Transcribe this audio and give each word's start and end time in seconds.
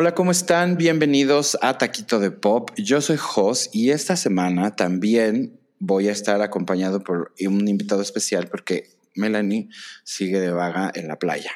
Hola, 0.00 0.14
¿cómo 0.14 0.30
están? 0.30 0.76
Bienvenidos 0.76 1.58
a 1.60 1.76
Taquito 1.76 2.20
de 2.20 2.30
Pop. 2.30 2.70
Yo 2.76 3.00
soy 3.00 3.16
Jos 3.16 3.68
y 3.72 3.90
esta 3.90 4.14
semana 4.14 4.76
también 4.76 5.58
voy 5.80 6.06
a 6.06 6.12
estar 6.12 6.40
acompañado 6.40 7.00
por 7.02 7.32
un 7.40 7.66
invitado 7.66 8.00
especial 8.00 8.46
porque 8.46 8.90
Melanie 9.16 9.70
sigue 10.04 10.38
de 10.38 10.52
vaga 10.52 10.92
en 10.94 11.08
la 11.08 11.18
playa. 11.18 11.50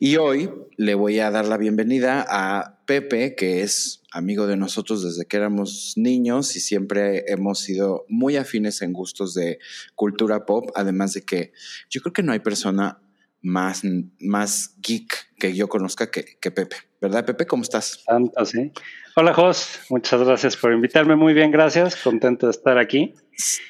Y 0.00 0.16
hoy 0.16 0.50
le 0.76 0.96
voy 0.96 1.20
a 1.20 1.30
dar 1.30 1.46
la 1.46 1.56
bienvenida 1.56 2.26
a 2.28 2.80
Pepe, 2.84 3.36
que 3.36 3.62
es 3.62 4.02
amigo 4.10 4.48
de 4.48 4.56
nosotros 4.56 5.04
desde 5.04 5.26
que 5.26 5.36
éramos 5.36 5.92
niños 5.94 6.56
y 6.56 6.60
siempre 6.60 7.26
hemos 7.28 7.60
sido 7.60 8.06
muy 8.08 8.34
afines 8.34 8.82
en 8.82 8.92
gustos 8.92 9.34
de 9.34 9.60
cultura 9.94 10.46
pop, 10.46 10.68
además 10.74 11.12
de 11.12 11.22
que 11.22 11.52
yo 11.88 12.00
creo 12.00 12.12
que 12.12 12.24
no 12.24 12.32
hay 12.32 12.40
persona 12.40 12.98
más, 13.42 13.82
más 14.20 14.76
geek 14.80 15.28
que 15.38 15.54
yo 15.54 15.68
conozca 15.68 16.10
que, 16.10 16.24
Pepe. 16.40 16.76
¿Verdad, 17.00 17.24
Pepe? 17.24 17.46
¿Cómo 17.46 17.62
estás? 17.62 18.02
Tanto, 18.04 18.44
sí. 18.44 18.72
Hola, 19.14 19.32
Jos. 19.32 19.80
Muchas 19.88 20.22
gracias 20.22 20.56
por 20.56 20.72
invitarme. 20.72 21.14
Muy 21.16 21.32
bien, 21.32 21.50
gracias. 21.50 21.96
Contento 21.96 22.46
de 22.46 22.50
estar 22.50 22.78
aquí. 22.78 23.14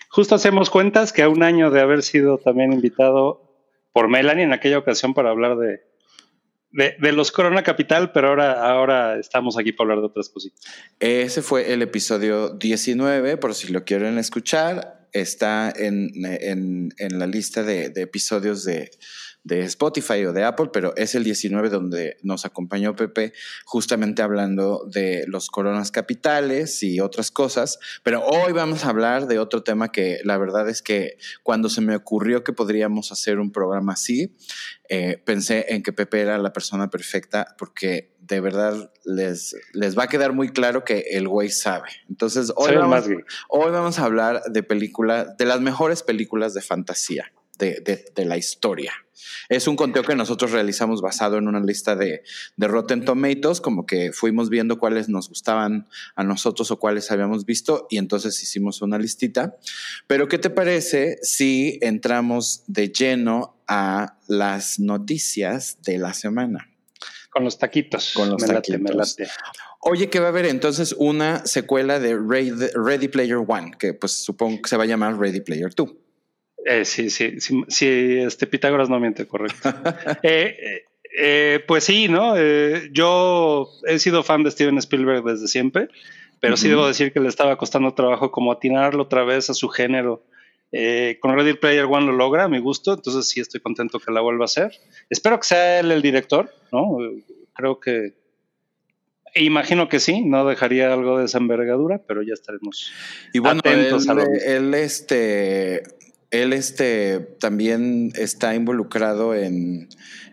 Justo 0.09 0.34
hacemos 0.34 0.70
cuentas 0.70 1.12
que 1.12 1.23
a 1.23 1.28
un 1.28 1.42
año 1.42 1.70
de 1.70 1.80
haber 1.80 2.02
sido 2.02 2.38
también 2.38 2.73
invitado 2.73 3.48
por 3.92 4.09
Melanie 4.09 4.45
en 4.45 4.52
aquella 4.52 4.78
ocasión 4.78 5.12
para 5.12 5.30
hablar 5.30 5.56
de, 5.59 5.80
de, 6.70 7.12
los 7.12 7.32
Corona 7.32 7.62
Capital, 7.62 8.12
pero 8.12 8.28
ahora, 8.28 8.70
ahora 8.70 9.18
estamos 9.18 9.59
aquí 9.59 9.73
para 9.73 9.90
hablar 9.90 10.00
de 10.00 10.06
otras 10.06 10.30
cositas. 10.30 10.60
Ese 11.00 11.42
fue 11.42 11.73
el 11.73 11.82
episodio 11.82 12.50
19, 12.50 13.37
por 13.37 13.54
si 13.54 13.73
lo 13.73 13.84
quieren 13.84 14.18
escuchar. 14.18 15.09
Está 15.12 15.73
en, 15.74 16.10
la 17.10 17.26
lista 17.26 17.62
de 17.62 17.93
episodios 17.96 18.65
de, 18.65 18.90
de 19.49 19.63
Spotify 19.63 20.27
o 20.27 20.32
de 20.32 20.45
Apple, 20.45 20.68
pero 20.73 20.95
es 20.96 21.15
el 21.15 21.24
19 21.24 21.71
donde 21.71 22.18
nos 22.23 22.45
acompañó 22.45 22.95
Pepe 22.95 23.32
justamente 23.65 24.21
hablando 24.23 24.87
de 24.87 25.24
los 25.27 25.49
coronas 25.49 25.90
capitales 25.90 26.82
y 26.82 27.01
otras 27.01 27.30
cosas. 27.30 27.79
Pero 28.02 28.23
hoy 28.24 28.52
vamos 28.52 28.85
a 28.85 28.90
hablar 28.90 29.27
de 29.27 29.38
otro 29.38 29.63
tema 29.63 29.90
que 29.90 30.21
la 30.23 30.37
verdad 30.37 30.68
es 30.68 30.82
que 30.82 31.16
cuando 31.43 31.71
se 31.71 31.80
me 31.80 31.96
ocurrió 31.96 32.45
que 32.45 32.52
podríamos 32.52 33.10
hacer 33.10 33.38
un 33.38 33.51
programa 33.51 33.95
así, 33.95 34.37
eh, 34.90 35.21
pensé 35.24 35.65
en 35.71 35.83
que 35.83 35.93
Pepe 35.93 36.21
era 36.21 36.37
la 36.38 36.52
persona 36.52 36.90
perfecta 36.90 37.57
porque 37.59 38.15
de 38.21 38.40
verdad 38.40 38.93
les, 39.07 39.57
les 39.73 39.99
va 39.99 40.05
a 40.05 40.09
quedar 40.09 40.35
muy 40.35 40.51
claro 40.51 40.85
que 40.85 41.07
el 41.12 41.27
güey 41.27 41.49
sabe. 41.49 41.88
Entonces, 42.10 42.52
hoy 42.55 42.77
vamos, 42.77 43.07
hoy 43.49 43.71
vamos 43.71 43.99
a 43.99 44.05
hablar 44.05 44.43
de 44.51 44.62
películas, 44.62 45.38
de 45.38 45.46
las 45.46 45.62
mejores 45.62 46.02
películas 46.02 46.52
de 46.52 46.60
fantasía 46.60 47.33
de, 47.59 48.24
la 48.24 48.37
historia. 48.37 48.92
Es 49.48 49.66
un 49.66 49.76
conteo 49.76 50.02
que 50.02 50.14
nosotros 50.14 50.52
realizamos 50.52 51.02
basado 51.02 51.38
en 51.38 51.48
una 51.48 51.60
lista 51.60 51.96
de, 51.96 52.23
de, 52.56 52.68
Rotten 52.68 53.04
Tomatoes, 53.04 53.60
como 53.60 53.87
que 53.87 54.12
fuimos 54.12 54.48
viendo 54.48 54.78
cuáles 54.78 55.09
nos 55.09 55.28
gustaban 55.28 55.88
a 56.15 56.24
nosotros 56.24 56.70
o 56.70 56.78
cuáles 56.78 57.10
habíamos 57.10 57.45
visto 57.45 57.87
y 57.90 57.98
entonces 57.98 58.42
hicimos 58.42 58.82
una 58.82 58.98
listita. 58.98 59.56
Pero 60.06 60.28
¿qué 60.28 60.38
te 60.38 60.50
parece 60.50 61.18
si 61.23 61.78
entramos 61.82 62.62
de 62.66 62.88
lleno 62.88 63.60
a 63.66 64.19
las 64.26 64.78
noticias 64.78 65.78
de 65.82 65.98
la 65.98 66.15
semana? 66.15 66.70
Con 67.31 67.44
los 67.44 67.59
taquitos. 67.59 68.12
Con 68.15 68.31
los 68.31 68.44
taquitos. 68.44 69.16
Oye, 69.81 70.10
que 70.10 70.19
va 70.19 70.26
a 70.26 70.28
haber 70.31 70.47
entonces 70.47 70.94
una 70.98 71.47
secuela 71.47 72.00
de 72.00 72.16
Ready 72.16 73.09
Player 73.09 73.38
One, 73.47 73.72
que 73.78 73.94
pues 73.94 74.12
supongo 74.12 74.62
que 74.62 74.69
se 74.69 74.76
va 74.76 74.84
a 74.84 74.87
llamar 74.87 75.19
Ready 75.19 75.41
Player 75.41 75.72
Two. 75.72 75.97
Eh, 76.64 76.84
sí, 76.84 77.10
sí, 77.10 77.38
sí, 77.41 78.19
este 78.19 78.47
Pitágoras 78.47 78.91
no 78.91 79.00
miente, 79.00 79.26
correcto. 79.26 79.72
Eh, 80.22 80.84
eh, 81.21 81.65
pues 81.66 81.84
sí, 81.84 82.09
¿no? 82.09 82.34
yo 82.93 83.69
he 83.87 83.99
sido 83.99 84.22
fan 84.22 84.43
de 84.43 84.50
Steven 84.50 84.78
Spielberg 84.78 85.25
desde 85.25 85.49
siempre, 85.49 85.88
pero 86.41 86.56
sí 86.56 86.69
debo 86.69 86.87
decir 86.87 87.12
que 87.12 87.21
le 87.21 87.28
estaba 87.28 87.56
costando 87.56 87.94
trabajo 87.94 88.31
como 88.31 88.53
atinarlo 88.53 89.05
otra 89.05 89.25
vez 89.25 89.50
a 89.50 89.55
su 89.55 89.69
género. 89.69 90.22
con 91.21 91.34
Ready 91.34 91.55
Player 91.55 91.87
One 91.87 92.06
lo 92.06 92.12
logra 92.12 92.44
a 92.44 92.49
mi 92.49 92.59
gusto, 92.59 92.94
entonces 92.94 93.28
sí 93.28 93.41
estoy 93.41 93.60
contento 93.60 93.99
que 93.99 94.12
la 94.12 94.21
vuelva 94.21 94.44
a 94.44 94.47
hacer. 94.47 94.72
Espero 95.10 95.41
que 95.41 95.47
sea 95.47 95.81
él 95.81 95.91
el 95.91 96.03
director, 96.03 96.53
¿no? 96.71 96.99
Creo 97.54 97.81
que 97.81 98.15
Imagino 99.34 99.88
que 99.88 100.00
sí, 100.00 100.22
no 100.25 100.44
dejaría 100.47 100.93
algo 100.93 101.19
de 101.19 101.27
esa 101.27 101.38
envergadura, 101.38 102.00
pero 102.06 102.22
ya 102.22 102.34
estaremos 102.34 102.93
y 103.33 103.38
bueno, 103.38 103.60
atentos 103.60 104.09
a 104.09 104.15
lo 104.15 104.22
él, 104.22 104.75
este 104.75 105.83
él 106.31 106.53
este, 106.53 107.21
también 107.41 108.12
está 108.15 108.55
involucrado 108.55 109.34
en, 109.34 109.89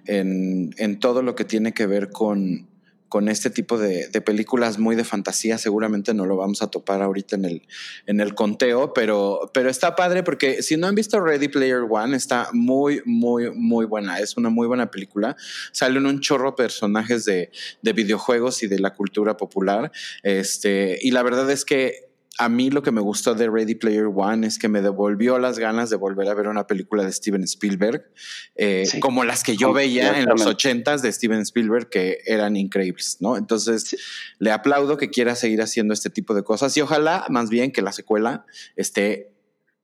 en, 0.05 0.99
todo 0.99 1.21
lo 1.21 1.35
que 1.35 1.45
tiene 1.45 1.73
que 1.73 1.85
ver 1.85 2.09
con, 2.09 2.67
con 3.07 3.29
este 3.29 3.49
tipo 3.49 3.77
de, 3.77 4.09
películas 4.25 4.77
muy 4.77 4.97
de 4.97 5.05
fantasía. 5.05 5.57
Seguramente 5.57 6.13
no 6.13 6.25
lo 6.25 6.35
vamos 6.35 6.61
a 6.61 6.67
topar 6.67 7.01
ahorita 7.01 7.37
en 7.37 7.45
el, 7.45 7.61
en 8.07 8.19
el 8.19 8.35
conteo, 8.35 8.93
pero, 8.93 9.49
pero 9.53 9.69
está 9.69 9.95
padre 9.95 10.23
porque 10.23 10.61
si 10.61 10.75
no 10.75 10.87
han 10.87 10.95
visto 10.95 11.21
Ready 11.21 11.47
Player 11.47 11.83
One, 11.89 12.17
está 12.17 12.49
muy, 12.51 13.01
muy, 13.05 13.51
muy 13.51 13.85
buena. 13.85 14.19
Es 14.19 14.35
una 14.35 14.49
muy 14.49 14.67
buena 14.67 14.91
película. 14.91 15.37
Salen 15.71 16.05
un 16.05 16.19
chorro 16.19 16.55
personajes 16.55 17.23
de, 17.23 17.51
de 17.81 17.93
videojuegos 17.93 18.63
y 18.63 18.67
de 18.67 18.79
la 18.79 18.93
cultura 18.93 19.37
popular. 19.37 19.93
Este, 20.23 20.97
y 21.01 21.11
la 21.11 21.23
verdad 21.23 21.49
es 21.49 21.63
que 21.63 22.05
a 22.37 22.49
mí 22.49 22.69
lo 22.69 22.81
que 22.83 22.91
me 22.91 23.01
gustó 23.01 23.33
de 23.33 23.49
Ready 23.49 23.75
Player 23.75 24.07
One 24.13 24.45
es 24.45 24.59
que 24.59 24.67
me 24.67 24.81
devolvió 24.81 25.39
las 25.39 25.57
ganas 25.57 25.89
de 25.89 25.95
volver 25.95 26.27
a 26.27 26.33
ver 26.33 26.47
una 26.47 26.67
película 26.67 27.03
de 27.03 27.11
Steven 27.11 27.43
Spielberg, 27.43 28.11
eh, 28.55 28.85
como 28.99 29.23
las 29.23 29.43
que 29.43 29.55
yo 29.55 29.71
veía 29.71 30.19
en 30.19 30.25
los 30.25 30.45
ochentas 30.45 31.01
de 31.01 31.11
Steven 31.11 31.41
Spielberg, 31.41 31.89
que 31.89 32.19
eran 32.25 32.57
increíbles, 32.57 33.17
¿no? 33.21 33.37
Entonces, 33.37 33.97
le 34.39 34.51
aplaudo 34.51 34.97
que 34.97 35.09
quiera 35.09 35.35
seguir 35.35 35.61
haciendo 35.61 35.93
este 35.93 36.09
tipo 36.09 36.33
de 36.33 36.43
cosas 36.43 36.75
y 36.75 36.81
ojalá 36.81 37.25
más 37.29 37.49
bien 37.49 37.71
que 37.71 37.81
la 37.81 37.93
secuela 37.93 38.45
esté, 38.75 39.31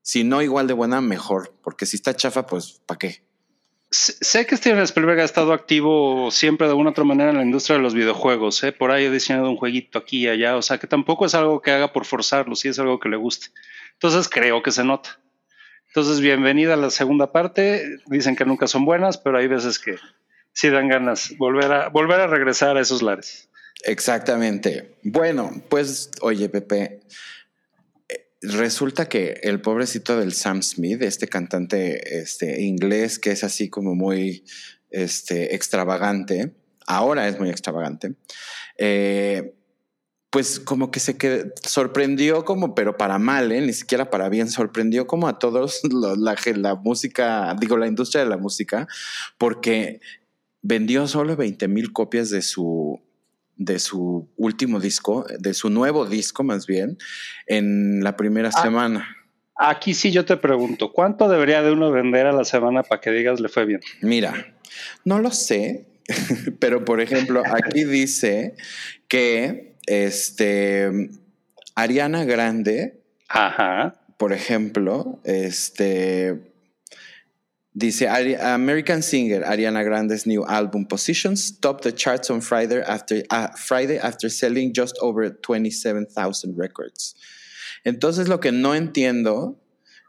si 0.01 0.23
no 0.23 0.41
igual 0.41 0.67
de 0.67 0.73
buena, 0.73 1.00
mejor, 1.00 1.56
porque 1.63 1.85
si 1.85 1.95
está 1.95 2.13
chafa, 2.16 2.47
pues, 2.47 2.81
¿para 2.85 2.97
qué? 2.97 3.23
Sé 3.91 4.46
que 4.46 4.56
Steven 4.56 4.79
Spielberg 4.84 5.19
ha 5.19 5.25
estado 5.25 5.52
activo 5.52 6.31
siempre 6.31 6.66
de 6.66 6.72
alguna 6.72 6.91
otra 6.91 7.03
manera 7.03 7.31
en 7.31 7.35
la 7.35 7.44
industria 7.44 7.75
de 7.75 7.84
los 7.84 7.94
videojuegos. 7.94 8.63
¿eh? 8.63 8.72
Por 8.72 8.90
ahí 8.90 9.06
ha 9.06 9.12
diseñado 9.12 9.50
un 9.50 9.57
jueguito 9.57 10.00
aquí 10.00 10.24
y 10.24 10.28
allá. 10.29 10.56
O 10.56 10.62
sea, 10.62 10.78
que 10.78 10.88
tampoco 10.88 11.25
es 11.25 11.35
algo 11.35 11.62
que 11.62 11.72
haga 11.72 11.91
por 11.91 12.06
forzarlo, 12.06 12.56
sí 12.56 12.69
es 12.69 12.79
algo 12.79 13.02
que 13.02 13.09
le 13.09 13.18
guste. 13.18 13.47
Entonces 13.94 14.29
creo 14.29 14.63
que 14.63 14.72
se 14.72 14.85
nota. 14.85 15.19
Entonces, 15.88 16.22
bienvenida 16.22 16.75
a 16.75 16.78
la 16.78 16.90
segunda 16.90 17.34
parte. 17.34 17.97
Dicen 18.06 18.38
que 18.38 18.46
nunca 18.46 18.66
son 18.66 18.85
buenas, 18.85 19.18
pero 19.18 19.38
hay 19.38 19.47
veces 19.47 19.78
que 19.78 19.97
sí 20.53 20.69
dan 20.69 20.88
ganas 20.88 21.38
volver 21.38 21.69
a, 21.73 21.90
volver 21.90 22.22
a 22.22 22.28
regresar 22.28 22.78
a 22.78 22.81
esos 22.81 23.02
lares. 23.02 23.50
Exactamente. 23.84 24.96
Bueno, 25.03 25.52
pues, 25.68 26.12
oye, 26.22 26.47
Pepe, 26.47 27.02
resulta 28.41 29.07
que 29.07 29.40
el 29.44 29.62
pobrecito 29.62 30.19
del 30.19 30.34
Sam 30.34 30.63
Smith, 30.63 31.02
este 31.02 31.28
cantante 31.28 32.19
este, 32.19 32.62
inglés 32.62 33.19
que 33.19 33.31
es 33.31 33.44
así 33.44 33.69
como 33.69 33.96
muy 33.96 34.44
este, 34.90 35.56
extravagante, 35.56 36.53
ahora 36.88 37.28
es 37.28 37.40
muy 37.40 37.50
extravagante, 37.50 38.16
eh, 38.78 39.53
pues 40.31 40.59
como 40.59 40.91
que 40.91 41.02
se 41.02 41.18
sorprendió 41.62 42.46
como, 42.46 42.74
pero 42.74 42.96
para 42.96 43.19
mal, 43.19 43.52
¿eh? 43.52 43.62
ni 43.62 43.74
siquiera 43.74 44.09
para 44.09 44.29
bien, 44.29 44.50
sorprendió 44.50 45.06
como 45.06 45.28
a 45.28 45.40
todos 45.40 45.81
la 45.84 46.75
música, 46.75 47.53
digo, 47.59 47.78
la 47.78 47.88
industria 47.88 48.23
de 48.23 48.29
la 48.29 48.38
música, 48.38 48.88
porque 49.38 50.00
vendió 50.62 51.06
solo 51.08 51.35
20 51.35 51.68
mil 51.68 51.91
copias 51.91 52.29
de 52.29 52.41
su, 52.41 53.02
de 53.57 53.79
su 53.79 54.29
último 54.38 54.79
disco, 54.79 55.25
de 55.39 55.53
su 55.53 55.69
nuevo 55.69 56.06
disco 56.06 56.44
más 56.44 56.67
bien, 56.67 56.97
en 57.47 58.03
la 58.03 58.16
primera 58.16 58.49
ah, 58.53 58.61
semana. 58.61 59.17
Aquí 59.55 59.93
sí 59.93 60.11
yo 60.11 60.25
te 60.25 60.37
pregunto, 60.37 60.91
¿cuánto 60.91 61.29
debería 61.29 61.61
de 61.61 61.72
uno 61.72 61.91
vender 61.91 62.25
a 62.25 62.31
la 62.31 62.43
semana 62.43 62.84
para 62.84 63.02
que 63.02 63.11
digas 63.11 63.40
le 63.40 63.49
fue 63.49 63.66
bien? 63.66 63.81
Mira, 64.02 64.55
no 65.05 65.20
lo 65.20 65.31
sé, 65.31 65.85
pero 66.59 66.84
por 66.85 67.02
ejemplo, 67.02 67.43
aquí 67.46 67.84
dice 67.85 68.55
que 69.08 69.75
este 69.85 71.09
Ariana 71.75 72.23
Grande, 72.23 73.02
Ajá. 73.29 74.02
por 74.17 74.34
ejemplo, 74.34 75.20
este 75.23 76.50
Dice 77.73 78.06
American 78.06 79.02
singer 79.02 79.44
Ariana 79.44 79.84
Grande's 79.85 80.26
new 80.26 80.46
album 80.46 80.85
Positions 80.85 81.58
topped 81.58 81.84
the 81.84 81.94
charts 81.94 82.29
on 82.29 82.41
Friday 82.41 82.82
after, 82.82 83.23
uh, 83.29 83.47
Friday 83.56 83.97
after 83.97 84.29
selling 84.29 84.73
just 84.73 84.97
over 85.02 85.29
27,000 85.29 86.58
records. 86.58 87.16
Entonces 87.85 88.28
lo 88.28 88.40
que 88.40 88.52
no 88.52 88.76
entiendo 88.76 89.58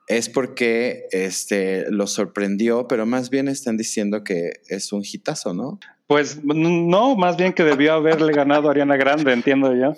es 0.09 0.29
porque 0.29 1.07
este, 1.13 1.87
lo 1.91 2.07
sorprendió, 2.09 2.89
pero 2.89 3.07
más 3.07 3.31
bien 3.31 3.47
están 3.47 3.77
diciendo 3.77 4.25
que 4.25 4.55
es 4.69 4.93
un 4.93 5.03
hitazo, 5.05 5.55
¿no? 5.55 5.79
Pues 6.09 6.43
no, 6.45 7.17
más 7.17 7.37
bien 7.37 7.53
que 7.53 7.63
debió 7.63 7.95
haberle 7.95 8.33
ganado 8.33 8.69
a 8.69 8.73
Ariana 8.73 8.97
Grande, 8.97 9.33
entiendo 9.33 9.73
yo. 9.75 9.95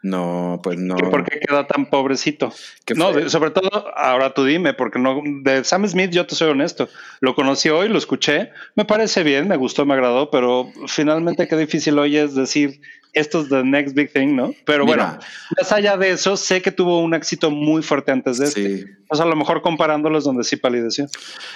No, 0.00 0.60
pues 0.62 0.78
no. 0.78 0.96
¿Por 0.96 1.24
qué 1.24 1.40
queda 1.40 1.66
tan 1.66 1.86
pobrecito? 1.86 2.52
No, 2.94 3.28
sobre 3.28 3.50
todo, 3.50 3.92
ahora 3.96 4.32
tú 4.32 4.44
dime, 4.44 4.72
porque 4.72 5.00
no, 5.00 5.22
de 5.24 5.64
Sam 5.64 5.88
Smith 5.88 6.10
yo 6.12 6.24
te 6.24 6.36
soy 6.36 6.50
honesto, 6.50 6.88
lo 7.20 7.34
conocí 7.34 7.68
hoy, 7.68 7.88
lo 7.88 7.98
escuché, 7.98 8.52
me 8.76 8.84
parece 8.84 9.24
bien, 9.24 9.48
me 9.48 9.56
gustó, 9.56 9.84
me 9.86 9.94
agradó, 9.94 10.30
pero 10.30 10.70
finalmente 10.86 11.48
qué 11.48 11.56
difícil 11.56 11.98
hoy 11.98 12.16
es 12.16 12.36
decir, 12.36 12.80
esto 13.12 13.40
es 13.40 13.48
the 13.48 13.64
next 13.64 13.94
big 13.94 14.12
thing, 14.12 14.34
¿no? 14.34 14.54
Pero 14.64 14.84
bueno, 14.84 15.18
más 15.56 15.72
allá 15.72 15.96
de 15.96 16.10
eso, 16.10 16.36
sé 16.36 16.62
que 16.62 16.72
tuvo 16.72 17.00
un 17.00 17.14
éxito 17.14 17.50
muy 17.50 17.82
fuerte 17.82 18.12
antes 18.12 18.38
de 18.38 18.46
este. 18.46 18.98
O 19.08 19.16
sea, 19.16 19.24
a 19.24 19.28
lo 19.28 19.36
mejor 19.36 19.62
comparándolos 19.62 20.24
donde 20.24 20.44
sí 20.44 20.56
palideció. 20.56 21.06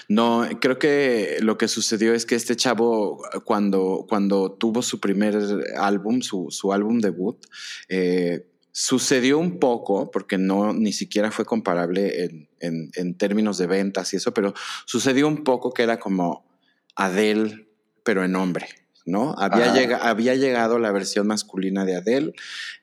No, 0.08 0.48
creo 0.60 0.78
que 0.78 1.38
lo 1.40 1.58
que 1.58 1.68
sucedió 1.68 2.14
es 2.14 2.26
que 2.26 2.34
este 2.34 2.56
chavo, 2.56 3.22
cuando, 3.44 4.06
cuando 4.08 4.52
tuvo 4.52 4.82
su 4.82 5.00
primer 5.00 5.36
álbum, 5.76 6.22
su, 6.22 6.48
su 6.50 6.72
álbum 6.72 7.00
debut, 7.00 7.38
eh, 7.88 8.46
sucedió 8.72 9.38
un 9.38 9.58
poco, 9.58 10.10
porque 10.10 10.38
no 10.38 10.72
ni 10.72 10.92
siquiera 10.92 11.30
fue 11.30 11.44
comparable 11.44 12.24
en, 12.24 12.48
en, 12.60 12.90
en 12.94 13.18
términos 13.18 13.58
de 13.58 13.66
ventas 13.66 14.12
y 14.14 14.16
eso, 14.16 14.32
pero 14.32 14.54
sucedió 14.86 15.28
un 15.28 15.44
poco 15.44 15.72
que 15.72 15.82
era 15.82 15.98
como 15.98 16.46
Adele, 16.96 17.68
pero 18.02 18.24
en 18.24 18.34
hombre. 18.34 18.81
¿No? 19.04 19.34
Había, 19.38 19.96
había 19.96 20.34
llegado 20.34 20.78
la 20.78 20.92
versión 20.92 21.26
masculina 21.26 21.84
de 21.84 21.96
Adele, 21.96 22.32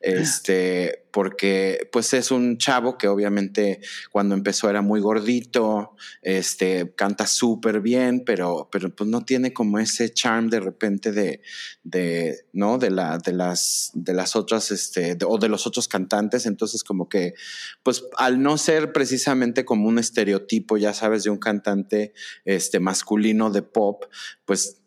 este, 0.00 1.06
porque 1.10 1.88
pues 1.92 2.12
es 2.14 2.30
un 2.30 2.58
chavo 2.58 2.98
que 2.98 3.08
obviamente 3.08 3.80
cuando 4.10 4.34
empezó 4.34 4.68
era 4.68 4.82
muy 4.82 5.00
gordito, 5.00 5.96
este, 6.22 6.92
canta 6.94 7.26
súper 7.26 7.80
bien, 7.80 8.22
pero, 8.24 8.68
pero 8.70 8.94
pues 8.94 9.08
no 9.08 9.24
tiene 9.24 9.52
como 9.52 9.78
ese 9.78 10.12
charm 10.12 10.48
de 10.48 10.60
repente 10.60 11.12
de, 11.12 11.40
de 11.82 12.44
¿no? 12.52 12.78
De, 12.78 12.90
la, 12.90 13.18
de, 13.18 13.32
las, 13.32 13.90
de 13.94 14.14
las 14.14 14.36
otras, 14.36 14.70
este, 14.70 15.16
o 15.26 15.38
de 15.38 15.48
los 15.48 15.66
otros 15.66 15.88
cantantes, 15.88 16.46
entonces 16.46 16.84
como 16.84 17.08
que, 17.08 17.34
pues 17.82 18.04
al 18.16 18.42
no 18.42 18.58
ser 18.58 18.92
precisamente 18.92 19.64
como 19.64 19.88
un 19.88 19.98
estereotipo, 19.98 20.76
ya 20.76 20.94
sabes, 20.94 21.24
de 21.24 21.30
un 21.30 21.38
cantante 21.38 22.12
este, 22.44 22.80
masculino 22.80 23.50
de 23.50 23.62
pop, 23.62 24.04
pues 24.44 24.79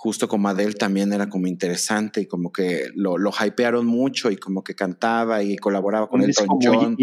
justo 0.00 0.28
como 0.28 0.48
Adele 0.48 0.74
también 0.74 1.12
era 1.12 1.28
como 1.28 1.48
interesante 1.48 2.20
y 2.20 2.26
como 2.26 2.52
que 2.52 2.88
lo, 2.94 3.18
lo 3.18 3.32
hypearon 3.32 3.84
mucho 3.84 4.30
y 4.30 4.36
como 4.36 4.62
que 4.62 4.76
cantaba 4.76 5.42
y 5.42 5.56
colaboraba 5.56 6.08
con 6.08 6.22
Elton 6.22 6.46
John. 6.62 6.96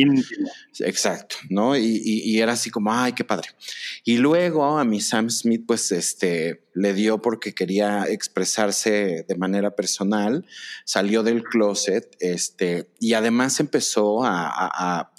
Exacto, 0.79 1.35
¿no? 1.49 1.75
Y, 1.75 2.01
y, 2.05 2.39
era 2.39 2.53
así 2.53 2.69
como, 2.69 2.93
ay, 2.93 3.11
qué 3.11 3.25
padre. 3.25 3.49
Y 4.05 4.15
luego 4.15 4.79
a 4.79 4.85
mi 4.85 5.01
Sam 5.01 5.29
Smith, 5.29 5.65
pues, 5.67 5.91
este, 5.91 6.63
le 6.73 6.93
dio 6.93 7.21
porque 7.21 7.53
quería 7.53 8.05
expresarse 8.07 9.25
de 9.27 9.35
manera 9.35 9.75
personal, 9.75 10.45
salió 10.85 11.21
del 11.21 11.43
closet, 11.43 12.15
este, 12.21 12.87
y 13.01 13.11
además 13.11 13.59
empezó 13.59 14.23
a, 14.23 14.47
a, 14.47 14.99
a 15.01 15.11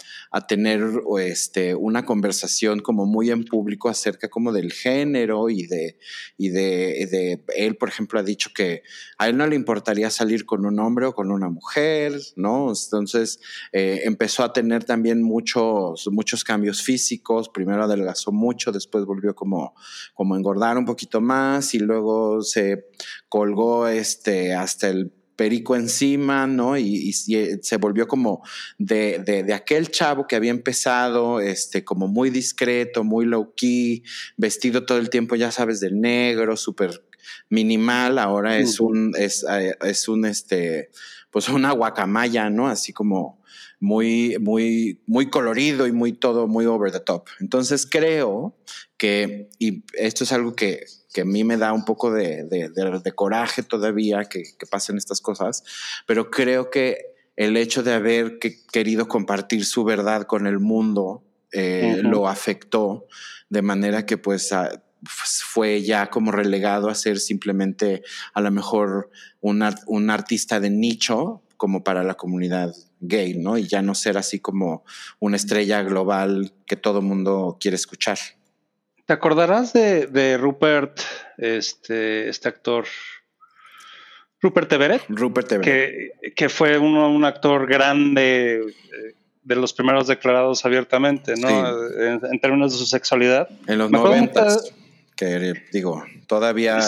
tener 0.46 0.82
este, 1.20 1.74
una 1.74 2.04
conversación 2.04 2.80
como 2.80 3.06
muy 3.06 3.30
en 3.30 3.44
público 3.44 3.88
acerca 3.88 4.28
como 4.28 4.52
del 4.52 4.72
género 4.72 5.48
y 5.50 5.66
de, 5.66 5.98
y 6.36 6.50
de, 6.50 7.06
de, 7.10 7.44
él, 7.56 7.76
por 7.76 7.88
ejemplo, 7.88 8.18
ha 8.18 8.22
dicho 8.22 8.50
que 8.54 8.82
a 9.18 9.28
él 9.28 9.36
no 9.36 9.46
le 9.46 9.56
importaría 9.56 10.10
salir 10.10 10.44
con 10.44 10.66
un 10.66 10.78
hombre 10.78 11.06
o 11.06 11.14
con 11.14 11.30
una 11.30 11.48
mujer, 11.48 12.12
¿no? 12.36 12.68
Entonces 12.68 13.40
eh, 13.72 14.02
empezó 14.04 14.44
a 14.44 14.52
tener 14.52 14.84
también 14.84 15.22
muchos, 15.22 16.08
muchos 16.10 16.44
cambios 16.44 16.82
físicos, 16.82 17.48
primero 17.48 17.84
adelgazó 17.84 18.32
mucho, 18.32 18.72
después 18.72 19.04
volvió 19.04 19.34
como, 19.34 19.74
como 20.14 20.34
a 20.34 20.38
engordar 20.38 20.76
un 20.78 20.84
poquito 20.84 21.20
más 21.20 21.74
y 21.74 21.78
luego 21.78 22.42
se 22.42 22.86
colgó 23.28 23.88
este, 23.88 24.54
hasta 24.54 24.88
el 24.88 25.12
perico 25.36 25.76
encima, 25.76 26.46
¿no? 26.46 26.76
Y, 26.76 27.14
eh, 27.28 27.58
se 27.62 27.76
volvió 27.76 28.08
como 28.08 28.42
de, 28.78 29.18
de, 29.18 29.54
aquel 29.54 29.90
chavo 29.90 30.26
que 30.26 30.34
había 30.34 30.50
empezado, 30.50 31.40
este, 31.40 31.84
como 31.84 32.08
muy 32.08 32.30
discreto, 32.30 33.04
muy 33.04 33.26
low 33.26 33.54
key, 33.54 34.02
vestido 34.36 34.84
todo 34.84 34.98
el 34.98 35.10
tiempo, 35.10 35.36
ya 35.36 35.50
sabes, 35.52 35.80
de 35.80 35.90
negro, 35.92 36.56
súper 36.56 37.04
minimal, 37.48 38.18
ahora 38.18 38.58
es 38.58 38.80
un, 38.80 39.12
es, 39.16 39.44
eh, 39.48 39.76
es, 39.82 40.08
un, 40.08 40.24
este, 40.24 40.90
pues 41.30 41.48
una 41.48 41.72
guacamaya, 41.72 42.50
¿no? 42.50 42.68
Así 42.68 42.92
como 42.92 43.40
muy, 43.78 44.36
muy, 44.40 45.00
muy 45.06 45.28
colorido 45.28 45.86
y 45.86 45.92
muy 45.92 46.12
todo, 46.12 46.46
muy 46.48 46.66
over 46.66 46.90
the 46.90 47.00
top. 47.00 47.26
Entonces 47.40 47.86
creo 47.86 48.56
que, 48.96 49.50
y 49.58 49.84
esto 49.94 50.24
es 50.24 50.32
algo 50.32 50.54
que, 50.54 50.86
que 51.16 51.22
a 51.22 51.24
mí 51.24 51.44
me 51.44 51.56
da 51.56 51.72
un 51.72 51.86
poco 51.86 52.12
de, 52.12 52.44
de, 52.44 53.12
coraje 53.14 53.62
todavía 53.62 54.24
que, 54.24 54.42
que, 54.58 54.66
pasen 54.66 54.98
estas 54.98 55.22
cosas, 55.22 55.64
pero 56.06 56.30
creo 56.30 56.70
que 56.70 57.06
el 57.36 57.56
hecho 57.56 57.82
de 57.82 57.94
haber 57.94 58.38
querido 58.38 59.08
compartir 59.08 59.64
su 59.64 59.82
verdad 59.84 60.24
con 60.24 60.46
el 60.46 60.58
mundo 60.58 61.24
eh, 61.52 62.00
lo 62.02 62.28
afectó 62.28 63.06
de 63.48 63.62
manera 63.62 64.04
que 64.04 64.18
pues, 64.18 64.50
pues 64.50 65.42
fue 65.42 65.80
ya 65.80 66.10
como 66.10 66.32
relegado 66.32 66.90
a 66.90 66.94
ser 66.94 67.18
simplemente 67.18 68.02
a 68.34 68.42
lo 68.42 68.50
mejor 68.50 69.08
un, 69.40 69.64
un 69.86 70.10
artista 70.10 70.60
de 70.60 70.68
nicho 70.68 71.42
como 71.56 71.82
para 71.82 72.02
la 72.02 72.12
comunidad 72.12 72.74
gay, 73.00 73.38
¿no? 73.38 73.56
Y 73.56 73.66
ya 73.66 73.80
no 73.80 73.94
ser 73.94 74.18
así 74.18 74.38
como 74.38 74.84
una 75.18 75.36
estrella 75.36 75.82
global 75.82 76.52
que 76.66 76.76
todo 76.76 77.00
mundo 77.00 77.56
quiere 77.58 77.76
escuchar. 77.76 78.18
¿Te 79.06 79.12
acordarás 79.12 79.72
de, 79.72 80.36
Rupert, 80.36 80.98
este, 81.38 82.28
este 82.28 82.48
actor? 82.48 82.86
Rupert 84.42 84.72
Everett. 84.72 85.02
Rupert 85.08 85.52
Everett. 85.52 86.34
Que, 86.34 86.48
fue 86.48 86.76
un, 86.76 87.24
actor 87.24 87.68
grande, 87.68 88.56
eh, 88.56 89.14
de 89.44 89.54
los 89.54 89.72
primeros 89.72 90.08
declarados 90.08 90.64
abiertamente, 90.64 91.34
¿no? 91.36 91.48
En, 92.02 92.40
términos 92.40 92.72
de 92.72 92.78
su 92.78 92.86
sexualidad. 92.86 93.48
En 93.68 93.78
los 93.78 93.92
noventas. 93.92 94.74
Que 95.14 95.54
digo, 95.72 96.04
todavía 96.26 96.80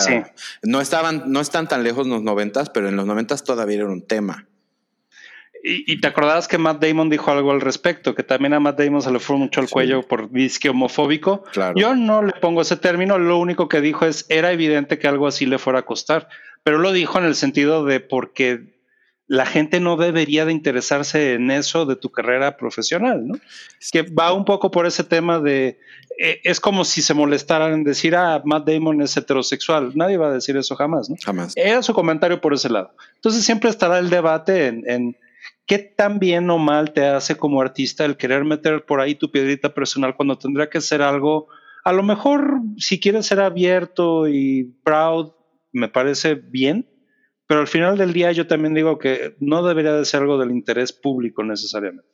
no 0.62 0.80
estaban, 0.80 1.30
no 1.30 1.40
están 1.40 1.68
tan 1.68 1.82
lejos 1.84 2.06
los 2.06 2.22
noventas, 2.22 2.68
pero 2.68 2.88
en 2.88 2.96
los 2.96 3.06
noventas 3.06 3.44
todavía 3.44 3.76
era 3.76 3.86
un 3.86 4.02
tema. 4.02 4.46
Y, 5.70 6.00
te 6.00 6.08
acordabas 6.08 6.48
que 6.48 6.56
Matt 6.56 6.82
Damon 6.82 7.10
dijo 7.10 7.30
algo 7.30 7.50
al 7.52 7.60
respecto, 7.60 8.14
que 8.14 8.22
también 8.22 8.54
a 8.54 8.60
Matt 8.60 8.78
Damon 8.78 9.02
se 9.02 9.12
le 9.12 9.18
fue 9.18 9.36
mucho 9.36 9.60
al 9.60 9.68
cuello 9.68 10.02
por 10.02 10.30
disque 10.30 10.70
homofóbico. 10.70 11.44
Yo 11.76 11.94
no 11.94 12.22
le 12.22 12.32
pongo 12.32 12.62
ese 12.62 12.78
término, 12.78 13.18
lo 13.18 13.38
único 13.38 13.68
que 13.68 13.82
dijo 13.82 14.06
es, 14.06 14.24
era 14.30 14.50
evidente 14.50 14.98
que 14.98 15.08
algo 15.08 15.26
así 15.26 15.44
le 15.44 15.58
fuera 15.58 15.80
a 15.80 15.84
costar, 15.84 16.28
pero 16.64 16.78
lo 16.78 16.92
dijo 16.92 17.18
en 17.18 17.26
el 17.26 17.34
sentido 17.34 17.84
de 17.84 18.00
porque 18.00 18.78
la 19.26 19.44
gente 19.44 19.78
no 19.78 19.98
debería 19.98 20.46
de 20.46 20.52
interesarse 20.52 21.34
en 21.34 21.50
eso 21.50 21.84
de 21.84 21.96
tu 21.96 22.10
carrera 22.10 22.56
profesional, 22.56 23.26
¿no? 23.26 23.34
Es 23.78 23.90
que 23.90 24.02
va 24.02 24.32
un 24.32 24.46
poco 24.46 24.70
por 24.70 24.86
ese 24.86 25.04
tema 25.04 25.38
de, 25.38 25.78
eh, 26.18 26.40
es 26.44 26.60
como 26.60 26.86
si 26.86 27.02
se 27.02 27.12
molestaran 27.12 27.74
en 27.74 27.84
decir, 27.84 28.16
ah, 28.16 28.40
Matt 28.46 28.66
Damon 28.66 29.02
es 29.02 29.14
heterosexual. 29.18 29.92
Nadie 29.94 30.16
va 30.16 30.28
a 30.28 30.32
decir 30.32 30.56
eso 30.56 30.76
jamás, 30.76 31.10
¿no? 31.10 31.16
Jamás. 31.22 31.52
Era 31.56 31.82
su 31.82 31.92
comentario 31.92 32.40
por 32.40 32.54
ese 32.54 32.70
lado. 32.70 32.94
Entonces 33.16 33.44
siempre 33.44 33.68
estará 33.68 33.98
el 33.98 34.08
debate 34.08 34.68
en 34.68 35.14
¿qué 35.66 35.78
tan 35.78 36.18
bien 36.18 36.48
o 36.50 36.58
mal 36.58 36.92
te 36.92 37.06
hace 37.06 37.36
como 37.36 37.60
artista 37.60 38.04
el 38.04 38.16
querer 38.16 38.44
meter 38.44 38.84
por 38.84 39.00
ahí 39.00 39.14
tu 39.14 39.30
piedrita 39.30 39.74
personal 39.74 40.16
cuando 40.16 40.38
tendría 40.38 40.70
que 40.70 40.80
ser 40.80 41.02
algo, 41.02 41.48
a 41.84 41.92
lo 41.92 42.02
mejor 42.02 42.60
si 42.78 42.98
quieres 43.00 43.26
ser 43.26 43.40
abierto 43.40 44.28
y 44.28 44.74
proud, 44.82 45.32
me 45.72 45.88
parece 45.88 46.34
bien, 46.34 46.88
pero 47.48 47.60
al 47.60 47.66
final 47.66 47.96
del 47.96 48.12
día 48.12 48.30
yo 48.30 48.46
también 48.46 48.74
digo 48.74 48.98
que 48.98 49.34
no 49.40 49.66
debería 49.66 49.94
de 49.94 50.04
ser 50.04 50.20
algo 50.20 50.36
del 50.36 50.50
interés 50.50 50.92
público 50.92 51.42
necesariamente. 51.42 52.06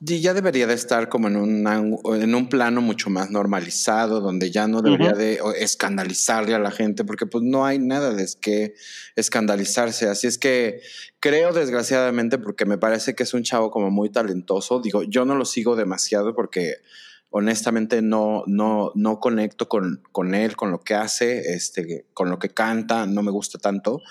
Y 0.00 0.20
ya 0.20 0.32
debería 0.32 0.68
de 0.68 0.74
estar 0.74 1.08
como 1.08 1.26
en 1.26 1.34
un, 1.34 1.66
en 1.66 2.34
un 2.36 2.48
plano 2.48 2.80
mucho 2.80 3.10
más 3.10 3.32
normalizado, 3.32 4.20
donde 4.20 4.52
ya 4.52 4.68
no 4.68 4.80
debería 4.80 5.12
de 5.12 5.40
escandalizarle 5.58 6.54
a 6.54 6.60
la 6.60 6.70
gente, 6.70 7.04
porque 7.04 7.26
pues 7.26 7.42
no 7.42 7.66
hay 7.66 7.80
nada 7.80 8.12
de 8.12 8.24
que 8.40 8.74
escandalizarse. 9.16 10.08
Así 10.08 10.28
es 10.28 10.38
que 10.38 10.82
creo 11.18 11.52
desgraciadamente, 11.52 12.38
porque 12.38 12.64
me 12.64 12.78
parece 12.78 13.16
que 13.16 13.24
es 13.24 13.34
un 13.34 13.42
chavo 13.42 13.72
como 13.72 13.90
muy 13.90 14.10
talentoso, 14.10 14.80
digo, 14.80 15.02
yo 15.02 15.24
no 15.24 15.34
lo 15.34 15.46
sigo 15.46 15.74
demasiado 15.74 16.32
porque 16.32 16.76
honestamente 17.30 18.02
no, 18.02 18.42
no, 18.46 18.92
no 18.94 19.20
conecto 19.20 19.68
con, 19.68 20.02
con, 20.12 20.34
él, 20.34 20.56
con 20.56 20.70
lo 20.70 20.80
que 20.80 20.94
hace, 20.94 21.54
este, 21.54 22.06
con 22.12 22.28
lo 22.28 22.38
que 22.38 22.50
canta, 22.50 23.06
no 23.06 23.22
me 23.22 23.30
gusta 23.30 23.58
tanto, 23.58 24.02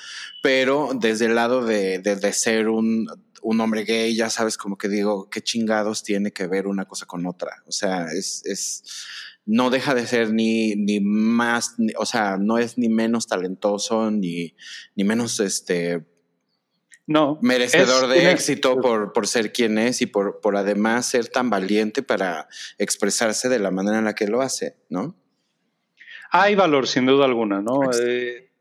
pero 0.41 0.91
desde 0.95 1.25
el 1.25 1.35
lado 1.35 1.63
de, 1.63 1.99
de, 1.99 2.33
ser 2.33 2.69
un, 2.69 3.07
un, 3.41 3.61
hombre 3.61 3.83
gay, 3.83 4.15
ya 4.15 4.29
sabes, 4.29 4.57
como 4.57 4.77
que 4.77 4.87
digo, 4.87 5.29
qué 5.29 5.41
chingados 5.41 6.03
tiene 6.03 6.31
que 6.31 6.47
ver 6.47 6.65
una 6.65 6.85
cosa 6.85 7.05
con 7.05 7.25
otra. 7.25 7.61
O 7.67 7.71
sea, 7.71 8.07
es, 8.07 8.41
es 8.45 8.83
no 9.45 9.69
deja 9.69 9.95
de 9.95 10.05
ser 10.05 10.31
ni, 10.31 10.75
ni 10.75 10.99
más, 10.99 11.75
o 11.97 12.05
sea, 12.05 12.37
no 12.37 12.57
es 12.57 12.77
ni 12.77 12.87
menos 12.87 13.27
talentoso, 13.27 14.11
ni, 14.11 14.55
ni 14.95 15.03
menos 15.03 15.39
este 15.39 16.05
no. 17.09 17.39
Merecedor 17.41 18.07
de 18.07 18.31
éxito 18.31 18.79
por, 18.79 19.13
por, 19.13 19.25
ser 19.25 19.51
quien 19.51 19.79
es 19.79 19.99
y 20.03 20.05
por, 20.05 20.41
por 20.41 20.55
además 20.55 21.07
ser 21.07 21.27
tan 21.27 21.49
valiente 21.49 22.03
para 22.03 22.47
expresarse 22.77 23.49
de 23.49 23.57
la 23.57 23.71
manera 23.71 23.97
en 23.97 24.05
la 24.05 24.13
que 24.13 24.27
lo 24.27 24.43
hace, 24.43 24.77
¿no? 24.89 25.15
Hay 26.29 26.53
valor, 26.53 26.87
sin 26.87 27.07
duda 27.07 27.25
alguna, 27.25 27.63
¿no? 27.63 27.79
Eh, 27.99 28.51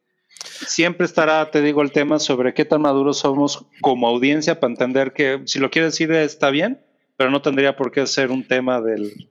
siempre 0.67 1.05
estará, 1.05 1.51
te 1.51 1.61
digo, 1.61 1.83
el 1.83 1.93
tema 1.93 2.19
sobre 2.19 2.55
qué 2.55 2.65
tan 2.65 2.81
maduros 2.81 3.19
somos 3.19 3.67
como 3.83 4.09
audiencia 4.09 4.59
para 4.59 4.73
entender 4.73 5.13
que 5.13 5.43
si 5.45 5.59
lo 5.59 5.71
quiere 5.71 5.89
decir 5.89 6.11
está 6.13 6.49
bien, 6.49 6.83
pero 7.19 7.31
no 7.31 7.43
tendría 7.43 7.77
por 7.77 7.93
qué 7.93 8.07
ser 8.07 8.31
un 8.31 8.49
tema 8.49 8.81
del, 8.81 9.29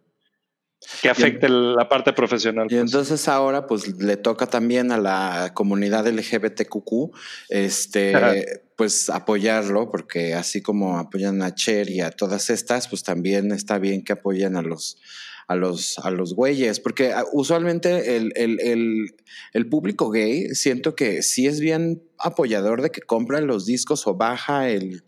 que 1.02 1.10
afecte 1.10 1.50
la 1.50 1.90
parte 1.90 2.14
profesional. 2.14 2.68
Y 2.68 2.70
pues. 2.70 2.82
entonces 2.82 3.28
ahora 3.28 3.68
pues 3.68 3.88
le 4.00 4.18
toca 4.18 4.48
también 4.48 4.92
a 4.92 4.98
la 4.98 5.52
comunidad 5.54 6.08
LGBTQ 6.08 7.14
este 7.50 8.62
pues 8.76 9.10
apoyarlo 9.10 9.90
porque 9.90 10.36
así 10.36 10.62
como 10.62 11.00
apoyan 11.00 11.42
a 11.42 11.54
Cher 11.56 11.90
y 11.90 12.02
a 12.02 12.12
todas 12.12 12.50
estas 12.50 12.88
pues 12.88 13.04
también 13.04 13.52
está 13.52 13.80
bien 13.80 14.04
que 14.04 14.14
apoyen 14.14 14.56
a 14.56 14.62
los 14.62 14.98
a 15.48 15.56
los, 15.56 15.98
a 16.00 16.12
los 16.12 16.36
güeyes, 16.36 16.80
porque 16.82 17.14
ah, 17.14 17.24
usualmente 17.32 18.18
el, 18.18 18.34
el, 18.36 18.60
el, 18.60 19.16
el, 19.54 19.70
público 19.70 20.10
gay 20.10 20.50
siento 20.54 20.94
que 20.94 21.24
sí 21.24 21.48
es 21.48 21.62
bien 21.62 22.04
apoyador 22.20 22.82
de 22.82 22.92
que 22.92 23.02
compra 23.02 23.40
los 23.40 23.66
discos 23.66 24.08
o 24.08 24.16
baja 24.16 24.70
el, 24.70 25.04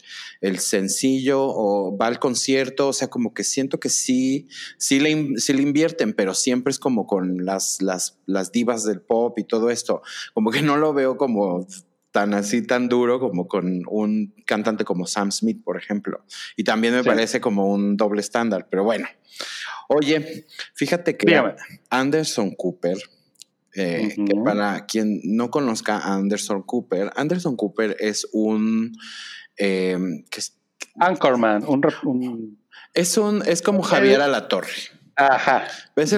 sencillo 0.59 1.41
o 1.41 1.97
va 1.97 2.07
al 2.07 2.19
concierto, 2.19 2.87
o 2.87 2.93
sea, 2.93 3.09
como 3.09 3.33
que 3.33 3.43
siento 3.43 3.81
que 3.81 3.89
sí, 3.89 4.47
sí 4.77 5.01
le, 5.01 5.37
sí 5.39 5.51
le 5.51 5.61
invierten, 5.61 6.13
pero 6.13 6.33
siempre 6.33 6.71
es 6.71 6.79
como 6.79 7.05
con 7.05 7.45
las, 7.45 7.81
las, 7.81 8.17
las 8.25 8.53
divas 8.53 8.85
del 8.85 9.01
pop 9.01 9.37
y 9.39 9.43
todo 9.43 9.69
esto, 9.69 10.01
como 10.33 10.51
que 10.51 10.61
no 10.61 10.77
lo 10.77 10.93
veo 10.93 11.17
como 11.17 11.67
tan 12.11 12.33
así, 12.33 12.65
tan 12.65 12.89
duro 12.89 13.19
como 13.19 13.47
con 13.47 13.81
un 13.87 14.33
cantante 14.45 14.83
como 14.83 15.05
Sam 15.05 15.31
Smith, 15.31 15.63
por 15.63 15.77
ejemplo. 15.77 16.23
Y 16.55 16.63
también 16.63 16.93
me 16.95 17.03
parece 17.03 17.39
como 17.39 17.67
un 17.67 17.97
doble 17.97 18.21
estándar, 18.21 18.67
pero 18.69 18.83
bueno. 18.83 19.07
Oye, 19.91 20.45
fíjate 20.75 21.17
que 21.17 21.25
Anderson 21.89 22.51
Cooper, 22.51 22.97
eh, 23.73 24.15
que 24.15 24.35
para 24.45 24.85
quien 24.85 25.19
no 25.23 25.49
conozca 25.49 25.97
a 25.97 26.13
Anderson 26.13 26.61
Cooper, 26.61 27.11
Anderson 27.15 27.55
Cooper 27.55 27.97
es 27.99 28.27
un... 28.31 28.95
Eh, 29.57 29.97
Anchorman, 30.99 31.63
un, 31.65 32.59
Es, 32.93 33.17
un, 33.17 33.41
es 33.47 33.63
como 33.63 33.81
Javier 33.81 34.21
Alatorre. 34.21 34.98
Ajá. 35.19 35.67
Es, 35.95 36.15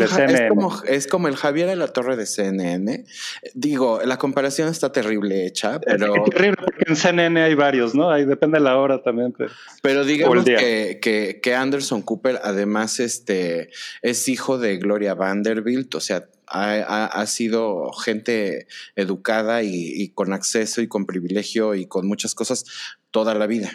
como, 0.50 0.84
es 0.84 1.08
como 1.08 1.28
el 1.28 1.36
Javier 1.36 1.70
a 1.70 1.76
la 1.76 1.88
torre 1.88 2.16
de 2.16 2.26
CNN. 2.26 3.06
Digo, 3.54 4.00
la 4.06 4.18
comparación 4.18 4.70
está 4.70 4.92
terrible 4.92 5.46
hecha, 5.46 5.80
pero. 5.80 6.16
Es, 6.16 6.30
terrible 6.30 6.58
porque 6.64 6.84
en 6.88 6.96
CNN 6.96 7.42
hay 7.42 7.56
varios, 7.56 7.96
¿no? 7.96 8.12
Ahí 8.12 8.26
depende 8.26 8.60
de 8.60 8.64
la 8.64 8.78
hora 8.78 9.02
también. 9.02 9.34
Pero, 9.82 10.06
digamos 10.06 10.46
que, 10.46 11.40
que, 11.42 11.56
Anderson 11.56 12.02
Cooper, 12.02 12.40
además, 12.44 13.00
este, 13.00 13.70
es 14.02 14.30
hijo 14.30 14.58
de 14.58 14.78
Gloria 14.78 15.16
Vanderbilt, 15.16 15.96
o 15.96 16.00
sea, 16.00 16.28
ha, 16.48 17.06
ha, 17.06 17.26
sido 17.28 17.92
gente 17.94 18.68
educada 18.96 19.64
y, 19.64 19.72
y, 19.72 20.10
con 20.10 20.34
acceso 20.34 20.82
y 20.82 20.88
con 20.88 21.06
privilegio 21.06 21.76
y 21.76 21.86
con 21.86 22.08
muchas 22.08 22.36
cosas 22.36 22.66
toda 23.10 23.34
la 23.34 23.48
vida. 23.48 23.72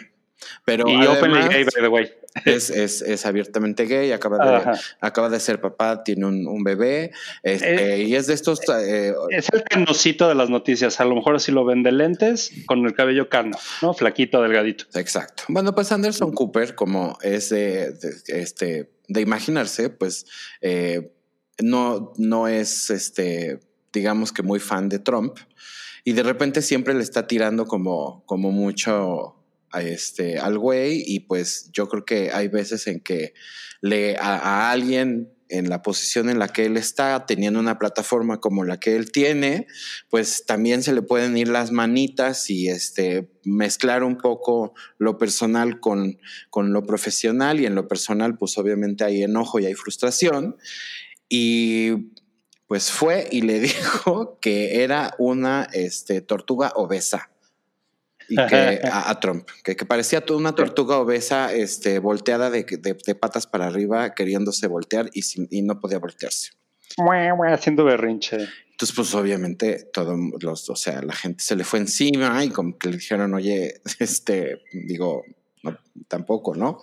Pero 0.65 0.87
y 0.87 1.05
openly 1.05 1.41
gay, 1.49 1.63
by 1.63 1.81
the 1.81 1.87
way. 1.87 2.13
Es, 2.45 2.69
es, 2.69 3.01
es, 3.01 3.25
abiertamente 3.25 3.85
gay, 3.85 4.11
acaba 4.11 4.37
de, 4.37 4.79
acaba 5.01 5.29
de 5.29 5.39
ser 5.39 5.61
papá, 5.61 6.03
tiene 6.03 6.25
un, 6.25 6.47
un 6.47 6.63
bebé, 6.63 7.11
este, 7.43 8.03
y 8.03 8.15
es 8.15 8.27
de 8.27 8.33
estos... 8.33 8.59
Eh, 8.69 9.13
es 9.29 9.47
el 9.51 9.63
canocito 9.63 10.27
de 10.27 10.35
las 10.35 10.49
noticias, 10.49 10.99
a 10.99 11.05
lo 11.05 11.15
mejor 11.15 11.35
así 11.35 11.51
lo 11.51 11.65
ven 11.65 11.83
de 11.83 11.91
lentes, 11.91 12.51
con 12.65 12.85
el 12.85 12.93
cabello 12.93 13.29
cano, 13.29 13.57
¿no? 13.81 13.93
Flaquito, 13.93 14.41
delgadito. 14.41 14.85
Exacto. 14.93 15.43
Bueno, 15.47 15.73
pues 15.73 15.91
Anderson 15.91 16.31
Cooper, 16.31 16.75
como 16.75 17.17
es 17.21 17.49
de, 17.49 17.93
este, 18.27 18.91
de 19.07 19.21
imaginarse, 19.21 19.89
pues 19.89 20.25
eh, 20.61 21.13
no, 21.59 22.13
no 22.17 22.47
es, 22.47 22.89
este, 22.89 23.59
digamos 23.93 24.31
que 24.31 24.43
muy 24.43 24.59
fan 24.59 24.89
de 24.89 24.99
Trump, 24.99 25.37
y 26.03 26.13
de 26.13 26.23
repente 26.23 26.61
siempre 26.61 26.93
le 26.93 27.03
está 27.03 27.27
tirando 27.27 27.65
como, 27.65 28.23
como 28.25 28.51
mucho 28.51 29.36
a 29.71 29.81
este, 29.81 30.39
al 30.39 30.57
güey 30.57 31.03
y 31.05 31.21
pues 31.21 31.69
yo 31.73 31.87
creo 31.87 32.05
que 32.05 32.31
hay 32.31 32.47
veces 32.47 32.87
en 32.87 32.99
que 32.99 33.33
le, 33.81 34.17
a, 34.17 34.71
alguien 34.71 35.33
en 35.49 35.69
la 35.69 35.81
posición 35.81 36.29
en 36.29 36.39
la 36.39 36.49
que 36.49 36.65
él 36.65 36.75
está, 36.75 37.25
teniendo 37.25 37.59
una 37.59 37.79
plataforma 37.79 38.39
como 38.39 38.65
la 38.65 38.79
que 38.79 38.95
él 38.95 39.11
tiene, 39.11 39.67
pues 40.09 40.45
también 40.45 40.83
se 40.83 40.93
le 40.93 41.01
pueden 41.01 41.37
ir 41.37 41.47
las 41.47 41.71
manitas 41.71 42.49
y 42.49 42.67
este, 42.67 43.31
mezclar 43.45 44.03
un 44.03 44.17
poco 44.17 44.73
lo 44.97 45.17
personal 45.17 45.79
con, 45.79 46.19
con 46.49 46.73
lo 46.73 46.83
profesional 46.83 47.59
y 47.61 47.65
en 47.65 47.75
lo 47.75 47.87
personal 47.87 48.37
pues 48.37 48.57
obviamente 48.57 49.05
hay 49.05 49.23
enojo 49.23 49.59
y 49.59 49.65
hay 49.65 49.73
frustración. 49.73 50.57
Y 51.29 52.11
pues 52.67 52.91
fue 52.91 53.27
y 53.31 53.41
le 53.41 53.59
dijo 53.61 54.39
que 54.41 54.83
era 54.83 55.13
una 55.17 55.67
este, 55.71 56.21
tortuga 56.21 56.73
obesa 56.75 57.29
y 58.29 58.35
que 58.35 58.81
a, 58.83 59.19
Trump, 59.19 59.47
que, 59.63 59.75
parecía 59.75 60.21
toda 60.21 60.39
una 60.39 60.55
tortuga 60.55 60.97
obesa, 60.97 61.53
este, 61.53 61.99
volteada 61.99 62.49
de, 62.49 62.63
de, 62.63 63.15
patas 63.15 63.47
para 63.47 63.67
arriba, 63.67 64.13
queriéndose 64.13 64.67
voltear 64.67 65.09
y, 65.13 65.21
y 65.49 65.61
no 65.61 65.79
podía 65.79 65.99
voltearse. 65.99 66.51
Haciendo 67.53 67.83
berrinche. 67.83 68.37
Entonces, 68.71 68.95
pues 68.95 69.13
obviamente, 69.15 69.89
todos 69.91 70.17
los, 70.41 70.69
o 70.69 70.75
sea, 70.75 71.01
la 71.01 71.13
gente 71.13 71.43
se 71.43 71.55
le 71.55 71.63
fue 71.63 71.79
encima 71.79 72.43
y 72.43 72.49
como 72.49 72.77
que 72.77 72.89
le 72.89 72.97
dijeron, 72.97 73.33
oye, 73.33 73.81
este, 73.99 74.61
digo, 74.71 75.23
tampoco, 76.07 76.55
¿no? 76.55 76.79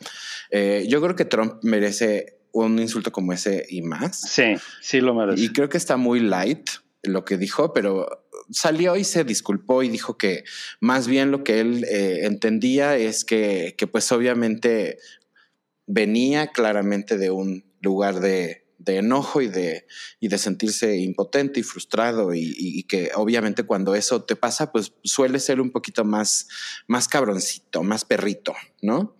Eh, 0.50 0.86
yo 0.88 1.00
creo 1.00 1.14
que 1.14 1.24
Trump 1.24 1.62
merece 1.62 2.38
un 2.52 2.78
insulto 2.78 3.12
como 3.12 3.32
ese 3.32 3.66
y 3.68 3.82
más. 3.82 4.20
Sí, 4.20 4.54
sí 4.80 5.00
lo 5.00 5.14
merece. 5.14 5.42
Y 5.42 5.48
creo 5.50 5.68
que 5.68 5.76
está 5.76 5.96
muy 5.96 6.20
light 6.20 6.68
lo 7.02 7.24
que 7.24 7.36
dijo, 7.36 7.72
pero 7.72 8.23
salió 8.50 8.96
y 8.96 9.04
se 9.04 9.24
disculpó 9.24 9.82
y 9.82 9.88
dijo 9.88 10.18
que 10.18 10.44
más 10.80 11.06
bien 11.06 11.30
lo 11.30 11.44
que 11.44 11.60
él 11.60 11.84
eh, 11.84 12.20
entendía 12.24 12.96
es 12.96 13.24
que, 13.24 13.74
que, 13.76 13.86
pues 13.86 14.10
obviamente 14.12 14.98
venía 15.86 16.48
claramente 16.48 17.18
de 17.18 17.30
un 17.30 17.64
lugar 17.80 18.20
de, 18.20 18.64
de 18.78 18.98
enojo 18.98 19.40
y 19.40 19.48
de, 19.48 19.86
y 20.20 20.28
de 20.28 20.38
sentirse 20.38 20.96
impotente 20.96 21.60
y 21.60 21.62
frustrado 21.62 22.34
y, 22.34 22.54
y, 22.56 22.82
que 22.84 23.10
obviamente 23.14 23.64
cuando 23.64 23.94
eso 23.94 24.22
te 24.22 24.36
pasa 24.36 24.72
pues 24.72 24.92
suele 25.02 25.40
ser 25.40 25.60
un 25.60 25.70
poquito 25.70 26.04
más, 26.04 26.48
más 26.86 27.08
cabroncito, 27.08 27.82
más 27.82 28.04
perrito, 28.04 28.54
¿no? 28.82 29.16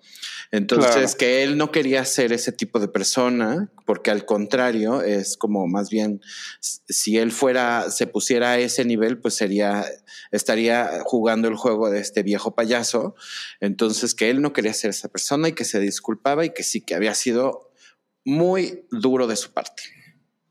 Entonces, 0.57 1.17
que 1.17 1.43
él 1.43 1.57
no 1.57 1.73
quería 1.73 2.05
ser 2.05 2.33
ese 2.33 2.53
tipo 2.53 2.79
de 2.79 2.87
persona, 2.87 3.73
porque 3.87 4.13
al 4.13 4.25
contrario, 4.25 5.03
es 5.03 5.37
como 5.37 5.67
más 5.67 5.91
bien, 5.91 6.21
si 6.61 7.19
él 7.19 7.33
fuera, 7.33 7.91
se 7.91 8.07
pusiera 8.07 8.53
a 8.53 8.59
ese 8.61 8.85
nivel, 8.85 9.19
pues 9.19 9.35
sería, 9.35 9.85
estaría 10.31 11.01
jugando 11.05 11.49
el 11.49 11.57
juego 11.57 11.91
de 11.91 11.99
este 11.99 12.23
viejo 12.23 12.55
payaso. 12.55 13.17
Entonces, 13.59 14.15
que 14.15 14.31
él 14.31 14.43
no 14.43 14.53
quería 14.53 14.73
ser 14.75 14.91
esa 14.91 15.09
persona 15.09 15.49
y 15.49 15.55
que 15.55 15.65
se 15.65 15.81
disculpaba 15.81 16.45
y 16.45 16.51
que 16.51 16.63
sí 16.63 16.81
que 16.81 16.95
había 16.95 17.17
sido 17.17 17.73
muy 18.25 18.87
duro 18.93 19.27
de 19.27 19.35
su 19.35 19.53
parte. 19.53 19.83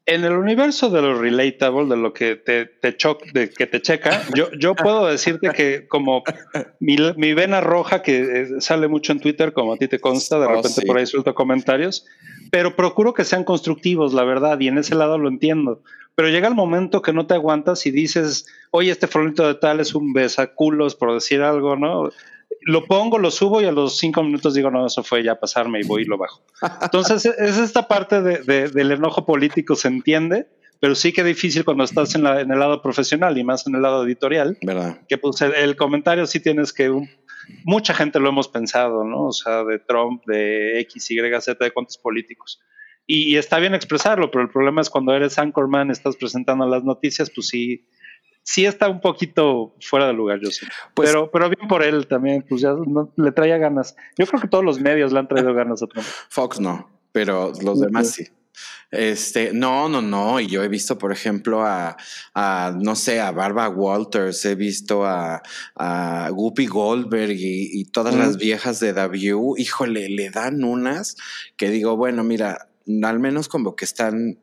En 0.05 0.25
el 0.25 0.33
universo 0.33 0.89
de 0.89 1.01
lo 1.01 1.17
relatable, 1.17 1.87
de 1.87 1.95
lo 1.95 2.11
que 2.11 2.35
te, 2.35 2.65
te 2.65 2.97
de 3.33 3.49
que 3.49 3.67
te 3.67 3.81
checa, 3.81 4.21
yo, 4.35 4.49
yo 4.59 4.75
puedo 4.75 5.07
decirte 5.07 5.51
que 5.51 5.87
como 5.87 6.23
mi, 6.81 6.97
mi, 7.15 7.33
vena 7.33 7.61
roja 7.61 8.01
que 8.01 8.41
eh, 8.41 8.47
sale 8.59 8.89
mucho 8.89 9.13
en 9.13 9.21
Twitter, 9.21 9.53
como 9.53 9.73
a 9.73 9.77
ti 9.77 9.87
te 9.87 9.99
consta, 9.99 10.39
de 10.39 10.47
oh, 10.47 10.55
repente 10.55 10.85
por 10.85 10.97
ahí 10.97 11.05
suelto 11.05 11.33
comentarios, 11.33 12.05
pero 12.51 12.75
procuro 12.75 13.13
que 13.13 13.23
sean 13.23 13.45
constructivos, 13.45 14.13
la 14.13 14.25
verdad, 14.25 14.59
y 14.59 14.67
en 14.67 14.77
ese 14.77 14.93
lado 14.93 15.17
lo 15.17 15.29
entiendo. 15.29 15.81
Pero 16.15 16.27
llega 16.27 16.49
el 16.49 16.53
momento 16.53 17.01
que 17.01 17.13
no 17.13 17.25
te 17.25 17.33
aguantas 17.33 17.85
y 17.85 17.91
dices, 17.91 18.45
oye, 18.71 18.91
este 18.91 19.07
fronito 19.07 19.47
de 19.47 19.55
tal 19.55 19.79
es 19.79 19.95
un 19.95 20.11
besaculos, 20.11 20.95
por 20.95 21.13
decir 21.13 21.41
algo, 21.41 21.77
¿no? 21.77 22.11
Lo 22.61 22.85
pongo, 22.85 23.19
lo 23.19 23.31
subo 23.31 23.61
y 23.61 23.65
a 23.65 23.71
los 23.71 23.97
cinco 23.97 24.23
minutos 24.23 24.53
digo, 24.53 24.71
no, 24.71 24.85
eso 24.85 25.03
fue 25.03 25.23
ya 25.23 25.39
pasarme 25.39 25.79
y 25.81 25.87
voy 25.87 26.03
y 26.03 26.05
lo 26.05 26.17
bajo. 26.17 26.41
Entonces, 26.81 27.25
es 27.25 27.57
esta 27.57 27.87
parte 27.87 28.21
de, 28.21 28.69
del 28.69 28.91
enojo 28.91 29.25
político, 29.25 29.75
se 29.75 29.87
entiende, 29.87 30.47
pero 30.79 30.95
sí 30.95 31.13
que 31.13 31.23
difícil 31.23 31.63
cuando 31.63 31.83
estás 31.83 32.15
en, 32.15 32.23
la, 32.23 32.41
en, 32.41 32.51
el 32.51 32.59
lado 32.59 32.81
profesional 32.81 33.37
y 33.37 33.43
más 33.43 33.67
en 33.67 33.75
el 33.75 33.81
lado 33.81 34.05
editorial. 34.05 34.57
¿verdad? 34.61 35.01
Que 35.07 35.17
pues 35.17 35.41
el, 35.41 35.75
comentario 35.75 36.25
sí 36.25 36.39
tienes 36.39 36.73
que, 36.73 36.91
mucha 37.63 37.93
gente 37.93 38.19
lo 38.19 38.29
hemos 38.29 38.47
pensado, 38.47 39.03
¿no? 39.03 39.27
O 39.27 39.31
sea, 39.31 39.63
de 39.63 39.79
Trump, 39.79 40.23
de 40.25 40.79
X, 40.81 41.11
Y, 41.11 41.17
Z, 41.41 41.63
de 41.63 41.71
cuántos 41.71 41.97
políticos. 41.97 42.61
Y, 43.05 43.33
y, 43.33 43.37
está 43.37 43.59
bien 43.59 43.75
expresarlo, 43.75 44.31
pero 44.31 44.43
el 44.43 44.49
problema 44.49 44.81
es 44.81 44.89
cuando 44.89 45.13
eres 45.13 45.37
anchorman, 45.37 45.91
estás 45.91 46.15
presentando 46.15 46.65
las 46.65 46.83
noticias, 46.83 47.29
pues 47.29 47.47
sí, 47.47 47.85
sí 48.43 48.65
está 48.65 48.89
un 48.89 49.01
poquito 49.01 49.75
fuera 49.81 50.07
de 50.07 50.13
lugar, 50.13 50.39
yo 50.41 50.51
sé. 50.51 50.67
Pues, 50.93 51.09
pero, 51.09 51.31
pero 51.31 51.49
bien 51.49 51.67
por 51.67 51.83
él 51.83 52.07
también, 52.07 52.45
pues 52.47 52.61
ya 52.61 52.75
le 53.15 53.31
traía 53.31 53.57
ganas. 53.57 53.95
Yo 54.17 54.25
creo 54.27 54.41
que 54.41 54.47
todos 54.47 54.63
los 54.63 54.79
medios 54.79 55.11
le 55.11 55.19
han 55.19 55.27
traído 55.27 55.53
ganas 55.55 55.81
a 55.81 55.87
Trump. 55.87 56.05
Fox 56.29 56.59
no, 56.59 56.89
pero 57.11 57.51
los 57.61 57.79
demás 57.79 58.11
sí. 58.11 58.27
Este, 58.91 59.53
no, 59.53 59.89
no, 59.89 60.03
no. 60.03 60.39
Y 60.39 60.45
yo 60.45 60.63
he 60.63 60.67
visto, 60.67 60.99
por 60.99 61.11
ejemplo, 61.11 61.63
a, 61.63 61.97
a 62.35 62.75
no 62.79 62.95
sé, 62.95 63.19
a 63.19 63.31
Barbara 63.31 63.69
Walters, 63.69 64.45
he 64.45 64.53
visto 64.53 65.03
a, 65.03 65.41
a 65.75 66.29
Guppy 66.29 66.67
Goldberg 66.67 67.35
y, 67.35 67.85
todas 67.85 68.15
las 68.15 68.37
viejas 68.37 68.79
de 68.79 68.93
W. 68.93 69.55
Híjole, 69.57 70.09
le 70.09 70.29
dan 70.29 70.63
unas 70.63 71.17
que 71.57 71.71
digo, 71.71 71.97
bueno, 71.97 72.23
mira, 72.23 72.69
al 73.03 73.19
menos 73.19 73.47
como 73.47 73.75
que 73.75 73.85
están 73.85 74.39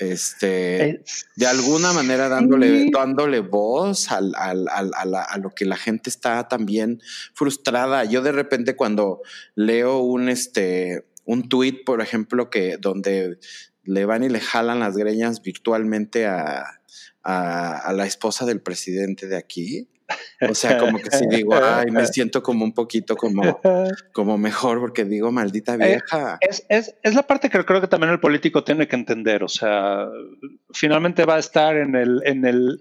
este, 0.00 1.04
de 1.36 1.46
alguna 1.46 1.92
manera 1.92 2.30
dándole, 2.30 2.88
dándole 2.90 3.40
voz 3.40 4.10
al, 4.10 4.32
al, 4.34 4.66
al, 4.68 5.14
a, 5.14 5.38
lo 5.38 5.50
que 5.50 5.66
la 5.66 5.76
gente 5.76 6.08
está 6.08 6.48
también 6.48 7.02
frustrada. 7.34 8.04
Yo 8.04 8.22
de 8.22 8.32
repente 8.32 8.76
cuando 8.76 9.20
leo 9.54 9.98
un, 9.98 10.30
este, 10.30 11.04
un 11.26 11.50
tweet, 11.50 11.82
por 11.84 12.00
ejemplo, 12.00 12.48
que 12.48 12.78
donde 12.78 13.38
le 13.84 14.04
van 14.06 14.24
y 14.24 14.30
le 14.30 14.40
jalan 14.40 14.80
las 14.80 14.96
greñas 14.96 15.42
virtualmente 15.42 16.26
a, 16.26 16.80
a 17.22 17.92
la 17.94 18.06
esposa 18.06 18.46
del 18.46 18.62
presidente 18.62 19.26
de 19.26 19.36
aquí. 19.36 19.86
O 20.48 20.54
sea, 20.54 20.78
como 20.78 20.98
que 20.98 21.10
si 21.10 21.26
digo, 21.26 21.54
ay, 21.54 21.90
me 21.90 22.06
siento 22.06 22.42
como 22.42 22.64
un 22.64 22.72
poquito 22.72 23.16
como, 23.16 23.60
como 24.12 24.38
mejor 24.38 24.80
porque 24.80 25.04
digo, 25.04 25.30
maldita 25.32 25.74
eh, 25.74 25.78
vieja. 25.78 26.38
Es, 26.40 26.64
es, 26.68 26.94
es, 27.02 27.14
la 27.14 27.22
parte 27.22 27.50
que 27.50 27.64
creo 27.64 27.80
que 27.80 27.88
también 27.88 28.12
el 28.12 28.20
político 28.20 28.64
tiene 28.64 28.88
que 28.88 28.96
entender. 28.96 29.44
O 29.44 29.48
sea, 29.48 30.06
finalmente 30.72 31.24
va 31.24 31.36
a 31.36 31.38
estar 31.38 31.76
en 31.76 31.94
el, 31.94 32.22
en 32.24 32.44
el, 32.46 32.80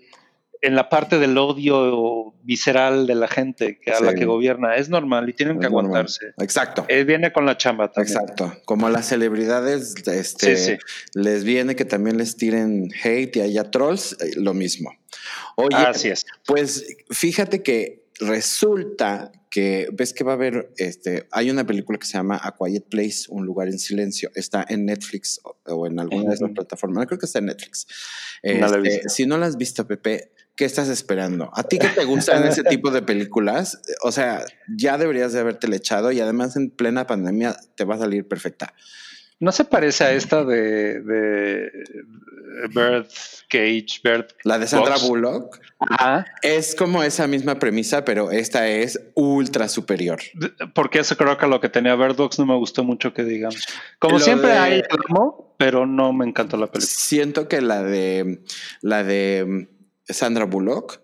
en 0.62 0.76
la 0.76 0.90
parte 0.90 1.20
del 1.20 1.38
odio 1.38 2.34
visceral 2.44 3.08
de 3.08 3.16
la 3.16 3.28
gente 3.28 3.80
que 3.80 3.92
a 3.92 4.00
la 4.00 4.14
que 4.14 4.26
gobierna. 4.26 4.76
Es 4.76 4.90
normal 4.90 5.30
y 5.30 5.34
tienen 5.34 5.60
que 5.60 5.68
aguantarse. 5.68 6.34
Exacto. 6.38 6.86
Eh, 6.88 7.04
viene 7.04 7.32
con 7.32 7.46
la 7.46 7.58
chamba 7.58 7.92
también. 7.92 8.18
Exacto. 8.18 8.54
Como 8.66 8.88
a 8.88 8.90
las 8.90 9.08
celebridades 9.08 9.96
este, 10.08 10.80
les 11.14 11.44
viene 11.44 11.76
que 11.76 11.86
también 11.86 12.18
les 12.18 12.36
tiren 12.36 12.90
hate 13.04 13.38
y 13.38 13.42
haya 13.42 13.72
trolls, 13.72 14.14
eh, 14.20 14.32
lo 14.36 14.54
mismo. 14.54 14.92
Oye, 15.56 15.76
Así 15.76 16.10
es. 16.10 16.26
pues 16.46 16.86
fíjate 17.10 17.64
que 17.64 18.06
resulta 18.20 19.32
que 19.50 19.88
ves 19.92 20.14
que 20.14 20.24
va 20.24 20.34
a 20.34 20.36
haber, 20.36 20.72
este, 20.78 21.28
hay 21.32 21.50
una 21.50 21.66
película 21.66 21.98
que 21.98 22.06
se 22.06 22.14
llama 22.14 22.40
A 22.42 22.56
Quiet 22.56 22.86
Place, 22.90 23.26
Un 23.30 23.46
lugar 23.46 23.68
en 23.68 23.80
silencio, 23.80 24.30
está 24.36 24.66
en 24.68 24.86
Netflix 24.86 25.40
o, 25.66 25.88
en 25.88 26.00
alguna 26.00 26.30
de 26.30 26.36
esas 26.36 26.52
plataformas, 26.52 27.08
creo 27.08 27.18
que 27.18 27.26
está 27.26 27.40
en 27.40 27.46
Netflix. 27.46 27.88
Este, 28.44 29.10
si 29.10 29.26
no 29.26 29.38
la 29.38 29.48
has 29.48 29.58
visto, 29.58 29.88
Pepe, 29.88 30.34
¿qué 30.56 30.66
estás 30.66 30.90
esperando? 30.90 31.50
¿A 31.54 31.64
ti 31.64 31.80
que 31.80 31.88
te 31.88 32.06
gustan 32.06 32.46
ese 32.46 32.64
tipo 32.70 32.92
de 32.92 33.02
películas? 33.02 33.82
O 34.04 34.12
sea, 34.12 34.46
ya 34.78 34.98
deberías 34.98 35.34
de 35.34 35.40
haberte 35.40 35.74
echado 35.76 36.12
y 36.12 36.20
además 36.20 36.56
en 36.56 36.70
plena 36.70 37.08
pandemia 37.08 37.58
te 37.76 37.86
va 37.86 37.96
a 37.96 38.00
salir 38.00 38.28
perfecta. 38.28 38.74
¿No 39.40 39.52
se 39.52 39.66
parece 39.66 40.04
a 40.04 40.12
esta 40.12 40.44
de, 40.44 41.02
de 41.02 41.72
Bird 42.68 43.08
Cage, 43.48 44.02
Bird 44.04 44.28
La 44.44 44.60
de 44.60 44.68
Sandra 44.68 44.98
Bullock. 44.98 45.60
Es 46.42 46.76
como 46.76 47.04
esa 47.04 47.28
misma 47.28 47.58
premisa, 47.58 48.04
pero 48.04 48.32
esta 48.32 48.68
es 48.68 49.00
ultra 49.16 49.70
superior. 49.70 50.20
Porque 50.74 51.00
eso 51.00 51.16
creo 51.16 51.38
que 51.38 51.48
lo 51.48 51.62
que 51.62 51.70
tenía 51.70 51.96
Bird 51.96 52.16
Box 52.16 52.40
no 52.40 52.46
me 52.46 52.56
gustó 52.56 52.84
mucho 52.84 53.14
que 53.14 53.24
digamos. 53.24 53.66
Como 54.00 54.20
siempre 54.20 54.52
hay 54.52 54.84
amo, 55.08 55.56
pero 55.58 55.86
no 55.86 56.12
me 56.14 56.26
encantó 56.26 56.58
la 56.58 56.68
película. 56.68 56.94
Siento 56.94 57.48
que 57.48 57.62
la 57.62 57.84
de 57.84 58.44
la 58.82 59.04
de 59.04 59.70
Sandra 60.06 60.46
Bullock. 60.46 61.02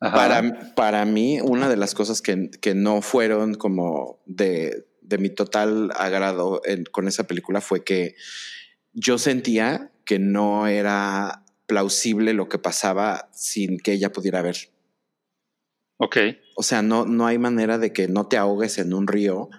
Para, 0.00 0.74
para 0.76 1.04
mí, 1.04 1.40
una 1.40 1.68
de 1.68 1.76
las 1.76 1.92
cosas 1.92 2.22
que, 2.22 2.50
que 2.60 2.76
no 2.76 3.02
fueron 3.02 3.56
como 3.56 4.20
de, 4.26 4.87
de 5.08 5.18
mi 5.18 5.30
total 5.30 5.90
agrado 5.96 6.60
con 6.90 7.08
esa 7.08 7.26
película 7.26 7.60
fue 7.60 7.84
que 7.84 8.14
yo 8.92 9.18
sentía 9.18 9.90
que 10.04 10.18
no 10.18 10.66
era 10.66 11.44
plausible 11.66 12.32
lo 12.32 12.48
que 12.48 12.58
pasaba 12.58 13.28
sin 13.32 13.78
que 13.78 13.92
ella 13.92 14.12
pudiera 14.12 14.42
ver. 14.42 14.56
Ok. 15.98 16.16
O 16.56 16.62
sea, 16.62 16.82
no, 16.82 17.04
no 17.04 17.26
hay 17.26 17.38
manera 17.38 17.78
de 17.78 17.92
que 17.92 18.08
no 18.08 18.26
te 18.26 18.36
ahogues 18.36 18.78
en 18.78 18.94
un 18.94 19.06
río 19.06 19.50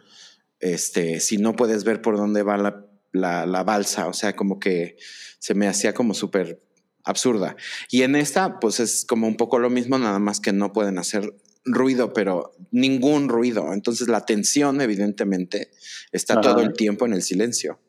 este, 0.60 1.20
si 1.20 1.38
no 1.38 1.56
puedes 1.56 1.84
ver 1.84 2.02
por 2.02 2.18
dónde 2.18 2.44
va 2.44 2.58
la, 2.58 2.86
la, 3.12 3.46
la 3.46 3.64
balsa. 3.64 4.08
O 4.08 4.14
sea, 4.14 4.36
como 4.36 4.60
que 4.60 4.98
se 5.40 5.54
me 5.54 5.68
hacía 5.68 5.94
como 5.94 6.14
súper 6.14 6.62
absurda. 7.04 7.56
Y 7.90 8.04
en 8.04 8.16
esta, 8.16 8.60
pues 8.60 8.80
es 8.80 9.06
como 9.06 9.28
un 9.28 9.38
poco 9.38 9.60
lo 9.60 9.70
mismo, 9.70 9.98
nada 9.98 10.20
más 10.20 10.40
que 10.40 10.54
no 10.54 10.74
pueden 10.74 10.98
hacer 10.98 11.34
ruido, 11.74 12.14
pero 12.14 12.54
ningún 12.72 13.30
ruido. 13.30 13.74
Entonces 13.74 14.08
la 14.08 14.26
tensión, 14.26 14.82
evidentemente, 14.82 15.72
está 16.12 16.42
todo 16.42 16.62
el 16.62 16.74
tiempo 16.74 17.06
en 17.06 17.14
el 17.14 17.22
silencio. 17.22 17.80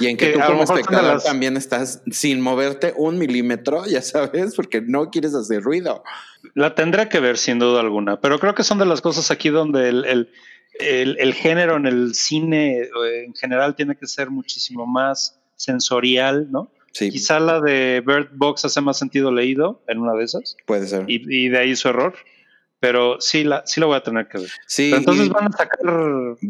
Y 0.00 0.06
en 0.06 0.16
que, 0.16 0.32
tú 0.32 0.40
como 0.40 0.64
espectador 0.64 1.22
también 1.22 1.56
estás 1.56 2.02
sin 2.10 2.40
moverte 2.40 2.94
un 2.96 3.18
milímetro, 3.18 3.86
ya 3.86 4.02
sabes, 4.02 4.54
porque 4.54 4.80
no 4.80 5.10
quieres 5.10 5.34
hacer 5.34 5.62
ruido. 5.62 6.02
La 6.54 6.74
tendré 6.74 7.08
que 7.08 7.20
ver 7.20 7.38
sin 7.38 7.58
duda 7.58 7.80
alguna, 7.80 8.20
pero 8.20 8.38
creo 8.38 8.54
que 8.54 8.64
son 8.64 8.78
de 8.78 8.86
las 8.86 9.00
cosas 9.00 9.30
aquí 9.30 9.50
donde 9.50 9.88
el, 9.88 10.28
el 10.80 11.34
género 11.34 11.76
en 11.76 11.86
el 11.86 12.14
cine 12.14 12.82
eh, 12.82 13.24
en 13.26 13.34
general 13.34 13.76
tiene 13.76 13.96
que 13.96 14.06
ser 14.06 14.30
muchísimo 14.30 14.86
más 14.86 15.38
sensorial, 15.56 16.50
¿no? 16.50 16.70
Quizá 16.92 17.40
la 17.40 17.60
de 17.60 18.02
Bird 18.06 18.28
Box 18.32 18.64
hace 18.64 18.80
más 18.80 18.98
sentido 18.98 19.32
leído 19.32 19.82
en 19.88 19.98
una 19.98 20.14
de 20.14 20.24
esas. 20.24 20.56
Puede 20.64 20.86
ser. 20.86 21.04
Y, 21.08 21.48
de 21.48 21.58
ahí 21.58 21.74
su 21.74 21.88
error. 21.88 22.14
Pero 22.84 23.18
sí 23.18 23.44
la, 23.44 23.62
sí 23.64 23.80
lo 23.80 23.86
voy 23.86 23.96
a 23.96 24.02
tener 24.02 24.28
que 24.28 24.36
ver. 24.36 24.50
Sí. 24.66 24.92
entonces 24.92 25.30
van 25.30 25.46
a 25.46 25.56
sacar 25.56 25.78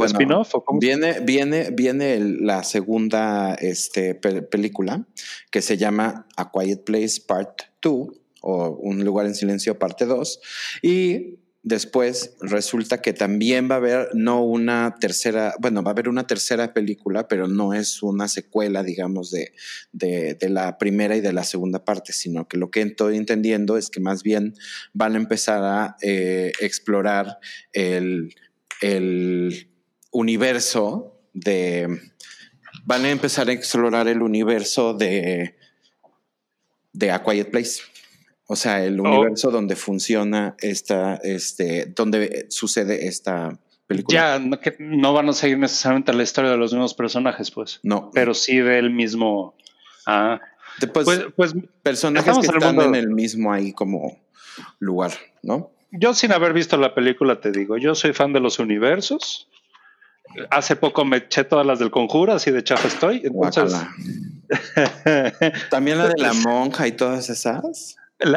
spin-off 0.06 0.52
o 0.56 0.64
cómo? 0.64 0.80
Viene, 0.80 1.20
viene, 1.20 1.70
viene 1.70 2.18
la 2.18 2.64
segunda 2.64 3.54
este, 3.54 4.16
película 4.16 5.06
que 5.52 5.62
se 5.62 5.76
llama 5.76 6.26
A 6.36 6.50
Quiet 6.50 6.82
Place 6.82 7.22
Part 7.24 7.62
2 7.80 8.08
o 8.40 8.68
Un 8.70 9.04
lugar 9.04 9.26
en 9.26 9.36
silencio 9.36 9.78
parte 9.78 10.06
2. 10.06 10.40
Y 10.82 11.38
Después 11.66 12.36
resulta 12.42 13.00
que 13.00 13.14
también 13.14 13.70
va 13.70 13.76
a 13.76 13.78
haber 13.78 14.10
no 14.12 14.44
una 14.44 14.96
tercera, 15.00 15.54
bueno, 15.58 15.82
va 15.82 15.92
a 15.92 15.94
haber 15.94 16.10
una 16.10 16.26
tercera 16.26 16.74
película, 16.74 17.26
pero 17.26 17.48
no 17.48 17.72
es 17.72 18.02
una 18.02 18.28
secuela, 18.28 18.82
digamos, 18.82 19.30
de, 19.30 19.54
de, 19.90 20.36
la 20.50 20.76
primera 20.76 21.16
y 21.16 21.22
de 21.22 21.32
la 21.32 21.42
segunda 21.42 21.82
parte, 21.82 22.12
sino 22.12 22.46
que 22.48 22.58
lo 22.58 22.70
que 22.70 22.82
estoy 22.82 23.16
entendiendo 23.16 23.78
es 23.78 23.88
que 23.88 24.00
más 24.00 24.22
bien 24.22 24.54
van 24.92 25.14
a 25.14 25.16
empezar 25.16 25.64
a 25.64 25.96
eh, 26.02 26.52
explorar 26.60 27.38
el, 27.72 28.34
el 28.82 29.70
universo 30.10 31.18
de... 31.32 31.98
Van 32.84 33.06
a 33.06 33.10
empezar 33.10 33.48
a 33.48 33.52
explorar 33.52 34.06
el 34.06 34.20
universo 34.20 34.92
de, 34.92 35.56
de 36.92 37.10
A 37.10 37.24
Quiet 37.24 37.50
Place. 37.50 37.80
O 38.46 38.56
sea, 38.56 38.84
el 38.84 39.00
oh. 39.00 39.04
universo 39.04 39.50
donde 39.50 39.76
funciona 39.76 40.54
esta, 40.58 41.16
este, 41.16 41.86
donde 41.86 42.46
sucede 42.50 43.06
esta 43.06 43.58
película. 43.86 44.18
Ya, 44.18 44.38
no, 44.38 44.60
que 44.60 44.76
no 44.78 45.12
van 45.12 45.28
a 45.28 45.32
seguir 45.32 45.58
necesariamente 45.58 46.12
la 46.12 46.22
historia 46.22 46.50
de 46.50 46.56
los 46.56 46.72
mismos 46.72 46.94
personajes, 46.94 47.50
pues. 47.50 47.80
No. 47.82 48.10
Pero 48.12 48.34
sí 48.34 48.58
del 48.58 48.90
mismo. 48.90 49.54
Ah. 50.06 50.40
pues, 50.92 51.26
pues, 51.34 51.54
personajes 51.82 52.38
que 52.38 52.46
están 52.46 52.80
en 52.80 52.94
el 52.94 53.08
mismo 53.08 53.52
ahí 53.52 53.72
como 53.72 54.18
lugar, 54.78 55.12
¿no? 55.42 55.70
Yo 55.90 56.12
sin 56.12 56.32
haber 56.32 56.52
visto 56.52 56.76
la 56.76 56.94
película 56.94 57.40
te 57.40 57.52
digo, 57.52 57.78
yo 57.78 57.94
soy 57.94 58.12
fan 58.12 58.32
de 58.32 58.40
los 58.40 58.58
universos. 58.58 59.48
Hace 60.50 60.74
poco 60.74 61.04
me 61.04 61.18
eché 61.18 61.44
todas 61.44 61.64
las 61.64 61.78
del 61.78 61.92
conjuro, 61.92 62.32
así 62.32 62.50
de 62.50 62.64
chafa 62.64 62.88
estoy. 62.88 63.22
Entonces... 63.24 63.74
También 65.70 65.98
la 65.98 66.08
de 66.08 66.20
la 66.20 66.32
monja 66.32 66.88
y 66.88 66.92
todas 66.92 67.30
esas 67.30 67.96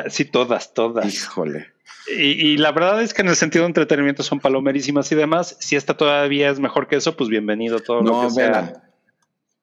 sí, 0.09 0.25
todas, 0.25 0.73
todas. 0.73 1.13
Híjole. 1.13 1.73
Y, 2.09 2.57
la 2.57 2.71
verdad 2.71 3.01
es 3.01 3.13
que 3.13 3.21
en 3.21 3.27
el 3.27 3.35
sentido 3.35 3.63
de 3.63 3.67
entretenimiento 3.67 4.23
son 4.23 4.39
palomerísimas 4.39 5.11
y 5.11 5.15
demás. 5.15 5.57
Si 5.59 5.75
esta 5.75 5.95
todavía 5.95 6.49
es 6.49 6.59
mejor 6.59 6.87
que 6.87 6.95
eso, 6.95 7.17
pues 7.17 7.29
bienvenido 7.29 7.79
todo 7.79 8.01
lo 8.01 8.21
que 8.21 8.29
sea. 8.31 8.81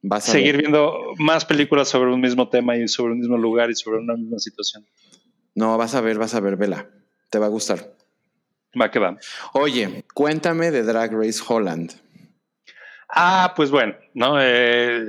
Vas 0.02 0.28
a 0.28 0.32
seguir 0.32 0.58
viendo 0.58 1.14
más 1.16 1.46
películas 1.46 1.88
sobre 1.88 2.12
un 2.12 2.20
mismo 2.20 2.50
tema 2.50 2.76
y 2.76 2.86
sobre 2.86 3.14
un 3.14 3.20
mismo 3.20 3.38
lugar 3.38 3.70
y 3.70 3.74
sobre 3.74 3.98
una 3.98 4.14
misma 4.14 4.38
situación. 4.38 4.86
No, 5.54 5.78
vas 5.78 5.94
a 5.94 6.02
ver, 6.02 6.18
vas 6.18 6.34
a 6.34 6.40
ver, 6.40 6.56
vela. 6.56 6.86
Te 7.30 7.38
va 7.38 7.46
a 7.46 7.48
gustar. 7.48 7.94
Va 8.78 8.90
que 8.90 8.98
va. 8.98 9.16
Oye, 9.54 10.04
cuéntame 10.12 10.70
de 10.70 10.82
Drag 10.82 11.12
Race 11.14 11.40
Holland. 11.46 11.92
Ah, 13.08 13.54
pues 13.56 13.70
bueno, 13.70 13.94
¿no? 14.12 14.36
Eh, 14.38 15.06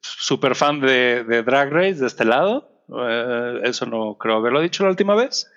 super 0.00 0.54
fan 0.54 0.80
de, 0.80 1.24
de 1.24 1.42
Drag 1.42 1.70
Race 1.70 1.94
de 1.94 2.06
este 2.06 2.26
lado. 2.26 2.75
Eh, 2.88 3.60
eso 3.64 3.86
no 3.86 4.16
creo 4.18 4.36
haberlo 4.36 4.60
dicho 4.60 4.84
la 4.84 4.90
última 4.90 5.14
vez. 5.14 5.50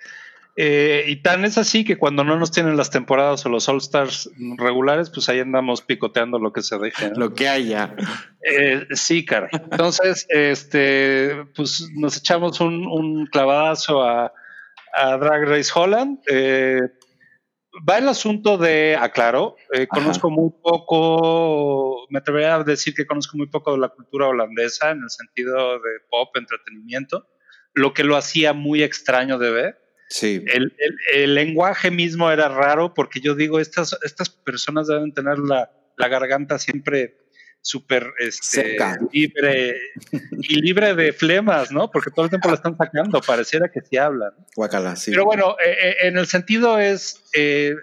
Eh, 0.55 1.05
y 1.07 1.17
tan 1.17 1.45
es 1.45 1.57
así 1.57 1.85
que 1.85 1.97
cuando 1.97 2.25
no 2.25 2.37
nos 2.37 2.51
tienen 2.51 2.75
las 2.75 2.89
temporadas 2.89 3.45
o 3.45 3.49
los 3.49 3.69
All 3.69 3.77
Stars 3.77 4.29
regulares, 4.57 5.09
pues 5.09 5.29
ahí 5.29 5.39
andamos 5.39 5.81
picoteando 5.81 6.37
lo 6.37 6.51
que 6.51 6.61
se 6.61 6.77
deje. 6.77 7.11
Lo 7.15 7.33
que 7.33 7.47
haya. 7.47 7.95
Eh, 8.43 8.85
sí, 8.91 9.23
cara. 9.25 9.47
Entonces, 9.51 10.25
este, 10.29 11.45
pues 11.55 11.89
nos 11.95 12.17
echamos 12.17 12.59
un, 12.59 13.27
clavadazo 13.27 14.03
a, 14.03 14.33
Drag 14.93 15.47
Race 15.47 15.71
Holland. 15.73 16.19
Va 17.87 17.97
el 17.97 18.07
asunto 18.07 18.57
de, 18.57 18.97
aclaro, 18.99 19.55
conozco 19.89 20.29
muy 20.29 20.51
poco, 20.61 22.07
me 22.09 22.19
atrevería 22.19 22.55
a 22.55 22.63
decir 22.63 22.93
que 22.93 23.05
conozco 23.05 23.37
muy 23.37 23.47
poco 23.47 23.73
de 23.73 23.79
la 23.79 23.89
cultura 23.89 24.27
holandesa 24.27 24.91
en 24.91 25.03
el 25.03 25.09
sentido 25.09 25.73
de 25.73 25.89
pop, 26.09 26.35
entretenimiento 26.35 27.27
lo 27.73 27.93
que 27.93 28.03
lo 28.03 28.15
hacía 28.15 28.53
muy 28.53 28.83
extraño 28.83 29.37
de 29.37 29.51
ver. 29.51 29.81
Sí. 30.09 30.43
El, 31.13 31.35
lenguaje 31.35 31.91
mismo 31.91 32.31
era 32.31 32.49
raro 32.49 32.93
porque 32.93 33.19
yo 33.19 33.35
digo, 33.35 33.59
estas, 33.59 33.97
estas 34.03 34.29
personas 34.29 34.87
deben 34.87 35.13
tener 35.13 35.37
la, 35.37 35.71
garganta 35.97 36.57
siempre 36.57 37.17
súper 37.61 38.13
este, 38.19 38.77
libre 39.11 39.75
y 40.41 40.61
libre 40.61 40.95
de 40.95 41.13
flemas, 41.13 41.71
¿no? 41.71 41.91
Porque 41.91 42.09
todo 42.11 42.25
el 42.25 42.29
tiempo 42.29 42.47
la 42.47 42.55
están 42.55 42.77
sacando, 42.77 43.21
pareciera 43.21 43.69
que 43.69 43.81
sí 43.81 43.97
hablan. 43.97 44.31
Guacala, 44.55 44.95
sí. 44.95 45.11
Pero 45.11 45.25
bueno, 45.25 45.55
eh, 45.63 45.75
eh, 45.81 45.95
en 46.07 46.17
el 46.17 46.27
sentido 46.27 46.79
es, 46.79 47.23
eh, 47.35 47.75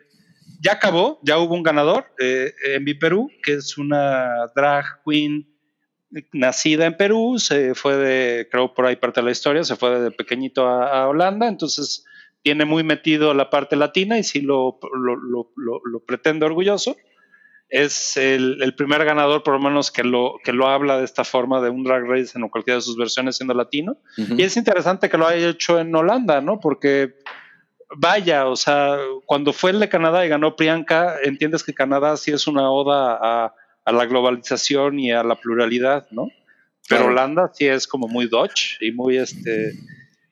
ya 0.60 0.72
acabó, 0.72 1.20
ya 1.22 1.38
hubo 1.38 1.54
un 1.54 1.62
ganador 1.62 2.06
en 2.18 2.82
Mi 2.82 2.94
Perú, 2.94 3.30
que 3.42 3.54
es 3.54 3.76
una 3.76 4.46
drag 4.54 4.84
queen 5.04 5.46
nacida 6.32 6.86
en 6.86 6.96
Perú, 6.96 7.38
se 7.38 7.74
fue 7.74 7.96
de, 7.96 8.48
creo 8.50 8.72
por 8.72 8.86
ahí 8.86 8.96
parte 8.96 9.20
de 9.20 9.26
la 9.26 9.32
historia, 9.32 9.64
se 9.64 9.76
fue 9.76 10.00
de 10.00 10.10
pequeñito 10.10 10.66
a, 10.66 11.06
Holanda, 11.08 11.48
entonces 11.48 12.04
tiene 12.42 12.64
muy 12.64 12.84
metido 12.84 13.34
la 13.34 13.50
parte 13.50 13.76
latina 13.76 14.18
y 14.18 14.22
sí 14.22 14.40
lo, 14.40 14.78
lo, 14.94 16.00
pretende 16.06 16.46
orgulloso. 16.46 16.96
Es 17.68 18.16
el, 18.16 18.74
primer 18.76 19.04
ganador, 19.04 19.42
por 19.42 19.54
lo 19.54 19.60
menos, 19.60 19.90
que 19.90 20.04
lo, 20.04 20.38
que 20.44 20.52
lo 20.52 20.68
habla 20.68 20.98
de 20.98 21.04
esta 21.04 21.24
forma 21.24 21.60
de 21.60 21.70
un 21.70 21.82
drag 21.82 22.04
race 22.04 22.38
en 22.38 22.48
cualquiera 22.48 22.76
de 22.76 22.82
sus 22.82 22.96
versiones 22.96 23.36
siendo 23.36 23.54
latino. 23.54 23.98
Y 24.16 24.42
es 24.42 24.56
interesante 24.56 25.08
que 25.08 25.18
lo 25.18 25.26
haya 25.26 25.48
hecho 25.48 25.78
en 25.78 25.94
Holanda, 25.94 26.40
¿no? 26.40 26.60
Porque 26.60 27.16
vaya, 27.96 28.46
o 28.46 28.56
sea, 28.56 28.96
cuando 29.24 29.52
fue 29.52 29.72
el 29.72 29.80
de 29.80 29.88
Canadá 29.88 30.24
y 30.24 30.28
ganó 30.28 30.54
Priyanka, 30.54 31.16
entiendes 31.22 31.64
que 31.64 31.74
Canadá 31.74 32.16
sí 32.16 32.30
es 32.30 32.46
una 32.46 32.70
oda 32.70 33.18
a 33.20 33.54
a 33.86 33.92
la 33.92 34.04
globalización 34.04 34.98
y 34.98 35.12
a 35.12 35.22
la 35.22 35.36
pluralidad, 35.36 36.08
¿no? 36.10 36.28
Pero 36.88 37.06
Holanda 37.06 37.50
sí 37.54 37.66
es 37.66 37.86
como 37.86 38.08
muy 38.08 38.26
Dutch 38.26 38.78
y 38.80 38.90
muy 38.92 39.16
este. 39.16 39.74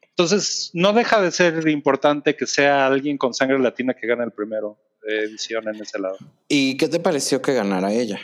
Entonces, 0.03 0.71
no 0.75 0.93
deja 0.93 1.23
de 1.23 1.31
ser 1.31 1.67
importante 1.69 2.37
que 2.37 2.47
sea 2.47 2.87
alguien 2.87 3.17
con 3.17 3.33
sangre 3.33 3.59
latina 3.59 3.95
que 3.95 4.07
gane 4.07 4.25
el 4.25 4.33
primero 4.33 4.77
edición 5.07 5.69
en 5.69 5.83
ese 5.83 5.99
lado. 5.99 6.17
¿Y 6.49 6.77
qué 6.77 6.89
te 6.89 7.01
pareció 7.01 7.43
que 7.43 7.55
ganara 7.55 7.93
ella? 7.93 8.21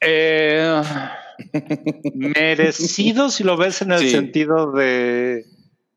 Eh, 0.00 0.82
merecido 2.14 3.30
si 3.30 3.44
lo 3.44 3.56
ves 3.56 3.82
en 3.82 3.92
el 3.92 4.10
sentido 4.10 4.72
de, 4.72 5.44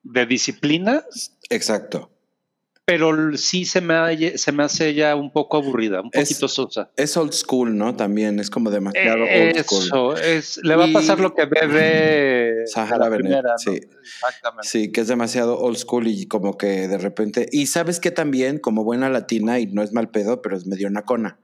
de 0.03 0.25
disciplina. 0.25 1.05
Exacto 1.49 2.11
pero 2.87 3.35
sí 3.35 3.65
se 3.65 3.81
me, 3.81 4.37
se 4.37 4.51
me 4.53 4.63
hace 4.63 4.93
ya 4.93 5.13
un 5.17 5.29
poco 5.29 5.57
aburrida, 5.57 5.99
un 5.99 6.09
poquito 6.09 6.47
sosa. 6.47 6.89
Es 6.95 7.17
old 7.17 7.33
school, 7.33 7.77
¿no? 7.77 7.97
También 7.97 8.39
es 8.39 8.49
como 8.49 8.71
demasiado 8.71 9.25
old 9.25 9.61
school. 9.61 9.83
Eso, 9.83 10.15
es, 10.15 10.57
le 10.63 10.77
va 10.77 10.85
a 10.85 10.93
pasar 10.93 11.19
lo 11.19 11.35
que 11.35 11.47
bebe 11.47 12.65
Sahara 12.65 13.09
Bennett, 13.09 13.43
sí. 13.57 13.71
Exactamente. 13.71 14.69
Sí, 14.69 14.91
que 14.93 15.01
es 15.01 15.09
demasiado 15.09 15.59
old 15.59 15.75
school 15.75 16.07
y 16.07 16.27
como 16.27 16.57
que 16.57 16.87
de 16.87 16.97
repente... 16.97 17.49
Y 17.51 17.65
sabes 17.65 17.99
que 17.99 18.11
también, 18.11 18.57
como 18.57 18.85
buena 18.85 19.09
latina, 19.09 19.59
y 19.59 19.65
no 19.67 19.83
es 19.83 19.91
mal 19.91 20.09
pedo, 20.09 20.41
pero 20.41 20.55
es 20.55 20.65
medio 20.65 20.89
nacona. 20.89 21.39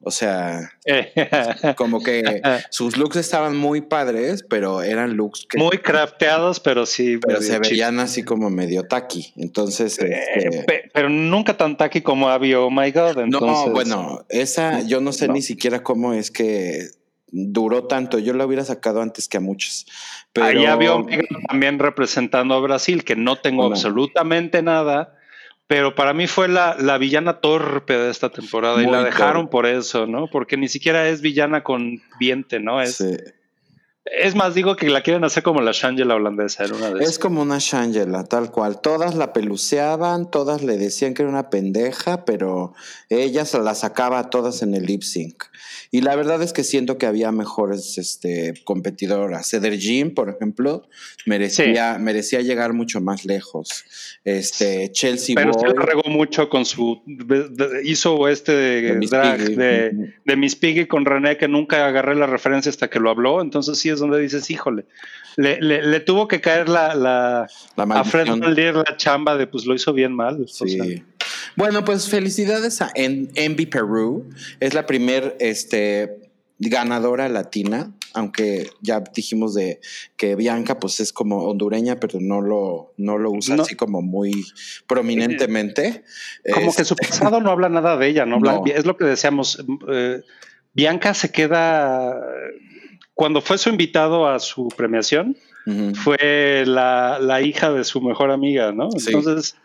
O 0.00 0.10
sea, 0.10 0.72
como 1.76 2.02
que 2.02 2.22
sus 2.70 2.96
looks 2.96 3.16
estaban 3.16 3.56
muy 3.56 3.80
padres, 3.80 4.44
pero 4.48 4.82
eran 4.82 5.16
looks 5.16 5.46
que... 5.48 5.58
Muy 5.58 5.78
crafteados, 5.78 6.60
pero 6.60 6.86
sí. 6.86 7.18
Pero 7.26 7.40
se 7.40 7.58
veían 7.58 7.98
así 7.98 8.22
como 8.22 8.50
medio 8.50 8.84
tacky. 8.84 9.32
Entonces... 9.36 9.98
Eh, 9.98 10.20
este 10.34 10.90
pero 10.92 11.08
nunca 11.08 11.56
tan 11.56 11.76
tacky 11.76 12.02
como 12.02 12.28
había 12.28 12.60
Oh 12.60 12.70
My 12.70 12.90
God. 12.92 13.16
No, 13.26 13.70
bueno, 13.70 14.24
esa 14.28 14.82
yo 14.82 15.00
no 15.00 15.12
sé 15.12 15.28
ni 15.28 15.42
siquiera 15.42 15.82
cómo 15.82 16.12
es 16.12 16.30
que 16.30 16.88
duró 17.28 17.84
tanto. 17.84 18.18
Yo 18.18 18.34
la 18.34 18.46
hubiera 18.46 18.64
sacado 18.64 19.00
antes 19.02 19.28
que 19.28 19.38
a 19.38 19.40
muchos. 19.40 19.86
Pero... 20.32 20.46
Ahí 20.46 20.66
había 20.66 20.92
también 21.48 21.78
representando 21.78 22.54
a 22.54 22.60
Brasil, 22.60 23.02
que 23.02 23.16
no 23.16 23.36
tengo 23.36 23.64
absolutamente 23.64 24.62
nada 24.62 25.15
pero 25.66 25.94
para 25.94 26.12
mí 26.12 26.26
fue 26.26 26.48
la, 26.48 26.76
la 26.78 26.96
villana 26.98 27.40
torpe 27.40 27.96
de 27.96 28.10
esta 28.10 28.30
temporada 28.30 28.82
y 28.82 28.86
la 28.86 29.02
dejaron 29.02 29.48
por 29.48 29.66
eso, 29.66 30.06
¿no? 30.06 30.28
Porque 30.28 30.56
ni 30.56 30.68
siquiera 30.68 31.08
es 31.08 31.20
villana 31.20 31.64
con 31.64 32.00
viente, 32.20 32.60
¿no? 32.60 32.80
Es, 32.80 33.02
es 34.04 34.36
más, 34.36 34.54
digo 34.54 34.76
que 34.76 34.88
la 34.88 35.02
quieren 35.02 35.24
hacer 35.24 35.42
como 35.42 35.60
la 35.60 35.72
Shangela 35.72 36.14
holandesa. 36.14 36.64
Era 36.64 36.76
una 36.76 36.90
de 36.90 37.04
es 37.04 37.18
como 37.18 37.42
una 37.42 37.58
Shangela, 37.58 38.22
tal 38.24 38.52
cual. 38.52 38.80
Todas 38.80 39.16
la 39.16 39.32
peluceaban, 39.32 40.30
todas 40.30 40.62
le 40.62 40.76
decían 40.76 41.14
que 41.14 41.22
era 41.22 41.30
una 41.30 41.50
pendeja, 41.50 42.24
pero 42.24 42.72
ella 43.08 43.44
se 43.44 43.58
la 43.58 43.74
sacaba 43.74 44.30
todas 44.30 44.62
en 44.62 44.74
el 44.74 44.86
lip 44.86 45.02
sync. 45.02 45.44
Y 45.96 46.02
la 46.02 46.14
verdad 46.14 46.42
es 46.42 46.52
que 46.52 46.62
siento 46.62 46.98
que 46.98 47.06
había 47.06 47.32
mejores 47.32 47.96
este, 47.96 48.52
competidoras. 48.64 49.48
Ceder 49.48 49.78
por 50.14 50.28
ejemplo, 50.28 50.86
merecía, 51.24 51.96
merecía 51.98 52.42
llegar 52.42 52.74
mucho 52.74 53.00
más 53.00 53.24
lejos. 53.24 53.86
Este, 54.22 54.92
Chelsea 54.92 55.34
Pero 55.34 55.52
Boy, 55.52 55.70
se 55.70 55.74
regó 55.74 56.02
mucho 56.10 56.50
con 56.50 56.66
su. 56.66 57.00
hizo 57.82 58.28
este 58.28 58.52
de, 58.52 59.06
drag 59.08 59.40
de, 59.40 60.12
de, 60.22 60.36
Miss 60.36 60.54
Piggy 60.54 60.84
con 60.84 61.06
René, 61.06 61.38
que 61.38 61.48
nunca 61.48 61.86
agarré 61.86 62.14
la 62.14 62.26
referencia 62.26 62.68
hasta 62.68 62.90
que 62.90 63.00
lo 63.00 63.08
habló. 63.08 63.40
Entonces 63.40 63.78
sí 63.78 63.88
es 63.88 63.98
donde 63.98 64.20
dices, 64.20 64.50
híjole. 64.50 64.84
Le, 65.38 65.62
le, 65.62 66.00
tuvo 66.00 66.28
que 66.28 66.42
caer 66.42 66.68
la, 66.68 66.94
la, 66.94 67.46
la 67.74 67.84
a 67.84 68.04
Fred 68.04 68.26
la 68.26 68.96
chamba 68.98 69.38
de 69.38 69.46
pues 69.46 69.64
lo 69.64 69.74
hizo 69.74 69.94
bien 69.94 70.12
mal. 70.12 70.44
Sí. 70.46 71.02
Bueno, 71.56 71.84
pues 71.84 72.08
felicidades 72.08 72.82
a 72.82 72.90
Envy 72.94 73.66
Peru. 73.66 74.28
Es 74.60 74.74
la 74.74 74.86
primer 74.86 75.36
este, 75.40 76.30
ganadora 76.58 77.28
latina, 77.28 77.92
aunque 78.14 78.70
ya 78.80 79.00
dijimos 79.00 79.54
de 79.54 79.80
que 80.16 80.36
Bianca 80.36 80.78
pues 80.78 81.00
es 81.00 81.12
como 81.12 81.44
hondureña, 81.44 81.96
pero 81.96 82.18
no 82.20 82.40
lo, 82.40 82.92
no 82.96 83.18
lo 83.18 83.30
usa 83.30 83.56
así 83.56 83.74
como 83.74 84.02
muy 84.02 84.44
prominentemente. 84.86 86.04
Como 86.52 86.74
que 86.74 86.84
su 86.84 86.96
pasado 86.96 87.40
no 87.40 87.50
habla 87.50 87.68
nada 87.68 87.96
de 87.96 88.08
ella, 88.08 88.26
no, 88.26 88.38
es 88.66 88.84
lo 88.84 88.96
que 88.96 89.04
decíamos. 89.04 89.64
Eh, 89.90 90.22
Bianca 90.74 91.14
se 91.14 91.30
queda 91.30 92.20
cuando 93.14 93.40
fue 93.40 93.56
su 93.56 93.70
invitado 93.70 94.28
a 94.28 94.38
su 94.38 94.68
premiación, 94.68 95.36
fue 95.94 96.64
la, 96.66 97.18
la, 97.20 97.40
hija 97.40 97.72
de 97.72 97.82
su 97.82 98.00
mejor 98.00 98.30
amiga, 98.30 98.70
¿no? 98.72 98.88
Entonces, 98.94 99.56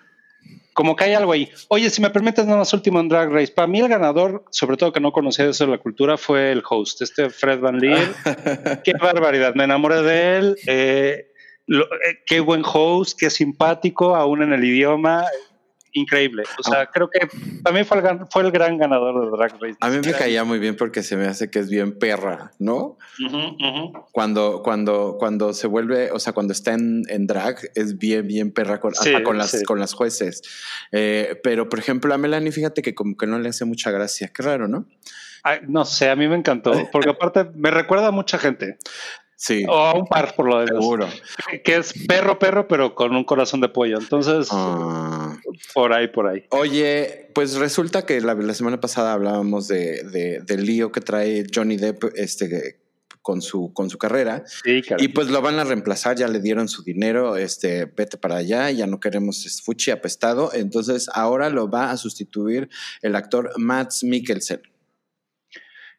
como 0.81 0.95
que 0.95 1.03
hay 1.03 1.13
algo 1.13 1.31
ahí. 1.31 1.47
Oye, 1.67 1.91
si 1.91 2.01
me 2.01 2.09
permites, 2.09 2.43
nada 2.43 2.57
más 2.57 2.73
último 2.73 2.99
en 2.99 3.07
Drag 3.07 3.29
Race. 3.31 3.53
Para 3.53 3.67
mí 3.67 3.81
el 3.81 3.87
ganador, 3.87 4.45
sobre 4.49 4.77
todo 4.77 4.91
que 4.91 4.99
no 4.99 5.11
conocía 5.11 5.45
eso 5.45 5.65
de 5.65 5.69
la 5.69 5.77
cultura, 5.77 6.17
fue 6.17 6.51
el 6.51 6.63
host, 6.67 7.03
este 7.03 7.29
Fred 7.29 7.59
Van 7.59 7.77
Leer. 7.77 8.11
qué 8.83 8.93
barbaridad, 8.99 9.53
me 9.53 9.65
enamoré 9.65 10.01
de 10.01 10.37
él. 10.37 10.57
Eh, 10.65 11.31
eh, 11.67 11.83
qué 12.25 12.39
buen 12.39 12.63
host, 12.65 13.15
qué 13.19 13.29
simpático, 13.29 14.15
aún 14.15 14.41
en 14.41 14.53
el 14.53 14.65
idioma 14.65 15.23
increíble. 15.93 16.43
O 16.57 16.63
sea, 16.63 16.87
creo 16.87 17.09
que 17.09 17.27
también 17.63 17.85
fue 17.85 17.97
el, 17.97 18.19
fue 18.29 18.43
el 18.43 18.51
gran 18.51 18.77
ganador 18.77 19.25
de 19.25 19.37
Drag 19.37 19.53
Race. 19.61 19.77
A 19.79 19.89
mí 19.89 19.97
me 20.05 20.13
caía 20.13 20.43
muy 20.43 20.59
bien 20.59 20.75
porque 20.75 21.03
se 21.03 21.17
me 21.17 21.27
hace 21.27 21.49
que 21.49 21.59
es 21.59 21.69
bien 21.69 21.97
perra, 21.97 22.51
¿no? 22.59 22.97
Cuando, 24.11 24.61
cuando, 24.63 25.17
cuando 25.19 25.53
se 25.53 25.67
vuelve, 25.67 26.11
o 26.11 26.19
sea, 26.19 26.33
cuando 26.33 26.53
está 26.53 26.73
en, 26.73 27.27
drag, 27.27 27.57
es 27.75 27.97
bien, 27.97 28.27
bien 28.27 28.51
perra 28.51 28.79
con, 28.79 28.93
con, 29.23 29.37
las, 29.37 29.63
con 29.63 29.79
las 29.79 29.93
jueces. 29.93 30.41
Eh, 30.91 31.39
pero, 31.43 31.69
por 31.69 31.79
ejemplo, 31.79 32.13
a 32.13 32.17
Melanie, 32.17 32.51
fíjate 32.51 32.81
que 32.81 32.95
como 32.95 33.15
que 33.17 33.27
no 33.27 33.39
le 33.39 33.49
hace 33.49 33.65
mucha 33.65 33.91
gracia. 33.91 34.31
Qué 34.33 34.43
raro, 34.43 34.67
¿no? 34.67 34.85
no 35.67 35.85
sé, 35.85 36.09
a 36.09 36.15
mí 36.15 36.27
me 36.27 36.35
encantó, 36.35 36.71
porque 36.91 37.09
aparte 37.09 37.45
me 37.55 37.71
recuerda 37.71 38.07
a 38.07 38.11
mucha 38.11 38.37
gente. 38.37 38.77
Sí. 39.41 39.65
O 39.67 39.73
a 39.73 39.95
un 39.95 40.05
par, 40.05 40.35
por 40.35 40.47
lo 40.47 40.59
demás. 40.59 40.83
Seguro. 40.83 41.09
Que 41.63 41.77
es 41.77 41.93
perro, 42.07 42.37
perro, 42.37 42.67
pero 42.67 42.93
con 42.93 43.15
un 43.15 43.23
corazón 43.23 43.59
de 43.59 43.69
pollo. 43.69 43.97
Entonces, 43.97 44.49
ah. 44.51 45.35
por 45.73 45.93
ahí, 45.93 46.09
por 46.09 46.27
ahí. 46.27 46.45
Oye, 46.51 47.31
pues 47.33 47.55
resulta 47.55 48.05
que 48.05 48.21
la, 48.21 48.53
semana 48.53 48.79
pasada 48.79 49.13
hablábamos 49.13 49.67
de, 49.67 50.43
del 50.45 50.65
lío 50.67 50.91
que 50.91 51.01
trae 51.01 51.47
Johnny 51.51 51.77
Depp 51.77 52.03
este, 52.13 52.81
con, 53.23 53.41
su, 53.41 53.73
con 53.73 53.89
su 53.89 53.97
carrera. 53.97 54.43
Sí, 54.45 54.83
Y 54.99 55.07
pues 55.07 55.29
lo 55.29 55.41
van 55.41 55.57
a 55.57 55.63
reemplazar, 55.63 56.15
ya 56.17 56.27
le 56.27 56.39
dieron 56.39 56.67
su 56.67 56.83
dinero, 56.83 57.35
este, 57.35 57.85
vete 57.85 58.17
para 58.17 58.35
allá, 58.35 58.69
ya 58.69 58.85
no 58.85 58.99
queremos 58.99 59.59
Fuchi 59.65 59.89
apestado. 59.89 60.53
Entonces, 60.53 61.09
ahora 61.11 61.49
lo 61.49 61.67
va 61.67 61.89
a 61.89 61.97
sustituir 61.97 62.69
el 63.01 63.15
actor 63.15 63.49
Matt 63.57 63.91
Mikkelsen. 64.03 64.61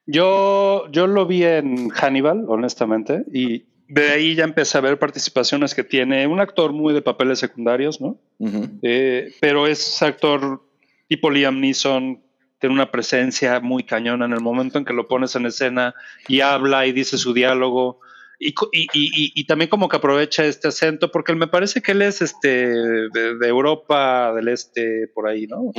Yo, 0.06 0.90
yo 0.90 1.06
lo 1.06 1.26
vi 1.26 1.44
en 1.44 1.88
Hannibal, 1.90 2.44
honestamente, 2.48 3.24
y 3.32 3.64
de 3.88 4.10
ahí 4.10 4.34
ya 4.34 4.44
empecé 4.44 4.78
a 4.78 4.80
ver 4.80 4.98
participaciones 4.98 5.74
que 5.74 5.84
tiene 5.84 6.26
un 6.26 6.40
actor 6.40 6.72
muy 6.72 6.94
de 6.94 7.02
papeles 7.02 7.38
secundarios, 7.38 8.00
¿no? 8.00 8.18
Eh, 8.82 9.32
pero 9.40 9.66
es 9.66 10.02
actor 10.02 10.62
tipo 11.08 11.30
Liam 11.30 11.60
Neeson, 11.60 12.20
tiene 12.58 12.74
una 12.74 12.90
presencia 12.90 13.60
muy 13.60 13.84
cañona 13.84 14.24
en 14.24 14.32
el 14.32 14.40
momento 14.40 14.78
en 14.78 14.84
que 14.84 14.94
lo 14.94 15.08
pones 15.08 15.36
en 15.36 15.46
escena 15.46 15.94
y 16.26 16.40
habla 16.40 16.86
y 16.86 16.92
dice 16.92 17.18
su 17.18 17.34
diálogo. 17.34 18.00
Y, 18.38 18.54
y, 18.72 19.44
también 19.44 19.68
como 19.68 19.88
que 19.88 19.98
aprovecha 19.98 20.44
este 20.44 20.66
acento, 20.66 21.12
porque 21.12 21.32
me 21.34 21.46
parece 21.46 21.80
que 21.80 21.92
él 21.92 22.02
es 22.02 22.22
este 22.22 22.48
de, 22.48 23.48
Europa 23.48 24.32
del 24.34 24.48
Este, 24.48 25.06
por 25.14 25.28
ahí, 25.28 25.46
¿no? 25.46 25.70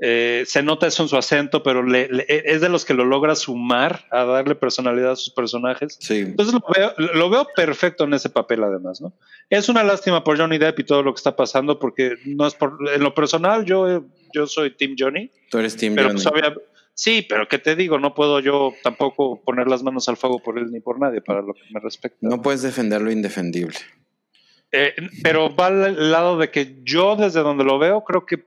Eh, 0.00 0.44
se 0.46 0.62
nota 0.62 0.86
eso 0.86 1.02
en 1.02 1.08
su 1.08 1.16
acento, 1.16 1.64
pero 1.64 1.84
es 1.92 2.60
de 2.60 2.68
los 2.68 2.84
que 2.84 2.94
lo 2.94 3.04
logra 3.04 3.34
sumar 3.34 4.06
a 4.12 4.24
darle 4.24 4.54
personalidad 4.54 5.12
a 5.12 5.16
sus 5.16 5.34
personajes. 5.34 5.98
Entonces 6.08 6.54
lo 7.14 7.30
veo, 7.30 7.46
perfecto 7.56 8.04
en 8.04 8.14
ese 8.14 8.30
papel, 8.30 8.62
además, 8.62 9.00
¿no? 9.00 9.12
Es 9.50 9.68
una 9.68 9.82
lástima 9.82 10.22
por 10.22 10.38
Johnny 10.38 10.58
Depp 10.58 10.78
y 10.78 10.84
todo 10.84 11.02
lo 11.02 11.12
que 11.12 11.18
está 11.18 11.34
pasando, 11.34 11.80
porque 11.80 12.14
no 12.26 12.46
es 12.46 12.54
por, 12.54 12.78
en 12.94 13.02
lo 13.02 13.12
personal, 13.12 13.64
yo, 13.64 14.04
yo 14.32 14.46
soy 14.46 14.70
Team 14.76 14.94
Johnny. 14.96 15.32
Tú 15.50 15.58
eres 15.58 15.76
Team 15.76 15.96
Johnny. 15.96 16.22
Pues, 16.22 16.54
sí, 16.94 17.26
pero 17.28 17.48
¿qué 17.48 17.58
te 17.58 17.74
digo? 17.74 17.98
No 17.98 18.14
puedo 18.14 18.38
yo 18.38 18.74
tampoco 18.84 19.42
poner 19.42 19.66
las 19.66 19.82
manos 19.82 20.08
al 20.08 20.16
fuego 20.16 20.40
por 20.40 20.58
él 20.58 20.70
ni 20.70 20.78
por 20.78 21.00
nadie, 21.00 21.22
para 21.22 21.42
lo 21.42 21.54
que 21.54 21.62
me 21.72 21.80
respecta. 21.80 22.18
No 22.20 22.40
puedes 22.40 22.62
defender 22.62 23.00
lo 23.00 23.10
indefendible. 23.10 23.76
Eh, 24.70 24.94
pero 25.24 25.54
va 25.56 25.68
al 25.68 26.12
lado 26.12 26.38
de 26.38 26.50
que 26.50 26.76
yo, 26.84 27.16
desde 27.16 27.40
donde 27.40 27.64
lo 27.64 27.78
veo, 27.80 28.04
creo 28.04 28.26
que 28.26 28.44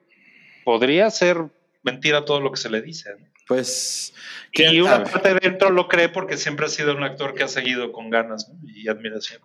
podría 0.64 1.10
ser 1.10 1.46
mentira 1.84 2.26
todo 2.26 2.42
lo 2.42 2.52
que 2.52 2.58
se 2.58 2.70
le 2.70 2.82
dice. 2.82 3.12
Pues. 3.48 4.14
Y 4.54 4.80
una 4.80 5.04
parte 5.04 5.34
dentro 5.34 5.72
lo 5.72 5.88
cree 5.88 6.10
porque 6.10 6.38
siempre 6.38 6.66
ha 6.66 6.70
sido 6.70 6.96
un 6.96 7.04
actor 7.04 7.34
que 7.34 7.44
ha 7.44 7.48
seguido 7.48 7.92
con 7.92 8.10
ganas 8.10 8.52
y 8.64 8.88
admiración. 8.88 9.42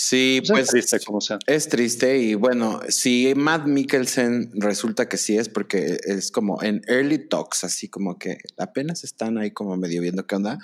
Sí, 0.00 0.40
pues, 0.46 0.60
es 0.60 0.68
triste 0.68 1.00
como 1.04 1.20
sea. 1.20 1.40
Es 1.48 1.68
triste 1.68 2.18
y 2.18 2.36
bueno, 2.36 2.80
si 2.88 3.32
Matt 3.34 3.66
Mikkelsen 3.66 4.52
resulta 4.54 5.08
que 5.08 5.16
sí 5.16 5.36
es 5.36 5.48
porque 5.48 5.98
es 6.04 6.30
como 6.30 6.62
en 6.62 6.82
early 6.86 7.18
talks, 7.18 7.64
así 7.64 7.88
como 7.88 8.16
que 8.16 8.38
apenas 8.58 9.02
están 9.02 9.38
ahí 9.38 9.50
como 9.50 9.76
medio 9.76 10.00
viendo 10.00 10.24
qué 10.24 10.36
onda, 10.36 10.60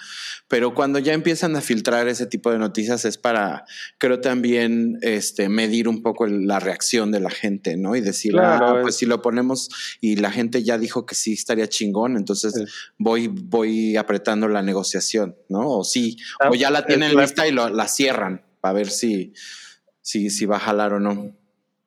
pero 0.47 0.73
cuando 0.73 1.01
ya 1.01 1.15
empiezan 1.15 1.57
a 1.57 1.63
filtrar 1.63 2.07
ese 2.07 2.27
tipo 2.27 2.53
de 2.53 2.61
noticias 2.61 3.05
es 3.05 3.19
para, 3.19 3.65
creo 3.99 4.21
también, 4.21 4.99
este, 5.03 5.49
medir 5.49 5.89
un 5.89 6.01
poco 6.01 6.29
la 6.29 6.61
reacción 6.61 7.11
de 7.11 7.19
la 7.19 7.31
gente, 7.31 7.77
¿no? 7.77 7.97
Y 7.97 8.03
decir, 8.03 8.39
ah, 8.39 8.79
pues 8.83 8.95
si 8.95 9.05
lo 9.05 9.21
ponemos 9.21 9.69
y 10.01 10.15
la 10.15 10.31
gente 10.31 10.63
ya 10.63 10.79
dijo 10.79 11.07
que 11.07 11.17
sí 11.17 11.33
estaría 11.33 11.69
chingón, 11.69 12.17
entonces 12.17 12.55
voy, 12.99 13.27
voy 13.27 13.97
apretando 13.97 14.47
la 14.47 14.63
negociación, 14.63 15.35
¿no? 15.49 15.71
O 15.71 15.83
sí, 15.83 16.19
o 16.39 16.53
ah, 16.53 16.57
ya 16.57 16.71
la 16.71 16.87
tienen 16.87 17.17
lista 17.17 17.49
y 17.49 17.51
la 17.51 17.89
cierran 17.89 18.44
para 18.65 18.73
ver 18.73 18.89
si, 18.89 19.35
si, 20.01 20.31
si 20.31 20.47
va 20.47 20.57
a 20.57 20.61
jalar 20.61 20.95
o 20.95 20.99
no. 20.99 21.37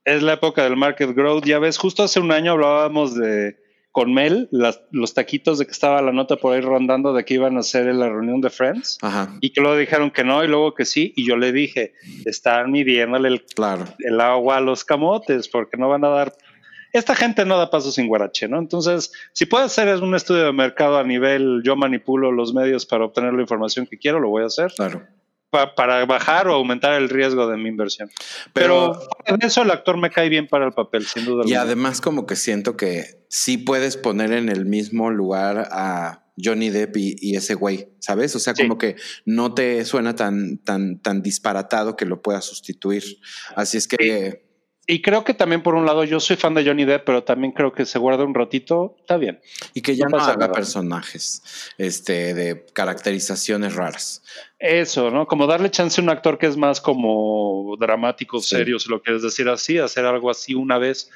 Es 0.05 0.21
la 0.21 0.33
época 0.33 0.63
del 0.63 0.77
market 0.77 1.15
growth. 1.15 1.43
Ya 1.43 1.57
ves, 1.57 1.79
justo 1.79 2.03
hace 2.03 2.19
un 2.19 2.31
año 2.31 2.51
hablábamos 2.51 3.15
de 3.15 3.57
con 3.91 4.13
Mel, 4.13 4.47
los 4.51 5.13
taquitos 5.15 5.57
de 5.57 5.65
que 5.65 5.71
estaba 5.71 6.03
la 6.03 6.11
nota 6.11 6.35
por 6.35 6.53
ahí 6.53 6.61
rondando 6.61 7.13
de 7.13 7.25
que 7.25 7.33
iban 7.33 7.57
a 7.57 7.61
hacer 7.61 7.87
en 7.87 7.97
la 7.97 8.09
reunión 8.09 8.41
de 8.41 8.51
Friends. 8.51 8.99
Y 9.41 9.49
que 9.49 9.61
luego 9.61 9.75
dijeron 9.75 10.11
que 10.11 10.23
no 10.23 10.43
y 10.43 10.47
luego 10.47 10.75
que 10.75 10.85
sí. 10.85 11.13
Y 11.15 11.25
yo 11.25 11.35
le 11.35 11.51
dije, 11.51 11.93
están 12.25 12.71
midiéndole 12.71 13.29
el, 13.29 13.43
claro. 13.43 13.85
el 13.97 14.21
agua 14.21 14.57
a 14.57 14.61
los 14.61 14.85
camotes 14.85 15.47
porque 15.47 15.77
no 15.77 15.89
van 15.89 16.05
a 16.05 16.09
dar 16.09 16.37
esta 16.93 17.15
gente 17.15 17.43
no 17.43 17.57
da 17.57 17.71
paso 17.71 17.91
sin 17.91 18.07
guarache, 18.07 18.47
¿no? 18.47 18.59
Entonces, 18.59 19.11
si 19.33 19.47
puedo 19.47 19.65
hacer 19.65 20.01
un 20.01 20.13
estudio 20.13 20.45
de 20.45 20.53
mercado 20.53 20.99
a 20.99 21.03
nivel, 21.03 21.61
yo 21.63 21.75
manipulo 21.75 22.31
los 22.31 22.53
medios 22.53 22.85
para 22.85 23.05
obtener 23.05 23.33
la 23.33 23.41
información 23.41 23.87
que 23.87 23.97
quiero, 23.97 24.19
lo 24.19 24.29
voy 24.29 24.43
a 24.43 24.45
hacer. 24.45 24.71
Claro 24.75 25.01
para 25.49 26.05
bajar 26.05 26.47
o 26.47 26.55
aumentar 26.55 26.93
el 26.93 27.09
riesgo 27.09 27.47
de 27.47 27.57
mi 27.57 27.69
inversión. 27.69 28.09
Pero, 28.53 28.99
en 29.25 29.41
eso 29.41 29.61
el 29.61 29.71
actor 29.71 29.97
me 29.97 30.09
cae 30.09 30.29
bien 30.29 30.47
para 30.47 30.65
el 30.65 30.73
papel, 30.73 31.05
sin 31.05 31.25
duda. 31.25 31.43
Y 31.45 31.53
además 31.53 32.01
como 32.01 32.25
que 32.25 32.35
siento 32.35 32.75
que 32.75 33.25
sí 33.29 33.57
puedes 33.57 33.97
poner 33.97 34.31
en 34.31 34.49
el 34.49 34.65
mismo 34.65 35.09
lugar 35.09 35.69
a 35.71 36.25
Johnny 36.41 36.69
Depp 36.69 36.97
y, 36.97 37.35
ese 37.35 37.55
güey, 37.55 37.89
¿sabes? 37.99 38.35
O 38.35 38.39
sea, 38.39 38.53
como 38.53 38.77
que 38.77 38.95
no 39.25 39.53
te 39.53 39.83
suena 39.85 40.15
tan, 40.15 40.57
tan, 40.59 41.01
tan 41.01 41.21
disparatado 41.21 41.95
que 41.95 42.05
lo 42.05 42.21
pueda 42.21 42.41
sustituir. 42.41 43.03
Así 43.55 43.77
es 43.77 43.87
que... 43.87 44.46
Y 44.89 45.01
creo 45.01 45.25
que 45.25 45.33
también 45.33 45.61
por 45.61 45.75
un 45.75 45.85
lado 45.85 46.05
yo 46.05 46.21
soy 46.21 46.37
fan 46.37 46.53
de 46.53 46.65
Johnny 46.65 46.85
Depp, 46.85 47.03
pero 47.05 47.21
también 47.21 47.51
creo 47.51 47.73
que 47.73 47.85
se 47.85 47.99
guarda 47.99 48.23
un 48.23 48.33
ratito, 48.33 48.95
está 49.01 49.17
bien. 49.17 49.41
Y 49.73 49.81
que 49.81 49.97
ya 49.97 50.05
no, 50.07 50.17
haga 50.17 50.49
personajes 50.49 51.73
este, 51.77 52.33
de 52.33 52.65
caracterizaciones 52.71 53.75
raras. 53.75 54.23
Eso, 54.57 55.11
¿no? 55.11 55.27
Como 55.27 55.45
darle 55.45 55.69
chance 55.71 55.99
a 55.99 56.03
un 56.05 56.09
actor 56.09 56.37
que 56.37 56.45
es 56.45 56.55
más 56.55 56.79
como 56.79 57.75
dramático, 57.77 58.39
serio, 58.39 58.79
si 58.79 58.89
lo 58.89 59.01
quieres 59.01 59.21
decir 59.21 59.49
así, 59.49 59.77
hacer 59.77 60.05
algo 60.05 60.29
así 60.29 60.55
una 60.55 60.77
vez, 60.77 61.11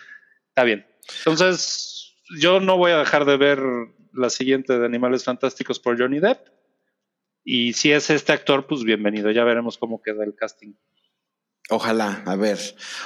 está 0.49 0.65
bien. 0.65 0.85
Entonces, 1.19 2.13
yo 2.41 2.59
no 2.59 2.75
voy 2.75 2.91
a 2.91 2.97
dejar 2.97 3.23
de 3.23 3.37
ver 3.37 3.61
la 4.11 4.29
siguiente 4.29 4.77
de 4.77 4.85
Animales 4.85 5.23
Fantásticos 5.23 5.79
por 5.79 5.97
Johnny 5.97 6.19
Depp. 6.19 6.45
Y 7.45 7.71
si 7.71 7.93
es 7.93 8.09
este 8.09 8.33
actor, 8.33 8.67
pues 8.67 8.83
bienvenido, 8.83 9.31
ya 9.31 9.45
veremos 9.45 9.77
cómo 9.77 10.01
queda 10.01 10.25
el 10.25 10.35
casting. 10.35 10.73
Ojalá, 11.69 12.23
a 12.25 12.35
ver. 12.35 12.59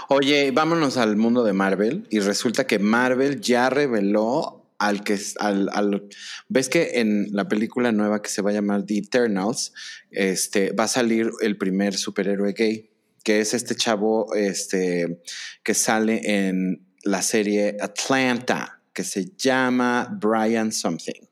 Oye, 0.10 0.52
vámonos 0.52 0.98
al 0.98 1.18
mundo 1.18 1.44
de 1.44 1.54
Marvel 1.54 2.08
y 2.10 2.20
resulta 2.20 2.66
que 2.66 2.80
Marvel 2.80 3.40
ya 3.42 3.70
reveló 3.70 4.66
al 4.78 5.04
que 5.04 5.18
al, 5.40 5.70
al, 5.72 6.10
ves 6.50 6.70
que 6.70 7.00
en 7.00 7.28
la 7.32 7.48
película 7.48 7.92
nueva 7.92 8.22
que 8.22 8.30
se 8.30 8.42
va 8.42 8.50
a 8.50 8.54
llamar 8.54 8.86
The 8.86 8.98
Eternals, 8.98 9.74
este 10.12 10.72
va 10.72 10.86
a 10.86 10.88
salir 10.88 11.32
el 11.42 11.58
primer 11.58 11.96
superhéroe 11.96 12.54
gay, 12.54 12.90
que 13.24 13.40
es 13.40 13.54
este 13.54 13.76
chavo 13.76 14.34
este 14.36 15.22
que 15.64 15.74
sale 15.74 16.22
en 16.24 16.88
la 17.04 17.22
serie 17.22 17.78
Atlanta, 17.80 18.82
que 18.94 19.04
se 19.04 19.32
llama 19.38 20.10
Brian 20.20 20.72
Something. 20.72 21.28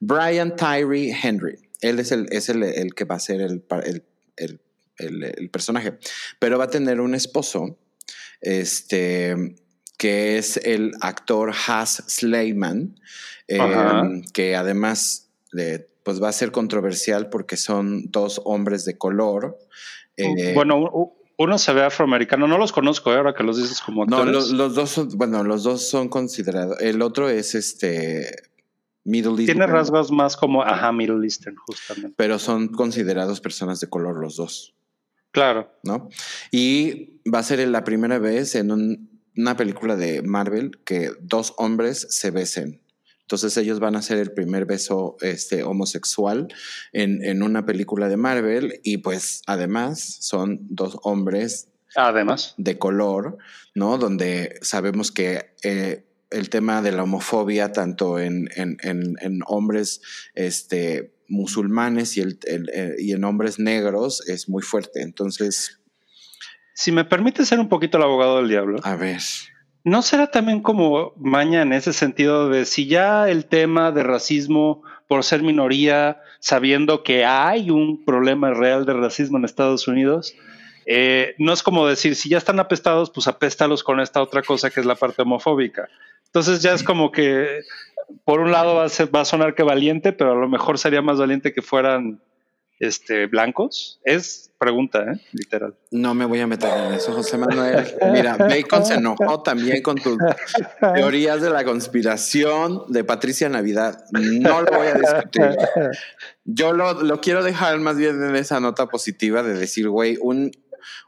Brian 0.00 0.56
Tyree 0.56 1.14
Henry. 1.22 1.58
Él 1.80 1.98
es 1.98 2.10
el, 2.12 2.26
es 2.30 2.48
el, 2.48 2.94
que 2.94 3.04
va 3.04 3.16
a 3.16 3.20
ser 3.20 3.40
el, 3.40 3.64
el 3.84 4.02
el, 4.36 4.60
personaje, 5.50 5.98
pero 6.38 6.58
va 6.58 6.64
a 6.64 6.70
tener 6.70 7.00
un 7.00 7.14
esposo, 7.14 7.78
este, 8.40 9.56
que 9.98 10.38
es 10.38 10.56
el 10.58 10.92
actor 11.00 11.52
Has 11.66 12.04
Sleiman, 12.08 13.00
em, 13.48 14.22
que 14.32 14.56
además 14.56 15.30
pues 16.02 16.22
va 16.22 16.28
a 16.28 16.32
ser 16.32 16.52
controversial 16.52 17.30
porque 17.30 17.56
son 17.56 18.10
dos 18.10 18.40
hombres 18.44 18.84
de 18.84 18.98
color. 18.98 19.58
Eh, 20.16 20.52
bueno, 20.54 21.14
uno 21.36 21.58
se 21.58 21.72
ve 21.72 21.82
afroamericano, 21.82 22.46
no 22.46 22.58
los 22.58 22.72
conozco 22.72 23.12
¿eh? 23.12 23.16
ahora 23.16 23.34
que 23.34 23.42
los 23.42 23.56
dices 23.56 23.80
como 23.80 24.04
No, 24.06 24.24
los, 24.24 24.56
dos 24.74 24.90
son, 24.90 25.08
bueno, 25.16 25.42
los 25.42 25.62
dos 25.64 25.88
son 25.88 26.08
considerados. 26.08 26.80
El 26.80 27.02
otro 27.02 27.28
es 27.28 27.54
este 27.54 28.30
Middle 29.04 29.30
Eastern. 29.30 29.58
Tiene 29.58 29.66
rasgos 29.66 30.10
más 30.10 30.36
como, 30.36 30.62
ajá, 30.62 30.92
Middle 30.92 31.24
Eastern, 31.24 31.56
justamente. 31.56 32.14
Pero 32.16 32.38
son 32.38 32.68
considerados 32.68 33.40
personas 33.40 33.80
de 33.80 33.88
color 33.88 34.20
los 34.20 34.36
dos. 34.36 34.74
Claro. 35.34 35.68
¿No? 35.82 36.08
Y 36.52 37.20
va 37.28 37.40
a 37.40 37.42
ser 37.42 37.66
la 37.68 37.82
primera 37.82 38.20
vez 38.20 38.54
en 38.54 39.08
una 39.36 39.56
película 39.56 39.96
de 39.96 40.22
Marvel 40.22 40.78
que 40.84 41.10
dos 41.20 41.54
hombres 41.58 42.06
se 42.10 42.30
besen. 42.30 42.80
Entonces 43.22 43.56
ellos 43.56 43.80
van 43.80 43.96
a 43.96 44.02
ser 44.02 44.18
el 44.18 44.30
primer 44.30 44.64
beso 44.64 45.16
este, 45.22 45.64
homosexual 45.64 46.46
en, 46.92 47.24
en, 47.24 47.42
una 47.42 47.66
película 47.66 48.08
de 48.08 48.16
Marvel 48.16 48.80
y 48.84 48.98
pues 48.98 49.42
además 49.46 50.18
son 50.20 50.60
dos 50.68 50.98
hombres 51.02 51.68
además 51.96 52.54
de 52.56 52.78
color, 52.78 53.38
¿no? 53.74 53.98
Donde 53.98 54.58
sabemos 54.62 55.10
que 55.10 55.52
eh, 55.64 56.04
el 56.30 56.48
tema 56.48 56.80
de 56.80 56.92
la 56.92 57.02
homofobia 57.02 57.72
tanto 57.72 58.20
en, 58.20 58.50
en, 58.54 58.76
en 58.82 59.40
hombres 59.46 60.00
este, 60.34 61.13
musulmanes 61.28 62.16
y, 62.16 62.20
el, 62.20 62.38
eh, 62.46 62.94
y 62.98 63.12
en 63.12 63.24
hombres 63.24 63.58
negros 63.58 64.26
es 64.28 64.48
muy 64.48 64.62
fuerte. 64.62 65.02
Entonces... 65.02 65.80
Si 66.74 66.90
me 66.90 67.04
permite 67.04 67.44
ser 67.44 67.60
un 67.60 67.68
poquito 67.68 67.98
el 67.98 68.04
abogado 68.04 68.38
del 68.38 68.48
diablo. 68.48 68.80
A 68.82 68.96
ver. 68.96 69.20
¿No 69.84 70.02
será 70.02 70.30
también 70.30 70.60
como 70.60 71.12
maña 71.16 71.62
en 71.62 71.72
ese 71.72 71.92
sentido 71.92 72.48
de 72.48 72.64
si 72.64 72.86
ya 72.86 73.28
el 73.28 73.44
tema 73.44 73.92
de 73.92 74.02
racismo 74.02 74.82
por 75.06 75.24
ser 75.24 75.42
minoría, 75.42 76.22
sabiendo 76.40 77.02
que 77.02 77.24
hay 77.24 77.70
un 77.70 78.04
problema 78.04 78.52
real 78.54 78.86
de 78.86 78.94
racismo 78.94 79.38
en 79.38 79.44
Estados 79.44 79.86
Unidos, 79.86 80.34
eh, 80.86 81.34
no 81.38 81.52
es 81.52 81.62
como 81.62 81.86
decir, 81.86 82.16
si 82.16 82.28
ya 82.28 82.38
están 82.38 82.60
apestados, 82.60 83.10
pues 83.10 83.26
apéstalos 83.26 83.82
con 83.82 84.00
esta 84.00 84.22
otra 84.22 84.42
cosa 84.42 84.70
que 84.70 84.80
es 84.80 84.86
la 84.86 84.94
parte 84.94 85.22
homofóbica. 85.22 85.88
Entonces 86.26 86.62
ya 86.62 86.72
es 86.72 86.82
como 86.82 87.12
que 87.12 87.60
por 88.24 88.40
un 88.40 88.52
lado 88.52 88.74
va 88.74 88.84
a, 88.84 89.24
sonar 89.24 89.54
que 89.54 89.62
valiente, 89.62 90.12
pero 90.12 90.32
a 90.32 90.36
lo 90.36 90.48
mejor 90.48 90.78
sería 90.78 91.02
más 91.02 91.18
valiente 91.18 91.52
que 91.52 91.62
fueran 91.62 92.20
este, 92.78 93.26
blancos? 93.26 94.00
Es 94.04 94.50
pregunta, 94.58 95.04
¿eh? 95.12 95.20
literal. 95.32 95.74
No 95.90 96.14
me 96.14 96.24
voy 96.24 96.40
a 96.40 96.46
meter 96.46 96.70
en 96.70 96.94
eso, 96.94 97.12
José 97.12 97.36
Manuel. 97.36 97.84
Mira, 98.12 98.36
Bacon 98.36 98.84
se 98.84 98.94
enojó 98.94 99.42
también 99.42 99.82
con 99.82 99.96
tus 99.96 100.16
teorías 100.94 101.42
de 101.42 101.50
la 101.50 101.64
conspiración 101.64 102.84
de 102.88 103.04
Patricia 103.04 103.48
Navidad. 103.48 104.04
No 104.12 104.62
lo 104.62 104.72
voy 104.72 104.86
a 104.86 104.94
discutir. 104.94 105.56
Yo 106.44 106.72
lo, 106.72 107.02
lo 107.02 107.20
quiero 107.20 107.42
dejar 107.42 107.78
más 107.80 107.96
bien 107.96 108.22
en 108.22 108.36
esa 108.36 108.58
nota 108.60 108.86
positiva 108.86 109.42
de 109.42 109.54
decir, 109.54 109.88
güey, 109.88 110.18
un, 110.20 110.50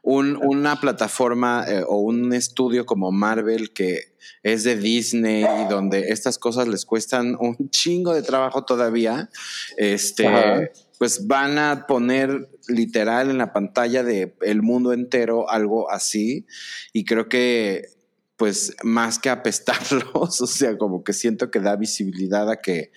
un, 0.03 0.37
una 0.37 0.81
plataforma 0.81 1.65
eh, 1.67 1.85
o 1.87 1.99
un 1.99 2.33
estudio 2.33 2.87
como 2.87 3.13
Marvel 3.13 3.73
que 3.73 4.15
es 4.43 4.65
de 4.65 4.77
Disney 4.77 5.45
y 5.45 5.69
donde 5.69 6.09
estas 6.09 6.39
cosas 6.39 6.69
les 6.69 6.85
cuestan 6.85 7.37
un 7.39 7.71
chingo 7.71 8.15
de 8.15 8.23
trabajo 8.23 8.65
todavía, 8.65 9.29
este, 9.77 10.73
pues 10.99 11.27
van 11.27 11.59
a 11.59 11.87
poner 11.87 12.49
literal 12.69 13.31
en 13.31 13.39
la 13.39 13.53
pantalla 13.53 14.03
de 14.03 14.37
el 14.43 14.63
mundo 14.63 14.93
entero 14.93 15.51
algo 15.51 15.91
así 15.91 16.47
y 16.93 17.05
creo 17.05 17.29
que 17.29 17.97
pues 18.37 18.77
más 18.83 19.19
que 19.19 19.31
apestarlos, 19.31 20.41
o 20.41 20.47
sea, 20.47 20.77
como 20.79 21.03
que 21.03 21.13
siento 21.13 21.51
que 21.51 21.61
da 21.61 21.77
visibilidad 21.77 22.51
a 22.51 22.61
que 22.61 22.93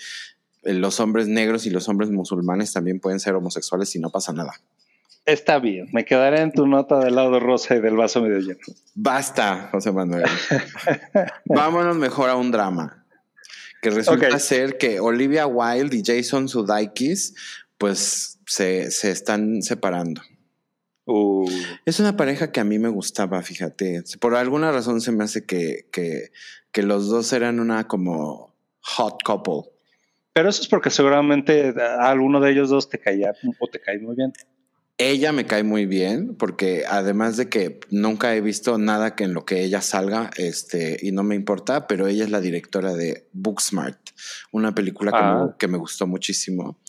los 0.64 1.00
hombres 1.00 1.28
negros 1.28 1.66
y 1.66 1.70
los 1.70 1.88
hombres 1.88 2.10
musulmanes 2.12 2.74
también 2.74 3.00
pueden 3.00 3.20
ser 3.20 3.36
homosexuales 3.36 3.96
y 3.96 4.00
no 4.00 4.10
pasa 4.10 4.34
nada. 4.34 4.54
Está 5.30 5.60
bien, 5.60 5.88
me 5.94 6.06
quedaré 6.06 6.42
en 6.42 6.52
tu 6.52 6.66
nota 6.66 6.98
del 6.98 7.14
lado 7.14 7.40
rosa 7.40 7.76
y 7.76 7.82
del 7.82 7.96
vaso 7.96 8.20
medio 8.20 8.40
lleno. 8.40 8.60
Basta, 8.96 9.70
José 9.72 9.92
Manuel. 9.92 10.24
Vámonos 11.46 11.98
mejor 11.98 12.32
a 12.32 12.36
un 12.36 12.50
drama. 12.50 13.06
Que 13.80 13.92
resulta 13.92 14.40
ser 14.40 14.80
que 14.80 15.00
Olivia 15.00 15.46
Wilde 15.46 15.98
y 15.98 16.04
Jason 16.04 16.50
Sudeikis, 16.50 17.36
pues 17.78 18.40
se, 18.48 18.88
están 18.88 19.62
separando. 19.62 20.24
Uh. 21.06 21.48
Es 21.86 22.00
una 22.00 22.18
pareja 22.18 22.52
que 22.52 22.60
a 22.60 22.64
mí 22.64 22.80
me 22.80 22.90
gustaba, 22.90 23.44
fíjate. 23.44 24.02
Por 24.20 24.34
alguna 24.34 24.72
razón 24.72 25.00
se 25.00 25.12
me 25.12 25.26
hace 25.26 25.46
que, 25.46 25.88
que, 25.92 26.32
que 26.72 26.82
los 26.82 27.08
dos 27.08 27.32
eran 27.34 27.60
una 27.60 27.88
como 27.88 28.56
hot 28.82 29.22
couple. 29.24 29.72
Pero 30.34 30.50
eso 30.50 30.64
es 30.64 30.68
porque 30.68 30.90
seguramente 30.90 31.76
a 31.80 32.10
alguno 32.10 32.40
de 32.40 32.52
ellos 32.52 32.70
dos 32.70 32.90
te 32.90 32.98
caía 32.98 33.34
o 33.60 33.68
te 33.68 33.80
cae 33.80 34.00
muy 34.00 34.16
bien. 34.16 34.34
Ella 35.02 35.32
me 35.32 35.46
cae 35.46 35.64
muy 35.64 35.86
bien 35.86 36.36
porque 36.36 36.84
además 36.86 37.38
de 37.38 37.48
que 37.48 37.80
nunca 37.90 38.36
he 38.36 38.42
visto 38.42 38.78
nada 38.78 39.16
que 39.16 39.24
en 39.24 39.34
lo 39.34 39.46
que 39.46 39.64
ella 39.64 39.82
salga 39.82 40.30
este, 40.36 41.00
y 41.02 41.14
no 41.14 41.24
me 41.24 41.36
importa, 41.36 41.88
pero 41.88 42.08
ella 42.08 42.26
es 42.26 42.32
la 42.32 42.42
directora 42.42 42.94
de 42.94 43.26
Booksmart, 43.32 43.98
una 44.52 44.76
película 44.76 45.12
que, 45.12 45.18
me, 45.18 45.24
Ah. 45.24 45.56
que 45.58 45.68
me 45.70 45.78
gustó 45.78 46.06
muchísimo. 46.06 46.82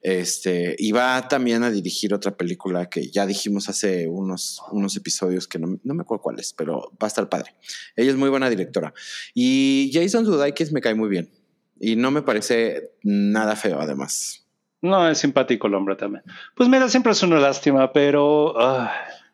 Este, 0.00 0.76
y 0.78 0.92
va 0.92 1.28
también 1.28 1.62
a 1.62 1.70
dirigir 1.70 2.14
otra 2.14 2.36
película 2.38 2.88
que 2.88 3.10
ya 3.10 3.26
dijimos 3.26 3.68
hace 3.68 4.08
unos, 4.08 4.62
unos 4.72 4.96
episodios 4.96 5.46
que 5.46 5.58
no, 5.58 5.78
no 5.82 5.92
me 5.94 6.02
acuerdo 6.02 6.22
cuál 6.22 6.38
es, 6.38 6.54
pero 6.54 6.92
va 6.92 7.06
a 7.06 7.08
estar 7.08 7.28
padre. 7.28 7.54
Ella 7.96 8.10
es 8.12 8.16
muy 8.16 8.30
buena 8.30 8.48
directora. 8.48 8.94
Y 9.34 9.90
Jason 9.92 10.24
Sudeikis 10.24 10.72
me 10.72 10.80
cae 10.80 10.94
muy 10.94 11.10
bien. 11.10 11.30
Y 11.78 11.96
no 11.96 12.10
me 12.10 12.22
parece 12.22 12.92
nada 13.02 13.56
feo, 13.56 13.78
además. 13.78 14.47
No, 14.80 15.08
es 15.08 15.18
simpático 15.18 15.66
el 15.66 15.74
hombre 15.74 15.96
también. 15.96 16.22
Pues 16.54 16.68
mira, 16.68 16.88
siempre 16.88 17.12
es 17.12 17.22
una 17.22 17.38
lástima, 17.40 17.92
pero 17.92 18.54
ah, 18.60 18.92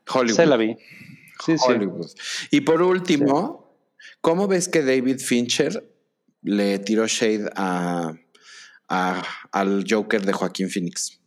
Hollywood. 0.09 0.37
se 0.37 0.47
la 0.47 0.57
vi. 0.57 0.77
Sí, 1.45 1.59
sí. 1.59 1.65
Hollywood. 1.67 2.07
Y 2.51 2.63
por 2.63 2.81
último, 2.83 3.77
¿cómo 4.21 4.47
ves 4.49 4.69
que 4.69 4.83
David 4.83 5.19
Fincher 5.19 5.85
le 6.43 6.79
tiró 6.79 7.07
shade 7.07 7.51
a, 7.57 8.15
a- 8.89 9.23
al 9.53 9.85
Joker 9.89 10.23
de 10.23 10.33
Joaquín 10.33 10.71
Phoenix? 10.71 11.21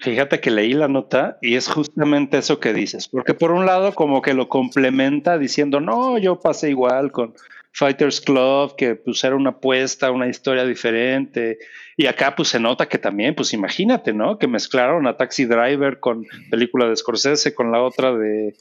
Fíjate 0.00 0.40
que 0.40 0.50
leí 0.50 0.72
la 0.74 0.88
nota 0.88 1.38
y 1.40 1.54
es 1.54 1.68
justamente 1.68 2.36
eso 2.38 2.58
que 2.58 2.72
dices, 2.72 3.06
porque 3.08 3.34
por 3.34 3.52
un 3.52 3.66
lado 3.66 3.94
como 3.94 4.20
que 4.20 4.34
lo 4.34 4.48
complementa 4.48 5.38
diciendo, 5.38 5.78
no, 5.80 6.18
yo 6.18 6.40
pasé 6.40 6.70
igual 6.70 7.12
con 7.12 7.34
Fighters 7.70 8.20
Club, 8.20 8.74
que 8.76 8.96
pues 8.96 9.22
era 9.22 9.36
una 9.36 9.50
apuesta, 9.50 10.10
una 10.10 10.26
historia 10.28 10.64
diferente, 10.64 11.58
y 11.96 12.06
acá 12.06 12.34
pues 12.36 12.48
se 12.48 12.58
nota 12.60 12.88
que 12.88 12.98
también, 12.98 13.34
pues 13.34 13.52
imagínate, 13.52 14.12
¿no? 14.12 14.38
Que 14.38 14.46
mezclaron 14.46 15.06
a 15.06 15.16
Taxi 15.16 15.44
Driver 15.44 16.00
con 16.00 16.24
película 16.50 16.88
de 16.88 16.96
Scorsese, 16.96 17.54
con 17.54 17.70
la 17.72 17.82
otra 17.82 18.14
de, 18.14 18.54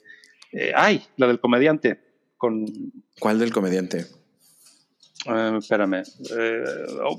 eh, 0.51 0.71
ay, 0.75 1.03
la 1.17 1.27
del 1.27 1.39
comediante, 1.39 1.99
con 2.37 2.65
¿Cuál 3.19 3.39
del 3.39 3.51
comediante? 3.51 4.05
Eh, 5.25 5.55
espérame. 5.59 6.01
Eh, 6.35 6.63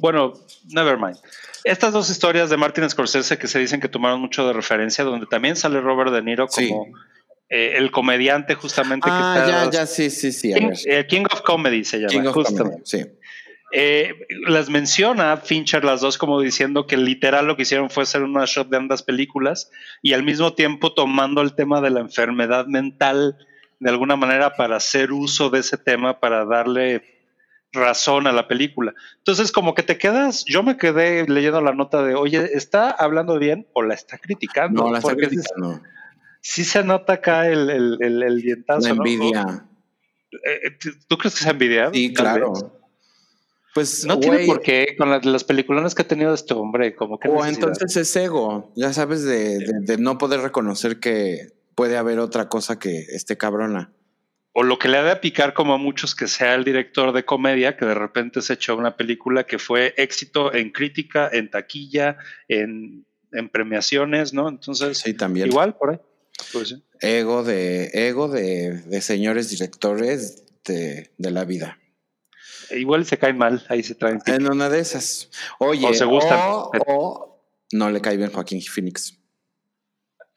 bueno, 0.01 0.33
never 0.71 0.99
mind. 0.99 1.17
Estas 1.65 1.93
dos 1.93 2.11
historias 2.11 2.51
de 2.51 2.57
Martin 2.57 2.91
Scorsese 2.91 3.39
que 3.39 3.47
se 3.47 3.61
dicen 3.61 3.81
que 3.81 3.89
tomaron 3.89 4.21
mucho 4.21 4.45
de 4.47 4.53
referencia, 4.53 5.05
donde 5.05 5.27
también 5.27 5.55
sale 5.55 5.81
Robert 5.81 6.11
De 6.13 6.21
Niro 6.23 6.49
Sí. 6.49 6.69
como 6.69 6.87
eh, 7.49 7.75
el 7.77 7.91
comediante 7.93 8.55
justamente 8.55 9.07
Ah, 9.11 9.35
que 9.37 9.41
está... 9.51 9.65
ya, 9.65 9.71
ya, 9.71 9.87
sí, 9.87 10.11
sí, 10.11 10.33
sí. 10.33 10.53
King, 10.55 10.71
eh, 10.87 11.07
King 11.07 11.25
of 11.31 11.43
Comedy 11.43 11.85
se 11.85 11.99
llama, 11.99 12.11
King 12.11 12.27
of. 12.27 12.35
Comedy, 12.35 12.77
sí. 12.85 13.05
Eh, 13.75 14.27
las 14.47 14.69
menciona 14.69 15.39
Fincher 15.39 15.83
las 15.83 16.03
dos 16.03 16.19
como 16.19 16.41
diciendo 16.43 16.87
que 16.87 16.99
literal 16.99 17.47
lo 17.47 17.57
que 17.57 17.63
hicieron 17.63 17.89
fue 17.89 18.03
hacer 18.03 18.23
una 18.23 18.45
shot 18.45 18.69
de 18.69 18.77
ambas 18.77 19.03
películas 19.03 19.71
y 20.03 20.13
al 20.13 20.23
mismo 20.23 20.53
tiempo 20.53 20.93
tomando 20.93 21.41
el 21.41 21.55
tema 21.55 21.81
de 21.81 21.89
la 21.89 22.01
enfermedad 22.01 22.67
mental 22.67 23.39
de 23.81 23.89
alguna 23.91 24.17
manera 24.17 24.57
para 24.57 24.77
hacer 24.77 25.11
uso 25.11 25.49
de 25.49 25.61
ese 25.61 25.79
tema 25.79 26.21
para 26.21 26.45
darle 26.45 27.03
razón 27.73 28.27
a 28.27 28.33
la 28.33 28.47
película. 28.47 28.93
Entonces 29.17 29.51
como 29.51 29.75
que 29.75 29.83
te 29.83 29.97
quedas, 29.97 30.45
yo 30.45 30.63
me 30.63 30.77
quedé 30.77 31.27
leyendo 31.27 31.63
la 31.63 31.73
nota 31.73 32.03
de, 32.03 32.15
oye, 32.15 32.51
¿está 32.53 32.91
hablando 32.91 33.39
bien 33.39 33.67
o 33.73 33.83
la 33.83 33.95
está 33.95 34.19
criticando? 34.19 34.83
No, 34.85 34.93
la 34.93 34.99
está 34.99 35.13
Porque 35.13 35.29
criticando. 35.29 35.81
sí 36.43 36.65
se 36.65 36.85
nota 36.85 37.15
acá 37.15 37.49
el, 37.49 37.71
el, 37.71 37.97
el, 38.03 38.23
el 38.23 38.43
dientazo. 38.43 38.83
La 38.83 38.91
envidia. 38.91 39.65
Eh, 40.31 40.77
¿Tú 41.09 41.17
crees 41.17 41.37
que 41.37 41.43
sea 41.43 41.53
envidia? 41.53 41.91
Sí, 41.91 42.13
claro. 42.13 42.53
vez. 42.53 42.65
Pues, 43.75 44.05
No 44.05 44.21
tiene 44.21 44.45
por 44.47 44.61
qué, 44.61 44.95
con 44.99 45.11
las, 45.11 45.25
las 45.25 45.45
peliculones 45.45 45.95
que 45.95 46.03
ha 46.03 46.09
tenido 46.09 46.35
este 46.35 46.53
hombre, 46.55 46.95
como 46.95 47.19
que... 47.19 47.29
O 47.29 47.45
entonces 47.45 47.97
es 47.97 48.15
ego, 48.17 48.71
ya 48.77 48.93
sabes, 48.93 49.25
de, 49.25 49.59
de- 49.59 49.81
de 49.81 49.99
no 49.99 50.19
poder 50.19 50.41
reconocer 50.41 51.01
que 51.01 51.49
puede 51.75 51.97
haber 51.97 52.19
otra 52.19 52.49
cosa 52.49 52.79
que 52.79 52.99
esté 52.99 53.37
cabrona. 53.39 53.93
O 54.53 54.63
lo 54.63 54.79
que 54.79 54.89
le 54.89 54.99
ha 54.99 55.03
de 55.03 55.17
picar 55.17 55.55
como 55.55 55.73
a 55.73 55.79
muchos 55.79 56.15
que 56.15 56.27
sea 56.29 56.55
el 56.55 56.65
director 56.65 57.15
de 57.15 57.25
comedia, 57.25 57.79
que 57.79 57.87
de 57.87 57.95
repente 57.95 58.43
se 58.43 58.53
echó 58.53 58.77
una 58.77 58.99
película 58.99 59.45
que 59.45 59.59
fue 59.59 59.95
éxito 59.97 60.53
en 60.53 60.71
crítica, 60.71 61.31
en 61.33 61.51
taquilla, 61.51 62.19
en, 62.49 63.07
en 63.33 63.49
premiaciones, 63.49 64.35
¿no? 64.35 64.51
Entonces, 64.51 64.99
Sí, 64.99 65.15
también. 65.15 65.47
igual 65.47 65.75
por 65.79 65.93
ahí. 65.93 65.99
Pues 66.53 66.69
sí. 66.69 66.85
Ego 67.01 67.43
de, 67.43 67.87
ego 67.95 68.29
de, 68.29 68.83
de 68.83 69.01
señores 69.01 69.49
directores 69.49 70.45
de, 70.67 71.11
de 71.17 71.31
la 71.31 71.47
vida. 71.47 71.79
Igual 72.75 73.05
se 73.07 73.19
caen 73.19 73.39
mal, 73.39 73.65
ahí 73.69 73.83
se 73.83 73.95
traen. 73.95 74.19
En 74.27 74.51
una 74.51 74.69
de 74.69 74.81
esas. 74.81 75.31
Oye, 75.59 75.87
O 75.87 75.95
se 75.95 76.05
gustan. 76.05 76.39
o- 76.43 76.71
o 76.87 77.45
no 77.73 77.91
le 77.91 78.01
cae 78.01 78.17
bien 78.17 78.31
Joaquín 78.33 78.61
Phoenix. 78.63 79.19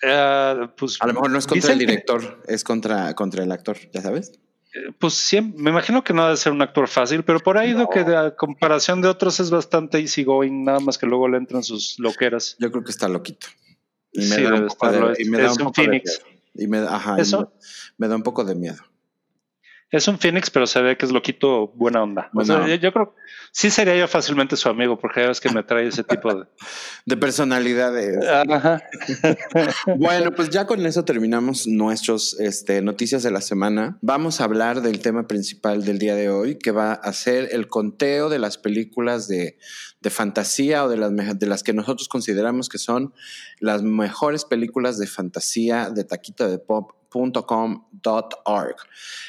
Eh, 0.01 0.67
pues, 0.77 0.97
A 1.01 1.07
lo 1.07 1.13
mejor 1.13 1.31
no 1.31 1.37
es 1.39 1.47
contra 1.47 1.71
el 1.73 1.79
que- 1.79 1.85
director, 1.85 2.41
es 2.47 2.63
contra, 2.63 3.13
contra 3.15 3.43
el 3.43 3.51
actor, 3.51 3.77
ya 3.93 4.01
sabes. 4.01 4.31
eh, 4.73 4.91
Pues 4.99 5.13
siempre, 5.13 5.63
me 5.63 5.69
imagino 5.71 6.03
que 6.03 6.13
no 6.13 6.23
ha 6.23 6.29
de 6.31 6.37
ser 6.37 6.51
un 6.51 6.61
actor 6.61 6.87
fácil, 6.89 7.23
pero 7.23 7.39
por 7.39 7.57
ahí 7.57 7.71
lo 7.71 7.87
que 7.89 7.99
a 8.01 8.35
comparación 8.35 9.01
de 9.01 9.07
otros 9.07 9.39
es 9.39 9.49
bastante 9.49 9.99
easygoing, 9.99 10.65
nada 10.65 10.79
más 10.81 10.97
que 10.97 11.05
luego 11.05 11.29
le 11.29 11.37
entran 11.37 11.63
sus 11.63 11.97
loqueras. 11.97 12.57
Yo 12.59 12.69
creo 12.71 12.83
que 12.83 12.91
está 12.91 13.07
loquito. 13.07 13.47
Y 14.11 14.19
me 14.19 14.25
Sí, 14.35 14.41
da 14.43 14.49
un 14.49 14.55
debe 14.55 14.67
poco 14.67 14.87
de- 14.89 14.93
estarlo. 14.95 15.13
y 15.17 15.25
me 15.29 15.37
da 15.37 15.45
Es 15.45 15.51
un 15.53 15.61
un 15.61 15.67
poco 15.67 15.81
de 15.81 15.87
Phoenix. 15.87 16.21
miedo. 16.25 16.35
Y 16.57 16.67
me, 16.67 16.77
ajá, 16.79 17.15
y 17.17 17.21
Eso- 17.21 17.39
me- 17.97 18.05
me 18.05 18.07
da 18.09 18.15
un 18.17 18.23
poco 18.23 18.43
de 18.43 18.55
miedo. 18.55 18.77
Es 19.95 20.07
un 20.07 20.19
Phoenix, 20.19 20.49
pero 20.49 20.67
se 20.67 20.81
ve 20.81 20.97
que 20.97 21.05
es 21.05 21.11
loquito, 21.11 21.67
buena 21.75 22.03
onda. 22.03 22.29
O 22.33 22.35
Buena 22.35 22.47
sea, 22.47 22.55
onda. 22.57 22.75
yo, 22.75 22.75
yo 22.75 22.91
creo 22.91 23.15
sí 23.55 23.69
sería 23.69 23.95
yo 23.95 24.05
fácilmente 24.09 24.57
su 24.57 24.67
amigo, 24.67 24.99
porque 24.99 25.21
ya 25.21 25.27
ves 25.29 25.39
que 25.39 25.49
me 25.49 25.63
trae 25.63 25.87
ese 25.87 26.03
tipo 26.03 26.33
de. 26.33 26.45
De 27.05 27.15
personalidades. 27.15 28.17
Ajá. 28.27 28.83
Bueno, 29.97 30.31
pues 30.31 30.49
ya 30.49 30.65
con 30.65 30.83
eso 30.85 31.05
terminamos 31.05 31.67
nuestras 31.67 32.35
este, 32.39 32.81
noticias 32.81 33.23
de 33.23 33.31
la 33.31 33.41
semana. 33.41 33.97
Vamos 34.01 34.41
a 34.41 34.45
hablar 34.45 34.81
del 34.81 34.99
tema 34.99 35.27
principal 35.27 35.85
del 35.85 35.99
día 35.99 36.15
de 36.15 36.29
hoy, 36.29 36.57
que 36.57 36.71
va 36.71 36.93
a 36.93 37.13
ser 37.13 37.49
el 37.51 37.67
conteo 37.67 38.29
de 38.29 38.39
las 38.39 38.57
películas 38.57 39.27
de, 39.27 39.57
de 40.01 40.09
fantasía 40.09 40.83
o 40.83 40.89
de 40.89 40.97
las, 40.97 41.11
de 41.39 41.45
las 41.45 41.63
que 41.63 41.73
nosotros 41.73 42.09
consideramos 42.09 42.69
que 42.69 42.79
son 42.79 43.13
las 43.59 43.83
mejores 43.83 44.45
películas 44.45 44.97
de 44.97 45.07
fantasía 45.07 45.89
de 45.91 46.03
taquito 46.03 46.49
de 46.49 46.57
pop.com.org. 47.15 48.75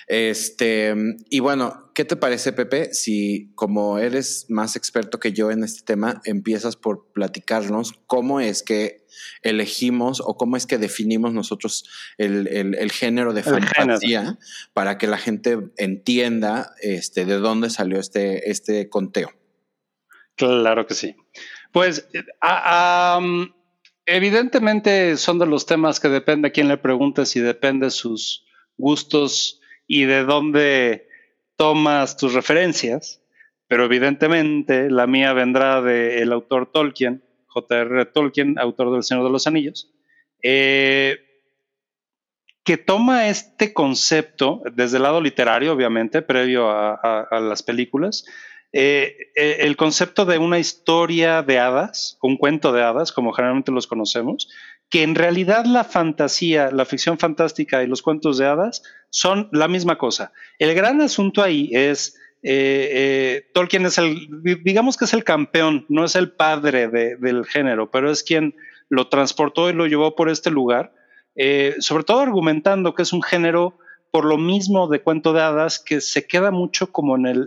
Este, 0.07 0.95
y 1.31 1.41
bueno, 1.41 1.91
¿qué 1.95 2.05
te 2.05 2.17
parece, 2.17 2.53
Pepe? 2.53 2.93
Si 2.95 3.53
como 3.55 3.99
eres 3.99 4.47
más 4.49 4.77
experto 4.77 5.19
que 5.21 5.33
yo 5.33 5.51
en 5.51 5.65
este 5.65 5.83
tema, 5.85 6.21
empiezas 6.25 6.77
por 6.77 7.13
platicarnos 7.13 7.93
cómo 8.07 8.41
es 8.41 8.63
que 8.63 9.07
elegimos 9.43 10.21
o 10.25 10.37
cómo 10.37 10.57
es 10.57 10.67
que 10.67 10.79
definimos 10.79 11.33
nosotros 11.33 11.89
el, 12.19 12.49
el- 12.49 12.75
el 12.75 12.93
género 12.93 13.33
de 13.33 13.41
El 13.41 13.47
género. 13.47 13.67
fantasía 13.75 14.39
para 14.75 14.99
que 14.99 15.07
la 15.07 15.19
gente 15.19 15.59
entienda 15.77 16.75
este, 16.81 17.25
de 17.25 17.35
dónde 17.39 17.71
salió 17.71 17.99
este, 17.99 18.51
este 18.51 18.89
conteo. 18.89 19.31
Claro 20.37 20.87
que 20.87 20.95
sí. 20.95 21.17
Pues, 21.73 22.07
am, 22.41 23.53
evidentemente 24.07 25.17
son 25.17 25.39
de 25.39 25.47
los 25.47 25.67
temas 25.67 26.01
que 26.01 26.09
depende 26.09 26.49
a 26.49 26.53
quién 26.53 26.69
le 26.69 26.79
preguntes 26.79 27.37
y 27.37 27.41
depende 27.41 27.91
sus 27.91 28.47
gustos 28.77 29.61
y 29.87 30.05
de 30.05 30.25
dónde 30.25 31.09
tomas 31.57 32.17
tus 32.17 32.33
referencias. 32.33 33.23
Pero 33.69 33.85
evidentemente 33.85 34.91
la 34.91 35.09
mía 35.09 35.33
vendrá 35.33 35.83
del 35.83 36.33
autor 36.33 36.71
Tolkien, 36.73 37.25
J.R. 37.47 38.07
Tolkien, 38.07 38.59
autor 38.59 38.93
del 38.93 39.03
Señor 39.03 39.25
de 39.25 39.31
los 39.31 39.49
Anillos, 39.49 39.93
eh, 40.41 41.19
que 42.63 42.77
toma 42.77 43.29
este 43.29 43.73
concepto 43.73 44.63
desde 44.73 44.99
el 44.99 45.03
lado 45.03 45.21
literario, 45.21 45.73
obviamente, 45.73 46.23
previo 46.23 46.71
a 46.71 47.41
las 47.41 47.63
películas, 47.63 48.25
eh, 48.73 49.31
eh, 49.37 49.57
el 49.61 49.77
concepto 49.77 50.25
de 50.27 50.39
una 50.39 50.59
historia 50.59 51.43
de 51.43 51.59
hadas, 51.59 52.19
un 52.23 52.37
cuento 52.37 52.73
de 52.73 52.83
hadas, 52.83 53.13
como 53.13 53.33
generalmente 53.33 53.73
los 53.73 53.87
conocemos, 53.87 54.49
que 54.91 55.03
en 55.03 55.15
realidad 55.15 55.65
la 55.65 55.85
fantasía, 55.85 56.71
la 56.71 56.85
ficción 56.85 57.19
fantástica 57.19 57.83
y 57.83 57.87
los 57.87 58.03
cuentos 58.03 58.39
de 58.39 58.47
hadas 58.47 58.83
son 59.11 59.49
la 59.53 59.67
misma 59.69 59.99
cosa. 59.99 60.33
El 60.59 60.75
gran 60.75 61.01
asunto 61.01 61.43
ahí 61.43 61.71
es, 61.73 62.17
eh, 62.43 63.49
Tolkien 63.55 63.87
es 63.87 63.99
el, 63.99 64.29
digamos 64.63 64.97
que 64.97 65.07
es 65.07 65.15
el 65.15 65.25
campeón, 65.25 65.87
no 65.89 66.05
es 66.05 66.15
el 66.15 66.33
padre 66.33 66.89
de- 66.89 67.17
del 67.17 67.45
género, 67.47 67.91
pero 67.91 68.11
es 68.11 68.23
quien 68.23 68.55
lo 68.89 69.09
transportó 69.09 69.71
y 69.71 69.73
lo 69.73 69.87
llevó 69.87 70.15
por 70.15 70.29
este 70.29 70.51
lugar, 70.51 70.93
sobre 71.81 72.05
todo 72.05 72.21
argumentando 72.21 72.95
que 72.95 73.03
es 73.03 73.13
un 73.13 73.23
género 73.23 73.79
por 74.13 74.25
lo 74.25 74.39
mismo 74.39 74.87
de 74.89 75.03
cuento 75.03 75.33
de 75.33 75.43
hadas 75.43 75.79
que 75.81 76.01
se 76.01 76.27
queda 76.27 76.51
mucho 76.51 76.93
como 76.93 77.17
en 77.17 77.27
el... 77.27 77.47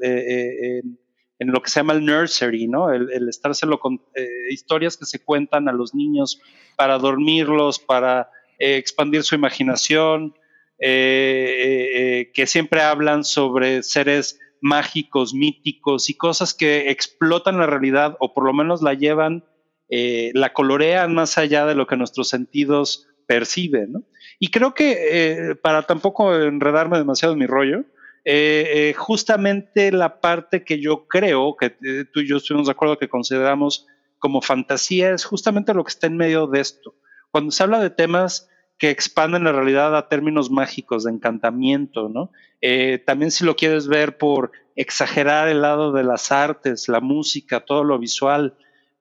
en 1.40 1.52
lo 1.52 1.62
que 1.62 1.70
se 1.70 1.80
llama 1.80 1.94
el 1.94 2.06
nursery, 2.06 2.68
¿no? 2.68 2.92
El, 2.92 3.12
el 3.12 3.30
estárselo 3.30 3.80
con 3.80 4.02
eh, 4.14 4.28
historias 4.52 4.98
que 4.98 5.06
se 5.06 5.24
cuentan 5.24 5.70
a 5.70 5.72
los 5.74 5.96
niños 5.96 6.42
para 6.76 6.98
dormirlos, 6.98 7.80
para 7.80 8.30
eh, 8.60 8.76
expandir 8.76 9.24
su 9.24 9.36
imaginación, 9.36 10.36
eh, 10.80 12.30
que 12.34 12.46
siempre 12.46 12.82
hablan 12.82 13.24
sobre 13.24 13.84
seres 13.84 14.40
mágicos, 14.62 15.34
míticos 15.34 16.10
y 16.10 16.16
cosas 16.16 16.54
que 16.54 16.90
explotan 16.90 17.58
la 17.58 17.66
realidad 17.66 18.18
o 18.20 18.34
por 18.34 18.44
lo 18.46 18.54
menos 18.54 18.82
la 18.82 18.94
llevan, 18.94 19.46
la 19.90 20.54
colorean 20.54 21.16
más 21.16 21.38
allá 21.38 21.66
de 21.66 21.76
lo 21.76 21.88
que 21.88 21.96
nuestros 21.96 22.28
sentidos 22.28 23.08
perciben. 23.26 24.06
Y 24.38 24.52
creo 24.52 24.74
que 24.74 25.58
para 25.64 25.84
tampoco 25.84 26.36
enredarme 26.36 26.98
demasiado 26.98 27.34
en 27.34 27.40
mi 27.40 27.48
rollo, 27.48 27.86
eh, 28.26 28.94
justamente 28.98 29.92
la 29.92 30.20
parte 30.20 30.64
que 30.64 30.80
yo 30.80 31.08
creo, 31.08 31.56
que 31.56 31.70
tú 32.12 32.22
y 32.22 32.28
yo 32.28 32.38
estuvimos 32.38 32.68
de 32.68 32.72
acuerdo 32.72 32.98
que 32.98 33.10
consideramos 33.10 33.88
como 34.20 34.42
fantasía, 34.42 35.12
es 35.12 35.26
justamente 35.26 35.74
lo 35.74 35.84
que 35.84 35.90
está 35.92 36.08
en 36.08 36.18
medio 36.18 36.48
de 36.48 36.60
esto. 36.60 36.96
Cuando 37.32 37.52
se 37.52 37.64
habla 37.64 37.80
de 37.80 37.90
temas 37.90 38.50
que 38.80 38.90
expanden 38.90 39.44
la 39.44 39.52
realidad 39.52 39.96
a 39.96 40.08
términos 40.08 40.50
mágicos, 40.50 41.04
de 41.04 41.12
encantamiento, 41.12 42.08
¿no? 42.08 42.32
Eh, 42.62 42.98
también 43.06 43.30
si 43.30 43.44
lo 43.44 43.56
quieres 43.56 43.88
ver 43.88 44.18
por 44.18 44.52
exagerar 44.76 45.50
el 45.50 45.62
lado 45.62 45.92
de 45.92 46.04
las 46.04 46.32
artes, 46.32 46.88
la 46.88 47.02
música, 47.02 47.60
todo 47.60 47.84
lo 47.84 48.00
visual. 48.00 48.58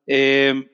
Eh, 0.09 0.73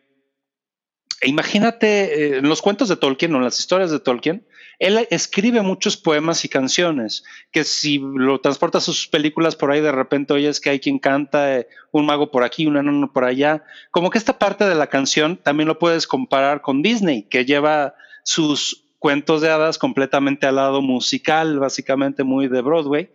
imagínate 1.22 2.36
eh, 2.36 2.38
en 2.38 2.48
los 2.48 2.62
cuentos 2.62 2.88
de 2.88 2.96
Tolkien 2.96 3.34
o 3.34 3.38
en 3.38 3.44
las 3.44 3.58
historias 3.58 3.90
de 3.90 4.00
Tolkien, 4.00 4.46
él 4.78 5.06
escribe 5.10 5.62
muchos 5.62 5.96
poemas 5.96 6.44
y 6.44 6.48
canciones 6.48 7.24
que 7.50 7.64
si 7.64 7.98
lo 7.98 8.40
transportas 8.40 8.84
a 8.84 8.92
sus 8.92 9.06
películas 9.06 9.56
por 9.56 9.70
ahí 9.70 9.80
de 9.80 9.92
repente 9.92 10.34
oyes 10.34 10.60
que 10.60 10.70
hay 10.70 10.80
quien 10.80 10.98
canta 10.98 11.64
un 11.92 12.06
mago 12.06 12.30
por 12.30 12.42
aquí, 12.42 12.66
un 12.66 12.76
enano 12.76 13.12
por 13.12 13.24
allá. 13.24 13.64
Como 13.90 14.10
que 14.10 14.18
esta 14.18 14.38
parte 14.38 14.64
de 14.64 14.74
la 14.74 14.88
canción 14.88 15.36
también 15.36 15.68
lo 15.68 15.78
puedes 15.78 16.06
comparar 16.06 16.60
con 16.60 16.82
Disney, 16.82 17.22
que 17.24 17.44
lleva 17.44 17.94
sus 18.24 18.84
cuentos 18.98 19.42
de 19.42 19.50
hadas 19.50 19.78
completamente 19.78 20.46
al 20.46 20.56
lado 20.56 20.80
musical, 20.80 21.58
básicamente 21.58 22.24
muy 22.24 22.48
de 22.48 22.62
Broadway, 22.62 23.10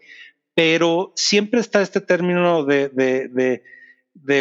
pero 0.53 1.11
siempre 1.15 1.59
está 1.59 1.81
este 1.81 1.99
término 1.99 2.63
de, 2.63 3.63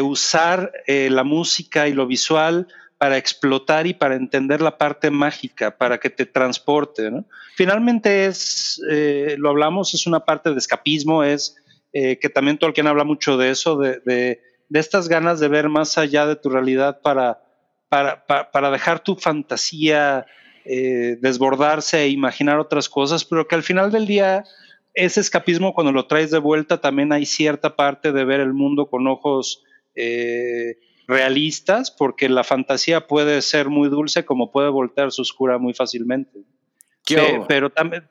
usar 0.03 0.73
eh, 0.87 1.09
la 1.11 1.25
música 1.25 1.89
y 1.89 1.95
lo 1.95 2.07
visual 2.07 2.69
para 2.99 3.17
explotar 3.17 3.87
y 3.87 3.95
para 3.95 4.17
entender 4.17 4.61
la 4.61 4.77
parte 4.77 5.11
mágica, 5.11 5.77
para 5.77 5.99
que 5.99 6.11
te 6.11 6.27
transporte. 6.27 7.11
Finalmente 7.55 8.27
es, 8.27 8.83
eh, 8.91 9.37
lo 9.39 9.51
hablamos, 9.51 9.95
es 9.95 10.07
una 10.07 10.21
parte 10.21 10.51
de 10.51 10.59
escapismo, 10.59 11.23
es 11.23 11.57
eh, 11.93 12.19
que 12.19 12.29
también 12.29 12.59
Tolkien 12.59 12.89
habla 12.89 13.05
mucho 13.05 13.37
de 13.37 13.51
eso, 13.51 13.77
de, 13.77 14.41
estas 14.73 15.09
ganas 15.09 15.39
de 15.39 15.49
ver 15.49 15.69
más 15.69 15.97
allá 15.97 16.27
de 16.27 16.35
tu 16.35 16.51
realidad 16.51 17.01
para, 17.01 17.41
para, 17.89 18.27
para 18.27 18.71
dejar 18.71 19.01
tu 19.01 19.15
fantasía 19.15 20.27
eh, 20.65 21.17
desbordarse 21.21 22.03
e 22.03 22.09
imaginar 22.09 22.59
otras 22.59 22.89
cosas, 22.89 23.25
pero 23.25 23.47
que 23.47 23.55
al 23.55 23.63
final 23.63 23.93
del 23.93 24.07
día 24.07 24.45
ese 24.93 25.21
escapismo 25.21 25.73
cuando 25.73 25.93
lo 25.93 26.07
traes 26.07 26.33
de 26.33 26.39
vuelta 26.39 26.81
también 26.81 27.13
hay 27.13 27.25
cierta 27.25 27.77
parte 27.77 28.11
de 28.11 28.25
ver 28.25 28.41
el 28.41 28.53
mundo 28.53 28.87
con 28.87 29.07
ojos 29.07 29.63
realistas, 31.09 31.91
porque 31.91 32.29
la 32.29 32.45
fantasía 32.45 33.09
puede 33.09 33.43
ser 33.43 33.69
muy 33.69 33.89
dulce 33.89 34.25
como 34.25 34.53
puede 34.53 34.69
voltearse 34.69 35.21
oscura 35.21 35.59
muy 35.59 35.75
fácilmente. 35.75 36.45
pero 37.49 37.71
también, 37.71 38.09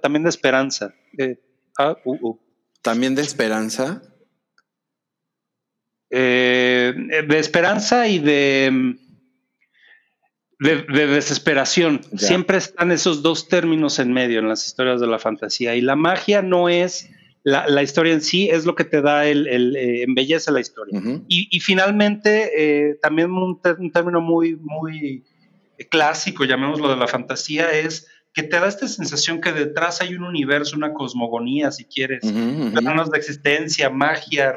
también 0.00 0.22
de 0.22 0.30
esperanza. 0.30 0.94
Eh, 1.18 1.40
ah, 1.78 1.96
uh, 2.04 2.28
uh. 2.28 2.40
¿También 2.82 3.16
de 3.16 3.22
esperanza? 3.22 4.02
de 6.10 7.38
esperanza 7.40 8.06
y 8.06 8.20
de 8.20 8.94
de, 10.64 11.06
desesperación. 11.06 12.00
Siempre 12.16 12.58
están 12.58 12.90
esos 12.92 13.22
dos 13.22 13.48
términos 13.48 13.98
en 13.98 14.12
medio 14.12 14.38
en 14.38 14.48
las 14.48 14.66
historias 14.66 15.00
de 15.00 15.06
la 15.06 15.18
fantasía. 15.18 15.74
Y 15.74 15.80
la 15.80 15.96
magia 15.96 16.42
no 16.42 16.68
es 16.68 17.10
la, 17.44 17.82
historia 17.82 18.12
en 18.12 18.22
sí, 18.22 18.48
es 18.50 18.64
lo 18.64 18.74
que 18.74 18.84
te 18.84 19.00
da 19.00 19.26
el, 19.26 19.76
eh, 19.76 20.02
embellece 20.02 20.50
la 20.50 20.60
historia. 20.60 21.00
y, 21.28 21.60
finalmente, 21.60 22.50
eh, 22.56 22.98
también 23.00 23.30
un, 23.30 23.60
término 23.92 24.20
muy, 24.20 24.56
muy 24.56 25.24
clásico, 25.90 26.44
llamémoslo 26.44 26.88
de 26.88 26.96
la 26.96 27.06
fantasía, 27.06 27.70
es 27.72 28.08
que 28.32 28.42
te 28.42 28.58
da 28.58 28.66
esta 28.66 28.88
sensación 28.88 29.40
que 29.40 29.52
detrás 29.52 30.00
hay 30.00 30.14
un 30.14 30.24
universo, 30.24 30.76
una 30.76 30.92
cosmogonía, 30.92 31.70
si 31.70 31.84
quieres, 31.84 32.24
uh 32.24 33.10
de 33.12 33.18
existencia, 33.18 33.90
magia, 33.90 34.56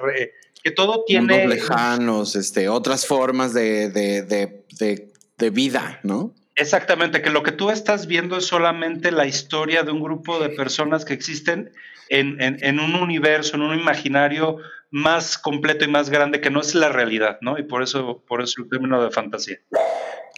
que 0.63 0.71
todo 0.71 1.03
tiene... 1.05 1.47
Lejanos, 1.47 2.35
este, 2.35 2.69
otras 2.69 3.05
formas 3.05 3.53
de, 3.53 3.91
de, 3.91 4.23
de 4.23 5.11
de 5.38 5.49
vida, 5.49 5.99
¿no? 6.03 6.33
Exactamente, 6.55 7.21
que 7.21 7.29
lo 7.29 7.43
que 7.43 7.51
tú 7.51 7.69
estás 7.69 8.07
viendo 8.07 8.38
es 8.38 8.45
solamente 8.45 9.11
la 9.11 9.27
historia 9.27 9.83
de 9.83 9.91
un 9.91 10.01
grupo 10.01 10.39
de 10.39 10.49
personas 10.49 11.05
que 11.05 11.13
existen 11.13 11.71
en, 12.10 12.80
un 12.80 12.95
universo, 12.95 13.55
en 13.55 13.64
un 13.64 13.80
imaginario 13.80 14.58
más 14.89 15.38
completo 15.38 15.86
y 15.86 15.88
más 15.88 16.10
grande 16.10 16.41
que 16.41 16.49
no 16.49 16.62
es 16.62 16.76
la 16.76 16.89
realidad, 16.89 17.38
¿no? 17.41 17.58
Y 17.58 17.64
por 17.64 17.84
eso, 17.84 18.24
por 18.28 18.41
eso 18.41 18.62
el 18.64 18.70
término 18.70 19.03
de 19.03 19.12
fantasía. 19.12 19.58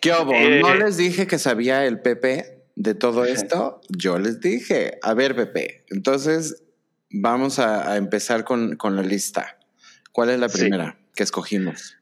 ¿Qué 0.01 0.11
hubo? 0.11 0.31
¿No 0.31 0.73
eh, 0.73 0.77
les 0.77 0.97
dije 0.97 1.27
que 1.27 1.37
sabía 1.37 1.85
el 1.85 2.01
Pepe 2.01 2.63
de 2.75 2.95
todo 2.95 3.25
esto? 3.25 3.81
Yo 3.89 4.17
les 4.17 4.39
dije, 4.39 4.97
a 5.03 5.13
ver, 5.13 5.35
Pepe, 5.35 5.85
entonces 5.89 6.63
vamos 7.09 7.59
a, 7.59 7.97
empezar 7.97 8.43
con, 8.43 8.77
la 8.81 9.03
lista. 9.03 9.57
¿Cuál 10.11 10.29
es 10.29 10.39
la 10.39 10.49
primera 10.49 10.97
que 11.15 11.23
escogimos? 11.23 11.95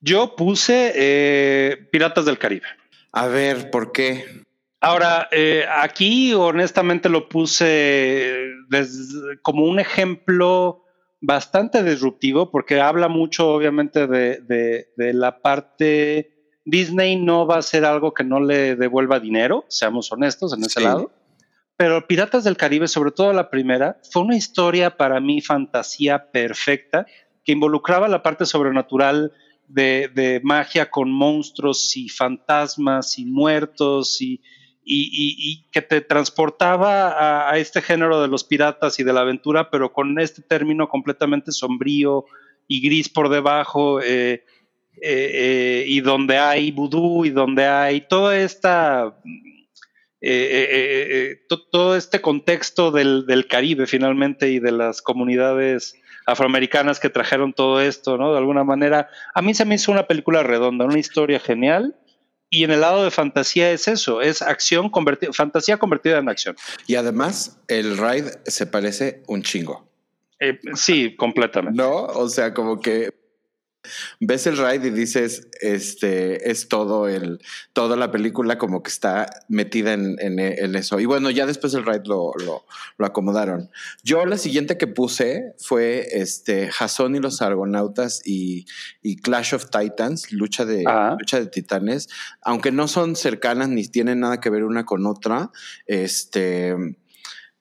Yo 0.00 0.36
puse 0.36 0.92
eh, 0.94 1.88
Piratas 1.90 2.24
del 2.26 2.38
Caribe. 2.38 2.66
A 3.12 3.26
ver, 3.26 3.70
¿por 3.70 3.92
qué? 3.92 4.44
Ahora, 4.86 5.26
eh, 5.32 5.64
aquí 5.68 6.32
honestamente 6.32 7.08
lo 7.08 7.28
puse 7.28 8.52
como 9.42 9.64
un 9.64 9.80
ejemplo 9.80 10.84
bastante 11.20 11.82
disruptivo 11.82 12.52
porque 12.52 12.80
habla 12.80 13.08
mucho 13.08 13.48
obviamente 13.48 14.06
de, 14.06 14.86
la 14.96 15.42
parte 15.42 16.60
Disney 16.64 17.16
no 17.16 17.48
va 17.48 17.58
a 17.58 17.62
ser 17.62 17.84
algo 17.84 18.14
que 18.14 18.22
no 18.22 18.38
le 18.38 18.76
devuelva 18.76 19.18
dinero, 19.18 19.64
seamos 19.66 20.12
honestos 20.12 20.52
en 20.52 20.62
ese 20.62 20.80
lado. 20.80 21.10
Pero 21.76 22.06
Piratas 22.06 22.44
del 22.44 22.56
Caribe, 22.56 22.86
sobre 22.86 23.10
todo 23.10 23.32
la 23.32 23.50
primera, 23.50 24.00
fue 24.12 24.22
una 24.22 24.36
historia 24.36 24.96
para 24.96 25.18
mí 25.18 25.40
fantasía 25.40 26.30
perfecta 26.30 27.06
que 27.44 27.50
involucraba 27.50 28.06
la 28.06 28.22
parte 28.22 28.46
sobrenatural 28.46 29.32
de, 29.66 30.40
magia 30.44 30.90
con 30.90 31.10
monstruos 31.10 31.96
y 31.96 32.08
fantasmas 32.08 33.18
y 33.18 33.24
muertos 33.24 34.22
y, 34.22 34.40
que 35.72 35.82
te 35.82 36.00
transportaba 36.00 37.50
a, 37.50 37.58
este 37.58 37.82
género 37.82 38.22
de 38.22 38.28
los 38.28 38.44
piratas 38.44 39.00
y 39.00 39.04
de 39.04 39.12
la 39.12 39.22
aventura, 39.22 39.68
pero 39.68 39.92
con 39.92 40.18
este 40.20 40.42
término 40.42 40.88
completamente 40.88 41.50
sombrío 41.50 42.24
y 42.68 42.80
gris 42.80 43.08
por 43.08 43.28
debajo, 43.28 44.00
eh, 44.00 44.44
eh, 45.02 45.30
eh, 45.34 45.84
y 45.88 46.00
donde 46.00 46.38
hay 46.38 46.70
vudú 46.70 47.24
y 47.24 47.30
donde 47.30 47.66
hay 47.66 48.02
toda 48.02 48.38
esta... 48.38 49.16
todo 51.70 51.96
este 51.96 52.20
contexto 52.20 52.92
del, 52.92 53.26
del 53.26 53.48
Caribe 53.48 53.86
finalmente 53.86 54.50
y 54.50 54.60
de 54.60 54.72
las 54.72 55.02
comunidades 55.02 55.96
afroamericanas 56.26 57.00
que 57.00 57.10
trajeron 57.10 57.52
todo 57.52 57.80
esto, 57.80 58.18
¿no? 58.18 58.32
De 58.32 58.38
alguna 58.38 58.64
manera, 58.64 59.08
a 59.34 59.42
mí 59.42 59.52
se 59.52 59.64
me 59.64 59.76
hizo 59.76 59.90
una 59.90 60.06
película 60.06 60.42
redonda, 60.42 60.84
una 60.84 60.98
historia 60.98 61.40
genial. 61.40 61.96
Y 62.56 62.64
en 62.64 62.70
el 62.70 62.80
lado 62.80 63.04
de 63.04 63.10
fantasía 63.10 63.70
es 63.70 63.86
eso, 63.86 64.22
es 64.22 64.40
acción 64.40 64.88
convertida, 64.88 65.30
fantasía 65.30 65.76
convertida 65.76 66.16
en 66.16 66.30
acción. 66.30 66.56
Y 66.86 66.94
además, 66.94 67.58
el 67.68 67.98
ride 67.98 68.32
se 68.46 68.66
parece 68.66 69.22
un 69.26 69.42
chingo. 69.42 69.86
Eh, 70.40 70.58
sí, 70.72 71.16
completamente. 71.16 71.76
No, 71.76 72.06
o 72.06 72.30
sea, 72.30 72.54
como 72.54 72.80
que 72.80 73.12
ves 74.20 74.46
el 74.46 74.56
ride 74.56 74.88
y 74.88 74.90
dices, 74.90 75.48
este, 75.60 76.50
es 76.50 76.68
todo 76.68 77.08
el, 77.08 77.40
toda 77.72 77.96
la 77.96 78.10
película 78.10 78.58
como 78.58 78.82
que 78.82 78.90
está 78.90 79.26
metida 79.48 79.92
en, 79.92 80.16
en, 80.18 80.76
eso. 80.76 81.00
Y 81.00 81.06
bueno, 81.06 81.30
ya 81.30 81.46
después 81.46 81.74
el 81.74 81.84
ride 81.84 82.02
lo, 82.04 82.32
lo, 82.98 83.06
acomodaron. 83.06 83.70
Yo 84.02 84.24
la 84.26 84.38
siguiente 84.38 84.76
que 84.76 84.86
puse 84.86 85.54
fue 85.58 86.06
este, 86.12 86.68
Jason 86.70 87.16
y 87.16 87.20
los 87.20 87.42
Argonautas 87.42 88.22
y, 88.24 88.66
y 89.02 89.16
Clash 89.16 89.54
of 89.54 89.70
Titans, 89.70 90.32
lucha 90.32 90.64
de, 90.64 90.84
lucha 91.18 91.40
de 91.40 91.46
titanes, 91.46 92.08
aunque 92.42 92.72
no 92.72 92.88
son 92.88 93.16
cercanas 93.16 93.68
ni 93.68 93.86
tienen 93.88 94.20
nada 94.20 94.40
que 94.40 94.50
ver 94.50 94.64
una 94.64 94.84
con 94.84 95.06
otra, 95.06 95.50
este 95.86 96.74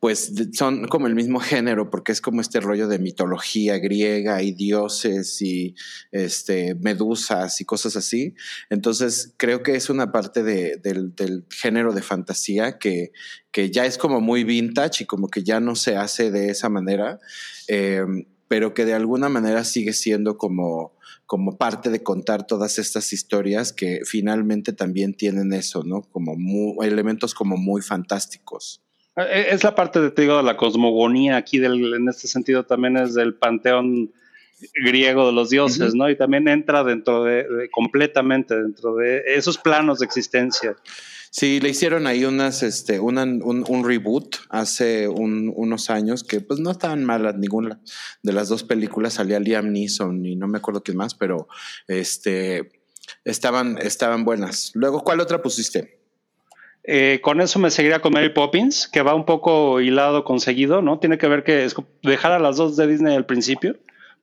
pues 0.05 0.31
son 0.53 0.87
como 0.87 1.07
el 1.07 1.15
mismo 1.15 1.39
género, 1.39 1.89
porque 1.89 2.11
es 2.11 2.21
como 2.21 2.39
este 2.39 2.59
rollo 2.59 2.87
de 2.87 2.99
mitología 2.99 3.79
griega 3.79 4.43
y 4.43 4.51
dioses 4.51 5.41
y 5.41 5.73
este, 6.11 6.75
medusas 6.75 7.59
y 7.59 7.65
cosas 7.65 7.95
así. 7.95 8.35
Entonces, 8.69 9.33
creo 9.37 9.63
que 9.63 9.75
es 9.75 9.89
una 9.89 10.11
parte 10.11 10.43
del, 10.43 11.43
género 11.49 11.91
de 11.91 12.03
fantasía 12.03 12.77
que, 12.77 13.13
que, 13.49 13.71
ya 13.71 13.87
es 13.87 13.97
como 13.97 14.21
muy 14.21 14.43
vintage 14.43 15.05
y 15.05 15.07
como 15.07 15.27
que 15.27 15.41
ya 15.41 15.59
no 15.59 15.75
se 15.75 15.95
hace 15.95 16.29
de 16.29 16.51
esa 16.51 16.69
manera, 16.69 17.19
em, 17.67 18.25
pero 18.47 18.75
que 18.75 18.85
de 18.85 18.93
alguna 18.93 19.27
manera 19.27 19.63
sigue 19.63 19.93
siendo 19.93 20.37
como 20.37 20.93
como 21.25 21.57
parte 21.57 21.89
de 21.89 22.03
contar 22.03 22.45
todas 22.45 22.77
estas 22.77 23.11
historias 23.11 23.73
que 23.73 24.01
finalmente 24.05 24.71
también 24.71 25.15
tienen 25.15 25.51
eso, 25.53 25.81
¿no? 25.83 26.03
Como 26.03 26.83
elementos 26.83 27.33
como 27.33 27.57
muy 27.57 27.81
fantásticos. 27.81 28.84
Eh, 29.17 29.47
es 29.51 29.63
la 29.63 29.75
parte 29.75 30.01
de, 30.01 30.11
te 30.11 30.23
digo, 30.23 30.37
de 30.37 30.43
la 30.43 30.57
cosmogonía 30.57 31.37
aquí, 31.37 31.59
del, 31.59 31.93
en 31.93 32.09
este 32.09 32.27
sentido 32.27 32.65
también 32.65 32.97
es 32.97 33.13
del 33.13 33.35
panteón 33.35 34.11
griego 34.73 35.27
de 35.27 35.33
los 35.33 35.49
dioses, 35.49 35.95
¿no? 35.95 36.09
Y 36.09 36.17
también 36.17 36.47
entra 36.47 36.83
dentro 36.83 37.23
de, 37.23 37.69
completamente 37.71 38.55
dentro 38.55 38.95
de 38.95 39.21
esos 39.27 39.57
planos 39.57 39.99
de 39.99 40.05
existencia. 40.05 40.75
Sí, 41.29 41.59
le 41.59 41.69
hicieron 41.69 42.07
ahí 42.07 42.23
unas, 42.23 42.63
este, 42.63 42.99
un, 42.99 43.17
un, 43.43 43.83
reboot 43.83 44.37
hace 44.49 45.09
unos 45.09 45.89
años 45.89 46.23
que 46.23 46.39
pues 46.39 46.61
no 46.61 46.71
estaban 46.71 47.03
malas 47.03 47.35
ninguna 47.35 47.81
de 48.23 48.31
las 48.31 48.47
dos 48.47 48.63
películas. 48.63 49.15
Salía 49.15 49.41
Liam 49.41 49.73
Neeson 49.73 50.25
y 50.25 50.37
no 50.37 50.47
me 50.47 50.59
acuerdo 50.59 50.81
quién 50.81 50.95
más, 50.95 51.13
pero 51.13 51.49
este, 51.89 52.71
estaban, 53.25 53.77
estaban 53.79 54.23
buenas. 54.23 54.71
Luego, 54.75 55.03
¿cuál 55.03 55.19
otra 55.19 55.41
pusiste? 55.41 56.04
Eh, 56.87 57.19
con 57.21 57.41
eso 57.41 57.59
me 57.59 57.71
seguiría 57.71 57.99
con 57.99 58.13
Mary 58.13 58.29
Poppins, 58.29 58.87
que 58.87 59.01
va 59.01 59.15
un 59.15 59.25
poco 59.25 59.81
hilado 59.81 60.23
conseguido, 60.23 60.81
¿no? 60.81 60.99
Tiene 60.99 61.17
que 61.17 61.27
ver 61.27 61.43
que 61.43 61.65
es 61.65 61.75
dejar 62.03 62.31
a 62.31 62.39
las 62.39 62.57
dos 62.57 62.75
de 62.77 62.87
Disney 62.87 63.15
al 63.15 63.25
principio 63.25 63.75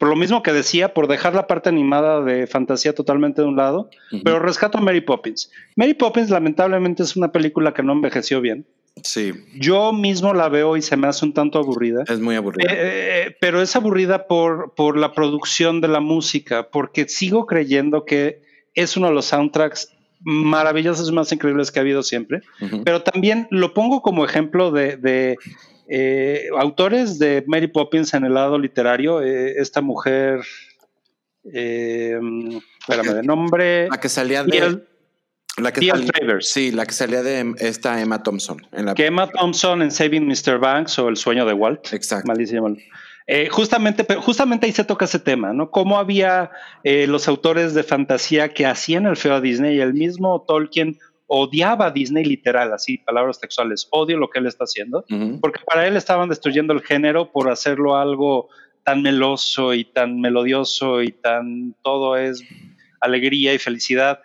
por 0.02 0.08
lo 0.08 0.16
mismo 0.16 0.42
que 0.42 0.52
decía, 0.52 0.94
por 0.94 1.06
dejar 1.06 1.32
la 1.32 1.46
parte 1.46 1.68
animada 1.68 2.22
de 2.24 2.48
fantasía 2.48 2.92
totalmente 2.92 3.40
de 3.40 3.46
un 3.46 3.54
lado, 3.54 3.88
pero 4.24 4.40
rescato 4.40 4.78
a 4.78 4.80
Mary 4.80 5.00
Poppins. 5.00 5.48
Mary 5.76 5.94
Poppins 5.94 6.28
lamentablemente 6.28 7.04
es 7.04 7.14
una 7.14 7.30
película 7.30 7.72
que 7.72 7.84
no 7.84 7.92
envejeció 7.92 8.40
bien. 8.40 8.66
Sí. 9.04 9.32
Yo 9.54 9.92
mismo 9.92 10.34
la 10.34 10.48
veo 10.48 10.76
y 10.76 10.82
se 10.82 10.96
me 10.96 11.06
hace 11.06 11.24
un 11.24 11.32
tanto 11.32 11.60
aburrida. 11.60 12.02
Es 12.08 12.18
muy 12.18 12.34
aburrida. 12.34 12.72
Eh, 12.72 12.78
eh, 12.80 13.36
pero 13.40 13.62
es 13.62 13.76
aburrida 13.76 14.26
por, 14.26 14.74
por 14.74 14.96
la 14.96 15.12
producción 15.12 15.80
de 15.80 15.86
la 15.86 16.00
música, 16.00 16.68
porque 16.72 17.06
sigo 17.06 17.46
creyendo 17.46 18.04
que 18.04 18.42
es 18.74 18.96
uno 18.96 19.06
de 19.06 19.14
los 19.14 19.26
soundtracks 19.26 19.91
maravillosos 20.24 21.08
y 21.08 21.12
más 21.12 21.32
increíbles 21.32 21.70
que 21.70 21.78
ha 21.78 21.82
habido 21.82 22.02
siempre. 22.02 22.40
Pero 22.84 23.02
también 23.02 23.48
lo 23.50 23.74
pongo 23.74 24.02
como 24.02 24.24
ejemplo 24.24 24.70
de, 24.70 25.36
eh, 25.88 26.48
autores 26.58 27.18
de 27.18 27.44
Mary 27.46 27.66
Poppins 27.66 28.14
en 28.14 28.24
el 28.24 28.34
lado 28.34 28.58
literario, 28.58 29.22
eh, 29.22 29.54
esta 29.58 29.80
mujer, 29.80 30.40
eh, 31.52 32.18
espérame, 32.80 33.14
de 33.14 33.22
nombre. 33.22 33.88
La 33.88 33.98
que 33.98 34.08
salía 34.08 34.44
de. 34.44 34.80
la 35.58 35.72
que 35.72 35.80
sí, 36.40 36.70
la 36.70 36.86
que 36.86 36.92
salía 36.92 37.22
de 37.22 37.54
esta 37.58 38.00
Emma 38.00 38.22
Thompson. 38.22 38.66
En 38.72 38.86
la... 38.86 38.94
Que 38.94 39.06
Emma 39.06 39.28
Thompson 39.28 39.82
en 39.82 39.90
Saving 39.90 40.26
Mr. 40.26 40.58
Banks 40.58 40.98
o 40.98 41.08
El 41.08 41.16
sueño 41.16 41.44
de 41.44 41.52
Walt. 41.52 41.92
Exacto. 41.92 42.26
Malísimo. 42.26 42.74
Justamente, 43.50 44.06
justamente 44.16 44.66
ahí 44.66 44.72
se 44.72 44.84
toca 44.84 45.04
ese 45.04 45.18
tema, 45.18 45.52
¿no? 45.52 45.70
Cómo 45.70 45.98
había 45.98 46.50
los 46.84 47.28
autores 47.28 47.74
de 47.74 47.82
fantasía 47.82 48.52
que 48.52 48.66
hacían 48.66 49.06
el 49.06 49.16
feo 49.16 49.34
a 49.34 49.40
Disney 49.40 49.76
y 49.76 49.80
el 49.80 49.94
mismo 49.94 50.44
Tolkien 50.46 50.98
odiaba 51.26 51.86
a 51.86 51.90
Disney 51.90 52.24
literal, 52.24 52.74
así, 52.74 52.98
palabras 52.98 53.40
textuales, 53.40 53.88
odio 53.90 54.18
lo 54.18 54.28
que 54.28 54.38
él 54.38 54.46
está 54.46 54.64
haciendo, 54.64 55.04
porque 55.40 55.60
para 55.64 55.86
él 55.86 55.96
estaban 55.96 56.28
destruyendo 56.28 56.74
el 56.74 56.82
género 56.82 57.32
por 57.32 57.48
hacerlo 57.48 57.96
algo 57.96 58.48
tan 58.84 59.00
meloso 59.00 59.72
y 59.72 59.84
tan 59.84 60.20
melodioso 60.20 61.00
y 61.02 61.12
tan 61.12 61.74
todo 61.82 62.16
es 62.16 62.44
alegría 63.00 63.54
y 63.54 63.58
felicidad. 63.58 64.20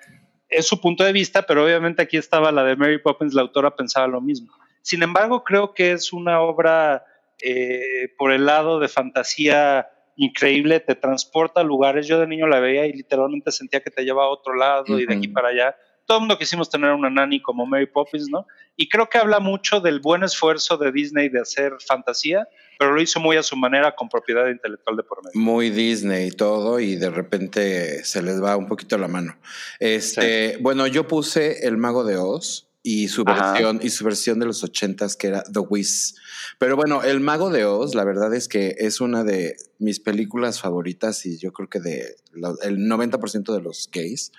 Es 0.49 0.67
su 0.67 0.81
punto 0.81 1.03
de 1.03 1.13
vista, 1.13 1.43
pero 1.43 1.63
obviamente 1.63 2.01
aquí 2.01 2.17
estaba 2.17 2.51
la 2.51 2.63
de 2.63 2.75
Mary 2.75 2.97
Poppins, 2.97 3.33
la 3.33 3.43
autora 3.43 3.75
pensaba 3.75 4.07
lo 4.07 4.19
mismo. 4.19 4.51
Sin 4.81 5.03
embargo, 5.03 5.43
creo 5.43 5.73
que 5.73 5.91
es 5.91 6.11
una 6.11 6.41
obra 6.41 7.05
eh, 7.41 8.13
por 8.17 8.31
el 8.31 8.45
lado 8.45 8.79
de 8.79 8.87
fantasía 8.87 9.87
increíble, 10.15 10.79
te 10.79 10.95
transporta 10.95 11.61
a 11.61 11.63
lugares. 11.63 12.07
Yo 12.07 12.19
de 12.19 12.27
niño 12.27 12.47
la 12.47 12.59
veía 12.59 12.87
y 12.87 12.93
literalmente 12.93 13.51
sentía 13.51 13.81
que 13.81 13.91
te 13.91 14.03
lleva 14.03 14.23
a 14.23 14.29
otro 14.29 14.55
lado 14.55 14.99
y 14.99 15.05
de 15.05 15.15
aquí 15.15 15.27
para 15.27 15.49
allá 15.49 15.75
todo 16.07 16.17
el 16.17 16.21
mundo 16.21 16.39
quisimos 16.39 16.69
tener 16.69 16.91
una 16.91 17.09
nani 17.09 17.41
como 17.41 17.65
Mary 17.65 17.85
Poppins, 17.85 18.29
¿no? 18.29 18.47
Y 18.77 18.87
creo 18.87 19.09
que 19.09 19.17
habla 19.17 19.39
mucho 19.39 19.81
del 19.81 19.99
buen 19.99 20.23
esfuerzo 20.23 20.77
de 20.77 20.91
Disney 20.91 21.27
de 21.27 21.41
hacer 21.41 21.73
fantasía, 21.85 22.47
pero 22.79 22.93
lo 22.93 23.01
hizo 23.01 23.19
muy 23.19 23.35
a 23.35 23.43
su 23.43 23.57
manera 23.57 23.93
con 23.93 24.07
propiedad 24.07 24.47
intelectual 24.47 24.95
de 24.95 25.03
por 25.03 25.23
medio. 25.23 25.39
Muy 25.39 25.69
Disney 25.69 26.27
y 26.27 26.31
todo, 26.31 26.79
y 26.79 26.95
de 26.95 27.09
repente 27.09 28.05
se 28.05 28.21
les 28.21 28.41
va 28.41 28.55
un 28.55 28.67
poquito 28.67 28.97
la 28.97 29.09
mano. 29.09 29.37
Este, 29.79 30.57
bueno, 30.61 30.87
yo 30.87 31.07
puse 31.07 31.67
El 31.67 31.75
Mago 31.75 32.05
de 32.05 32.15
Oz 32.15 32.66
y 32.89 33.09
su 33.09 33.25
versión 33.25 33.81
y 33.83 33.89
su 33.89 34.05
versión 34.05 34.39
de 34.39 34.45
los 34.45 34.63
ochentas 34.63 35.17
que 35.17 35.27
era 35.27 35.43
The 35.43 35.59
Wiz. 35.59 36.15
Pero 36.57 36.77
bueno, 36.77 37.03
El 37.03 37.19
Mago 37.19 37.49
de 37.49 37.65
Oz, 37.65 37.95
la 37.95 38.05
verdad 38.05 38.33
es 38.33 38.47
que 38.47 38.77
es 38.77 39.01
una 39.01 39.25
de 39.25 39.57
mis 39.77 39.99
películas 39.99 40.61
favoritas 40.61 41.25
y 41.25 41.37
yo 41.37 41.51
creo 41.51 41.67
que 41.69 41.81
de 41.81 42.15
el 42.63 42.77
90% 42.77 43.53
de 43.53 43.61
los 43.61 43.89
gays. 43.91 44.31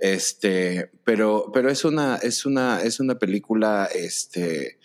Este, 0.00 0.90
pero, 1.04 1.52
pero 1.54 1.70
es 1.70 1.84
una, 1.84 2.16
es 2.16 2.44
una, 2.44 2.82
es 2.82 2.98
una 2.98 3.20
película, 3.20 3.88
este, 3.94 4.80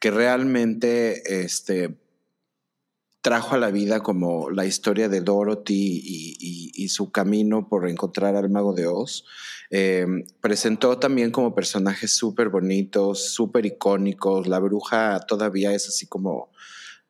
que 0.00 0.10
realmente, 0.10 1.44
este, 1.44 1.94
trajo 3.24 3.54
a 3.54 3.58
la 3.58 3.70
vida 3.70 4.00
como 4.00 4.50
la 4.50 4.66
historia 4.66 5.08
de 5.08 5.22
Dorothy 5.22 6.02
y, 6.04 6.88
su 6.90 7.10
camino 7.10 7.66
por 7.70 7.88
encontrar 7.88 8.36
al 8.36 8.50
mago 8.50 8.74
de 8.74 8.86
Oz. 8.86 9.24
Em, 9.70 10.26
presentó 10.42 10.98
también 10.98 11.30
como 11.30 11.54
personajes 11.54 12.10
súper 12.10 12.50
bonitos, 12.50 13.32
súper 13.32 13.64
icónicos. 13.64 14.46
La 14.46 14.58
bruja 14.58 15.18
todavía 15.26 15.72
es 15.72 15.88
así 15.88 16.06
como 16.06 16.52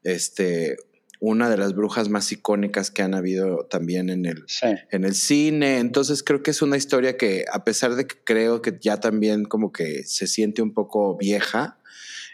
este, 0.05 0.77
una 1.19 1.51
de 1.51 1.57
las 1.57 1.75
brujas 1.75 2.09
más 2.09 2.31
icónicas 2.31 2.93
que 2.93 3.03
han 3.03 3.15
habido 3.15 3.67
también 3.67 4.09
en 4.09 4.25
el, 4.25 4.45
en 4.93 5.05
el 5.05 5.17
cine. 5.17 5.81
Entonces 5.81 6.23
creo 6.23 6.45
que 6.45 6.53
es 6.53 6.63
una 6.63 6.77
historia 6.77 7.17
que, 7.17 7.45
a 7.53 7.65
pesar 7.65 7.97
de 7.97 8.07
que 8.07 8.15
creo 8.23 8.63
que 8.63 8.79
ya 8.81 9.01
también 9.01 9.47
como 9.47 9.73
que 9.73 10.05
se 10.05 10.29
siente 10.29 10.63
un 10.63 10.73
poco 10.75 11.17
vieja, 11.17 11.81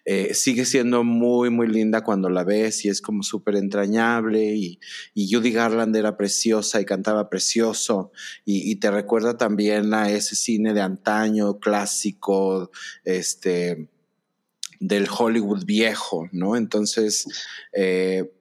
eh, 0.05 0.35
sigue 0.35 0.65
siendo 0.65 1.05
muy, 1.05 1.51
muy 1.51 1.69
linda 1.69 2.03
cuando 2.03 2.31
la 2.31 2.45
ves 2.45 2.85
y 2.85 2.89
es 2.89 3.01
como 3.01 3.23
súper 3.23 3.57
entrañable 3.57 4.55
y, 4.55 4.81
y, 5.15 5.33
Judy 5.33 5.53
Garland 5.53 5.95
era 5.95 6.17
preciosa 6.17 6.81
y 6.81 6.85
cantaba 6.85 7.29
precioso 7.29 8.13
y, 8.45 8.77
te 8.77 8.91
recuerda 8.91 9.37
también 9.37 9.93
a 9.93 10.11
ese 10.11 10.37
cine 10.37 10.73
de 10.73 10.81
antaño, 10.81 11.59
clásico, 11.59 12.71
este, 13.05 13.89
del 14.79 15.07
Hollywood 15.11 15.65
viejo, 15.65 16.29
¿no? 16.33 16.57
Entonces, 16.57 17.27
eh, 17.73 18.33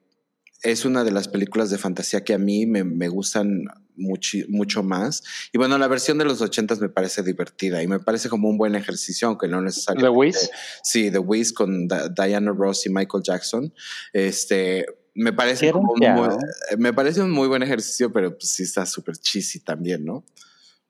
es 0.62 0.84
una 0.84 1.04
de 1.04 1.12
las 1.12 1.28
películas 1.28 1.70
de 1.70 1.78
fantasía 1.78 2.24
que 2.24 2.34
a 2.34 2.38
mí 2.38 2.66
me, 2.66 2.84
me 2.84 3.08
gustan 3.08 3.64
mucho, 4.00 4.38
mucho 4.48 4.82
más. 4.82 5.22
Y 5.52 5.58
bueno, 5.58 5.78
la 5.78 5.86
versión 5.86 6.18
de 6.18 6.24
los 6.24 6.40
ochentas 6.40 6.80
me 6.80 6.88
parece 6.88 7.22
divertida 7.22 7.82
y 7.82 7.86
me 7.86 8.00
parece 8.00 8.28
como 8.28 8.48
un 8.48 8.58
buen 8.58 8.74
ejercicio, 8.74 9.28
aunque 9.28 9.46
no 9.46 9.60
necesariamente. 9.60 10.10
¿The 10.10 10.16
Wiz? 10.16 10.50
Sí, 10.82 11.10
The 11.10 11.18
Wiz 11.18 11.52
con 11.52 11.86
Diana 11.86 12.52
Ross 12.52 12.86
y 12.86 12.90
Michael 12.90 13.22
Jackson. 13.22 13.72
Este, 14.12 14.86
me 15.14 15.32
parece 15.32 15.70
como 15.70 15.92
un 15.92 16.00
muy, 16.00 16.28
me 16.78 16.92
parece 16.92 17.22
un 17.22 17.30
muy 17.30 17.48
buen 17.48 17.62
ejercicio, 17.62 18.12
pero 18.12 18.36
pues 18.36 18.48
sí 18.50 18.62
está 18.62 18.86
súper 18.86 19.16
cheesy 19.16 19.60
también, 19.60 20.04
¿no? 20.04 20.24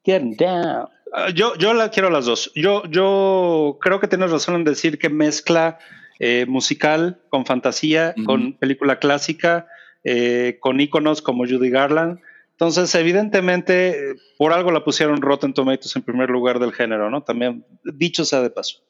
Get 0.04 0.22
down. 0.38 0.88
Ah, 1.12 1.30
yo, 1.34 1.56
yo 1.56 1.74
la 1.74 1.90
quiero 1.90 2.11
las 2.11 2.26
dos. 2.26 2.52
Yo, 2.54 2.84
yo 2.90 3.78
creo 3.80 4.00
que 4.00 4.08
tienes 4.08 4.30
razón 4.30 4.54
en 4.54 4.64
decir 4.64 4.98
que 4.98 5.08
mezcla 5.08 5.78
eh, 6.18 6.46
musical 6.46 7.20
con 7.30 7.46
fantasía, 7.46 8.14
con 8.26 8.52
película 8.54 8.98
clásica, 8.98 9.66
eh, 10.04 10.58
con 10.61 10.80
íconos 10.80 11.22
como 11.22 11.46
Judy 11.46 11.70
Garland. 11.70 12.20
Entonces, 12.61 12.94
evidentemente, 12.94 14.16
por 14.36 14.52
algo 14.52 14.70
la 14.70 14.84
pusieron 14.84 15.22
Rotten 15.22 15.54
Tomatoes 15.54 15.96
en 15.96 16.02
primer 16.02 16.28
lugar 16.28 16.58
del 16.58 16.74
género, 16.74 17.08
¿no? 17.08 17.22
También, 17.22 17.64
dicho 17.84 18.26
sea 18.26 18.42
de 18.42 18.50
paso. 18.50 18.80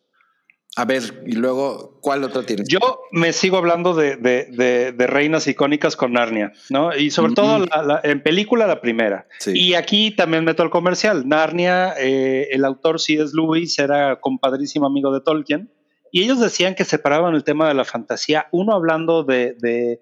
A 0.75 0.85
ver, 0.85 1.23
y 1.25 1.35
luego, 1.35 2.01
¿cuál 2.03 2.25
otro 2.25 2.43
tienes? 2.43 2.67
Yo 2.67 2.81
me 3.13 3.33
sigo 3.33 3.59
hablando 3.59 3.95
de, 3.95 4.17
de, 4.17 5.07
reinas 5.07 5.47
icónicas 5.47 5.95
con 5.95 6.15
Narnia, 6.15 6.53
¿no? 6.69 6.97
Y 6.97 7.13
sobre 7.13 7.35
todo 7.35 7.65
en 8.03 8.23
película 8.25 8.67
la 8.67 8.81
primera. 8.81 9.29
Y 9.47 9.75
aquí 9.75 10.11
también 10.11 10.45
meto 10.45 10.65
el 10.65 10.71
comercial. 10.71 11.29
Narnia, 11.29 11.95
eh, 11.97 12.49
el 12.51 12.65
autor 12.65 13.01
C.S. 13.01 13.33
Lewis 13.37 13.79
era 13.79 14.19
compadrísimo 14.19 14.87
amigo 14.87 15.13
de 15.15 15.21
Tolkien. 15.21 15.73
Y 16.11 16.25
ellos 16.25 16.41
decían 16.41 16.75
que 16.75 16.85
separaban 16.85 17.37
el 17.37 17.45
tema 17.45 17.69
de 17.69 17.75
la 17.75 17.85
fantasía, 17.85 18.49
uno 18.51 18.75
hablando 18.75 19.23
de 19.23 20.01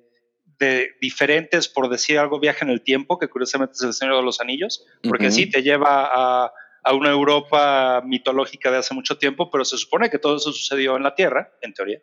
de 0.59 0.91
diferentes, 1.01 1.69
por 1.69 1.89
decir 1.89 2.19
algo, 2.19 2.41
viaje 2.41 2.65
en 2.65 2.71
el 2.71 2.83
tiempo, 2.83 3.19
que 3.19 3.29
curiosamente 3.29 3.75
es 3.75 3.83
el 3.83 3.95
Señor 3.95 4.17
de 4.17 4.23
los 4.23 4.41
Anillos, 4.41 4.85
porque 5.03 5.31
sí 5.31 5.49
te 5.49 5.63
lleva 5.63 6.05
a, 6.05 6.53
a, 6.85 6.95
una 6.95 7.11
Europa 7.11 8.03
mitológica 8.05 8.71
de 8.71 8.79
hace 8.79 8.95
mucho 8.95 9.19
tiempo, 9.19 9.51
pero 9.51 9.65
se 9.65 9.79
supone 9.79 10.11
que 10.11 10.19
todo 10.19 10.37
eso 10.37 10.53
sucedió 10.53 10.97
en 10.97 11.03
la 11.03 11.15
Tierra, 11.15 11.53
en 11.63 11.75
teoría. 11.75 12.01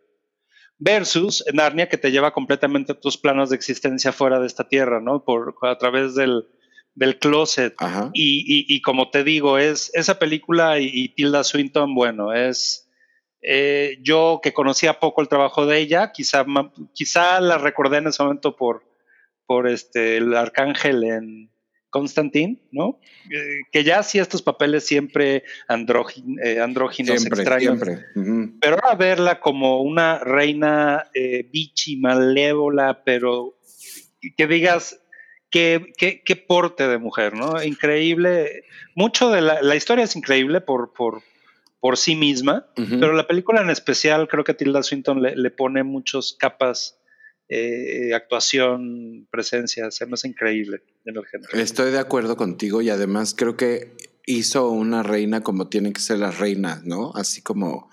Versus 0.78 1.44
Narnia, 1.54 1.88
que 1.88 1.98
te 1.98 2.12
lleva 2.12 2.34
completamente 2.34 2.94
a 2.94 3.00
tus 3.00 3.18
planos 3.18 3.50
de 3.50 3.56
existencia 3.56 4.12
fuera 4.12 4.40
de 4.40 4.48
esta 4.48 4.68
Tierra, 4.68 5.00
¿no? 5.02 5.24
Por, 5.24 5.56
a 5.62 5.78
través 5.78 6.16
del, 6.16 6.48
del 6.96 7.20
closet. 7.20 7.76
Y, 8.14 8.66
y, 8.68 8.82
como 8.82 9.10
te 9.10 9.24
digo, 9.24 9.58
es 9.58 9.92
esa 9.94 10.20
película 10.20 10.80
y, 10.80 10.90
y 10.92 11.10
Tilda 11.10 11.44
Swinton, 11.44 11.94
bueno, 11.94 12.34
es 12.34 12.85
eh, 13.48 13.98
yo 14.02 14.40
que 14.42 14.54
conocía 14.54 15.00
poco 15.00 15.22
el 15.22 15.28
trabajo 15.28 15.66
de 15.66 15.78
ella, 15.78 16.12
quizá, 16.12 16.46
quizá 16.94 17.40
la 17.40 17.58
recordé 17.58 17.98
en 17.98 18.08
ese 18.08 18.24
momento 18.24 18.56
por, 18.56 18.84
por 19.46 19.68
este, 19.68 20.18
el 20.18 20.36
arcángel 20.36 21.04
en 21.04 21.50
Constantine, 21.96 22.60
¿no? 22.72 23.00
Eh, 23.32 23.62
que 23.72 23.86
ya 23.86 24.00
hacía 24.00 24.22
estos 24.22 24.42
papeles 24.42 24.86
siempre 24.86 25.38
eh, 25.38 25.44
andróginos, 26.60 27.26
extraños. 27.26 27.80
Pero 28.60 28.76
ahora 28.84 28.96
verla 28.96 29.40
como 29.40 29.82
una 29.82 30.20
reina 30.20 31.08
eh, 31.14 31.48
bichi, 31.50 31.96
malévola, 31.96 33.02
pero 33.06 33.58
que 34.36 34.48
digas, 34.48 35.00
Qué, 35.52 35.94
qué, 35.98 36.36
porte 36.36 36.86
de 36.86 36.98
mujer, 36.98 37.34
¿no? 37.34 37.64
Increíble. 37.64 38.66
Mucho 38.94 39.30
de 39.30 39.40
la, 39.40 39.62
la 39.62 39.78
historia 39.78 40.04
es 40.04 40.14
increíble 40.18 40.60
por, 40.60 40.92
por, 40.92 41.22
por 41.86 41.98
sí 41.98 42.16
misma, 42.16 42.66
pero 42.76 43.14
la 43.14 43.28
película 43.28 43.62
en 43.62 43.70
especial 43.70 44.28
creo 44.28 44.44
que 44.44 44.56
Tilda 44.56 44.82
Swinton 44.82 45.22
le, 45.22 45.36
le 45.36 45.52
pone 45.52 45.84
muchas 45.84 46.36
capas 46.36 46.98
eh, 47.48 48.12
actuación, 48.16 49.28
presencia, 49.30 49.92
se 49.92 50.08
me 50.08 50.14
hace 50.14 50.30
increíble 50.30 50.82
en 51.06 51.16
el 51.16 51.28
género. 51.28 51.54
Estoy 51.54 51.92
de 51.92 52.00
acuerdo 52.00 52.38
contigo 52.38 52.82
y 52.82 52.90
además 52.90 53.36
creo 53.38 53.56
que 53.56 53.96
hizo 54.26 54.72
una 54.72 55.04
reina 55.04 55.42
como 55.42 55.70
tienen 55.70 55.94
que 55.94 56.02
ser 56.02 56.18
las 56.18 56.40
reinas, 56.40 56.84
¿no? 56.86 57.12
Así 57.14 57.44
como 57.44 57.88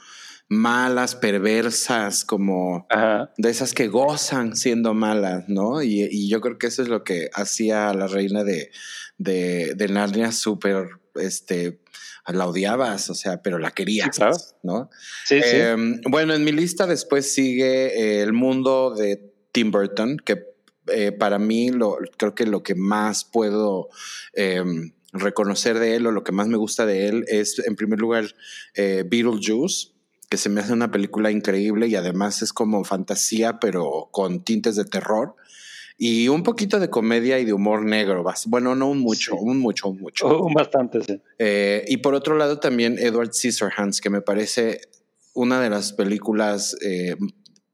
malas, 0.48 1.14
perversas, 1.14 2.24
como 2.24 2.86
de 3.36 3.50
esas 3.50 3.74
que 3.74 3.88
gozan 3.88 4.56
siendo 4.56 4.94
malas, 4.94 5.50
¿no? 5.50 5.82
Y, 5.82 6.30
yo 6.30 6.40
creo 6.40 6.56
que 6.56 6.68
eso 6.68 6.80
es 6.80 6.88
lo 6.88 7.04
que 7.04 7.28
hacía 7.34 7.90
a 7.90 7.94
la 7.94 8.06
reina 8.06 8.42
de, 8.42 8.70
de, 9.18 9.74
de 9.74 9.88
Narnia 9.88 10.32
súper, 10.32 10.88
este, 11.14 11.81
la 12.26 12.46
odiabas, 12.46 13.10
o 13.10 13.14
sea, 13.14 13.42
pero 13.42 13.58
la 13.58 13.72
querías, 13.72 14.18
¿no? 14.62 14.90
Sí, 15.26 15.40
sí. 15.42 15.56
Em, 15.56 16.00
bueno, 16.08 16.34
en 16.34 16.44
mi 16.44 16.52
lista 16.52 16.86
después 16.86 17.34
sigue 17.34 18.22
El 18.22 18.32
mundo 18.32 18.94
de 18.94 19.32
Tim 19.50 19.70
Burton, 19.70 20.18
que 20.18 20.52
eh, 20.88 21.12
para 21.12 21.38
mí 21.38 21.70
lo, 21.70 21.98
creo 22.16 22.34
que 22.34 22.46
lo 22.46 22.62
que 22.62 22.74
más 22.74 23.24
puedo 23.24 23.88
em, 24.34 24.92
reconocer 25.12 25.78
de 25.78 25.96
él 25.96 26.06
o 26.06 26.12
lo 26.12 26.24
que 26.24 26.32
más 26.32 26.48
me 26.48 26.56
gusta 26.56 26.86
de 26.86 27.06
él 27.08 27.24
es, 27.28 27.58
en 27.60 27.76
primer 27.76 28.00
lugar, 28.00 28.26
eh, 28.74 29.04
Beetlejuice 29.06 29.92
que 30.32 30.38
se 30.38 30.48
me 30.48 30.62
hace 30.62 30.72
una 30.72 30.90
película 30.90 31.30
increíble 31.30 31.88
y 31.88 31.94
además 31.94 32.40
es 32.40 32.54
como 32.54 32.84
fantasía, 32.84 33.60
pero 33.60 34.08
con 34.12 34.42
tintes 34.42 34.76
de 34.76 34.86
terror. 34.86 35.36
Y 35.98 36.28
un 36.28 36.42
poquito 36.42 36.80
de 36.80 36.90
comedia 36.90 37.38
y 37.38 37.44
de 37.44 37.52
humor 37.52 37.84
negro. 37.84 38.24
Bueno, 38.46 38.74
no 38.74 38.88
un 38.88 38.98
mucho, 38.98 39.36
un 39.36 39.58
mucho, 39.58 39.88
un 39.88 40.00
mucho. 40.00 40.42
Un 40.42 40.54
bastante, 40.54 41.02
sí. 41.02 41.20
Eh, 41.38 41.84
y 41.86 41.98
por 41.98 42.14
otro 42.14 42.36
lado 42.36 42.58
también 42.58 42.98
Edward 42.98 43.32
Scissorhands, 43.32 44.00
que 44.00 44.10
me 44.10 44.20
parece 44.20 44.80
una 45.34 45.60
de 45.60 45.70
las 45.70 45.92
películas 45.92 46.76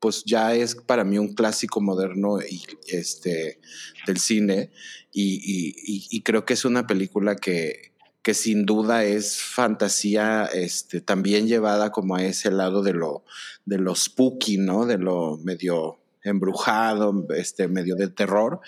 pues 0.00 0.22
ya 0.24 0.54
es 0.54 0.74
para 0.74 1.04
mí 1.04 1.18
un 1.18 1.34
clásico 1.34 1.80
moderno 1.80 2.40
y, 2.40 2.62
este, 2.86 3.60
del 4.06 4.18
cine 4.18 4.70
y, 5.12 6.22
creo 6.22 6.44
que 6.44 6.54
es 6.54 6.64
una 6.64 6.86
película 6.86 7.34
que, 7.36 7.94
que 8.22 8.34
sin 8.34 8.66
duda 8.66 9.04
es 9.04 9.40
fantasía 9.40 10.44
este, 10.52 11.00
también 11.00 11.48
llevada 11.48 11.90
como 11.90 12.16
a 12.16 12.24
ese 12.24 12.50
lado 12.50 12.82
de 12.82 12.92
lo, 12.92 13.24
de 13.64 13.78
lo 13.78 13.94
spooky, 13.94 14.58
¿no? 14.58 14.86
De 14.86 14.98
lo 14.98 15.38
medio 15.38 15.97
embrujado, 16.22 17.26
este, 17.36 17.68
medio 17.68 17.96
de 17.96 18.08
terror. 18.08 18.60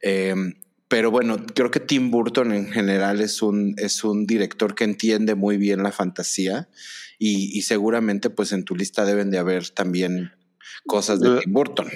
Em, 0.00 0.54
pero 0.88 1.10
bueno, 1.10 1.38
creo 1.54 1.70
que 1.70 1.80
Tim 1.80 2.10
Burton 2.10 2.52
en 2.52 2.70
general 2.70 3.20
es 3.20 3.40
un, 3.42 3.74
es 3.78 4.04
un 4.04 4.26
director 4.26 4.74
que 4.74 4.84
entiende 4.84 5.34
muy 5.34 5.56
bien 5.56 5.82
la 5.82 5.92
fantasía 5.92 6.68
y, 7.18 7.56
y 7.56 7.62
seguramente 7.62 8.28
pues 8.28 8.52
en 8.52 8.64
tu 8.64 8.76
lista 8.76 9.04
deben 9.04 9.30
de 9.30 9.38
haber 9.38 9.70
también 9.70 10.32
cosas 10.86 11.20
de 11.20 11.40
Tim 11.40 11.52
Burton. 11.52 11.88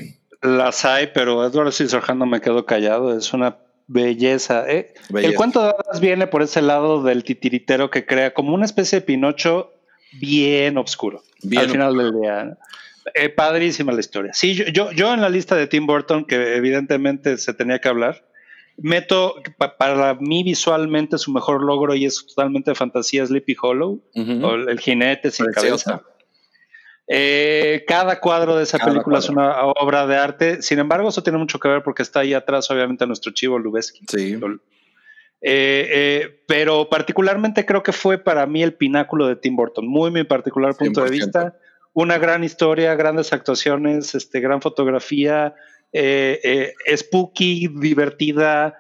Las 0.43 0.85
hay, 0.85 1.09
pero 1.13 1.45
Edward 1.45 1.73
Scissorhands 1.73 2.19
no 2.19 2.27
me 2.27 2.41
quedo 2.41 2.67
callado, 2.67 3.17
es 3.17 3.33
una 3.33 3.59
belleza. 3.87 4.69
¿eh? 4.69 4.95
El 5.15 5.35
cuento 5.35 5.63
de 5.63 5.71
hadas 5.71 6.01
viene 6.01 6.27
por 6.27 6.43
ese 6.43 6.63
lado 6.63 7.03
del 7.03 7.25
titiritero 7.25 7.91
que 7.91 8.07
crea 8.07 8.35
como 8.35 8.55
una 8.55 8.65
especie 8.65 9.01
de 9.01 9.07
Pinocho 9.07 9.73
bien 10.21 10.79
oscuro 10.79 11.23
al 11.57 11.71
final 11.71 11.97
del 11.97 12.21
día. 12.21 12.59
Eh, 13.15 13.29
padrísima 13.29 13.93
la 13.93 14.01
historia. 14.01 14.33
Sí, 14.35 14.55
yo, 14.55 14.91
yo, 14.93 15.15
en 15.15 15.21
la 15.21 15.29
lista 15.29 15.55
de 15.55 15.67
Tim 15.67 15.87
Burton, 15.87 16.25
que 16.25 16.57
evidentemente 16.57 17.39
se 17.39 17.55
tenía 17.55 17.79
que 17.79 17.89
hablar, 17.89 18.27
meto 18.77 19.37
para 19.79 20.15
mí 20.15 20.43
visualmente 20.43 21.19
su 21.19 21.33
mejor 21.33 21.63
logro 21.63 21.95
y 21.95 22.05
es 22.05 22.27
totalmente 22.27 22.75
fantasía 22.75 23.25
Sleepy 23.25 23.57
Hollow, 23.61 24.03
o 24.15 24.55
el 24.55 24.81
jinete 24.81 25.31
sin 25.31 25.47
cabeza. 25.47 26.03
Eh, 27.09 27.85
cada 27.87 28.19
cuadro 28.21 28.57
de 28.57 28.65
esa 28.65 28.79
película 28.79 29.19
es 29.19 29.29
una 29.29 29.65
obra 29.65 30.07
de 30.07 30.17
arte. 30.17 30.63
Sin 30.63 30.79
embargo, 30.79 31.09
eso 31.09 31.23
tiene 31.23 31.39
mucho 31.39 31.61
que 31.61 31.69
ver 31.69 31.83
porque 31.83 32.03
está 32.03 32.21
ahí 32.21 32.35
atrás, 32.35 32.71
obviamente, 32.71 33.07
nuestro 33.07 33.33
chivo 33.33 33.59
Lubeski. 33.59 34.05
Sí. 34.09 34.39
Eh, 35.43 35.89
eh, 35.93 36.43
pero 36.49 36.89
particularmente 36.89 37.65
creo 37.65 37.83
que 37.83 37.93
fue 37.93 38.19
para 38.19 38.47
mí 38.47 38.63
el 38.63 38.75
pináculo 38.75 39.29
de 39.29 39.37
Tim 39.37 39.55
Burton. 39.55 39.87
Muy 39.87 40.11
mi 40.11 40.25
particular 40.25 40.75
punto 40.75 41.05
de 41.05 41.11
vista. 41.11 41.57
Una 41.97 42.19
gran 42.19 42.45
historia, 42.45 42.95
grandes 42.95 43.33
actuaciones, 43.33 44.15
este, 44.15 44.41
gran 44.41 44.61
fotografía, 44.61 45.55
spooky, 46.95 47.69
divertida, 47.69 48.77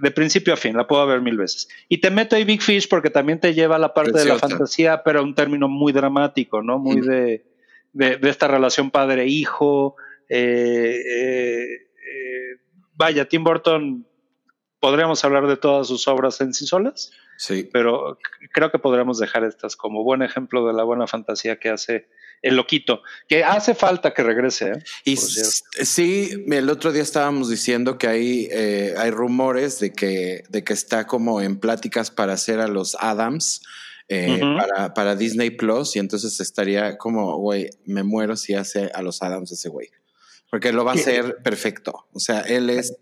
de 0.00 0.10
principio 0.12 0.54
a 0.54 0.56
fin, 0.56 0.76
la 0.76 0.86
puedo 0.86 1.04
ver 1.06 1.20
mil 1.20 1.36
veces. 1.36 1.68
Y 1.88 1.98
te 1.98 2.10
meto 2.10 2.36
ahí 2.36 2.44
Big 2.44 2.62
Fish 2.62 2.88
porque 2.88 3.10
también 3.10 3.40
te 3.40 3.54
lleva 3.54 3.74
a 3.74 3.80
la 3.80 3.92
parte 3.92 4.18
de 4.18 4.24
la 4.24 4.38
fantasía, 4.38 5.02
pero 5.02 5.24
un 5.24 5.34
término 5.34 5.68
muy 5.68 5.92
dramático, 5.92 6.62
¿no? 6.62 6.78
Muy 6.78 7.00
de 7.00 7.50
de, 7.92 8.18
esta 8.22 8.48
relación 8.48 8.90
padre-hijo. 8.90 9.96
Eh, 10.28 11.00
eh, 11.06 11.64
eh, 11.64 12.60
vaya, 12.94 13.28
Tim 13.28 13.44
Burton, 13.44 14.06
podríamos 14.78 15.24
hablar 15.24 15.46
de 15.46 15.56
todas 15.56 15.88
sus 15.88 16.06
obras 16.08 16.40
en 16.40 16.54
sí 16.54 16.66
solas. 16.66 17.12
Sí. 17.36 17.68
Pero 17.72 18.18
creo 18.52 18.70
que 18.70 18.78
podríamos 18.78 19.18
dejar 19.18 19.44
estas 19.44 19.76
como 19.76 20.04
buen 20.04 20.22
ejemplo 20.22 20.66
de 20.66 20.74
la 20.74 20.84
buena 20.84 21.06
fantasía 21.06 21.58
que 21.58 21.70
hace 21.70 22.08
el 22.42 22.56
loquito, 22.56 23.02
que 23.28 23.44
hace 23.44 23.74
falta 23.74 24.14
que 24.14 24.22
regrese. 24.22 24.72
Y 25.04 25.16
sí, 25.16 26.44
el 26.50 26.70
otro 26.70 26.92
día 26.92 27.02
estábamos 27.02 27.50
diciendo 27.50 27.98
que 27.98 28.06
hay, 28.06 28.48
hay 28.96 29.10
rumores 29.10 29.78
de 29.80 29.92
que, 29.92 30.44
de 30.48 30.64
que 30.64 30.72
está 30.72 31.06
como 31.06 31.40
en 31.40 31.58
pláticas 31.58 32.10
para 32.10 32.32
hacer 32.32 32.60
a 32.60 32.68
los 32.68 32.96
Adams 32.98 33.62
eh, 34.12 34.40
para, 34.40 34.92
para, 34.92 35.14
Disney 35.14 35.50
Plus 35.50 35.94
y 35.94 36.00
entonces 36.00 36.40
estaría 36.40 36.98
como, 36.98 37.36
güey, 37.36 37.70
me 37.84 38.02
muero 38.02 38.36
si 38.36 38.54
hace 38.54 38.90
a 38.92 39.02
los 39.02 39.22
Adams 39.22 39.52
ese 39.52 39.68
güey. 39.68 39.88
Porque 40.50 40.72
lo 40.72 40.84
va 40.84 40.92
a 40.92 40.94
hacer 40.94 41.38
perfecto. 41.42 42.08
O 42.12 42.20
sea, 42.20 42.40
él 42.40 42.70
es 42.70 42.96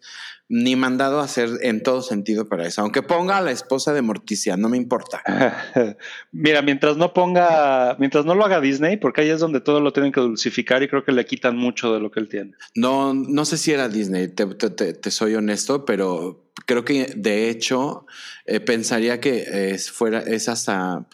ni 0.50 0.76
mandado 0.76 1.20
a 1.20 1.24
hacer 1.24 1.50
en 1.60 1.82
todo 1.82 2.00
sentido 2.00 2.48
para 2.48 2.66
eso. 2.66 2.80
Aunque 2.80 3.02
ponga 3.02 3.36
a 3.36 3.42
la 3.42 3.50
esposa 3.50 3.92
de 3.92 4.00
Morticia, 4.00 4.56
no 4.56 4.68
me 4.68 4.78
importa. 4.78 5.22
Mira, 6.32 6.62
mientras 6.62 6.96
no 6.96 7.12
ponga, 7.12 7.96
mientras 7.98 8.24
no 8.24 8.34
lo 8.34 8.44
haga 8.44 8.60
Disney, 8.60 8.96
porque 8.96 9.22
ahí 9.22 9.28
es 9.28 9.40
donde 9.40 9.60
todo 9.60 9.80
lo 9.80 9.92
tienen 9.92 10.12
que 10.12 10.20
dulcificar 10.20 10.82
y 10.82 10.88
creo 10.88 11.04
que 11.04 11.12
le 11.12 11.26
quitan 11.26 11.56
mucho 11.56 11.92
de 11.92 12.00
lo 12.00 12.10
que 12.10 12.20
él 12.20 12.28
tiene. 12.28 12.52
No, 12.74 13.12
no 13.12 13.44
sé 13.44 13.58
si 13.58 13.72
era 13.72 13.88
Disney, 13.88 14.28
te, 14.28 14.46
te 14.46 15.10
soy 15.10 15.34
honesto, 15.34 15.84
pero 15.84 16.48
creo 16.64 16.84
que 16.84 17.12
de 17.14 17.50
hecho 17.50 18.06
eh, 18.46 18.60
pensaría 18.60 19.20
que 19.20 19.72
es, 19.72 19.90
fuera, 19.90 20.20
es 20.20 20.48
hasta 20.48 21.06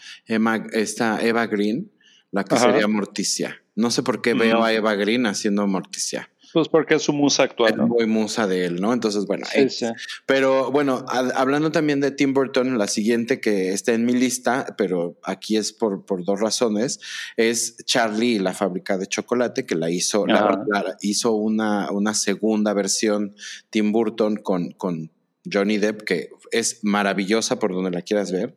esta 0.73 1.21
Eva 1.21 1.47
Green 1.47 1.91
la 2.31 2.45
que 2.45 2.57
sería 2.57 2.89
Morticia. 2.89 3.63
No 3.77 3.91
sé 3.91 4.03
por 4.03 4.23
qué 4.23 4.35
veo 4.35 4.63
a 4.63 4.73
Eva 4.73 4.95
Green 4.95 5.27
haciendo 5.27 5.67
Morticia. 5.67 6.31
Pues 6.55 6.69
porque 6.69 6.95
es 6.95 7.03
su 7.03 7.13
musa 7.13 7.43
actual. 7.43 7.73
Es 7.73 7.79
muy 7.79 8.07
musa 8.07 8.47
de 8.47 8.65
él, 8.65 8.81
¿no? 8.81 8.93
Entonces, 8.93 9.27
bueno. 9.27 9.45
Pero 10.25 10.71
bueno, 10.71 11.05
hablando 11.09 11.73
también 11.73 11.99
de 11.99 12.13
Tim 12.13 12.33
Burton, 12.33 12.79
la 12.79 12.87
siguiente 12.87 13.41
que 13.41 13.73
está 13.73 13.93
en 13.93 14.05
mi 14.05 14.13
lista, 14.13 14.73
pero 14.79 15.19
aquí 15.25 15.57
es 15.57 15.73
por, 15.73 16.07
por 16.07 16.25
dos 16.25 16.39
razones, 16.39 17.01
es 17.37 17.77
Charlie 17.85 18.37
y 18.37 18.39
la 18.39 18.55
fábrica 18.55 18.97
de 18.99 19.09
chocolate, 19.09 19.67
que 19.67 19.75
la 19.75 19.91
hizo, 19.91 20.29
la, 20.29 20.97
hizo 21.01 21.33
una, 21.33 21.91
una 21.91 22.15
segunda 22.15 22.73
versión 22.73 23.35
Tim 23.71 23.91
Burton 23.91 24.37
con, 24.37 24.71
con 24.71 25.11
Johnny 25.53 25.79
Depp, 25.79 26.03
que 26.03 26.31
es 26.55 26.81
maravillosa 26.83 27.59
por 27.59 27.73
donde 27.73 27.91
la 27.91 28.03
quieras 28.03 28.33
ver. 28.33 28.57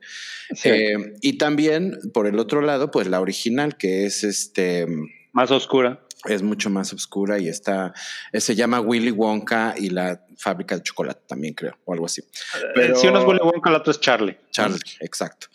Eh, 0.63 1.15
y 1.21 1.37
también, 1.37 1.97
por 2.13 2.27
el 2.27 2.39
otro 2.39 2.61
lado, 2.61 2.91
pues 2.91 3.07
la 3.07 3.19
original, 3.19 3.77
que 3.77 4.05
es 4.05 4.23
este... 4.23 4.87
Más 5.33 5.51
oscura. 5.51 6.01
Es 6.25 6.41
mucho 6.41 6.69
más 6.69 6.93
oscura 6.93 7.39
y 7.39 7.47
está, 7.47 7.93
eh, 8.31 8.41
se 8.41 8.55
llama 8.55 8.81
Willy 8.81 9.11
Wonka 9.11 9.75
y 9.77 9.89
la 9.89 10.25
fábrica 10.37 10.75
de 10.75 10.83
chocolate 10.83 11.21
también 11.27 11.53
creo, 11.53 11.77
o 11.85 11.93
algo 11.93 12.05
así. 12.05 12.21
Eh, 12.21 12.71
Pero, 12.73 12.95
si 12.95 13.07
uno 13.07 13.19
es 13.19 13.25
Willy 13.25 13.39
Wonka, 13.43 13.69
la 13.69 13.77
otra 13.77 13.91
es 13.91 13.99
Charlie. 13.99 14.37
Charlie, 14.51 14.79
exacto. 14.99 15.47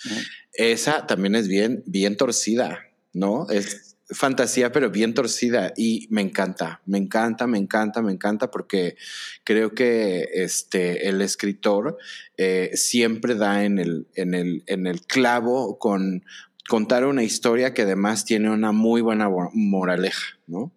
Esa 0.52 1.06
también 1.06 1.34
es 1.34 1.48
bien, 1.48 1.82
bien 1.86 2.16
torcida, 2.16 2.80
¿no? 3.12 3.48
Es 3.50 3.91
fantasía, 4.12 4.72
pero 4.72 4.90
bien 4.90 5.14
torcida 5.14 5.72
y 5.76 6.06
me 6.10 6.20
encanta, 6.20 6.80
me 6.86 6.98
encanta, 6.98 7.46
me 7.46 7.58
encanta, 7.58 8.02
me 8.02 8.12
encanta 8.12 8.50
porque 8.50 8.96
creo 9.44 9.74
que 9.74 10.28
este, 10.32 11.08
el 11.08 11.20
escritor 11.20 11.98
eh, 12.36 12.70
siempre 12.74 13.34
da 13.34 13.64
en 13.64 13.78
el, 13.78 14.06
en, 14.14 14.34
el, 14.34 14.62
en 14.66 14.86
el 14.86 15.02
clavo 15.02 15.78
con 15.78 16.24
contar 16.68 17.04
una 17.06 17.22
historia 17.22 17.74
que 17.74 17.82
además 17.82 18.24
tiene 18.24 18.50
una 18.50 18.72
muy 18.72 19.00
buena 19.00 19.28
moraleja, 19.52 20.38
¿no? 20.46 20.72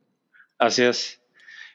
Así 0.58 0.84
es. 0.84 1.22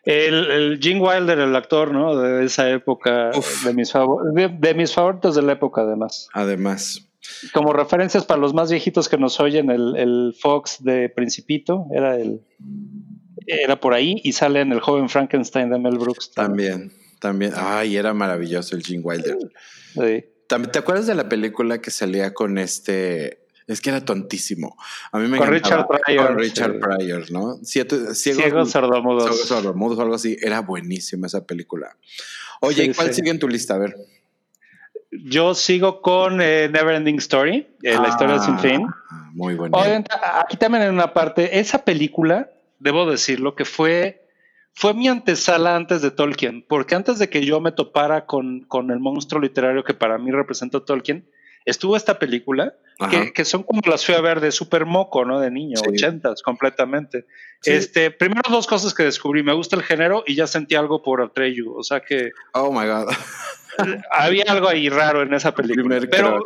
El, 0.04 0.50
el, 0.50 0.78
Gene 0.80 1.00
Wilder, 1.00 1.38
el 1.38 1.54
actor, 1.54 1.92
¿no? 1.92 2.16
De 2.16 2.44
esa 2.44 2.70
época, 2.70 3.30
de 3.64 3.74
mis, 3.74 3.92
de, 4.58 4.74
mis 4.74 4.94
favoritos 4.94 5.34
de 5.34 5.42
la 5.42 5.52
época, 5.52 5.82
además. 5.82 6.28
Además. 6.32 7.09
Como 7.52 7.72
referencias 7.72 8.24
para 8.24 8.40
los 8.40 8.54
más 8.54 8.70
viejitos 8.70 9.08
que 9.08 9.18
nos 9.18 9.40
oyen, 9.40 9.70
el, 9.70 9.96
el 9.96 10.34
Fox 10.38 10.82
de 10.82 11.08
Principito 11.08 11.86
era 11.92 12.16
el 12.16 12.40
era 13.46 13.80
por 13.80 13.94
ahí 13.94 14.20
y 14.22 14.32
sale 14.32 14.60
en 14.60 14.72
el 14.72 14.80
joven 14.80 15.08
Frankenstein 15.08 15.70
de 15.70 15.78
Mel 15.78 15.98
Brooks. 15.98 16.32
También, 16.32 16.92
también. 17.18 17.52
Ay, 17.56 17.96
era 17.96 18.14
maravilloso 18.14 18.76
el 18.76 18.84
Gene 18.84 19.02
Wilder. 19.02 19.38
Sí. 19.94 20.24
¿Te 20.46 20.78
acuerdas 20.78 21.06
de 21.06 21.14
la 21.14 21.28
película 21.28 21.80
que 21.80 21.90
salía 21.90 22.34
con 22.34 22.58
este 22.58 23.40
es 23.70 23.80
que 23.80 23.90
era 23.90 24.04
tontísimo. 24.04 24.76
A 25.12 25.20
mí 25.20 25.28
me 25.28 25.38
con 25.38 25.46
Richard 25.46 25.86
Pryor. 25.86 26.26
Con 26.26 26.38
Richard 26.38 26.80
Pryor, 26.80 27.30
¿no? 27.30 27.60
Ciegos, 27.62 28.18
Ciegos 28.18 28.72
sordomudos. 28.72 29.22
Ciegos 29.22 29.46
sordomudos 29.46 29.96
o 29.96 30.02
algo 30.02 30.16
así. 30.16 30.36
Era 30.42 30.60
buenísima 30.60 31.28
esa 31.28 31.46
película. 31.46 31.96
Oye, 32.62 32.86
¿y 32.86 32.92
cuál 32.92 33.14
sigue 33.14 33.30
en 33.30 33.38
tu 33.38 33.46
lista? 33.46 33.76
A 33.76 33.78
ver. 33.78 33.94
Yo 35.24 35.54
sigo 35.54 36.00
con 36.02 36.40
eh, 36.40 36.68
Neverending 36.70 37.18
Story, 37.18 37.66
eh, 37.82 37.94
la 37.94 38.08
historia 38.08 38.38
sin 38.38 38.54
ah, 38.54 38.58
fin. 38.58 38.86
Muy 39.32 39.54
bueno. 39.54 39.76
Aquí 40.40 40.56
también 40.56 40.84
en 40.84 40.94
una 40.94 41.12
parte, 41.12 41.58
esa 41.58 41.84
película, 41.84 42.50
debo 42.78 43.10
decirlo, 43.10 43.54
que 43.54 43.64
fue, 43.64 44.26
fue 44.72 44.94
mi 44.94 45.08
antesala 45.08 45.76
antes 45.76 46.02
de 46.02 46.10
Tolkien, 46.10 46.64
porque 46.68 46.94
antes 46.94 47.18
de 47.18 47.28
que 47.28 47.44
yo 47.44 47.60
me 47.60 47.72
topara 47.72 48.26
con, 48.26 48.60
con 48.62 48.90
el 48.90 48.98
monstruo 48.98 49.40
literario 49.40 49.84
que 49.84 49.94
para 49.94 50.18
mí 50.18 50.30
representa 50.30 50.80
Tolkien, 50.80 51.28
estuvo 51.64 51.96
esta 51.96 52.18
película 52.18 52.74
que, 53.34 53.44
son 53.44 53.62
como 53.62 53.80
las 53.86 54.04
fui 54.04 54.14
a 54.14 54.20
ver 54.20 54.40
de 54.40 54.52
super 54.52 54.84
moco, 54.84 55.24
¿no? 55.24 55.40
De 55.40 55.50
niño, 55.50 55.80
ochentas, 55.88 56.42
completamente. 56.42 57.24
Este, 57.64 58.10
primero 58.10 58.42
dos 58.50 58.66
cosas 58.66 58.92
que 58.92 59.04
descubrí, 59.04 59.42
me 59.42 59.54
gusta 59.54 59.76
el 59.76 59.82
género 59.82 60.22
y 60.26 60.34
ya 60.34 60.46
sentí 60.46 60.74
algo 60.74 61.02
por 61.02 61.22
Atreyu, 61.22 61.74
o 61.74 61.82
sea 61.82 62.00
que... 62.00 62.32
Oh, 62.52 62.70
my 62.70 62.86
God. 62.86 63.08
Había 64.10 64.44
algo 64.48 64.68
ahí 64.68 64.88
raro 64.88 65.22
en 65.22 65.34
esa 65.34 65.54
película. 65.54 66.00
pero, 66.10 66.44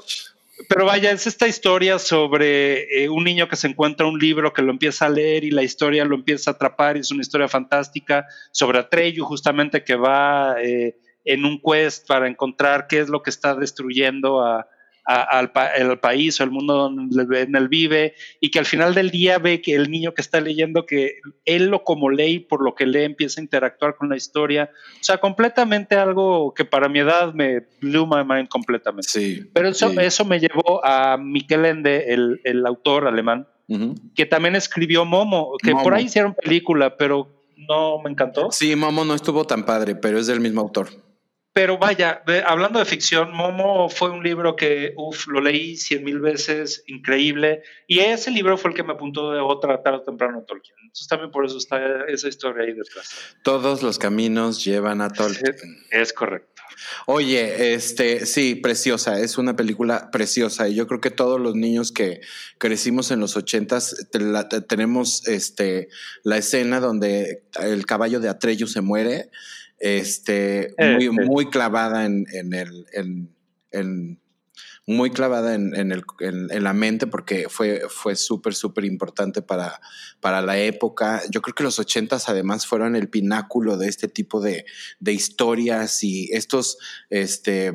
pero 0.68 0.84
vaya, 0.84 1.10
es 1.10 1.26
esta 1.26 1.46
historia 1.46 1.98
sobre 1.98 3.04
eh, 3.04 3.08
un 3.08 3.24
niño 3.24 3.48
que 3.48 3.56
se 3.56 3.68
encuentra 3.68 4.06
un 4.06 4.18
libro 4.18 4.52
que 4.52 4.62
lo 4.62 4.70
empieza 4.70 5.06
a 5.06 5.10
leer 5.10 5.44
y 5.44 5.50
la 5.50 5.62
historia 5.62 6.04
lo 6.04 6.14
empieza 6.14 6.50
a 6.50 6.54
atrapar 6.54 6.96
y 6.96 7.00
es 7.00 7.10
una 7.10 7.22
historia 7.22 7.48
fantástica 7.48 8.26
sobre 8.52 8.78
Atreyu 8.78 9.24
justamente 9.24 9.84
que 9.84 9.96
va 9.96 10.56
eh, 10.62 10.96
en 11.24 11.44
un 11.44 11.60
quest 11.60 12.06
para 12.06 12.28
encontrar 12.28 12.86
qué 12.86 13.00
es 13.00 13.08
lo 13.08 13.22
que 13.22 13.30
está 13.30 13.54
destruyendo 13.54 14.44
a 14.44 14.68
al 15.04 15.52
el 15.76 15.98
país 15.98 16.40
o 16.40 16.44
el 16.44 16.50
mundo 16.50 16.74
donde 16.74 17.42
él 17.42 17.68
vive 17.68 18.14
y 18.40 18.50
que 18.50 18.58
al 18.58 18.64
final 18.64 18.94
del 18.94 19.10
día 19.10 19.38
ve 19.38 19.60
que 19.60 19.74
el 19.74 19.90
niño 19.90 20.14
que 20.14 20.22
está 20.22 20.40
leyendo 20.40 20.86
que 20.86 21.18
él 21.44 21.66
lo 21.66 21.84
como 21.84 22.10
lee 22.10 22.38
por 22.38 22.64
lo 22.64 22.74
que 22.74 22.86
lee 22.86 23.04
empieza 23.04 23.40
a 23.40 23.44
interactuar 23.44 23.96
con 23.96 24.08
la 24.08 24.16
historia. 24.16 24.70
O 25.00 25.04
sea, 25.04 25.18
completamente 25.18 25.96
algo 25.96 26.54
que 26.54 26.64
para 26.64 26.88
mi 26.88 27.00
edad 27.00 27.34
me 27.34 27.66
blew 27.80 28.06
my 28.06 28.24
mind 28.26 28.48
completamente. 28.48 29.08
Sí. 29.08 29.42
Pero 29.52 29.68
eso, 29.68 29.90
eso 30.00 30.24
me 30.24 30.40
llevó 30.40 30.84
a 30.84 31.18
Miquel 31.18 31.66
Ende, 31.66 32.12
el, 32.14 32.40
el 32.44 32.66
autor 32.66 33.06
alemán, 33.06 33.46
que 34.14 34.26
también 34.26 34.56
escribió 34.56 35.04
Momo, 35.04 35.56
que 35.62 35.72
por 35.72 35.94
ahí 35.94 36.04
hicieron 36.04 36.34
película, 36.34 36.96
pero 36.96 37.28
no 37.56 37.98
me 38.02 38.10
encantó. 38.10 38.50
Sí, 38.50 38.74
Momo 38.76 39.04
no 39.04 39.14
estuvo 39.14 39.44
tan 39.44 39.64
padre, 39.64 39.94
pero 39.94 40.18
es 40.18 40.26
del 40.26 40.40
mismo 40.40 40.60
autor. 40.60 40.88
Pero 41.54 41.78
vaya, 41.78 42.20
hablando 42.46 42.80
de 42.80 42.84
ficción, 42.84 43.32
Momo 43.32 43.88
fue 43.88 44.10
un 44.10 44.24
libro 44.24 44.56
que, 44.56 44.92
uff, 44.96 45.28
lo 45.28 45.40
leí 45.40 45.76
cien 45.76 46.02
mil 46.02 46.18
veces, 46.18 46.82
increíble. 46.88 47.62
Y 47.86 48.00
ese 48.00 48.32
libro 48.32 48.58
fue 48.58 48.72
el 48.72 48.76
que 48.76 48.82
me 48.82 48.94
apuntó 48.94 49.30
de 49.30 49.38
otra 49.38 49.80
tarde 49.80 49.98
o 49.98 50.02
temprano 50.02 50.40
a 50.40 50.44
Tolkien. 50.44 50.76
Entonces 50.82 51.06
también 51.06 51.30
por 51.30 51.46
eso 51.46 51.56
está 51.56 52.06
esa 52.08 52.26
historia 52.26 52.64
ahí 52.64 52.72
detrás. 52.72 53.36
Todos 53.44 53.84
los 53.84 54.00
caminos 54.00 54.64
llevan 54.64 55.00
a 55.00 55.10
Tolkien. 55.10 55.54
Es, 55.92 56.12
correcto. 56.12 56.60
Oye, 57.06 57.74
este, 57.74 58.26
sí, 58.26 58.56
preciosa, 58.56 59.20
es 59.20 59.38
una 59.38 59.54
película 59.54 60.10
preciosa 60.10 60.68
y 60.68 60.74
yo 60.74 60.88
creo 60.88 61.00
que 61.00 61.12
todos 61.12 61.40
los 61.40 61.54
niños 61.54 61.92
que 61.92 62.20
crecimos 62.58 63.12
en 63.12 63.20
los 63.20 63.36
ochentas 63.36 64.08
tenemos 64.68 65.28
este, 65.28 65.88
la 66.24 66.36
escena 66.36 66.80
donde 66.80 67.44
el 67.62 67.86
caballo 67.86 68.18
de 68.18 68.28
Atreyu 68.28 68.66
se 68.66 68.80
muere 68.80 69.30
este, 69.78 70.74
muy, 70.78 71.10
muy 71.10 71.50
clavada 71.50 72.04
en, 72.04 72.26
en 72.32 72.54
el, 72.54 72.86
en, 73.72 74.20
muy 74.86 75.10
clavada 75.10 75.54
en, 75.54 75.74
en, 75.74 75.92
el, 75.92 76.04
en, 76.20 76.62
la 76.62 76.72
mente 76.72 77.06
porque 77.06 77.48
fue, 77.48 77.82
fue 77.88 78.16
súper, 78.16 78.54
súper 78.54 78.84
importante 78.84 79.42
para, 79.42 79.80
para 80.20 80.42
la 80.42 80.58
época. 80.58 81.22
Yo 81.30 81.40
creo 81.42 81.54
que 81.54 81.64
los 81.64 81.78
ochentas 81.78 82.28
además 82.28 82.66
fueron 82.66 82.94
el 82.94 83.08
pináculo 83.08 83.76
de 83.76 83.88
este 83.88 84.08
tipo 84.08 84.40
de, 84.40 84.66
de 85.00 85.12
historias 85.12 86.04
y 86.04 86.28
estos, 86.32 86.78
este, 87.10 87.72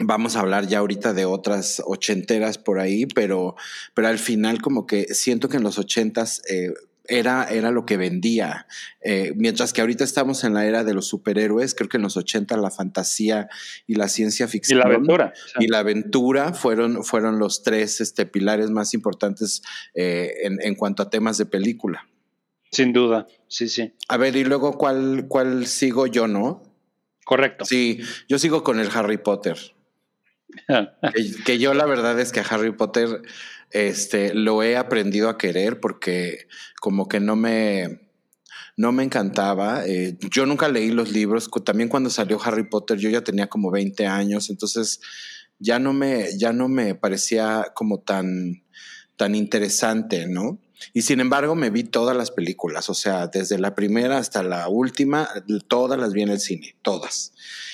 Vamos 0.00 0.34
a 0.34 0.40
hablar 0.40 0.66
ya 0.66 0.80
ahorita 0.80 1.12
de 1.12 1.24
otras 1.24 1.80
ochenteras 1.86 2.58
por 2.58 2.80
ahí, 2.80 3.06
pero, 3.06 3.54
pero 3.94 4.08
al 4.08 4.18
final 4.18 4.60
como 4.60 4.86
que 4.86 5.14
siento 5.14 5.48
que 5.48 5.58
en 5.58 5.62
los 5.62 5.78
ochentas 5.78 6.42
eh, 6.50 6.74
era, 7.06 7.44
era 7.44 7.70
lo 7.70 7.84
que 7.86 7.96
vendía. 7.96 8.66
Eh, 9.00 9.32
mientras 9.36 9.72
que 9.72 9.80
ahorita 9.80 10.04
estamos 10.04 10.44
en 10.44 10.54
la 10.54 10.66
era 10.66 10.84
de 10.84 10.94
los 10.94 11.06
superhéroes, 11.06 11.74
creo 11.74 11.88
que 11.88 11.98
en 11.98 12.02
los 12.02 12.16
80 12.16 12.56
la 12.56 12.70
fantasía 12.70 13.48
y 13.86 13.94
la 13.94 14.08
ciencia 14.08 14.48
ficción. 14.48 14.78
Y 14.78 14.82
la 14.82 14.88
aventura. 14.88 15.32
Y 15.58 15.68
la 15.68 15.80
aventura 15.80 16.52
fueron, 16.54 17.04
fueron 17.04 17.38
los 17.38 17.62
tres 17.62 18.00
este, 18.00 18.26
pilares 18.26 18.70
más 18.70 18.94
importantes 18.94 19.62
eh, 19.94 20.32
en, 20.42 20.58
en, 20.62 20.74
cuanto 20.74 21.02
a 21.02 21.10
temas 21.10 21.38
de 21.38 21.46
película. 21.46 22.06
Sin 22.70 22.92
duda, 22.92 23.26
sí, 23.46 23.68
sí. 23.68 23.94
A 24.08 24.16
ver, 24.16 24.34
y 24.36 24.44
luego, 24.44 24.76
¿cuál, 24.76 25.26
cuál 25.28 25.66
sigo 25.66 26.06
yo, 26.06 26.26
no? 26.26 26.62
Correcto. 27.24 27.64
Sí, 27.64 28.00
yo 28.28 28.38
sigo 28.38 28.64
con 28.64 28.80
el 28.80 28.88
Harry 28.92 29.18
Potter. 29.18 29.56
que, 31.46 31.58
yo 31.58 31.74
la 31.74 31.86
verdad 31.86 32.18
es 32.20 32.32
que 32.32 32.40
a 32.40 32.44
Harry 32.44 32.72
Potter 32.72 33.22
este, 33.70 34.34
lo 34.34 34.62
he 34.62 34.76
aprendido 34.76 35.28
a 35.28 35.38
querer 35.38 35.80
porque 35.80 36.46
como 36.80 37.08
que 37.08 37.20
no 37.20 37.36
me, 37.36 38.00
no 38.76 38.92
me 38.92 39.04
encantaba. 39.04 39.86
Eh, 39.86 40.16
yo 40.30 40.46
nunca 40.46 40.68
leí 40.68 40.90
los 40.90 41.12
libros. 41.12 41.50
También 41.64 41.88
cuando 41.88 42.10
salió 42.10 42.40
Harry 42.42 42.68
Potter 42.68 42.98
yo 42.98 43.10
ya 43.10 43.22
tenía 43.22 43.48
como 43.48 43.70
20 43.70 44.06
años, 44.06 44.50
entonces 44.50 45.00
ya 45.58 45.78
no 45.78 45.92
me, 45.92 46.36
ya 46.36 46.52
no 46.52 46.68
me 46.68 46.94
parecía 46.94 47.72
como 47.74 48.00
tan, 48.00 48.64
tan 49.16 49.34
interesante, 49.34 50.26
¿no? 50.26 50.58
Y 50.92 51.02
sin 51.02 51.20
embargo 51.20 51.54
me 51.54 51.70
vi 51.70 51.84
todas 51.84 52.16
las 52.16 52.30
películas, 52.30 52.90
o 52.90 52.94
sea, 52.94 53.28
desde 53.28 53.58
la 53.58 53.74
primera 53.74 54.18
hasta 54.18 54.42
la 54.42 54.68
última, 54.68 55.28
todas 55.68 55.98
las 55.98 56.12
vi 56.12 56.22
en 56.22 56.28
el 56.30 56.40
cine, 56.40 56.76
todas. 56.82 57.32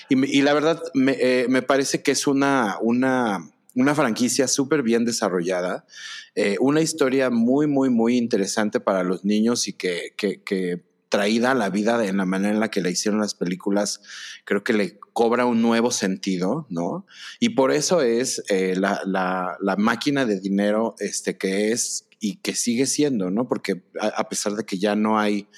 Y, 0.08 0.42
la 0.42 0.54
verdad 0.54 0.82
me, 0.92 1.16
eh, 1.20 1.46
me, 1.48 1.62
parece 1.62 2.02
que 2.02 2.10
es 2.10 2.26
una, 2.26 2.78
una, 2.80 3.50
una 3.74 3.94
franquicia 3.94 4.48
súper 4.48 4.82
bien 4.82 5.04
desarrollada, 5.04 5.86
eh, 6.34 6.56
una 6.60 6.80
historia 6.80 7.30
muy, 7.30 7.66
muy, 7.66 7.90
muy 7.90 8.16
interesante 8.16 8.80
para 8.80 9.02
los 9.02 9.24
niños 9.24 9.68
y 9.68 9.72
que, 9.72 10.14
que, 10.16 10.42
que 10.42 10.82
traída 11.10 11.50
a 11.50 11.54
la 11.54 11.70
vida 11.70 12.04
en 12.06 12.16
la 12.16 12.24
manera 12.24 12.54
en 12.54 12.60
la 12.60 12.70
que 12.70 12.80
la 12.80 12.88
hicieron 12.88 13.20
las 13.20 13.34
películas, 13.34 14.00
creo 14.44 14.64
que 14.64 14.72
le 14.72 14.98
cobra 15.12 15.44
un 15.44 15.60
nuevo 15.60 15.90
sentido, 15.90 16.66
¿no? 16.70 17.04
Y 17.40 17.50
por 17.50 17.72
eso 17.72 18.00
es 18.00 18.42
eh, 18.48 18.74
la, 18.76 19.02
la, 19.04 19.76
máquina 19.76 20.24
de 20.24 20.40
dinero 20.40 20.94
este, 21.00 21.36
que 21.36 21.72
es 21.72 22.06
y 22.20 22.36
que 22.36 22.54
sigue 22.54 22.84
siendo, 22.84 23.30
¿no? 23.30 23.48
Porque 23.48 23.80
a, 23.98 24.28
pesar 24.28 24.52
de 24.52 24.64
que 24.64 24.78
ya 24.78 24.94
no 24.94 25.18
hay, 25.18 25.48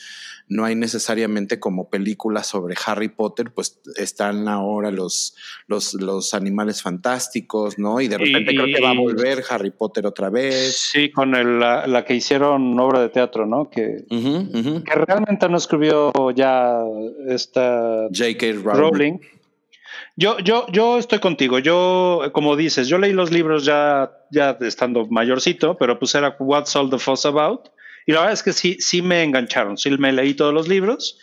no 0.46 0.64
hay 0.64 0.76
necesariamente 0.76 1.58
como 1.58 1.90
películas 1.90 2.46
sobre 2.46 2.76
Harry 2.86 3.08
Potter, 3.08 3.50
pues 3.52 3.80
están 3.96 4.46
ahora 4.46 4.92
los, 4.92 5.34
los, 5.66 5.94
los 5.94 6.34
animales 6.34 6.80
fantásticos, 6.80 7.80
¿no? 7.80 8.00
Y 8.00 8.06
de 8.06 8.18
repente 8.18 8.54
creo 8.54 8.66
que 8.66 8.80
va 8.80 8.90
a 8.90 8.96
volver 8.96 9.42
Harry 9.50 9.72
Potter 9.72 10.06
otra 10.06 10.30
vez. 10.30 10.76
Sí, 10.92 11.10
con 11.10 11.34
el, 11.34 11.58
la, 11.58 12.04
que 12.06 12.14
hicieron 12.14 12.78
obra 12.78 13.00
de 13.00 13.08
teatro, 13.08 13.44
¿no? 13.44 13.68
Que, 13.68 14.04
que 14.08 14.94
realmente 14.94 15.48
no 15.48 15.56
escribió 15.56 16.12
ya 16.30 16.78
esta 17.26 18.08
J.K. 18.14 18.52
Rowling 18.62 19.18
yo, 20.16 20.38
yo, 20.40 20.66
yo 20.70 20.98
estoy 20.98 21.18
contigo. 21.18 21.58
Yo, 21.58 22.30
como 22.32 22.56
dices, 22.56 22.88
yo 22.88 22.98
leí 22.98 23.12
los 23.12 23.30
libros 23.30 23.64
ya, 23.64 24.10
ya 24.30 24.56
estando 24.60 25.06
mayorcito, 25.06 25.76
pero 25.78 25.98
pues 25.98 26.14
era 26.14 26.36
What's 26.38 26.76
All 26.76 26.90
the 26.90 26.98
Fuss 26.98 27.26
About. 27.26 27.70
Y 28.06 28.12
la 28.12 28.20
verdad 28.20 28.34
es 28.34 28.42
que 28.42 28.52
sí, 28.52 28.76
sí 28.80 29.00
me 29.00 29.22
engancharon. 29.22 29.76
Sí 29.76 29.90
me 29.90 30.12
leí 30.12 30.34
todos 30.34 30.52
los 30.52 30.68
libros. 30.68 31.18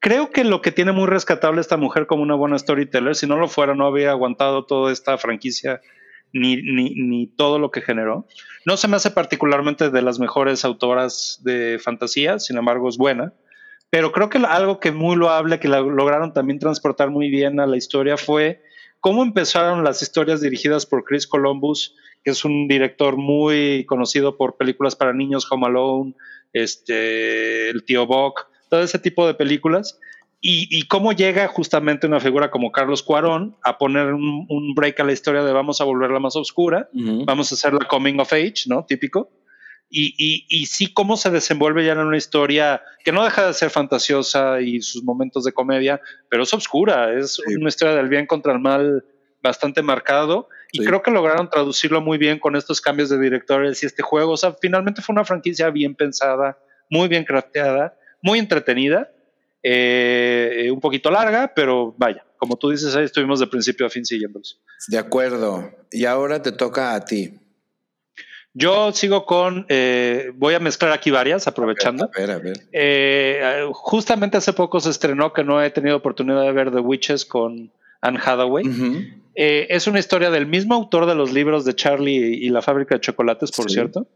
Creo 0.00 0.30
que 0.30 0.42
lo 0.42 0.62
que 0.62 0.72
tiene 0.72 0.92
muy 0.92 1.06
rescatable 1.06 1.60
esta 1.60 1.76
mujer 1.76 2.06
como 2.06 2.22
una 2.22 2.34
buena 2.34 2.58
storyteller, 2.58 3.14
si 3.14 3.26
no 3.26 3.36
lo 3.36 3.46
fuera, 3.48 3.74
no 3.74 3.86
había 3.86 4.10
aguantado 4.10 4.64
toda 4.64 4.90
esta 4.90 5.16
franquicia 5.18 5.80
ni, 6.32 6.56
ni, 6.56 6.94
ni 6.94 7.28
todo 7.28 7.60
lo 7.60 7.70
que 7.70 7.82
generó. 7.82 8.26
No 8.66 8.76
se 8.76 8.88
me 8.88 8.96
hace 8.96 9.12
particularmente 9.12 9.90
de 9.90 10.02
las 10.02 10.18
mejores 10.18 10.64
autoras 10.64 11.40
de 11.44 11.78
fantasía, 11.82 12.40
sin 12.40 12.56
embargo 12.56 12.88
es 12.88 12.96
buena. 12.96 13.32
Pero 13.92 14.10
creo 14.10 14.30
que 14.30 14.38
algo 14.38 14.80
que 14.80 14.90
muy 14.90 15.16
loable, 15.16 15.60
que 15.60 15.68
lograron 15.68 16.32
también 16.32 16.58
transportar 16.58 17.10
muy 17.10 17.28
bien 17.28 17.60
a 17.60 17.66
la 17.66 17.76
historia 17.76 18.16
fue 18.16 18.62
cómo 19.00 19.22
empezaron 19.22 19.84
las 19.84 20.00
historias 20.00 20.40
dirigidas 20.40 20.86
por 20.86 21.04
Chris 21.04 21.26
Columbus, 21.26 21.94
que 22.24 22.30
es 22.30 22.42
un 22.46 22.68
director 22.68 23.18
muy 23.18 23.84
conocido 23.84 24.38
por 24.38 24.56
películas 24.56 24.96
para 24.96 25.12
niños, 25.12 25.46
Home 25.52 25.66
Alone, 25.66 26.14
este, 26.54 27.68
El 27.68 27.84
Tío 27.84 28.06
Buck, 28.06 28.46
todo 28.70 28.80
ese 28.80 28.98
tipo 28.98 29.26
de 29.26 29.34
películas. 29.34 30.00
Y, 30.40 30.88
cómo 30.88 31.12
llega 31.12 31.46
justamente 31.46 32.06
una 32.06 32.18
figura 32.18 32.50
como 32.50 32.72
Carlos 32.72 33.02
Cuarón 33.02 33.56
a 33.62 33.76
poner 33.76 34.14
un, 34.14 34.74
break 34.74 35.00
a 35.00 35.04
la 35.04 35.12
historia 35.12 35.44
de 35.44 35.52
vamos 35.52 35.82
a 35.82 35.84
volverla 35.84 36.18
más 36.18 36.34
oscura, 36.34 36.88
vamos 36.94 37.52
a 37.52 37.56
hacer 37.56 37.74
la 37.74 37.86
coming 37.86 38.18
of 38.18 38.32
age, 38.32 38.64
¿no? 38.66 38.86
Típico. 38.86 39.28
Y, 39.94 40.46
y, 40.48 40.66
sí, 40.66 40.90
cómo 40.90 41.18
se 41.18 41.30
desenvuelve 41.30 41.84
ya 41.84 41.92
en 41.92 41.98
una 41.98 42.16
historia 42.16 42.82
que 43.04 43.12
no 43.12 43.24
deja 43.24 43.46
de 43.46 43.52
ser 43.52 43.68
fantasiosa 43.68 44.62
y 44.62 44.80
sus 44.80 45.04
momentos 45.04 45.44
de 45.44 45.52
comedia, 45.52 46.00
pero 46.30 46.44
es 46.44 46.54
oscura, 46.54 47.12
es 47.12 47.38
una 47.40 47.68
historia 47.68 47.94
del 47.94 48.08
bien 48.08 48.26
contra 48.26 48.54
el 48.54 48.58
mal 48.58 49.04
bastante 49.42 49.82
marcado. 49.82 50.48
Y 50.72 50.82
creo 50.82 51.02
que 51.02 51.10
lograron 51.10 51.50
traducirlo 51.50 52.00
muy 52.00 52.16
bien 52.16 52.38
con 52.38 52.56
estos 52.56 52.80
cambios 52.80 53.10
de 53.10 53.18
directores 53.18 53.82
y 53.82 53.86
este 53.86 54.02
juego. 54.02 54.32
O 54.32 54.36
sea, 54.38 54.56
finalmente 54.58 55.02
fue 55.02 55.12
una 55.12 55.26
franquicia 55.26 55.68
bien 55.68 55.94
pensada, 55.94 56.58
muy 56.88 57.08
bien 57.08 57.24
crafteada, 57.24 57.94
muy 58.22 58.38
entretenida 58.38 59.10
eh, 59.62 60.70
un 60.72 60.80
poquito 60.80 61.10
larga, 61.10 61.52
pero 61.54 61.94
vaya, 61.96 62.24
como 62.36 62.56
tú 62.56 62.70
dices, 62.70 62.96
ahí 62.96 63.04
estuvimos 63.04 63.38
de 63.38 63.46
principio 63.46 63.86
a 63.86 63.90
fin 63.90 64.04
siguiéndolos. 64.04 64.60
De 64.88 64.98
acuerdo. 64.98 65.70
Y 65.90 66.04
ahora 66.06 66.42
te 66.42 66.50
toca 66.50 66.94
a 66.94 67.04
ti. 67.04 67.34
Yo 68.54 68.92
sigo 68.92 69.24
con, 69.24 69.64
eh, 69.68 70.32
voy 70.34 70.54
a 70.54 70.60
mezclar 70.60 70.92
aquí 70.92 71.10
varias, 71.10 71.46
aprovechando. 71.46 72.04
A 72.04 72.20
ver, 72.20 72.30
a 72.30 72.38
ver. 72.38 72.60
Eh, 72.72 73.66
justamente 73.72 74.36
hace 74.36 74.52
poco 74.52 74.80
se 74.80 74.90
estrenó 74.90 75.32
que 75.32 75.44
no 75.44 75.62
he 75.62 75.70
tenido 75.70 75.96
oportunidad 75.96 76.42
de 76.42 76.52
ver 76.52 76.70
The 76.70 76.80
Witches 76.80 77.24
con 77.24 77.72
Anne 78.00 78.18
Hathaway. 78.22 78.64
es 79.34 79.86
una 79.86 79.98
historia 79.98 80.30
del 80.30 80.46
mismo 80.46 80.74
autor 80.74 81.06
de 81.06 81.14
los 81.14 81.32
libros 81.32 81.64
de 81.64 81.74
Charlie 81.74 82.34
y 82.34 82.48
la 82.50 82.60
fábrica 82.60 82.96
de 82.96 83.00
chocolates, 83.00 83.52
por 83.52 83.70
cierto. 83.70 84.06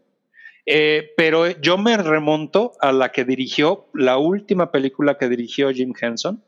Eh, 0.67 1.13
pero 1.17 1.49
yo 1.61 1.79
me 1.79 1.97
remonto 1.97 2.73
a 2.81 2.91
la 2.91 3.13
que 3.13 3.25
dirigió, 3.25 3.87
la 3.95 4.19
última 4.19 4.73
película 4.73 5.17
que 5.17 5.29
dirigió 5.29 5.71
Jim 5.71 5.95
Henson, 5.99 6.43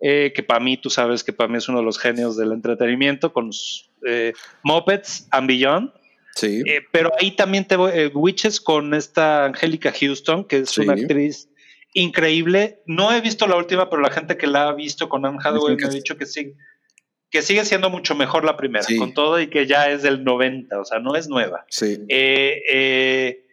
eh, 0.00 0.32
que 0.34 0.42
para 0.42 0.60
mí, 0.60 0.78
tú 0.78 0.88
sabes 0.88 1.22
que 1.22 1.34
para 1.34 1.48
mí 1.48 1.58
es 1.58 1.68
uno 1.68 1.78
de 1.78 1.84
los 1.84 1.98
genios 1.98 2.38
del 2.38 2.52
entretenimiento, 2.52 3.34
con 3.34 3.50
eh, 4.06 4.32
Muppets 4.62 5.28
and 5.30 5.46
Beyond. 5.46 5.92
Sí. 6.34 6.62
pero 6.90 7.12
ahí 7.20 7.36
también 7.36 7.64
te 7.64 7.76
voy, 7.76 8.06
Witches 8.12 8.60
con 8.60 8.92
esta 8.94 9.44
Angélica 9.44 9.92
Houston, 9.92 10.44
que 10.44 10.58
es 10.58 10.76
una 10.78 10.94
actriz 10.94 11.48
increíble. 11.92 12.82
No 12.86 13.12
he 13.12 13.20
visto 13.20 13.46
la 13.46 13.56
última, 13.56 13.88
pero 13.88 14.02
la 14.02 14.10
gente 14.10 14.36
que 14.36 14.46
la 14.46 14.68
ha 14.68 14.72
visto 14.72 15.08
con 15.08 15.24
Anne 15.24 15.38
Hathaway 15.42 15.76
me 15.76 15.86
ha 15.86 15.90
dicho 15.90 16.16
que 16.16 16.26
sí 16.26 16.54
que 17.34 17.42
sigue 17.42 17.64
siendo 17.64 17.90
mucho 17.90 18.14
mejor 18.14 18.44
la 18.44 18.56
primera, 18.56 18.86
con 18.96 19.12
todo 19.12 19.40
y 19.40 19.48
que 19.48 19.66
ya 19.66 19.90
es 19.90 20.04
del 20.04 20.22
90, 20.22 20.78
o 20.80 20.84
sea, 20.84 21.00
no 21.00 21.16
es 21.16 21.26
nueva. 21.26 21.66
Sí. 21.68 21.98
Eh, 22.08 22.62
eh, 22.72 23.43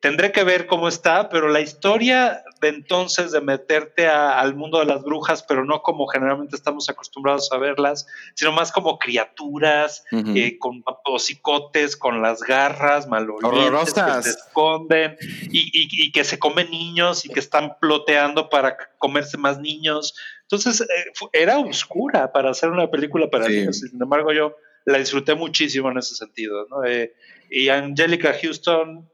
tendré 0.00 0.32
que 0.32 0.44
ver 0.44 0.66
cómo 0.66 0.88
está, 0.88 1.28
pero 1.28 1.48
la 1.48 1.60
historia 1.60 2.42
de 2.60 2.68
entonces 2.68 3.32
de 3.32 3.40
meterte 3.40 4.06
al 4.06 4.54
mundo 4.54 4.78
de 4.78 4.86
las 4.86 5.02
brujas, 5.02 5.42
pero 5.42 5.64
no 5.64 5.82
como 5.82 6.06
generalmente 6.06 6.56
estamos 6.56 6.88
acostumbrados 6.88 7.52
a 7.52 7.58
verlas, 7.58 8.06
sino 8.34 8.52
más 8.52 8.72
como 8.72 8.98
criaturas, 8.98 10.04
eh, 10.12 10.58
con 10.58 10.82
hocicotes, 11.04 11.96
con 11.96 12.22
las 12.22 12.40
garras, 12.40 13.06
malolientes, 13.06 13.94
que 13.94 14.22
se 14.22 14.30
esconden 14.30 15.16
y, 15.50 15.70
y, 15.72 16.12
que 16.12 16.24
se 16.24 16.38
comen 16.38 16.70
niños 16.70 17.24
y 17.24 17.28
que 17.28 17.40
están 17.40 17.76
ploteando 17.80 18.48
para 18.48 18.76
comerse 18.98 19.36
más 19.36 19.58
niños. 19.58 20.14
Entonces, 20.42 20.80
eh, 20.80 21.28
era 21.32 21.58
oscura 21.58 22.32
para 22.32 22.50
hacer 22.50 22.70
una 22.70 22.90
película 22.90 23.28
para 23.28 23.48
niños. 23.48 23.80
Sin 23.80 24.00
embargo, 24.00 24.32
yo 24.32 24.56
la 24.86 24.98
disfruté 24.98 25.34
muchísimo 25.34 25.90
en 25.90 25.98
ese 25.98 26.14
sentido. 26.14 26.66
¿no? 26.70 26.84
Eh, 26.84 27.14
y 27.50 27.68
Angelica 27.68 28.34
Houston, 28.40 29.08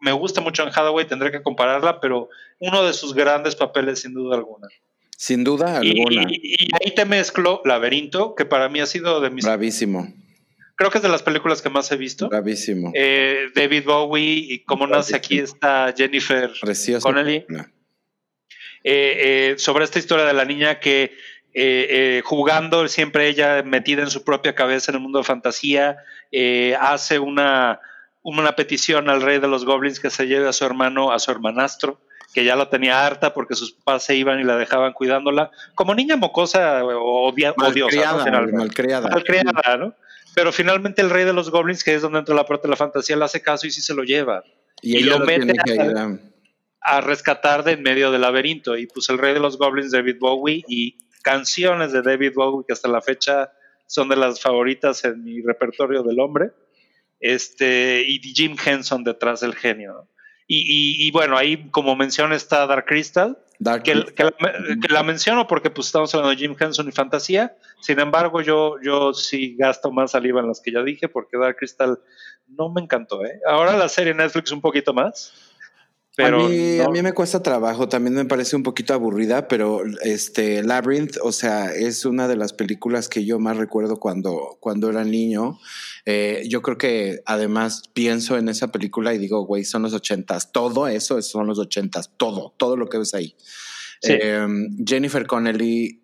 me 0.00 0.12
gusta 0.12 0.40
mucho 0.40 0.62
en 0.62 0.68
Hathaway, 0.68 1.06
tendré 1.06 1.30
que 1.30 1.42
compararla, 1.42 2.00
pero 2.00 2.28
uno 2.58 2.84
de 2.84 2.92
sus 2.92 3.14
grandes 3.14 3.54
papeles, 3.54 4.00
sin 4.00 4.14
duda 4.14 4.36
alguna. 4.36 4.68
Sin 5.16 5.44
duda 5.44 5.78
alguna. 5.78 6.26
Y, 6.30 6.68
ahí 6.80 6.94
te 6.94 7.04
mezclo 7.04 7.60
Laberinto, 7.64 8.34
que 8.34 8.46
para 8.46 8.68
mí 8.68 8.80
ha 8.80 8.86
sido 8.86 9.20
de 9.20 9.30
mis. 9.30 9.44
Bravísimo. 9.44 10.12
Creo 10.76 10.90
que 10.90 10.96
es 10.96 11.02
de 11.02 11.10
las 11.10 11.22
películas 11.22 11.60
que 11.60 11.68
más 11.68 11.92
he 11.92 11.96
visto. 11.98 12.30
Bravísimo. 12.30 12.90
Eh, 12.94 13.48
David 13.54 13.84
Bowie 13.84 14.46
y 14.48 14.64
cómo 14.64 14.86
nace 14.86 15.14
aquí 15.14 15.38
está 15.38 15.92
Jennifer 15.94 16.50
Connelly. 17.02 17.44
Eh, 18.82 19.52
eh, 19.52 19.54
sobre 19.58 19.84
esta 19.84 19.98
historia 19.98 20.24
de 20.24 20.32
la 20.32 20.46
niña 20.46 20.80
que 20.80 21.12
eh, 21.52 22.22
jugando, 22.24 22.88
siempre 22.88 23.28
ella 23.28 23.62
metida 23.62 24.02
en 24.02 24.10
su 24.10 24.24
propia 24.24 24.54
cabeza 24.54 24.90
en 24.90 24.96
el 24.96 25.02
mundo 25.02 25.18
de 25.18 25.24
fantasía, 25.24 25.98
hace 26.80 27.18
una, 27.18 27.80
una 28.22 28.54
petición 28.56 29.08
al 29.08 29.22
rey 29.22 29.38
de 29.38 29.48
los 29.48 29.64
goblins 29.64 30.00
que 30.00 30.10
se 30.10 30.26
lleve 30.26 30.48
a 30.48 30.52
su 30.52 30.64
hermano, 30.64 31.12
a 31.12 31.18
su 31.18 31.30
hermanastro, 31.30 32.00
que 32.34 32.44
ya 32.44 32.56
lo 32.56 32.68
tenía 32.68 33.04
harta 33.06 33.34
porque 33.34 33.54
sus 33.54 33.72
papás 33.72 34.04
se 34.04 34.14
iban 34.14 34.40
y 34.40 34.44
la 34.44 34.56
dejaban 34.56 34.92
cuidándola, 34.92 35.50
como 35.74 35.94
niña 35.94 36.16
mocosa 36.16 36.84
o 36.84 37.28
odiosa, 37.28 37.54
malcriada, 37.56 39.08
malcriada, 39.08 39.76
¿no? 39.76 39.94
Pero 40.34 40.52
finalmente 40.52 41.02
el 41.02 41.10
rey 41.10 41.24
de 41.24 41.32
los 41.32 41.50
goblins, 41.50 41.82
que 41.82 41.94
es 41.94 42.02
donde 42.02 42.20
entra 42.20 42.34
la 42.34 42.46
parte 42.46 42.68
de 42.68 42.70
la 42.70 42.76
fantasía, 42.76 43.16
le 43.16 43.24
hace 43.24 43.42
caso 43.42 43.66
y 43.66 43.70
sí 43.70 43.80
se 43.80 43.94
lo 43.94 44.04
lleva. 44.04 44.44
Y, 44.82 45.02
lo 45.02 45.18
mete 45.20 45.52
a 46.80 47.00
rescatar 47.00 47.64
de 47.64 47.72
en 47.72 47.82
medio 47.82 48.10
del 48.10 48.22
laberinto. 48.22 48.76
Y 48.76 48.86
pues 48.86 49.08
el 49.10 49.18
rey 49.18 49.34
de 49.34 49.40
los 49.40 49.58
goblins, 49.58 49.90
David 49.90 50.16
Bowie, 50.18 50.64
y 50.68 50.98
canciones 51.22 51.92
de 51.92 52.02
David 52.02 52.32
Bowie 52.34 52.64
que 52.66 52.72
hasta 52.72 52.88
la 52.88 53.02
fecha 53.02 53.52
son 53.86 54.08
de 54.08 54.16
las 54.16 54.40
favoritas 54.40 55.04
en 55.04 55.24
mi 55.24 55.42
repertorio 55.42 56.02
del 56.02 56.20
hombre. 56.20 56.52
Este, 57.20 58.02
y 58.06 58.18
Jim 58.20 58.56
Henson 58.62 59.04
detrás 59.04 59.40
del 59.40 59.54
genio. 59.54 60.08
Y, 60.52 61.08
bueno, 61.12 61.38
ahí 61.38 61.70
como 61.70 61.94
menciona 61.94 62.34
está 62.34 62.66
Dark 62.66 62.86
Crystal, 62.86 63.38
que, 63.84 63.94
la, 64.88 65.02
menciono 65.04 65.46
porque 65.46 65.70
pues 65.70 65.86
estamos 65.86 66.12
hablando 66.12 66.30
de 66.30 66.38
Jim 66.38 66.56
Henson 66.58 66.88
y 66.88 66.92
fantasía. 66.92 67.54
Sin 67.80 68.00
embargo, 68.00 68.40
yo, 68.40 68.74
yo 68.82 69.14
sí 69.14 69.54
gasto 69.56 69.92
más 69.92 70.10
saliva 70.10 70.40
en 70.40 70.48
las 70.48 70.60
que 70.60 70.72
ya 70.72 70.82
dije 70.82 71.08
porque 71.08 71.38
Dark 71.38 71.56
Crystal 71.56 72.00
no 72.48 72.68
me 72.68 72.80
encantó. 72.80 73.24
¿eh? 73.24 73.38
Ahora 73.46 73.76
la 73.76 73.88
serie 73.88 74.12
Netflix 74.12 74.50
un 74.50 74.60
poquito 74.60 74.92
más 74.92 75.49
a, 76.24 76.30
mí, 76.30 76.78
a 76.78 76.88
mí 76.88 77.02
me 77.02 77.12
cuesta 77.12 77.42
trabajo, 77.42 77.88
también 77.88 78.14
me 78.14 78.24
parece 78.24 78.56
un 78.56 78.62
poquito 78.62 78.94
aburrida, 78.94 79.48
pero 79.48 79.82
este 80.02 80.62
Labyrinth, 80.62 81.16
o 81.22 81.32
sea, 81.32 81.74
es 81.74 82.04
una 82.04 82.28
de 82.28 82.36
las 82.36 82.52
películas 82.52 83.08
que 83.08 83.24
yo 83.24 83.38
más 83.38 83.56
recuerdo 83.56 83.98
cuando, 83.98 84.58
cuando 84.60 84.90
era 84.90 85.04
niño. 85.04 85.58
Eh, 86.06 86.44
yo 86.48 86.62
creo 86.62 86.78
que 86.78 87.20
además 87.26 87.82
pienso 87.92 88.38
en 88.38 88.48
esa 88.48 88.72
película 88.72 89.14
y 89.14 89.18
digo, 89.18 89.44
güey, 89.44 89.64
son 89.64 89.82
los 89.82 89.94
ochentas, 89.94 90.52
todo 90.52 90.88
eso 90.88 91.20
son 91.22 91.46
los 91.46 91.58
ochentas, 91.58 92.12
todo, 92.16 92.54
todo 92.56 92.76
lo 92.76 92.88
que 92.88 92.98
ves 92.98 93.14
ahí. 93.14 93.36
Em, 94.02 94.76
Jennifer 94.86 95.26
Connelly 95.26 96.00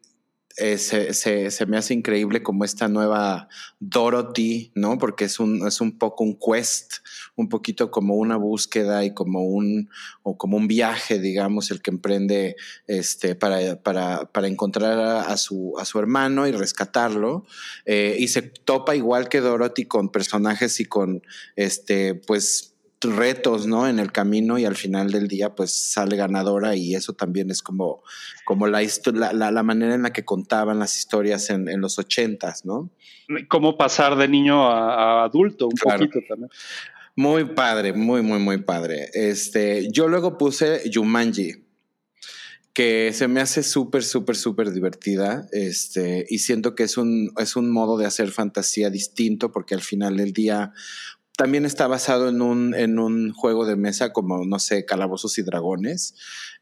eh, 0.59 0.79
se, 0.79 1.13
se, 1.13 1.67
me 1.67 1.77
hace 1.77 1.93
increíble 1.93 2.43
como 2.43 2.65
esta 2.65 2.89
nueva 2.89 3.49
Dorothy, 3.79 4.73
¿no? 4.75 4.97
Porque 4.97 5.27
es 5.27 5.39
un, 5.39 5.67
es 5.67 5.83
un 5.83 5.99
poco 5.99 6.25
un 6.25 6.39
quest, 6.39 6.95
un 7.37 7.49
poquito 7.49 7.91
como 7.91 8.15
una 8.15 8.37
búsqueda 8.37 9.05
y 9.05 9.13
como 9.15 9.45
un, 9.45 9.91
o 10.23 10.37
como 10.37 10.57
un 10.57 10.67
viaje, 10.67 11.19
digamos, 11.19 11.71
el 11.71 11.83
que 11.83 11.91
emprende 11.91 12.57
este, 12.87 13.35
para, 13.35 13.77
para, 13.83 14.25
para 14.33 14.49
encontrar 14.49 14.99
a, 14.99 15.37
su, 15.37 15.75
a 15.79 15.85
su 15.85 15.99
hermano 15.99 16.47
y 16.47 16.53
rescatarlo. 16.53 17.45
Eh, 17.85 18.17
y 18.19 18.29
se 18.29 18.43
topa 18.43 18.97
igual 18.97 19.29
que 19.29 19.41
Dorothy 19.41 19.85
con 19.85 20.09
personajes 20.09 20.81
y 20.81 20.87
con, 20.87 21.23
este, 21.57 22.15
pues, 22.15 22.73
retos, 23.01 23.67
¿no? 23.67 23.87
En 23.87 23.99
el 23.99 24.11
camino 24.13 24.59
y 24.59 24.65
al 24.65 24.77
final 24.77 25.11
del 25.11 25.29
día, 25.29 25.55
pues 25.55 25.73
sale 25.73 26.17
ganadora 26.17 26.75
y 26.75 26.95
eso 26.95 27.13
también 27.13 27.51
es 27.51 27.63
como, 27.63 28.03
como 28.45 28.67
la, 28.67 28.81
la, 29.13 29.51
la 29.51 29.63
manera 29.63 29.95
en 29.95 30.03
la 30.03 30.13
que 30.13 30.25
contaban 30.25 30.79
las 30.79 30.97
historias 30.97 31.51
en, 31.51 31.69
en, 31.69 31.81
los 31.81 31.99
ochentas, 31.99 32.65
¿no? 32.65 32.91
Cómo 33.49 33.77
pasar 33.77 34.17
de 34.17 34.29
niño 34.29 34.67
a, 34.67 35.25
adulto, 35.25 35.67
un 35.67 35.75
poquito 35.75 36.21
también. 36.29 36.51
Muy 37.17 37.55
padre, 37.55 37.95
muy, 37.95 38.21
muy, 38.21 38.39
muy 38.39 38.59
padre. 38.59 39.09
Este, 39.15 39.89
yo 39.91 40.07
luego 40.07 40.37
puse 40.37 40.83
Jumanji, 40.93 41.65
que 42.75 43.11
se 43.15 43.27
me 43.27 43.41
hace 43.41 43.63
súper, 43.63 44.05
súper, 44.05 44.37
súper 44.37 44.71
divertida. 44.71 45.49
Este, 45.51 46.27
y 46.29 46.41
siento 46.41 46.75
que 46.75 46.83
es 46.83 46.99
un, 46.99 47.33
es 47.39 47.57
un 47.57 47.73
modo 47.73 47.97
de 47.97 48.05
hacer 48.05 48.31
fantasía 48.31 48.91
distinto, 48.91 49.51
porque 49.51 49.75
al 49.75 49.81
final 49.81 50.19
del 50.19 50.35
día 50.35 50.75
también 51.37 51.67
está 51.67 51.87
basado 51.87 52.29
en 52.31 52.41
un, 52.41 52.75
en 52.75 52.99
un 52.99 53.33
juego 53.33 53.67
de 53.67 53.77
mesa 53.77 54.13
como, 54.13 54.45
no 54.45 54.59
sé, 54.59 54.87
Calabozos 54.87 55.37
y 55.39 55.43
Dragones. 55.43 56.15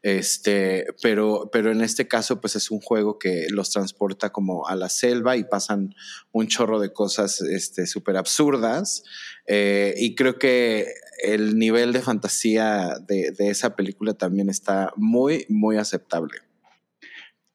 Este, 0.03 0.85
pero, 1.01 1.49
pero 1.51 1.71
en 1.71 1.81
este 1.81 2.07
caso, 2.07 2.41
pues 2.41 2.55
es 2.55 2.69
un 2.69 2.81
juego 2.81 3.17
que 3.17 3.47
los 3.49 3.71
transporta 3.71 4.31
como 4.31 4.67
a 4.67 4.75
la 4.75 4.89
selva 4.89 5.37
y 5.37 5.45
pasan 5.45 5.95
un 6.31 6.47
chorro 6.47 6.79
de 6.79 6.91
cosas 6.91 7.41
este, 7.41 7.87
súper 7.87 8.17
absurdas. 8.17 9.03
Eh, 9.47 9.95
y 9.97 10.13
creo 10.15 10.37
que 10.37 10.87
el 11.23 11.57
nivel 11.57 11.93
de 11.93 12.01
fantasía 12.01 12.95
de, 13.07 13.31
de, 13.31 13.49
esa 13.49 13.75
película 13.75 14.13
también 14.13 14.49
está 14.49 14.91
muy, 14.97 15.45
muy 15.47 15.77
aceptable. 15.77 16.39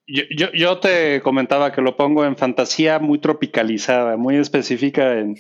Yo, 0.07 0.25
yo, 0.35 0.51
yo 0.53 0.81
te 0.81 1.21
comentaba 1.23 1.71
que 1.71 1.83
lo 1.83 1.97
pongo 1.97 2.25
en 2.25 2.37
fantasía 2.37 2.99
muy 2.99 3.21
tropicalizada, 3.21 4.17
muy 4.17 4.37
específica 4.37 5.19
en 5.19 5.37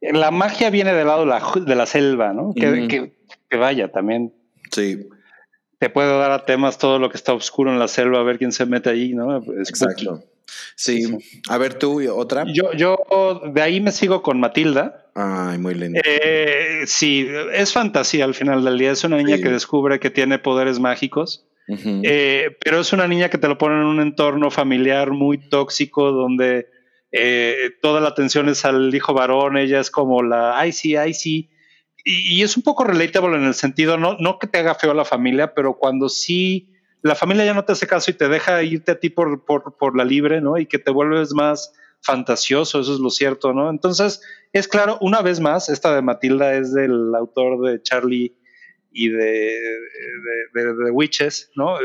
la 0.00 0.30
magia 0.30 0.70
viene 0.70 0.92
del 0.92 1.06
lado 1.06 1.24
de 1.24 1.74
la, 1.74 1.86
selva, 1.86 2.32
¿no? 2.32 2.54
Que, 2.54 3.12
vaya, 3.56 3.90
también. 3.90 4.32
Sí. 4.70 5.08
te 5.78 5.90
puede 5.90 6.16
dar 6.18 6.30
a 6.30 6.44
temas 6.44 6.78
todo 6.78 6.98
lo 6.98 7.10
que 7.10 7.16
está 7.16 7.32
oscuro 7.32 7.72
en 7.72 7.78
la 7.78 7.88
selva, 7.88 8.20
a 8.20 8.22
ver 8.22 8.38
quién 8.38 8.52
se 8.52 8.66
mete 8.66 8.90
ahí, 8.90 9.14
¿no? 9.14 9.36
Exacto. 9.36 10.22
Sí. 10.76 11.04
A 11.48 11.58
ver 11.58 11.74
tú, 11.74 12.00
otra. 12.10 12.44
Yo, 12.52 12.72
yo 12.72 12.98
de 13.52 13.62
ahí 13.62 13.80
me 13.80 13.92
sigo 13.92 14.22
con 14.22 14.40
Matilda. 14.40 15.06
Ay, 15.14 15.58
muy 15.58 15.74
linda. 15.74 16.00
Eh, 16.04 16.82
sí, 16.86 17.28
es 17.52 17.72
fantasía 17.72 18.24
al 18.24 18.34
final 18.34 18.64
del 18.64 18.78
día. 18.78 18.92
Es 18.92 19.04
una 19.04 19.16
niña 19.16 19.38
que 19.38 19.50
descubre 19.50 19.98
que 19.98 20.10
tiene 20.10 20.38
poderes 20.38 20.78
mágicos. 20.78 21.44
Eh, 21.68 22.56
pero 22.64 22.80
es 22.80 22.92
una 22.94 23.06
niña 23.06 23.28
que 23.28 23.36
te 23.36 23.46
lo 23.46 23.58
pone 23.58 23.74
en 23.74 23.86
un 23.86 24.00
entorno 24.00 24.50
familiar 24.50 25.10
muy 25.10 25.36
tóxico 25.36 26.12
donde 26.12 26.68
eh, 27.12 27.70
toda 27.80 28.00
la 28.00 28.08
atención 28.08 28.48
es 28.48 28.64
al 28.64 28.94
hijo 28.94 29.14
varón, 29.14 29.56
ella 29.56 29.80
es 29.80 29.90
como 29.90 30.22
la, 30.22 30.58
ay 30.58 30.72
sí, 30.72 30.96
ay 30.96 31.14
sí, 31.14 31.50
y, 32.04 32.42
es 32.42 32.56
un 32.56 32.62
poco 32.62 32.84
relatable 32.84 33.36
en 33.36 33.44
el 33.44 33.54
sentido, 33.54 33.98
no, 33.98 34.16
no 34.18 34.38
que 34.38 34.46
te 34.46 34.58
haga 34.58 34.74
feo 34.74 34.94
la 34.94 35.04
familia, 35.04 35.54
pero 35.54 35.74
cuando 35.78 36.08
sí 36.08 36.72
la 37.02 37.14
familia 37.14 37.44
ya 37.44 37.54
no 37.54 37.64
te 37.64 37.72
hace 37.72 37.86
caso 37.86 38.10
y 38.10 38.14
te 38.14 38.28
deja 38.28 38.62
irte 38.62 38.92
a 38.92 38.98
ti 38.98 39.10
por, 39.10 39.44
por, 39.44 39.96
la 39.96 40.04
libre, 40.04 40.40
¿no? 40.40 40.58
Y 40.58 40.66
que 40.66 40.78
te 40.78 40.90
vuelves 40.90 41.32
más 41.32 41.72
fantasioso, 42.00 42.80
eso 42.80 42.94
es 42.94 43.00
lo 43.00 43.10
cierto, 43.10 43.52
¿no? 43.52 43.70
Entonces, 43.70 44.20
es 44.52 44.68
claro, 44.68 44.98
una 45.00 45.22
vez 45.22 45.40
más, 45.40 45.68
esta 45.68 45.94
de 45.94 46.02
Matilda 46.02 46.54
es 46.54 46.72
del 46.72 47.14
autor 47.14 47.62
de 47.68 47.82
Charlie 47.82 48.36
y 48.90 49.10
de, 49.10 49.56
de, 50.54 50.90
Witches, 50.90 51.50
¿no? 51.54 51.76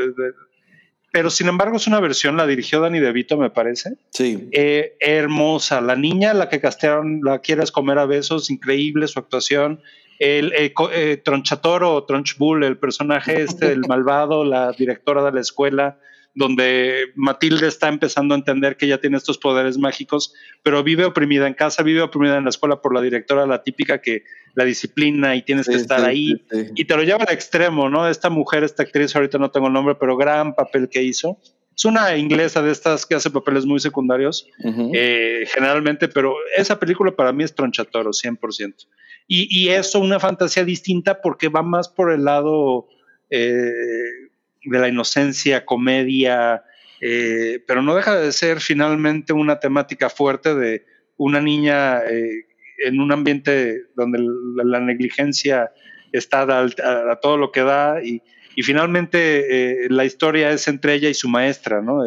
Pero 1.14 1.30
sin 1.30 1.46
embargo 1.46 1.76
es 1.76 1.86
una 1.86 2.00
versión, 2.00 2.36
la 2.36 2.44
dirigió 2.44 2.80
Danny 2.80 2.98
DeVito, 2.98 3.36
me 3.36 3.48
parece. 3.48 3.94
Sí. 4.10 4.48
Eh, 4.50 4.96
hermosa. 4.98 5.80
La 5.80 5.94
niña, 5.94 6.34
la 6.34 6.48
que 6.48 6.60
castearon, 6.60 7.20
la 7.22 7.38
quieres 7.38 7.70
comer 7.70 8.00
a 8.00 8.04
besos, 8.04 8.50
increíble 8.50 9.06
su 9.06 9.20
actuación 9.20 9.80
el 10.18 10.52
eh, 10.54 10.74
eh, 10.92 11.20
Tronchatoro 11.24 11.94
o 11.94 12.02
Tronchbull, 12.02 12.64
el 12.64 12.78
personaje 12.78 13.42
este, 13.42 13.70
el 13.70 13.82
malvado, 13.88 14.44
la 14.44 14.72
directora 14.72 15.22
de 15.22 15.30
la 15.30 15.40
escuela, 15.40 15.98
donde 16.34 17.12
Matilde 17.14 17.68
está 17.68 17.88
empezando 17.88 18.34
a 18.34 18.38
entender 18.38 18.76
que 18.76 18.86
ella 18.86 19.00
tiene 19.00 19.16
estos 19.16 19.38
poderes 19.38 19.78
mágicos, 19.78 20.34
pero 20.62 20.82
vive 20.82 21.04
oprimida 21.04 21.46
en 21.46 21.54
casa, 21.54 21.82
vive 21.82 22.02
oprimida 22.02 22.36
en 22.36 22.44
la 22.44 22.50
escuela 22.50 22.82
por 22.82 22.92
la 22.92 23.00
directora, 23.00 23.46
la 23.46 23.62
típica 23.62 24.00
que 24.00 24.24
la 24.54 24.64
disciplina 24.64 25.36
y 25.36 25.42
tienes 25.42 25.66
que 25.66 25.74
estar 25.74 26.04
ahí, 26.04 26.44
y 26.74 26.84
te 26.84 26.96
lo 26.96 27.02
lleva 27.02 27.24
al 27.24 27.32
extremo, 27.32 27.88
¿no? 27.88 28.08
Esta 28.08 28.30
mujer, 28.30 28.64
esta 28.64 28.82
actriz, 28.82 29.14
ahorita 29.14 29.38
no 29.38 29.50
tengo 29.50 29.68
el 29.68 29.72
nombre, 29.72 29.96
pero 29.98 30.16
gran 30.16 30.54
papel 30.54 30.88
que 30.88 31.02
hizo. 31.02 31.38
Es 31.76 31.84
una 31.84 32.16
inglesa 32.16 32.62
de 32.62 32.70
estas 32.70 33.04
que 33.04 33.16
hace 33.16 33.30
papeles 33.30 33.66
muy 33.66 33.80
secundarios, 33.80 34.46
eh, 34.92 35.44
generalmente, 35.52 36.06
pero 36.06 36.36
esa 36.56 36.78
película 36.78 37.10
para 37.10 37.32
mí 37.32 37.42
es 37.42 37.54
Tronchatoro, 37.54 38.10
100%. 38.10 38.86
Y, 39.26 39.48
y 39.50 39.70
eso, 39.70 39.98
una 39.98 40.20
fantasía 40.20 40.64
distinta 40.64 41.20
porque 41.20 41.48
va 41.48 41.62
más 41.62 41.88
por 41.88 42.12
el 42.12 42.24
lado 42.24 42.88
eh, 43.30 44.30
de 44.64 44.78
la 44.78 44.88
inocencia, 44.88 45.64
comedia, 45.64 46.62
eh, 47.00 47.62
pero 47.66 47.82
no 47.82 47.94
deja 47.94 48.18
de 48.18 48.32
ser 48.32 48.60
finalmente 48.60 49.32
una 49.32 49.60
temática 49.60 50.08
fuerte 50.08 50.54
de 50.54 50.84
una 51.16 51.40
niña 51.40 52.00
eh, 52.04 52.46
en 52.84 53.00
un 53.00 53.12
ambiente 53.12 53.82
donde 53.94 54.24
la, 54.64 54.80
negligencia 54.80 55.70
está 56.12 56.42
a, 56.42 57.20
todo 57.20 57.36
lo 57.36 57.52
que 57.52 57.60
da 57.60 58.02
y, 58.02 58.22
y 58.56 58.62
finalmente 58.62 59.86
la 59.90 60.04
historia 60.04 60.50
es 60.50 60.66
entre 60.68 60.94
ella 60.94 61.08
y 61.08 61.14
su 61.14 61.28
maestra, 61.28 61.82
¿no? 61.82 62.00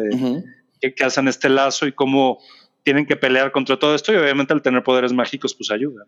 que, 0.80 0.94
que, 0.94 1.04
hacen 1.04 1.28
este 1.28 1.48
lazo 1.48 1.86
y 1.86 1.92
cómo 1.92 2.38
tienen 2.82 3.06
que 3.06 3.16
pelear 3.16 3.52
contra 3.52 3.78
todo 3.78 3.94
esto 3.94 4.12
y 4.12 4.16
obviamente 4.16 4.52
al 4.52 4.62
tener 4.62 4.82
poderes 4.82 5.12
mágicos 5.12 5.54
pues 5.54 5.70
ayuda. 5.70 6.06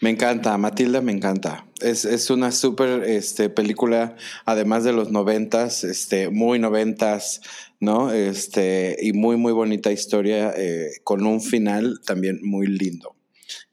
Me 0.00 0.10
encanta, 0.10 0.56
Matilda 0.56 1.00
me 1.00 1.12
encanta. 1.12 1.66
Es, 1.80 2.04
es 2.04 2.30
una 2.30 2.52
súper 2.52 3.04
este, 3.04 3.50
película, 3.50 4.16
además 4.44 4.84
de 4.84 4.92
los 4.92 5.10
noventas, 5.10 5.84
este, 5.84 6.30
muy 6.30 6.58
noventas, 6.58 7.42
¿no? 7.78 8.12
Este, 8.12 8.96
y 9.00 9.12
muy, 9.12 9.36
muy 9.36 9.52
bonita 9.52 9.92
historia, 9.92 10.52
eh, 10.56 10.90
con 11.04 11.26
un 11.26 11.40
final 11.40 12.00
también 12.04 12.40
muy 12.42 12.66
lindo, 12.66 13.14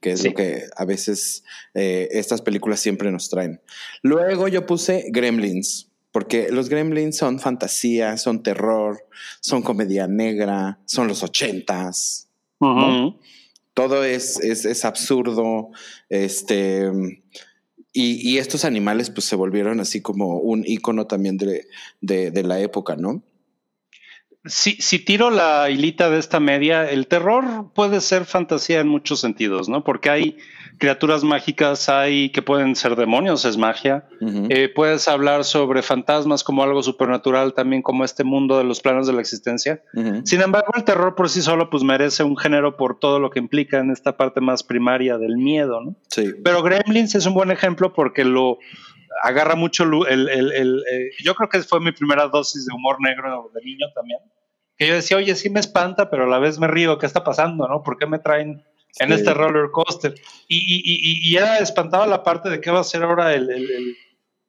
que 0.01 0.11
es 0.11 0.23
lo 0.23 0.33
que 0.33 0.65
a 0.75 0.85
veces 0.85 1.43
eh, 1.73 2.09
estas 2.11 2.41
películas 2.41 2.79
siempre 2.79 3.11
nos 3.11 3.29
traen. 3.29 3.61
Luego 4.01 4.47
yo 4.47 4.65
puse 4.65 5.05
Gremlins, 5.09 5.89
porque 6.11 6.49
los 6.51 6.69
Gremlins 6.69 7.17
son 7.17 7.39
fantasía, 7.39 8.17
son 8.17 8.43
terror, 8.43 9.07
son 9.39 9.61
comedia 9.61 10.07
negra, 10.07 10.79
son 10.85 11.07
los 11.07 11.23
ochentas 11.23 12.29
todo 13.75 14.03
es, 14.03 14.39
es, 14.39 14.85
absurdo, 14.85 15.69
este, 16.09 16.89
y, 17.93 18.37
estos 18.37 18.65
animales 18.65 19.11
pues 19.11 19.25
se 19.25 19.35
volvieron 19.35 19.79
así 19.79 20.01
como 20.01 20.39
un 20.39 20.63
icono 20.65 21.05
también 21.05 21.37
de, 21.37 21.67
de 22.01 22.43
la 22.43 22.59
época, 22.59 22.95
¿no? 22.95 23.21
Si, 24.45 24.73
si, 24.73 24.99
tiro 24.99 25.29
la 25.31 25.69
hilita 25.69 26.09
de 26.09 26.19
esta 26.19 26.39
media, 26.39 26.89
el 26.89 27.07
terror 27.07 27.71
puede 27.73 28.01
ser 28.01 28.25
fantasía 28.25 28.79
en 28.79 28.87
muchos 28.87 29.19
sentidos, 29.19 29.69
¿no? 29.69 29.83
Porque 29.83 30.09
hay 30.09 30.37
criaturas 30.77 31.23
mágicas, 31.23 31.89
hay 31.89 32.29
que 32.29 32.41
pueden 32.41 32.75
ser 32.75 32.95
demonios, 32.95 33.45
es 33.45 33.57
magia. 33.57 34.07
Eh, 34.49 34.69
puedes 34.73 35.07
hablar 35.07 35.43
sobre 35.43 35.81
fantasmas 35.81 36.43
como 36.43 36.63
algo 36.63 36.83
supernatural, 36.83 37.53
también 37.53 37.81
como 37.81 38.03
este 38.03 38.23
mundo 38.23 38.57
de 38.57 38.63
los 38.63 38.81
planos 38.81 39.07
de 39.07 39.13
la 39.13 39.21
existencia. 39.21 39.81
Sin 40.23 40.41
embargo, 40.41 40.73
el 40.75 40.83
terror 40.83 41.15
por 41.15 41.29
sí 41.29 41.41
solo 41.41 41.69
pues 41.69 41.83
merece 41.83 42.23
un 42.23 42.37
género 42.37 42.77
por 42.77 42.99
todo 42.99 43.19
lo 43.19 43.29
que 43.29 43.39
implica 43.39 43.79
en 43.79 43.91
esta 43.91 44.17
parte 44.17 44.41
más 44.41 44.63
primaria 44.63 45.17
del 45.17 45.37
miedo, 45.37 45.81
¿no? 45.81 45.95
Sí. 46.09 46.33
Pero 46.43 46.61
Gremlins 46.61 47.15
es 47.15 47.25
un 47.25 47.33
buen 47.33 47.51
ejemplo 47.51 47.93
porque 47.93 48.25
lo 48.25 48.59
agarra 49.23 49.55
mucho 49.55 49.83
el, 50.07 50.27
el, 50.29 50.51
el, 50.51 50.83
eh, 50.91 51.09
yo 51.23 51.35
creo 51.35 51.49
que 51.49 51.61
fue 51.61 51.79
mi 51.79 51.91
primera 51.91 52.27
dosis 52.27 52.65
de 52.65 52.73
humor 52.73 52.97
negro 52.99 53.49
de 53.53 53.61
niño 53.61 53.87
también. 53.93 54.19
Que 54.77 54.87
yo 54.87 54.95
decía, 54.95 55.17
oye, 55.17 55.35
sí 55.35 55.49
me 55.49 55.59
espanta, 55.59 56.09
pero 56.09 56.25
a 56.25 56.27
la 56.27 56.39
vez 56.39 56.59
me 56.59 56.67
río, 56.67 56.97
¿qué 56.97 57.05
está 57.05 57.23
pasando? 57.23 57.67
¿No? 57.67 57.83
¿Por 57.83 57.97
qué 57.97 58.07
me 58.07 58.19
traen 58.19 58.63
en 58.99 59.11
este 59.11 59.33
roller 59.33 59.71
coaster? 59.71 60.15
Y, 60.47 60.57
y, 60.57 60.77
y, 60.83 61.29
y, 61.29 61.31
ya 61.33 61.57
espantaba 61.57 62.07
la 62.07 62.23
parte 62.23 62.49
de 62.49 62.59
qué 62.59 62.71
va 62.71 62.81
a 62.81 62.83
ser 62.83 63.03
ahora 63.03 63.33
el, 63.33 63.49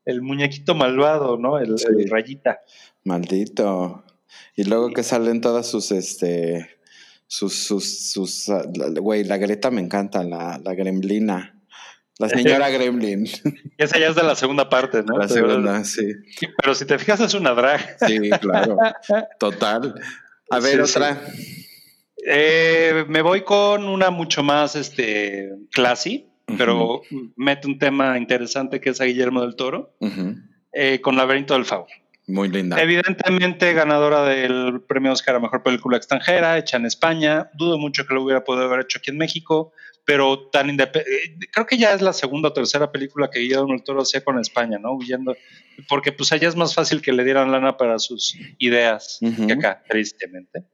el, 0.05 0.23
muñequito 0.23 0.75
malvado, 0.75 1.39
¿no? 1.39 1.59
El, 1.59 1.77
rayita. 2.11 2.61
Maldito. 3.05 4.05
Y 4.57 4.65
luego 4.65 4.91
que 4.91 5.03
salen 5.03 5.41
todas 5.41 5.67
sus, 5.67 5.93
este, 5.93 6.71
sus, 7.27 7.55
sus, 7.55 8.11
sus, 8.11 8.51
güey, 9.01 9.25
la 9.25 9.37
Greta 9.37 9.71
me 9.71 9.81
encanta, 9.81 10.25
la, 10.25 10.61
la 10.63 10.75
gremlina. 10.75 11.56
La 12.19 12.29
señora 12.29 12.71
Gremlin. 12.71 13.27
Esa 13.79 13.99
ya 13.99 14.09
es 14.09 14.17
de 14.17 14.23
la 14.23 14.35
segunda 14.35 14.69
parte, 14.69 15.03
¿no? 15.03 15.19
La 15.19 15.29
segunda, 15.29 15.85
sí. 15.85 16.07
Pero 16.57 16.75
si 16.75 16.87
te 16.87 16.99
fijas, 16.99 17.21
es 17.21 17.35
una 17.35 17.53
drag. 17.53 17.97
Sí, 18.07 18.31
claro. 18.41 18.79
Total. 19.39 19.95
A 20.51 20.61
ver, 20.61 20.81
otra. 20.81 21.21
Eh, 22.29 23.05
me 23.09 23.23
voy 23.23 23.43
con 23.43 23.85
una 23.85 24.11
mucho 24.11 24.43
más 24.43 24.77
este, 24.77 25.51
classy, 25.71 26.27
pero 26.57 27.03
mete 27.37 27.69
un 27.69 27.79
tema 27.79 28.17
interesante 28.19 28.81
que 28.81 28.91
es 28.91 29.01
a 29.01 29.05
Guillermo 29.05 29.43
del 29.43 29.55
Toro, 29.55 29.95
eh, 30.73 31.01
con 31.01 31.17
Laberinto 31.17 31.55
del 31.55 31.65
Fauno. 31.65 31.87
Muy 32.27 32.49
linda. 32.49 32.81
Evidentemente 32.83 33.73
ganadora 33.73 34.25
del 34.25 34.81
premio 34.83 35.13
Oscar 35.13 35.37
a 35.37 35.41
Mejor 35.41 35.63
Película 35.63 35.97
Extranjera, 35.97 36.59
hecha 36.59 36.77
en 36.77 36.87
España. 36.87 37.51
Dudo 37.55 37.79
mucho 37.79 38.07
que 38.07 38.15
lo 38.15 38.23
hubiera 38.23 38.43
podido 38.43 38.65
haber 38.65 38.81
hecho 38.81 38.99
aquí 38.99 39.11
en 39.11 39.19
México 39.19 39.73
pero 40.07 40.49
tan 40.51 40.71
independiente. 40.71 41.27
Eh, 41.27 41.49
creo 41.53 41.67
que 41.67 41.77
ya 41.77 41.93
es 41.93 42.01
la 42.01 42.13
segunda 42.13 42.49
o 42.49 42.53
tercera 42.53 42.93
película 42.93 43.29
que 43.29 43.41
Guillermo 43.41 43.73
del 43.73 43.83
Toro 43.83 44.03
hacía 44.03 44.23
con 44.23 44.39
España, 44.39 44.79
¿no? 44.79 44.93
Huyendo, 44.93 45.37
porque 45.89 46.13
pues 46.13 46.33
allá 46.33 46.49
es 46.49 46.55
más 46.55 46.75
fácil 46.75 47.03
que 47.03 47.13
le 47.13 47.25
dieran 47.25 47.51
lana 47.51 47.77
para 47.77 47.99
sus 47.99 48.39
ideas 48.59 49.19
que 49.21 49.53
acá, 49.53 49.83
tristemente. 49.89 50.65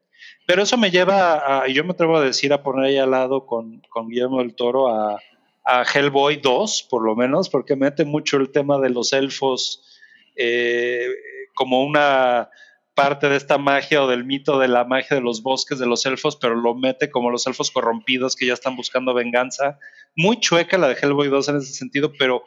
Pero 0.46 0.62
eso 0.62 0.76
me 0.76 0.90
lleva 0.90 1.62
a, 1.62 1.68
y 1.68 1.72
yo 1.72 1.82
me 1.82 1.92
atrevo 1.92 2.18
a 2.18 2.24
decir, 2.24 2.52
a 2.52 2.62
poner 2.62 2.84
ahí 2.84 2.98
al 2.98 3.10
lado 3.10 3.46
con, 3.46 3.80
con 3.88 4.08
Guillermo 4.08 4.40
del 4.40 4.54
Toro 4.54 4.88
a, 4.88 5.18
a, 5.64 5.82
Hellboy 5.82 6.36
2, 6.36 6.88
por 6.90 7.02
lo 7.02 7.16
menos, 7.16 7.48
porque 7.48 7.74
mete 7.74 8.04
mucho 8.04 8.36
el 8.36 8.50
tema 8.50 8.78
de 8.80 8.90
los 8.90 9.14
elfos 9.14 9.98
eh, 10.36 11.08
como 11.54 11.82
una 11.84 12.50
parte 12.94 13.28
de 13.28 13.36
esta 13.36 13.58
magia 13.58 14.02
o 14.02 14.06
del 14.06 14.24
mito 14.24 14.58
de 14.58 14.68
la 14.68 14.84
magia 14.84 15.16
de 15.16 15.22
los 15.22 15.42
bosques 15.42 15.78
de 15.78 15.86
los 15.86 16.04
elfos, 16.04 16.36
pero 16.36 16.54
lo 16.54 16.74
mete 16.74 17.10
como 17.10 17.30
los 17.30 17.46
elfos 17.46 17.70
corrompidos 17.70 18.36
que 18.36 18.46
ya 18.46 18.52
están 18.52 18.76
buscando 18.76 19.14
venganza. 19.14 19.78
Muy 20.14 20.38
chueca 20.40 20.76
la 20.76 20.88
de 20.88 20.96
Hellboy 21.00 21.28
2 21.28 21.48
en 21.48 21.56
ese 21.56 21.72
sentido, 21.72 22.12
pero 22.18 22.44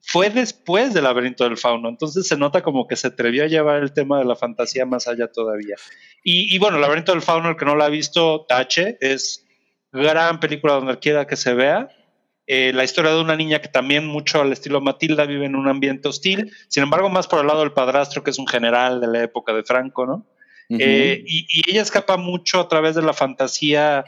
fue 0.00 0.30
después 0.30 0.92
del 0.94 1.04
laberinto 1.04 1.44
del 1.44 1.56
fauno, 1.56 1.88
entonces 1.88 2.26
se 2.26 2.36
nota 2.36 2.62
como 2.62 2.88
que 2.88 2.96
se 2.96 3.08
atrevió 3.08 3.44
a 3.44 3.48
llevar 3.48 3.82
el 3.82 3.92
tema 3.92 4.18
de 4.18 4.24
la 4.24 4.34
fantasía 4.34 4.86
más 4.86 5.06
allá 5.06 5.30
todavía. 5.30 5.76
Y, 6.24 6.54
y 6.54 6.58
bueno, 6.58 6.76
el 6.76 6.82
laberinto 6.82 7.12
del 7.12 7.22
fauno, 7.22 7.50
el 7.50 7.56
que 7.56 7.64
no 7.64 7.76
lo 7.76 7.84
ha 7.84 7.88
visto, 7.88 8.44
tache, 8.48 8.96
es 9.00 9.46
gran 9.92 10.40
película 10.40 10.74
donde 10.74 10.98
quiera 10.98 11.26
que 11.26 11.36
se 11.36 11.54
vea. 11.54 11.88
Eh, 12.52 12.72
la 12.72 12.82
historia 12.82 13.12
de 13.12 13.20
una 13.20 13.36
niña 13.36 13.60
que 13.60 13.68
también 13.68 14.08
mucho 14.08 14.40
al 14.40 14.50
estilo 14.50 14.80
Matilda 14.80 15.24
vive 15.24 15.46
en 15.46 15.54
un 15.54 15.68
ambiente 15.68 16.08
hostil, 16.08 16.50
sin 16.66 16.82
embargo 16.82 17.08
más 17.08 17.28
por 17.28 17.38
el 17.38 17.46
lado 17.46 17.60
del 17.60 17.70
padrastro 17.70 18.24
que 18.24 18.30
es 18.30 18.40
un 18.40 18.48
general 18.48 19.00
de 19.00 19.06
la 19.06 19.22
época 19.22 19.52
de 19.52 19.62
Franco, 19.62 20.04
¿no? 20.04 20.26
Eh, 20.68 21.22
y, 21.24 21.62
ella 21.70 21.80
escapa 21.80 22.16
mucho 22.16 22.58
a 22.58 22.66
través 22.66 22.96
de 22.96 23.02
la 23.02 23.12
fantasía 23.12 24.04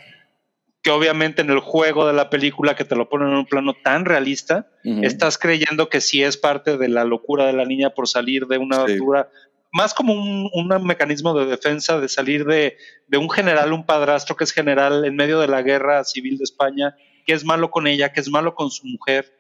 que 0.83 0.91
obviamente 0.91 1.41
en 1.43 1.51
el 1.51 1.61
juego 1.61 2.05
de 2.05 2.15
la 2.15 2.31
película 2.31 2.75
que 2.75 2.85
te 2.85 2.97
lo 2.97 3.09
ponen 3.09 3.29
en 3.29 3.37
un 3.37 3.47
plano 3.47 3.75
tan 3.75 4.05
realista, 4.05 4.67
estás 4.83 5.39
creyendo 5.39 5.89
que 5.89 6.01
sí 6.01 6.25
es 6.25 6.37
parte 6.37 6.77
de 6.77 6.89
la 6.89 7.05
locura 7.05 7.47
de 7.47 7.53
la 7.53 7.65
niña 7.65 7.91
por 7.91 8.09
salir 8.09 8.49
de 8.49 8.59
una 8.59 8.79
aventura, 8.81 9.31
más 9.71 9.95
como 9.95 10.15
un, 10.15 10.51
un, 10.53 10.85
mecanismo 10.85 11.33
de 11.39 11.47
defensa 11.47 12.01
de 12.01 12.09
salir 12.09 12.45
de, 12.45 12.77
de, 13.07 13.19
un 13.19 13.31
general, 13.31 13.73
un 13.73 13.87
padrastro 13.87 14.35
que 14.35 14.43
es 14.43 14.51
general 14.51 15.05
en 15.05 15.15
medio 15.15 15.39
de 15.39 15.47
la 15.47 15.63
guerra 15.63 16.03
civil 16.03 16.39
de 16.39 16.45
España, 16.45 16.97
que 17.25 17.33
es 17.33 17.45
malo 17.45 17.71
con 17.71 17.87
ella, 17.87 18.13
que 18.13 18.21
es 18.21 18.29
malo 18.29 18.55
con 18.55 18.71
su 18.71 18.87
mujer, 18.87 19.33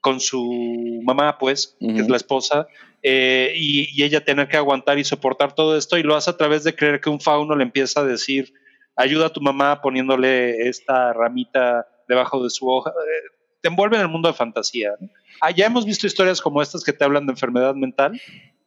con 0.00 0.20
su 0.20 1.00
mamá, 1.04 1.38
pues, 1.38 1.76
que 1.80 1.98
es 1.98 2.08
la 2.08 2.16
esposa, 2.16 2.68
eh, 3.02 3.52
y, 3.56 3.88
y, 3.92 4.04
ella 4.04 4.24
tener 4.24 4.48
que 4.48 4.56
aguantar 4.56 4.98
y 4.98 5.04
soportar 5.04 5.54
todo 5.54 5.76
esto, 5.76 5.96
y 5.96 6.02
lo 6.02 6.16
hace 6.16 6.30
a 6.30 6.36
través 6.36 6.64
de 6.64 6.74
creer 6.74 7.00
que 7.00 7.10
un 7.10 7.20
fauno 7.20 7.54
le 7.54 7.62
empieza 7.64 8.00
a 8.00 8.04
decir 8.04 8.52
ayuda 8.96 9.26
a 9.26 9.32
tu 9.32 9.40
mamá 9.40 9.80
poniéndole 9.82 10.68
esta 10.68 11.12
ramita 11.12 11.86
debajo 12.08 12.42
de 12.42 12.50
su 12.50 12.68
hoja. 12.68 12.90
Eh, 12.90 13.36
te 13.60 13.68
envuelve 13.68 13.96
en 13.96 14.02
el 14.02 14.08
mundo 14.08 14.28
de 14.28 14.34
fantasía. 14.34 14.92
Ah, 15.40 15.50
ya 15.50 15.66
hemos 15.66 15.84
visto 15.84 16.06
historias 16.06 16.40
como 16.40 16.62
estas 16.62 16.82
que 16.82 16.92
te 16.92 17.04
hablan 17.04 17.26
de 17.26 17.32
enfermedad 17.32 17.74
mental, 17.74 18.20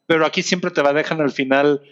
pero 0.06 0.24
aquí 0.24 0.42
siempre 0.42 0.70
te 0.70 0.82
va 0.82 0.90
a 0.90 0.94
dejar 0.94 1.20
al 1.20 1.32
final, 1.32 1.82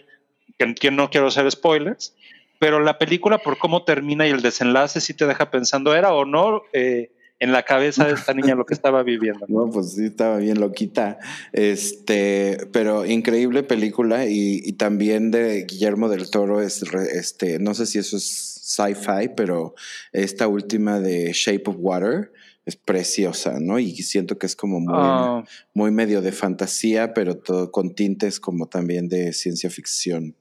que, 0.57 0.91
no 0.91 1.09
quiero 1.09 1.27
hacer 1.27 1.49
spoilers, 1.51 2.15
pero 2.59 2.79
la 2.81 2.97
película 2.97 3.39
por 3.39 3.57
cómo 3.57 3.83
termina 3.83 4.27
y 4.27 4.31
el 4.31 4.41
desenlace 4.41 5.01
sí 5.01 5.13
te 5.13 5.25
deja 5.25 5.49
pensando, 5.49 5.95
¿era 5.95 6.13
o 6.13 6.25
no? 6.25 6.61
Eh, 6.73 7.11
en 7.39 7.53
la 7.53 7.63
cabeza 7.63 8.05
de 8.05 8.13
esta 8.13 8.33
niña 8.33 8.53
lo 8.55 8.65
que 8.65 8.73
estaba 8.73 9.01
viviendo. 9.01 9.45
No, 9.49 9.69
pues 9.69 9.93
sí, 9.93 10.05
estaba 10.05 10.37
bien 10.37 10.59
loquita. 10.59 11.17
Este, 11.53 12.57
pero 12.71 13.05
increíble 13.05 13.63
película 13.63 14.25
y, 14.25 14.73
también 14.73 15.31
de 15.31 15.63
Guillermo 15.63 16.09
del 16.09 16.29
Toro 16.29 16.61
es, 16.61 16.83
este, 17.13 17.59
no 17.59 17.73
sé 17.73 17.85
si 17.85 17.97
eso 17.97 18.17
es 18.17 18.59
sci-fi, 18.61 19.29
pero 19.35 19.73
esta 20.11 20.47
última 20.47 20.99
de 20.99 21.31
Shape 21.33 21.63
of 21.67 21.77
Water 21.79 22.31
es 22.65 22.75
preciosa, 22.75 23.59
¿no? 23.59 23.79
Y 23.79 23.95
siento 23.95 24.37
que 24.37 24.45
es 24.45 24.55
como 24.55 24.79
muy, 24.79 24.93
ah. 24.95 25.43
muy 25.73 25.91
medio 25.91 26.21
de 26.21 26.31
fantasía, 26.31 27.13
pero 27.13 27.37
todo 27.37 27.71
con 27.71 27.95
tintes 27.95 28.39
como 28.39 28.67
también 28.67 29.09
de 29.09 29.33
ciencia 29.33 29.69
ficción. 29.69 30.35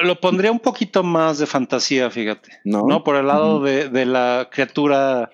Lo 0.00 0.20
pondría 0.20 0.52
un 0.52 0.60
poquito 0.60 1.02
más 1.02 1.38
de 1.38 1.46
fantasía, 1.46 2.10
fíjate. 2.10 2.60
No, 2.64 3.04
por 3.04 3.16
el 3.16 3.26
lado 3.26 3.60
de, 3.60 3.88
de 3.88 4.06
la 4.06 4.48
criatura 4.50 5.30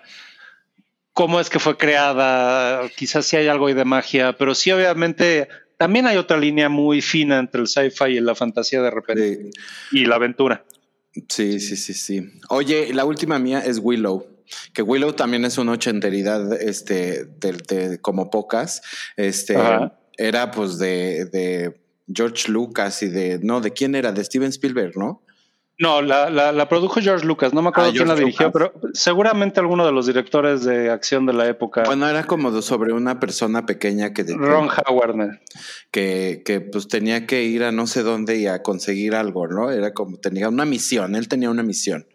cómo 1.16 1.40
es 1.40 1.49
que 1.49 1.59
fue 1.59 1.78
creada, 1.78 2.90
quizás 2.94 3.24
sí 3.24 3.36
hay 3.36 3.49
algo 3.49 3.68
ahí 3.68 3.74
de 3.74 3.86
magia, 3.86 4.36
pero 4.36 4.55
sí 4.55 4.70
obviamente 4.70 5.49
también 5.78 6.07
hay 6.07 6.18
otra 6.18 6.36
línea 6.36 6.68
muy 6.68 7.01
fina 7.01 7.38
entre 7.38 7.62
el 7.62 7.68
sci-fi 7.68 8.16
y 8.16 8.20
la 8.20 8.34
fantasía 8.34 8.82
de 8.82 8.90
repente 8.90 9.51
y 9.92 10.05
la 10.05 10.16
aventura. 10.16 10.64
Sí, 11.26 11.59
sí, 11.59 11.76
sí, 11.76 11.94
sí. 11.94 12.22
Oye, 12.51 12.92
la 12.92 13.07
última 13.07 13.38
mía 13.38 13.61
es 13.61 13.78
Willow. 13.82 14.26
Que 14.74 14.82
Willow 14.82 15.14
también 15.14 15.47
es 15.47 15.57
una 15.57 15.72
ochenteridad, 15.72 16.53
este, 16.61 17.24
de, 17.24 17.99
como 18.03 18.28
pocas. 18.28 18.82
Este, 19.16 19.57
era 20.18 20.51
pues 20.51 20.78
de, 20.78 21.24
de 21.24 21.80
George 22.12 22.50
Lucas 22.50 23.02
y 23.02 23.09
de, 23.09 23.40
no, 23.42 23.61
¿de 23.61 23.72
quién 23.72 23.94
era? 23.94 24.12
De 24.12 24.24
Steven 24.24 24.50
Spielberg, 24.50 24.96
¿no? 24.96 25.22
No, 25.78 26.00
la, 26.00 26.30
la, 26.30 26.68
produjo 26.70 27.02
George 27.02 27.26
Lucas, 27.26 27.52
no 27.52 27.61
me 27.61 27.68
acuerdo 27.68 27.90
ah, 27.90 27.92
quién 27.94 28.09
la 28.09 28.14
dirigió, 28.14 28.50
pero 28.50 28.72
seguramente 28.94 29.61
alguno 29.61 29.84
de 29.84 29.92
los 29.92 30.07
directores 30.07 30.64
de 30.64 30.90
acción 30.90 31.26
de 31.26 31.34
la 31.34 31.46
época. 31.48 31.82
Bueno, 31.84 32.09
era 32.09 32.24
como 32.24 32.62
sobre 32.62 32.94
una 32.94 33.20
persona 33.20 33.66
pequeña 33.66 34.14
que... 34.14 34.24
Ron 34.24 34.70
Howard. 34.70 35.38
Que, 35.90 36.42
que 36.46 36.62
pues 36.62 36.88
tenía 36.88 37.26
que 37.26 37.44
ir 37.44 37.62
a 37.62 37.72
no 37.72 37.86
sé 37.86 38.02
dónde 38.02 38.38
y 38.38 38.46
a 38.46 38.62
conseguir 38.62 39.14
algo, 39.14 39.48
¿no? 39.48 39.70
Era 39.70 39.92
como, 39.92 40.16
tenía 40.16 40.48
una 40.48 40.64
misión, 40.64 41.14
él 41.14 41.28
tenía 41.28 41.50
una 41.50 41.62
misión. 41.62 42.07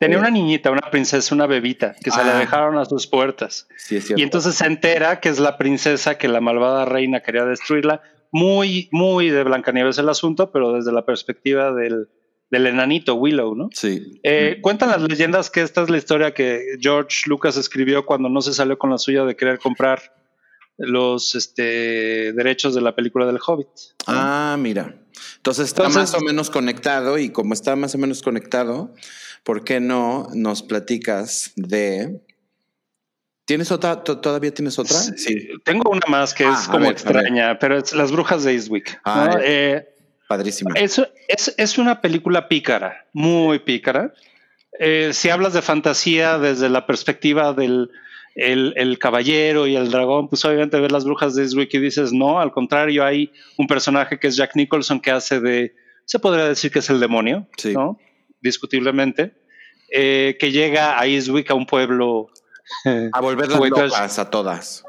Tenía 0.00 0.18
una 0.18 0.30
niñita, 0.30 0.72
una 0.72 0.90
princesa, 0.90 1.34
una 1.34 1.46
bebita, 1.46 1.94
que 2.02 2.10
se 2.10 2.22
la 2.24 2.36
ah. 2.36 2.38
dejaron 2.40 2.76
a 2.76 2.84
sus 2.84 3.06
puertas. 3.06 3.68
Sí, 3.78 3.96
es 3.96 4.10
y 4.14 4.22
entonces 4.22 4.56
se 4.56 4.66
entera 4.66 5.20
que 5.20 5.28
es 5.28 5.38
la 5.38 5.56
princesa 5.56 6.18
que 6.18 6.26
la 6.28 6.40
malvada 6.40 6.84
reina 6.84 7.20
quería 7.20 7.44
destruirla. 7.44 8.02
Muy, 8.36 8.88
muy 8.92 9.30
de 9.30 9.44
Blancanieves 9.44 9.96
el 9.98 10.08
asunto, 10.10 10.50
pero 10.52 10.72
desde 10.72 10.92
la 10.92 11.06
perspectiva 11.06 11.72
del 11.72 12.08
del 12.50 12.66
enanito 12.66 13.14
Willow, 13.14 13.54
¿no? 13.54 13.70
Sí. 13.72 14.20
Eh, 14.22 14.58
cuentan 14.62 14.90
las 14.90 15.02
leyendas 15.02 15.50
que 15.50 15.62
esta 15.62 15.82
es 15.82 15.90
la 15.90 15.96
historia 15.96 16.32
que 16.32 16.76
George 16.80 17.22
Lucas 17.26 17.56
escribió 17.56 18.06
cuando 18.06 18.28
no 18.28 18.40
se 18.40 18.54
salió 18.54 18.78
con 18.78 18.90
la 18.90 18.98
suya 18.98 19.24
de 19.24 19.36
querer 19.36 19.58
comprar 19.58 20.14
los 20.78 21.34
este, 21.34 22.32
derechos 22.32 22.74
de 22.74 22.82
la 22.82 22.94
película 22.94 23.26
del 23.26 23.38
Hobbit. 23.44 23.68
Ah, 24.06 24.56
mira. 24.58 24.94
Entonces 25.36 25.66
está 25.66 25.88
más 25.88 26.14
o 26.14 26.20
menos 26.20 26.50
conectado 26.50 27.18
y 27.18 27.30
como 27.30 27.54
está 27.54 27.74
más 27.74 27.94
o 27.94 27.98
menos 27.98 28.22
conectado, 28.22 28.94
¿por 29.42 29.64
qué 29.64 29.80
no 29.80 30.28
nos 30.34 30.62
platicas 30.62 31.52
de... 31.56 32.20
¿Tienes 33.46 33.70
otra? 33.70 34.02
¿Todavía 34.02 34.52
tienes 34.52 34.78
otra? 34.78 34.96
Sí, 34.98 35.48
tengo 35.64 35.90
una 35.90 36.02
más 36.08 36.34
que 36.34 36.44
es 36.44 36.50
ah, 36.50 36.68
como 36.70 36.90
extraña, 36.90 37.58
pero 37.58 37.78
es 37.78 37.94
Las 37.94 38.10
Brujas 38.10 38.42
de 38.42 38.52
Eastwick. 38.52 39.00
Ah, 39.04 39.38
eh, 39.42 39.88
Padrísima. 40.28 40.72
Es, 40.74 41.00
es, 41.28 41.54
es, 41.56 41.78
una 41.78 42.00
película 42.00 42.48
pícara, 42.48 43.06
muy 43.12 43.60
pícara. 43.60 44.12
Eh, 44.80 45.10
si 45.12 45.30
hablas 45.30 45.52
de 45.52 45.62
fantasía 45.62 46.38
desde 46.38 46.68
la 46.68 46.86
perspectiva 46.86 47.52
del 47.52 47.90
el, 48.36 48.98
caballero 48.98 49.66
y 49.66 49.76
el 49.76 49.90
dragón, 49.90 50.28
pues 50.28 50.44
obviamente 50.44 50.78
ves 50.78 50.92
las 50.92 51.04
brujas 51.04 51.34
de 51.34 51.42
Eastwick 51.42 51.72
y 51.74 51.78
dices, 51.78 52.12
no, 52.12 52.40
al 52.40 52.52
contrario, 52.52 53.04
hay 53.04 53.32
un 53.56 53.66
personaje 53.66 54.18
que 54.18 54.26
es 54.26 54.36
Jack 54.36 54.56
Nicholson 54.56 55.00
que 55.00 55.10
hace 55.10 55.40
de, 55.40 55.74
se 56.04 56.18
podría 56.18 56.46
decir 56.46 56.70
que 56.70 56.80
es 56.80 56.90
el 56.90 57.00
demonio, 57.00 57.46
¿no? 57.72 57.98
Discutiblemente, 58.42 59.32
eh, 59.90 60.36
que 60.38 60.52
llega 60.52 60.98
a 60.98 61.06
Eastwick, 61.06 61.50
a 61.50 61.54
un 61.54 61.66
pueblo... 61.66 62.28
A 63.12 63.20
volver 63.20 63.48
locas 63.48 64.18
a 64.18 64.30
todas. 64.30 64.84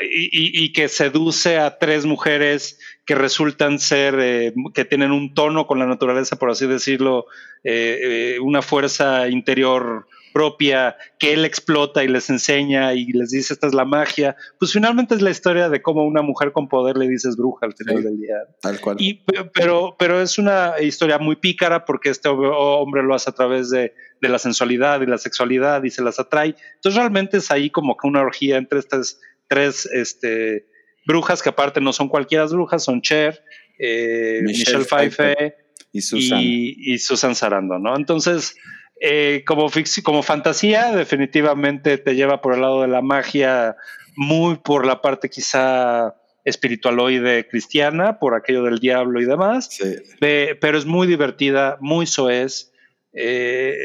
Y, 0.00 0.64
y, 0.64 0.72
que 0.72 0.88
seduce 0.88 1.58
a 1.58 1.78
tres 1.78 2.06
mujeres 2.06 2.78
que 3.04 3.16
resultan 3.16 3.80
ser, 3.80 4.14
eh, 4.20 4.54
que 4.74 4.84
tienen 4.84 5.10
un 5.10 5.34
tono 5.34 5.66
con 5.66 5.80
la 5.80 5.86
naturaleza, 5.86 6.36
por 6.36 6.50
así 6.50 6.66
decirlo, 6.68 7.26
eh, 7.64 8.34
eh, 8.36 8.40
una 8.40 8.62
fuerza 8.62 9.28
interior 9.28 10.06
propia 10.32 10.96
que 11.18 11.32
él 11.32 11.44
explota 11.44 12.02
y 12.02 12.08
les 12.08 12.30
enseña 12.30 12.94
y 12.94 13.06
les 13.12 13.30
dice 13.30 13.54
esta 13.54 13.66
es 13.66 13.74
la 13.74 13.84
magia, 13.84 14.36
pues 14.58 14.72
finalmente 14.72 15.14
es 15.14 15.22
la 15.22 15.30
historia 15.30 15.68
de 15.68 15.82
cómo 15.82 16.04
una 16.04 16.22
mujer 16.22 16.52
con 16.52 16.68
poder 16.68 16.96
le 16.96 17.08
dices 17.08 17.36
bruja 17.36 17.66
al 17.66 17.74
final 17.74 18.02
del 18.02 18.20
día. 18.20 18.36
Tal 18.60 18.80
cual. 18.80 18.96
Y, 18.98 19.22
pero, 19.54 19.96
pero 19.98 20.20
es 20.20 20.38
una 20.38 20.74
historia 20.80 21.18
muy 21.18 21.36
pícara 21.36 21.84
porque 21.84 22.10
este 22.10 22.28
hombre 22.28 23.02
lo 23.02 23.14
hace 23.14 23.30
a 23.30 23.34
través 23.34 23.70
de, 23.70 23.94
de 24.20 24.28
la 24.28 24.38
sensualidad 24.38 25.00
y 25.02 25.06
la 25.06 25.18
sexualidad 25.18 25.82
y 25.82 25.90
se 25.90 26.02
las 26.02 26.18
atrae. 26.18 26.54
Entonces 26.76 26.98
realmente 26.98 27.38
es 27.38 27.50
ahí 27.50 27.70
como 27.70 27.96
que 27.96 28.06
una 28.06 28.20
orgía 28.20 28.56
entre 28.56 28.78
estas 28.78 29.20
tres 29.48 29.86
este, 29.92 30.66
brujas 31.06 31.42
que 31.42 31.50
aparte 31.50 31.80
no 31.80 31.92
son 31.92 32.08
cualquiera 32.08 32.46
brujas, 32.46 32.84
son 32.84 33.02
Cher, 33.02 33.42
eh, 33.78 34.40
Michelle, 34.42 34.84
Pfeiffer 34.84 35.56
y 35.92 36.00
Susan. 36.00 36.38
Y, 36.42 36.98
Susan 36.98 37.34
Sarando, 37.34 37.78
¿no? 37.78 37.96
Entonces, 37.96 38.56
eh, 39.04 39.42
como, 39.44 39.68
como 40.04 40.22
fantasía, 40.22 40.92
definitivamente 40.92 41.98
te 41.98 42.14
lleva 42.14 42.40
por 42.40 42.54
el 42.54 42.60
lado 42.60 42.82
de 42.82 42.86
la 42.86 43.02
magia, 43.02 43.74
muy 44.14 44.58
por 44.58 44.86
la 44.86 45.02
parte 45.02 45.28
quizá 45.28 46.14
espiritualoide 46.44 47.48
cristiana, 47.48 48.20
por 48.20 48.36
aquello 48.36 48.62
del 48.62 48.78
diablo 48.78 49.20
y 49.20 49.24
demás, 49.24 49.76
pero 50.20 50.78
es 50.78 50.86
muy 50.86 51.08
divertida, 51.08 51.78
muy 51.80 52.06
soez. 52.06 52.72
Eh, 53.12 53.76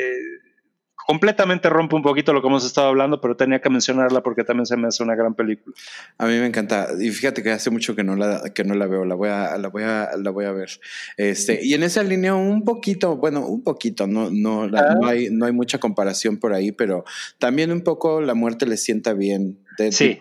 completamente 1.07 1.69
rompe 1.69 1.95
un 1.95 2.01
poquito 2.01 2.33
lo 2.33 2.41
que 2.41 2.49
hemos 2.49 2.65
estado 2.65 2.89
hablando, 2.89 3.21
pero 3.21 3.37
tenía 3.37 3.61
que 3.61 3.69
mencionarla 3.69 4.21
porque 4.21 4.43
también 4.43 4.65
se 4.65 4.75
me 4.75 4.89
hace 4.89 5.01
una 5.01 5.15
gran 5.15 5.35
película. 5.35 5.73
A 6.17 6.25
mí 6.25 6.33
me 6.33 6.45
encanta 6.45 6.89
y 6.99 7.09
fíjate 7.11 7.41
que 7.41 7.51
hace 7.51 7.69
mucho 7.69 7.95
que 7.95 8.03
no 8.03 8.17
la 8.17 8.43
que 8.53 8.65
no 8.65 8.75
la 8.75 8.87
veo, 8.87 9.05
la 9.05 9.15
voy 9.15 9.29
a 9.29 9.57
la 9.57 9.69
voy 9.69 9.83
a 9.83 10.09
la 10.17 10.31
voy 10.31 10.43
a 10.43 10.51
ver. 10.51 10.69
Este, 11.15 11.65
y 11.65 11.73
en 11.73 11.83
esa 11.83 12.03
línea 12.03 12.35
un 12.35 12.65
poquito, 12.65 13.15
bueno, 13.15 13.47
un 13.47 13.63
poquito, 13.63 14.05
no 14.05 14.29
no, 14.29 14.67
no 14.67 14.77
ah. 14.77 14.97
hay 15.07 15.29
no 15.31 15.45
hay 15.45 15.53
mucha 15.53 15.79
comparación 15.79 16.39
por 16.39 16.51
ahí, 16.51 16.73
pero 16.73 17.05
también 17.39 17.71
un 17.71 17.81
poco 17.81 18.19
la 18.19 18.33
muerte 18.33 18.65
le 18.65 18.75
sienta 18.75 19.13
bien. 19.13 19.59
De, 19.77 19.91
sí. 19.91 20.17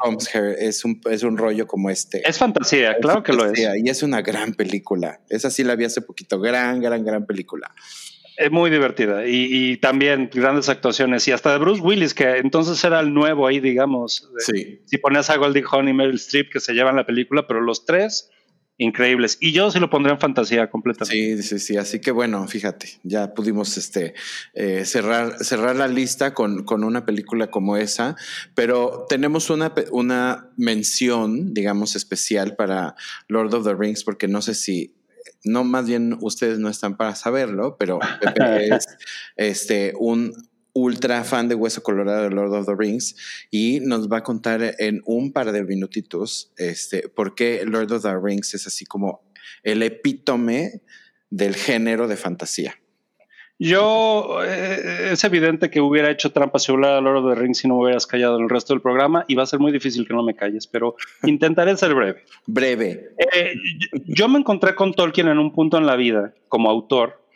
es 0.60 0.84
un, 0.84 1.00
es 1.10 1.22
un 1.22 1.38
rollo 1.38 1.66
como 1.66 1.88
este. 1.88 2.22
Es 2.28 2.38
fantasía, 2.38 2.98
claro 3.00 3.22
que 3.22 3.32
lo 3.32 3.50
es. 3.50 3.58
Y 3.58 3.88
es 3.88 4.02
una 4.02 4.20
gran 4.20 4.52
película. 4.52 5.20
Esa 5.30 5.50
sí 5.50 5.64
la 5.64 5.76
vi 5.76 5.86
hace 5.86 6.02
poquito. 6.02 6.38
Gran, 6.38 6.82
gran, 6.82 7.02
gran 7.06 7.24
película. 7.24 7.74
Es 8.36 8.50
muy 8.50 8.70
divertida 8.70 9.26
y, 9.26 9.78
también 9.78 10.30
grandes 10.32 10.68
actuaciones 10.68 11.26
y 11.28 11.32
hasta 11.32 11.52
de 11.52 11.58
Bruce 11.58 11.80
Willis, 11.80 12.12
que 12.12 12.36
entonces 12.36 12.82
era 12.84 13.00
el 13.00 13.14
nuevo 13.14 13.46
ahí, 13.46 13.60
digamos. 13.60 14.30
Sí. 14.38 14.80
Si 14.84 14.98
pones 14.98 15.30
a 15.30 15.36
Goldie 15.36 15.64
Hawn 15.70 15.88
y 15.88 15.92
Meryl 15.92 16.16
Streep 16.16 16.52
que 16.52 16.60
se 16.60 16.74
llevan 16.74 16.96
la 16.96 17.06
película, 17.06 17.46
pero 17.46 17.60
los 17.60 17.86
tres 17.86 18.30
increíbles. 18.78 19.38
Y 19.40 19.52
yo 19.52 19.70
sí 19.70 19.78
lo 19.80 19.88
pondría 19.88 20.14
en 20.14 20.20
fantasía 20.20 20.68
completamente. 20.68 21.42
Sí, 21.42 21.42
sí, 21.42 21.58
sí. 21.58 21.76
Así 21.76 22.00
que 22.00 22.10
bueno, 22.10 22.46
fíjate, 22.46 23.00
ya 23.02 23.34
pudimos 23.34 23.76
este, 23.78 24.14
eh, 24.54 24.84
cerrar, 24.84 25.42
cerrar 25.42 25.76
la 25.76 25.88
lista 25.88 26.34
con, 26.34 26.64
con, 26.64 26.84
una 26.84 27.06
película 27.06 27.50
como 27.50 27.76
esa, 27.76 28.16
pero 28.54 29.06
tenemos 29.08 29.50
una, 29.50 29.72
una 29.90 30.50
mención, 30.56 31.54
digamos, 31.54 31.96
especial 31.96 32.54
para 32.56 32.96
Lord 33.28 33.54
of 33.54 33.64
the 33.64 33.74
Rings, 33.74 34.04
porque 34.04 34.28
no 34.28 34.42
sé 34.42 34.54
si 34.54 34.95
no, 35.44 35.64
más 35.64 35.86
bien 35.86 36.16
ustedes 36.20 36.58
no 36.58 36.68
están 36.68 36.96
para 36.96 37.14
saberlo, 37.14 37.76
pero 37.78 37.98
Pepe 38.20 38.68
es 38.74 38.86
este, 39.36 39.92
un, 39.98 40.32
ultra 40.76 41.24
fan 41.24 41.48
de 41.48 41.54
Hueso 41.54 41.82
Colorado 41.82 42.24
de 42.24 42.30
Lord 42.30 42.52
of 42.52 42.66
the 42.66 42.74
Rings 42.76 43.16
y 43.50 43.80
nos 43.80 44.12
va 44.12 44.18
a 44.18 44.22
contar 44.22 44.74
en 44.78 45.00
un 45.06 45.32
par 45.32 45.50
de 45.50 45.64
minutitos 45.64 46.52
este, 46.58 47.08
por 47.08 47.34
qué 47.34 47.64
Lord 47.64 47.92
of 47.92 48.02
the 48.02 48.14
Rings 48.22 48.52
es 48.52 48.66
así 48.66 48.84
como 48.84 49.22
el 49.62 49.82
epítome 49.82 50.82
del 51.30 51.56
género 51.56 52.08
de 52.08 52.16
fantasía. 52.16 52.78
Yo, 53.58 54.44
eh, 54.44 55.10
es 55.12 55.24
evidente 55.24 55.70
que 55.70 55.80
hubiera 55.80 56.10
hecho 56.10 56.30
trampa 56.30 56.58
si 56.58 56.72
hubiera 56.72 57.00
Lord 57.00 57.24
of 57.24 57.34
the 57.34 57.40
Rings 57.40 57.58
si 57.58 57.68
no 57.68 57.76
me 57.76 57.84
hubieras 57.84 58.06
callado 58.06 58.36
en 58.36 58.44
el 58.44 58.50
resto 58.50 58.74
del 58.74 58.82
programa 58.82 59.24
y 59.28 59.34
va 59.34 59.44
a 59.44 59.46
ser 59.46 59.60
muy 59.60 59.72
difícil 59.72 60.06
que 60.06 60.12
no 60.12 60.22
me 60.22 60.34
calles, 60.34 60.66
pero 60.66 60.96
intentaré 61.24 61.76
ser 61.76 61.94
breve. 61.94 62.24
Breve. 62.46 63.10
Eh, 63.34 63.54
yo 64.06 64.28
me 64.28 64.38
encontré 64.38 64.74
con 64.74 64.92
Tolkien 64.92 65.28
en 65.28 65.38
un 65.38 65.52
punto 65.52 65.78
en 65.78 65.86
la 65.86 65.96
vida 65.96 66.34
como 66.48 66.68
autor 66.68 67.26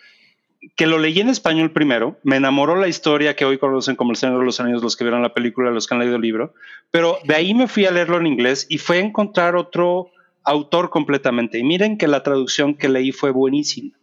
que 0.77 0.87
lo 0.87 0.99
leí 0.99 1.19
en 1.21 1.29
español 1.29 1.73
primero, 1.73 2.19
me 2.23 2.37
enamoró 2.37 2.77
la 2.77 2.89
historia 2.89 3.35
que 3.35 3.45
hoy 3.45 3.59
conocen 3.59 3.97
como 3.97 4.11
El 4.11 4.17
Señor 4.17 4.41
de 4.41 4.45
los 4.45 4.61
Anillos, 4.61 4.83
los 4.83 4.97
que 4.97 5.05
vieron 5.05 5.23
la 5.23 5.33
película, 5.33 5.71
los 5.71 5.87
que 5.87 5.95
han 5.95 6.01
leído 6.01 6.17
el 6.17 6.23
libro, 6.23 6.53
pero 6.91 7.19
de 7.25 7.35
ahí 7.35 7.55
me 7.55 7.67
fui 7.67 7.87
a 7.87 7.91
leerlo 7.91 8.19
en 8.19 8.27
inglés 8.27 8.67
y 8.69 8.79
fue 8.79 8.99
a 8.99 9.01
encontrar 9.01 9.57
otro 9.57 10.11
autor 10.45 10.91
completamente. 10.91 11.59
Y 11.59 11.65
miren 11.65 11.97
que 11.97 12.09
la 12.09 12.23
traducción 12.23 12.75
que 12.75 12.89
leí 12.89 13.13
fue 13.13 13.31
buenísima. 13.31 14.00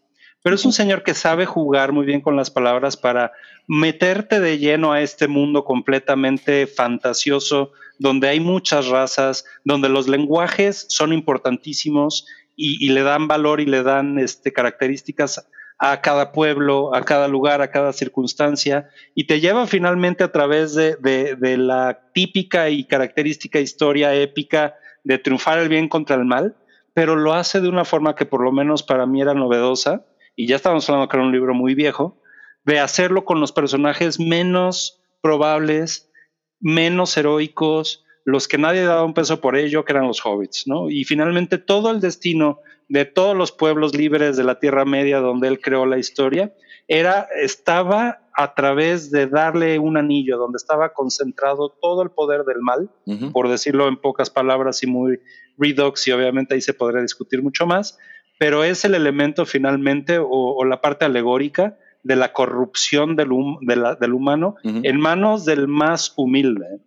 Pero 0.47 0.55
es 0.55 0.63
un 0.63 0.71
señor 0.71 1.03
que 1.03 1.13
sabe 1.13 1.45
jugar 1.45 1.91
muy 1.91 2.05
bien 2.05 2.21
con 2.21 2.37
las 2.37 2.49
palabras 2.49 2.95
para 2.95 3.33
meterte 3.67 4.39
de 4.39 4.57
lleno 4.57 4.93
a 4.93 5.01
este 5.01 5.27
mundo 5.27 5.65
completamente 5.65 6.67
fantasioso, 6.67 7.73
donde 7.99 8.29
hay 8.29 8.39
muchas 8.39 8.87
razas, 8.87 9.43
donde 9.65 9.89
los 9.89 10.07
lenguajes 10.07 10.85
son 10.87 11.11
importantísimos 11.11 12.27
y, 12.55 12.91
le 12.91 13.03
dan 13.03 13.27
valor 13.27 13.59
y 13.59 13.65
le 13.65 13.83
dan 13.83 14.19
este, 14.19 14.53
características 14.53 15.49
a 15.79 15.99
cada 15.99 16.31
pueblo, 16.31 16.95
a 16.95 17.03
cada 17.03 17.27
lugar, 17.27 17.61
a 17.61 17.69
cada 17.69 17.91
circunstancia, 17.91 18.87
y 19.15 19.27
te 19.27 19.41
lleva 19.41 19.67
finalmente 19.67 20.23
a 20.23 20.31
través 20.31 20.73
de, 20.75 20.95
de 20.95 21.57
la 21.57 21.99
típica 22.13 22.69
y 22.69 22.85
característica 22.85 23.59
historia 23.59 24.15
épica 24.15 24.75
de 25.03 25.17
triunfar 25.17 25.59
el 25.59 25.67
bien 25.67 25.89
contra 25.89 26.15
el 26.15 26.23
mal, 26.23 26.55
pero 26.93 27.17
lo 27.17 27.33
hace 27.33 27.59
de 27.59 27.67
una 27.67 27.83
forma 27.83 28.15
que 28.15 28.25
por 28.25 28.41
lo 28.41 28.53
menos 28.53 28.81
para 28.81 29.05
mí 29.05 29.21
era 29.21 29.33
novedosa 29.33 30.05
y 30.37 30.47
ya 30.47 30.55
estábamos 30.55 30.87
hablando 30.87 31.09
que 31.09 31.17
era 31.17 31.25
un 31.25 31.33
libro 31.33 31.53
muy 31.53 31.75
viejo, 31.75 32.21
de 32.63 32.79
hacerlo 32.79 33.25
con 33.25 33.41
los 33.41 33.51
personajes 33.51 34.19
menos 34.19 35.01
probables, 35.19 36.09
menos 36.59 37.17
heroicos, 37.17 38.05
los 38.23 38.47
que 38.47 38.57
nadie 38.57 38.83
daba 38.83 39.03
un 39.03 39.13
peso 39.13 39.41
por 39.41 39.57
ello, 39.57 39.83
que 39.83 39.93
eran 39.93 40.07
los 40.07 40.23
hobbits, 40.23 40.67
¿no? 40.67 40.89
Y 40.89 41.05
finalmente 41.05 41.57
todo 41.57 41.91
el 41.91 41.99
destino 41.99 42.59
de 42.87 43.05
todos 43.05 43.35
los 43.35 43.51
pueblos 43.51 43.95
libres 43.95 44.37
de 44.37 44.43
la 44.43 44.59
Tierra 44.59 44.85
Media 44.85 45.19
donde 45.19 45.47
él 45.47 45.59
creó 45.59 45.85
la 45.85 45.97
historia, 45.97 46.53
era, 46.87 47.27
estaba 47.41 48.21
a 48.33 48.53
través 48.53 49.09
de 49.09 49.25
darle 49.25 49.79
un 49.79 49.97
anillo, 49.97 50.37
donde 50.37 50.57
estaba 50.57 50.93
concentrado 50.93 51.69
todo 51.81 52.03
el 52.03 52.11
poder 52.11 52.43
del 52.43 52.61
mal, 52.61 52.91
por 53.33 53.49
decirlo 53.49 53.87
en 53.87 53.97
pocas 53.97 54.29
palabras 54.29 54.83
y 54.83 54.87
muy 54.87 55.19
redux, 55.57 56.07
y 56.07 56.11
obviamente 56.11 56.53
ahí 56.53 56.61
se 56.61 56.75
podría 56.75 57.01
discutir 57.01 57.41
mucho 57.41 57.65
más, 57.65 57.97
pero 58.37 58.63
es 58.63 58.85
el 58.85 58.95
elemento 58.95 59.45
finalmente 59.45 60.19
o, 60.19 60.63
la 60.65 60.81
parte 60.81 61.05
alegórica 61.05 61.77
de 62.03 62.15
la 62.15 62.33
corrupción 62.33 63.15
del, 63.15 63.29
del 63.99 64.13
humano 64.13 64.55
en 64.63 64.99
manos 64.99 65.45
del 65.45 65.67
más 65.67 66.13
humilde. 66.15 66.79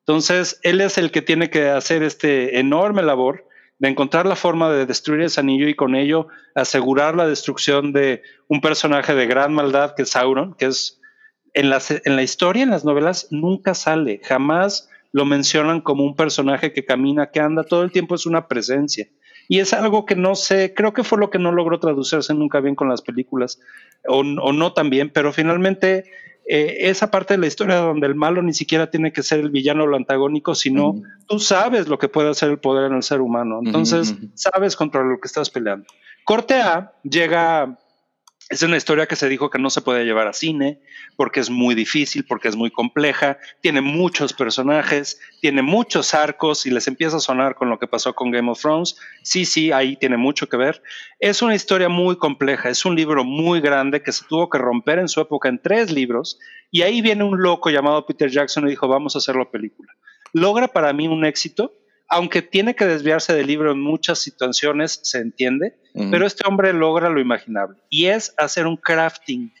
Entonces, 0.00 0.58
él 0.62 0.80
es 0.80 0.98
el 0.98 1.10
que 1.10 1.22
tiene 1.22 1.50
que 1.50 1.68
hacer 1.68 2.02
este 2.02 2.58
enorme 2.58 3.02
labor 3.02 3.46
de 3.78 3.88
encontrar 3.88 4.26
la 4.26 4.36
forma 4.36 4.70
de 4.70 4.84
destruir 4.84 5.22
ese 5.22 5.40
anillo 5.40 5.66
y 5.66 5.74
con 5.74 5.94
ello 5.94 6.28
asegurar 6.54 7.16
la 7.16 7.26
destrucción 7.26 7.92
de 7.92 8.22
un 8.46 8.60
personaje 8.60 9.14
de 9.14 9.26
gran 9.26 9.54
maldad 9.54 9.94
que 9.94 10.02
es 10.02 10.10
Sauron, 10.10 10.54
que 10.54 10.66
es 10.66 11.00
en 11.54 11.70
la, 11.70 11.80
en 12.04 12.16
la 12.16 12.22
historia, 12.22 12.62
en 12.62 12.70
las 12.70 12.84
novelas, 12.84 13.28
nunca 13.30 13.74
sale, 13.74 14.20
jamás 14.22 14.88
lo 15.12 15.24
mencionan 15.24 15.80
como 15.80 16.04
un 16.04 16.14
personaje 16.14 16.72
que 16.72 16.84
camina, 16.84 17.30
que 17.30 17.40
anda, 17.40 17.64
todo 17.64 17.82
el 17.82 17.90
tiempo 17.90 18.14
es 18.14 18.26
una 18.26 18.46
presencia. 18.46 19.08
Y 19.50 19.58
es 19.58 19.72
algo 19.72 20.06
que 20.06 20.14
no 20.14 20.36
sé, 20.36 20.74
creo 20.74 20.92
que 20.92 21.02
fue 21.02 21.18
lo 21.18 21.28
que 21.28 21.40
no 21.40 21.50
logró 21.50 21.80
traducirse 21.80 22.32
nunca 22.34 22.60
bien 22.60 22.76
con 22.76 22.88
las 22.88 23.02
películas, 23.02 23.58
o, 24.06 24.22
no 24.22 24.72
tan 24.74 24.90
bien, 24.90 25.10
pero 25.12 25.32
finalmente 25.32 26.04
eh, 26.46 26.76
esa 26.82 27.10
parte 27.10 27.34
de 27.34 27.38
la 27.38 27.48
historia 27.48 27.78
donde 27.78 28.06
el 28.06 28.14
malo 28.14 28.42
ni 28.42 28.54
siquiera 28.54 28.92
tiene 28.92 29.12
que 29.12 29.24
ser 29.24 29.40
el 29.40 29.50
villano 29.50 29.82
o 29.82 29.86
lo 29.88 29.96
antagónico, 29.96 30.54
sino 30.54 31.02
tú 31.26 31.40
sabes 31.40 31.88
lo 31.88 31.98
que 31.98 32.06
puede 32.06 32.30
hacer 32.30 32.48
el 32.48 32.60
poder 32.60 32.92
en 32.92 32.94
el 32.94 33.02
ser 33.02 33.20
humano, 33.20 33.58
entonces 33.60 34.14
sabes 34.34 34.76
contra 34.76 35.02
lo 35.02 35.18
que 35.18 35.26
estás 35.26 35.50
peleando. 35.50 35.84
Corte 36.24 36.54
A 36.54 36.92
llega 37.02 37.76
es 38.50 38.62
una 38.64 38.76
historia 38.76 39.06
que 39.06 39.14
se 39.14 39.28
dijo 39.28 39.48
que 39.48 39.60
no 39.60 39.70
se 39.70 39.80
puede 39.80 40.04
llevar 40.04 40.26
a 40.26 40.32
cine 40.32 40.80
porque 41.16 41.38
es 41.38 41.50
muy 41.50 41.76
difícil, 41.76 42.24
porque 42.26 42.48
es 42.48 42.56
muy 42.56 42.72
compleja, 42.72 43.38
tiene 43.60 43.80
muchos 43.80 44.32
personajes, 44.32 45.20
tiene 45.40 45.62
muchos 45.62 46.14
arcos 46.14 46.66
y 46.66 46.70
les 46.70 46.88
empieza 46.88 47.18
a 47.18 47.20
sonar 47.20 47.54
con 47.54 47.70
lo 47.70 47.78
que 47.78 47.86
pasó 47.86 48.12
con 48.12 48.32
Game 48.32 48.50
of 48.50 48.60
Thrones. 48.60 48.98
Sí, 49.22 49.44
sí, 49.44 49.70
ahí 49.70 49.96
tiene 49.96 50.16
mucho 50.16 50.48
que 50.48 50.56
ver. 50.56 50.82
Es 51.20 51.42
una 51.42 51.54
historia 51.54 51.88
muy 51.88 52.16
compleja, 52.16 52.68
es 52.68 52.84
un 52.84 52.96
libro 52.96 53.24
muy 53.24 53.60
grande 53.60 54.02
que 54.02 54.10
se 54.10 54.24
tuvo 54.24 54.50
que 54.50 54.58
romper 54.58 54.98
en 54.98 55.08
su 55.08 55.20
época 55.20 55.48
en 55.48 55.62
tres 55.62 55.92
libros 55.92 56.40
y 56.72 56.82
ahí 56.82 57.02
viene 57.02 57.22
un 57.22 57.40
loco 57.40 57.70
llamado 57.70 58.04
Peter 58.04 58.28
Jackson 58.28 58.66
y 58.66 58.70
dijo, 58.70 58.88
vamos 58.88 59.14
a 59.14 59.18
hacerlo 59.18 59.48
película. 59.48 59.92
Logra 60.32 60.66
para 60.66 60.92
mí 60.92 61.06
un 61.06 61.24
éxito 61.24 61.79
aunque 62.10 62.42
tiene 62.42 62.74
que 62.74 62.86
desviarse 62.86 63.32
del 63.32 63.46
libro 63.46 63.70
en 63.70 63.80
muchas 63.80 64.18
situaciones, 64.18 64.98
se 65.04 65.18
entiende, 65.18 65.76
pero 66.10 66.26
este 66.26 66.46
hombre 66.46 66.72
logra 66.72 67.08
lo 67.08 67.20
imaginable 67.20 67.78
y 67.88 68.06
es 68.06 68.34
hacer 68.36 68.66
un 68.66 68.76
crafting 68.76 69.52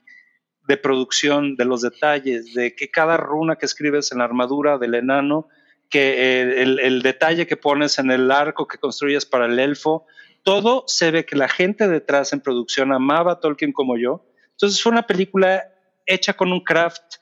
de 0.66 0.76
producción, 0.76 1.54
de 1.54 1.64
los 1.64 1.82
detalles, 1.82 2.52
de 2.52 2.74
que 2.74 2.90
cada 2.90 3.16
runa 3.16 3.56
que 3.56 3.66
escribes 3.66 4.10
en 4.10 4.18
la 4.18 4.24
armadura 4.24 4.78
del 4.78 4.94
enano, 4.96 5.48
que 5.88 6.40
eh, 6.40 6.62
el, 6.62 7.02
detalle 7.02 7.46
que 7.46 7.56
pones 7.56 8.00
en 8.00 8.10
el 8.10 8.30
arco 8.32 8.66
que 8.66 8.78
construyes 8.78 9.26
para 9.26 9.46
el 9.46 9.58
elfo, 9.58 10.06
todo 10.42 10.84
se 10.88 11.12
ve 11.12 11.24
que 11.24 11.36
la 11.36 11.48
gente 11.48 11.86
detrás 11.88 12.32
en 12.32 12.40
producción 12.40 12.92
amaba 12.92 13.32
a 13.32 13.40
Tolkien 13.40 13.72
como 13.72 13.96
yo. 13.96 14.26
Entonces 14.52 14.82
fue 14.82 14.90
una 14.90 15.06
película 15.06 15.64
hecha 16.04 16.34
con 16.34 16.52
un 16.52 16.60
craft. 16.60 17.16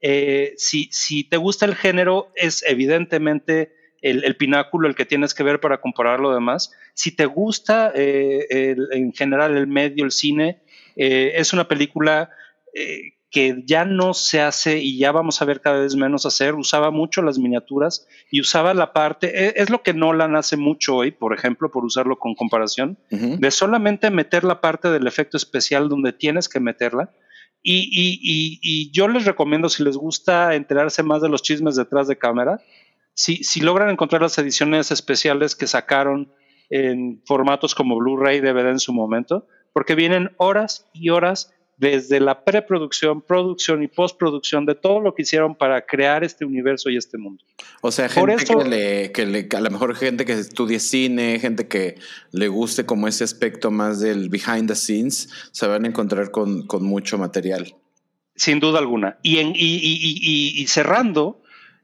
Eh, 0.00 0.54
si, 0.56 0.88
si 0.92 1.22
te 1.22 1.36
gusta 1.36 1.66
el 1.66 1.76
género, 1.76 2.32
es 2.34 2.64
evidentemente 2.66 3.81
el, 4.02 4.36
pináculo, 4.36 4.88
el 4.88 4.94
que 4.94 5.06
tienes 5.06 5.32
que 5.32 5.44
ver 5.44 5.60
para 5.60 5.80
comparar 5.80 6.20
lo 6.20 6.34
demás. 6.34 6.72
Si 6.94 7.14
te 7.14 7.26
gusta 7.26 7.92
eh, 7.94 8.76
en 8.90 9.12
general 9.12 9.56
el 9.56 9.68
medio, 9.68 10.04
el 10.04 10.10
cine, 10.10 10.60
eh, 10.96 11.32
es 11.36 11.52
una 11.52 11.68
película 11.68 12.30
eh, 12.74 13.14
que 13.30 13.62
ya 13.64 13.84
no 13.86 14.12
se 14.12 14.42
hace 14.42 14.78
y 14.78 14.98
ya 14.98 15.10
vamos 15.12 15.40
a 15.40 15.44
ver 15.44 15.60
cada 15.60 15.80
vez 15.80 15.94
menos 15.94 16.26
hacer. 16.26 16.54
Usaba 16.54 16.90
mucho 16.90 17.22
las 17.22 17.38
miniaturas 17.38 18.06
y 18.30 18.40
usaba 18.40 18.74
la 18.74 18.92
parte, 18.92 19.46
e, 19.46 19.54
es, 19.56 19.70
lo 19.70 19.82
que 19.82 19.94
Nolan 19.94 20.36
hace 20.36 20.56
mucho 20.56 20.96
hoy, 20.96 21.12
por 21.12 21.32
ejemplo, 21.32 21.70
por 21.70 21.84
usarlo 21.84 22.18
con 22.18 22.34
comparación, 22.34 22.98
de 23.10 23.50
solamente 23.50 24.10
meter 24.10 24.44
la 24.44 24.60
parte 24.60 24.90
del 24.90 25.06
efecto 25.06 25.36
especial 25.36 25.88
donde 25.88 26.12
tienes 26.12 26.48
que 26.48 26.60
meterla. 26.60 27.10
Y, 27.64 27.88
y, 28.60 28.90
yo 28.90 29.06
les 29.06 29.24
recomiendo, 29.24 29.68
si 29.68 29.84
les 29.84 29.96
gusta 29.96 30.56
enterarse 30.56 31.04
más 31.04 31.22
de 31.22 31.28
los 31.28 31.42
chismes 31.42 31.76
detrás 31.76 32.08
de 32.08 32.18
cámara, 32.18 32.60
si, 33.14 33.60
logran 33.60 33.90
encontrar 33.90 34.22
las 34.22 34.38
ediciones 34.38 34.90
especiales 34.90 35.54
que 35.54 35.66
sacaron 35.66 36.32
en 36.70 37.22
formatos 37.26 37.74
como 37.74 37.96
Blu-ray, 37.96 38.40
DVD 38.40 38.70
en 38.70 38.78
su 38.78 38.92
momento, 38.92 39.46
porque 39.72 39.94
vienen 39.94 40.30
horas 40.38 40.88
y 40.92 41.10
horas 41.10 41.52
desde 41.76 42.20
la 42.20 42.44
preproducción, 42.44 43.22
producción 43.22 43.82
y 43.82 43.88
postproducción 43.88 44.66
de 44.66 44.74
todo 44.74 45.00
lo 45.00 45.14
que 45.14 45.22
hicieron 45.22 45.56
para 45.56 45.84
crear 45.84 46.22
este 46.22 46.44
universo 46.44 46.90
y 46.90 46.96
este 46.96 47.18
mundo. 47.18 47.44
O 47.80 47.90
sea, 47.90 48.08
gente 48.08 48.44
que, 48.44 48.64
le, 48.64 49.12
que 49.12 49.26
le, 49.26 49.48
a 49.54 49.60
lo 49.60 49.70
mejor 49.70 49.94
gente 49.96 50.24
que 50.24 50.34
estudie 50.34 50.78
cine, 50.78 51.38
gente 51.40 51.66
que 51.66 51.96
le 52.30 52.48
guste 52.48 52.86
como 52.86 53.08
ese 53.08 53.24
aspecto 53.24 53.70
más 53.70 54.00
del 54.00 54.28
behind 54.28 54.68
the 54.68 54.76
scenes, 54.76 55.28
se 55.50 55.66
van 55.66 55.84
a 55.84 55.88
encontrar 55.88 56.30
con, 56.30 56.66
mucho 56.80 57.18
material. 57.18 57.74
Sin 58.36 58.60
duda 58.60 58.78
alguna. 58.78 59.18
Y, 59.22 59.38
en, 59.38 59.52
y 59.56 60.64
cerrando, 60.68 61.41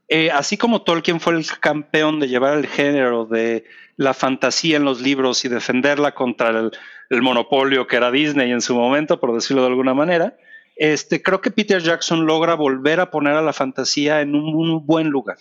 eh, 0.09 0.31
así 0.31 0.57
como 0.57 0.81
Tolkien 0.81 1.19
fue 1.19 1.35
el 1.35 1.45
campeón 1.59 2.19
de 2.19 2.27
llevar 2.27 2.57
el 2.57 2.65
género 2.65 3.25
de 3.25 3.63
la 3.95 4.15
fantasía 4.15 4.77
en 4.77 4.83
los 4.83 5.01
libros 5.01 5.45
y 5.45 5.49
defenderla 5.49 6.15
contra 6.15 6.49
el, 6.49 7.21
monopolio 7.21 7.85
que 7.85 7.97
era 7.97 8.09
Disney 8.09 8.51
en 8.51 8.61
su 8.61 8.73
momento, 8.73 9.19
por 9.19 9.33
decirlo 9.35 9.61
de 9.61 9.67
alguna 9.67 9.93
manera, 9.93 10.35
este, 10.75 11.21
creo 11.21 11.41
que 11.41 11.51
Peter 11.51 11.81
Jackson 11.81 12.25
logra 12.25 12.55
volver 12.55 12.99
a 12.99 13.11
poner 13.11 13.33
a 13.33 13.41
la 13.41 13.53
fantasía 13.53 14.21
en 14.21 14.33
un, 14.33 14.85
buen 14.85 15.09
lugar. 15.09 15.37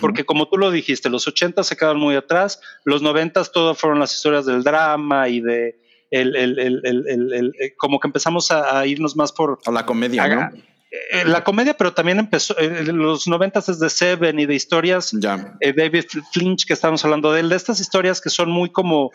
Porque 0.00 0.24
como 0.24 0.48
tú 0.48 0.56
lo 0.56 0.70
dijiste, 0.70 1.10
los 1.10 1.26
80 1.26 1.64
se 1.64 1.76
quedaron 1.76 1.98
muy 1.98 2.14
atrás, 2.14 2.60
los 2.84 3.02
90 3.02 3.42
todo 3.46 3.74
fueron 3.74 3.98
las 3.98 4.14
historias 4.14 4.46
del 4.46 4.62
drama 4.62 5.28
y 5.28 5.40
de 5.40 5.80
el, 6.10 6.36
eh, 6.36 7.74
como 7.76 7.98
que 7.98 8.06
empezamos 8.06 8.50
a, 8.50 8.86
irnos 8.86 9.16
más 9.16 9.32
por... 9.32 9.58
A 9.66 9.70
la 9.72 9.86
comedia, 9.86 10.28
¿no? 10.28 10.50
Eh, 10.90 11.24
la 11.24 11.44
comedia, 11.44 11.76
pero 11.76 11.92
también 11.92 12.18
empezó, 12.18 12.58
en 12.58 12.76
eh, 12.76 12.92
los 12.92 13.28
noventas 13.28 13.68
es 13.68 13.78
de 13.78 13.88
Seven 13.88 14.40
y 14.40 14.46
de 14.46 14.54
historias, 14.54 15.12
ya. 15.12 15.54
Eh, 15.60 15.72
David 15.72 16.06
Flinch, 16.32 16.66
que 16.66 16.72
estamos 16.72 17.04
hablando 17.04 17.32
de 17.32 17.40
él, 17.40 17.48
de 17.48 17.56
estas 17.56 17.78
historias 17.80 18.20
que 18.20 18.30
son 18.30 18.50
muy 18.50 18.70
como 18.70 19.12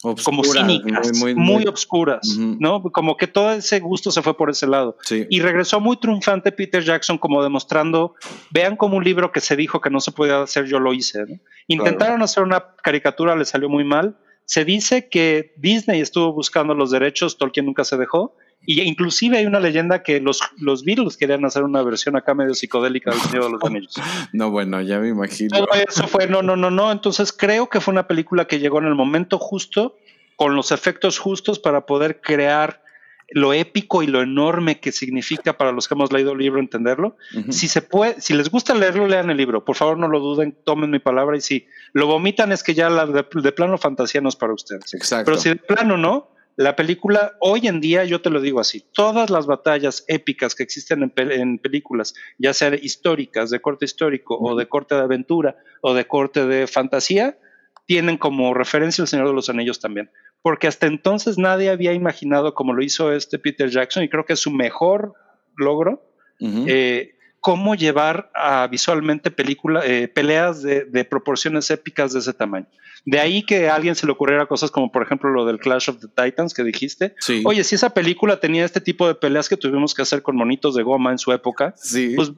como 0.00 0.44
cínicas, 0.44 1.10
muy, 1.34 1.66
obscuras, 1.66 2.20
¿no? 2.38 2.82
Como 2.82 3.16
que 3.16 3.26
todo 3.26 3.50
ese 3.52 3.80
gusto 3.80 4.12
se 4.12 4.22
fue 4.22 4.36
por 4.36 4.48
ese 4.48 4.68
lado. 4.68 4.96
Y 5.10 5.40
regresó 5.40 5.80
muy 5.80 5.96
triunfante 5.96 6.52
Peter 6.52 6.84
Jackson 6.84 7.18
como 7.18 7.42
demostrando, 7.42 8.14
vean 8.50 8.76
como 8.76 8.96
un 8.96 9.02
libro 9.02 9.32
que 9.32 9.40
se 9.40 9.56
dijo 9.56 9.80
que 9.80 9.90
no 9.90 10.00
se 10.00 10.12
podía 10.12 10.40
hacer, 10.42 10.66
yo 10.66 10.78
lo 10.78 10.92
hice. 10.92 11.24
Intentaron 11.66 12.22
hacer 12.22 12.44
una 12.44 12.64
caricatura, 12.80 13.34
le 13.34 13.44
salió 13.44 13.68
muy 13.68 13.82
mal. 13.82 14.16
Se 14.44 14.64
dice 14.64 15.08
que 15.08 15.52
Disney 15.56 16.00
estuvo 16.00 16.32
buscando 16.32 16.74
los 16.74 16.92
derechos, 16.92 17.36
Tolkien 17.36 17.66
nunca 17.66 17.82
se 17.82 17.96
dejó, 17.96 18.36
y 18.66 18.82
inclusive 18.82 19.38
hay 19.38 19.46
una 19.46 19.60
leyenda 19.60 20.02
que 20.02 20.20
los, 20.20 20.40
los 20.58 20.84
Beatles 20.84 21.16
querían 21.16 21.44
hacer 21.44 21.62
una 21.62 21.82
versión 21.82 22.16
acá 22.16 22.34
medio 22.34 22.54
psicodélica 22.54 23.10
del 23.10 23.20
Señor 23.20 23.44
de 23.44 23.50
los 23.52 23.64
Anillos. 23.64 23.94
No, 24.32 24.50
bueno, 24.50 24.80
ya 24.82 24.98
me 24.98 25.08
imagino. 25.08 25.56
Todo 25.56 25.68
eso 25.72 26.06
fue, 26.06 26.26
no, 26.26 26.42
no, 26.42 26.56
no, 26.56 26.70
no. 26.70 26.92
Entonces 26.92 27.32
creo 27.32 27.68
que 27.68 27.80
fue 27.80 27.92
una 27.92 28.06
película 28.06 28.46
que 28.46 28.58
llegó 28.58 28.78
en 28.78 28.86
el 28.86 28.94
momento 28.94 29.38
justo, 29.38 29.96
con 30.36 30.54
los 30.54 30.70
efectos 30.70 31.18
justos 31.18 31.58
para 31.58 31.86
poder 31.86 32.20
crear 32.20 32.82
lo 33.30 33.52
épico 33.52 34.02
y 34.02 34.06
lo 34.06 34.22
enorme 34.22 34.80
que 34.80 34.90
significa 34.90 35.58
para 35.58 35.72
los 35.72 35.86
que 35.86 35.94
hemos 35.94 36.12
leído 36.12 36.32
el 36.32 36.38
libro 36.38 36.60
entenderlo. 36.60 37.16
Si 37.50 37.68
se 37.68 37.82
puede, 37.82 38.20
si 38.20 38.34
les 38.34 38.50
gusta 38.50 38.74
leerlo, 38.74 39.06
lean 39.06 39.30
el 39.30 39.36
libro. 39.36 39.64
Por 39.64 39.76
favor, 39.76 39.98
no 39.98 40.08
lo 40.08 40.20
duden, 40.20 40.56
tomen 40.64 40.90
mi 40.90 40.98
palabra 40.98 41.36
y 41.36 41.40
si 41.40 41.66
lo 41.92 42.06
vomitan 42.06 42.52
es 42.52 42.62
que 42.62 42.74
ya 42.74 42.88
la 42.88 43.06
de, 43.06 43.52
plano 43.52 43.76
fantasía 43.76 44.20
no 44.20 44.30
es 44.30 44.36
para 44.36 44.54
ustedes. 44.54 44.94
Exacto. 44.94 45.26
Pero 45.26 45.38
si 45.38 45.50
de 45.50 45.56
plano 45.56 45.96
no, 45.96 46.30
la 46.58 46.74
película, 46.74 47.36
hoy 47.38 47.68
en 47.68 47.80
día, 47.80 48.04
yo 48.04 48.20
te 48.20 48.30
lo 48.30 48.40
digo 48.40 48.58
así, 48.58 48.84
todas 48.92 49.30
las 49.30 49.46
batallas 49.46 50.04
épicas 50.08 50.56
que 50.56 50.64
existen 50.64 51.12
en, 51.16 51.58
películas, 51.58 52.14
ya 52.36 52.52
sean 52.52 52.76
históricas, 52.82 53.50
de 53.50 53.60
corte 53.60 53.84
histórico, 53.84 54.36
o 54.36 54.56
de 54.56 54.66
corte 54.66 54.96
de 54.96 55.02
aventura, 55.02 55.56
o 55.82 55.94
de 55.94 56.08
corte 56.08 56.46
de 56.46 56.66
fantasía, 56.66 57.38
tienen 57.86 58.18
como 58.18 58.54
referencia 58.54 59.02
El 59.02 59.08
Señor 59.08 59.28
de 59.28 59.34
los 59.34 59.48
Anillos 59.48 59.78
también. 59.78 60.10
Porque 60.42 60.66
hasta 60.66 60.88
entonces 60.88 61.38
nadie 61.38 61.70
había 61.70 61.92
imaginado 61.92 62.54
como 62.54 62.72
lo 62.72 62.82
hizo 62.82 63.12
este 63.12 63.38
Peter 63.38 63.70
Jackson, 63.70 64.02
y 64.02 64.08
creo 64.08 64.24
que 64.26 64.32
es 64.32 64.40
su 64.40 64.50
mejor 64.50 65.14
logro, 65.56 66.12
eh, 66.40 67.14
cómo 67.48 67.74
llevar 67.74 68.30
a 68.34 68.66
visualmente 68.66 69.30
película, 69.30 69.80
eh, 69.82 70.06
peleas 70.06 70.60
de, 70.60 70.84
de 70.84 71.04
proporciones 71.06 71.70
épicas 71.70 72.12
de 72.12 72.18
ese 72.18 72.34
tamaño. 72.34 72.66
De 73.06 73.18
ahí 73.20 73.42
que 73.42 73.70
a 73.70 73.74
alguien 73.74 73.94
se 73.94 74.04
le 74.04 74.12
ocurriera 74.12 74.44
cosas 74.44 74.70
como, 74.70 74.92
por 74.92 75.02
ejemplo, 75.02 75.30
lo 75.30 75.46
del 75.46 75.58
Clash 75.58 75.88
of 75.88 75.96
the 75.98 76.08
Titans 76.08 76.52
que 76.52 76.62
dijiste. 76.62 77.14
Oye, 77.46 77.64
si 77.64 77.74
esa 77.74 77.94
película 77.94 78.38
tenía 78.38 78.66
este 78.66 78.82
tipo 78.82 79.08
de 79.08 79.14
peleas 79.14 79.48
que 79.48 79.56
tuvimos 79.56 79.94
que 79.94 80.02
hacer 80.02 80.20
con 80.20 80.36
monitos 80.36 80.74
de 80.74 80.82
goma 80.82 81.10
en 81.10 81.16
su 81.16 81.32
época, 81.32 81.74
pues 82.16 82.32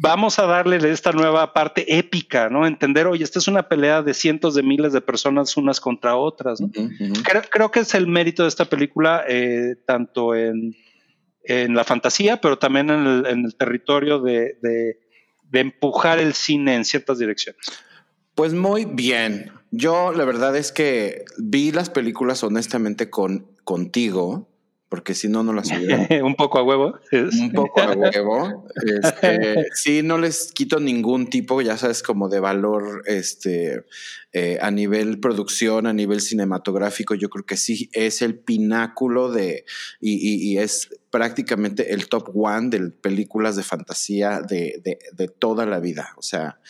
vamos 0.00 0.38
a 0.38 0.46
darle 0.46 0.76
esta 0.88 1.10
nueva 1.10 1.52
parte 1.52 1.98
épica, 1.98 2.48
¿no? 2.48 2.64
Entender, 2.64 3.08
oye, 3.08 3.24
esta 3.24 3.40
es 3.40 3.48
una 3.48 3.64
pelea 3.64 4.02
de 4.02 4.14
cientos 4.14 4.54
de 4.54 4.62
miles 4.62 4.92
de 4.92 5.00
personas 5.00 5.56
unas 5.56 5.80
contra 5.80 6.14
otras. 6.14 6.62
creo, 7.50 7.72
que 7.72 7.80
es 7.80 7.92
el 7.96 8.06
mérito 8.06 8.44
de 8.44 8.50
esta 8.50 8.66
película, 8.66 9.24
eh, 9.26 9.74
tanto 9.84 10.36
en, 10.36 10.76
la 11.46 11.84
fantasía, 11.84 12.40
pero 12.40 12.58
también 12.58 12.90
en 12.90 13.26
el, 13.26 13.54
territorio 13.56 14.20
de 14.20 14.98
empujar 15.52 16.18
el 16.18 16.34
cine 16.34 16.74
en 16.74 16.84
ciertas 16.84 17.18
direcciones. 17.18 17.60
Pues 18.34 18.54
muy 18.54 18.86
bien. 18.86 19.52
Yo 19.70 20.12
la 20.12 20.24
verdad 20.24 20.56
es 20.56 20.72
que 20.72 21.24
vi 21.38 21.72
las 21.72 21.90
películas 21.90 22.42
honestamente 22.44 23.10
con 23.10 23.46
contigo, 23.64 24.48
porque 24.92 25.14
si 25.14 25.26
no, 25.26 25.42
no 25.42 25.54
las 25.54 25.68
hubiera. 25.72 26.06
Un 26.22 26.34
poco 26.34 26.58
a 26.58 26.62
huevo. 26.62 27.00
Un 27.12 27.52
poco 27.52 27.80
a 27.80 27.94
huevo. 27.94 28.66
Este, 29.02 29.68
sí, 29.72 30.02
no 30.02 30.18
les 30.18 30.52
quito 30.52 30.80
ningún 30.80 31.30
tipo, 31.30 31.62
ya 31.62 31.78
sabes, 31.78 32.02
como 32.02 32.28
de 32.28 32.40
valor 32.40 33.02
este, 33.06 33.86
eh, 34.34 34.58
a 34.60 34.70
nivel 34.70 35.18
producción, 35.18 35.86
a 35.86 35.94
nivel 35.94 36.20
cinematográfico. 36.20 37.14
Yo 37.14 37.30
creo 37.30 37.46
que 37.46 37.56
sí 37.56 37.88
es 37.94 38.20
el 38.20 38.38
pináculo 38.38 39.32
de, 39.32 39.64
y, 39.98 40.58
es 40.58 40.90
prácticamente 41.10 41.94
el 41.94 42.10
top 42.10 42.30
one 42.34 42.68
de 42.68 42.90
películas 42.90 43.56
de 43.56 43.62
fantasía 43.62 44.42
de, 44.42 44.78
de, 44.84 44.98
de 45.10 45.28
toda 45.28 45.64
la 45.64 45.80
vida. 45.80 46.12
O 46.18 46.22
sea, 46.22 46.60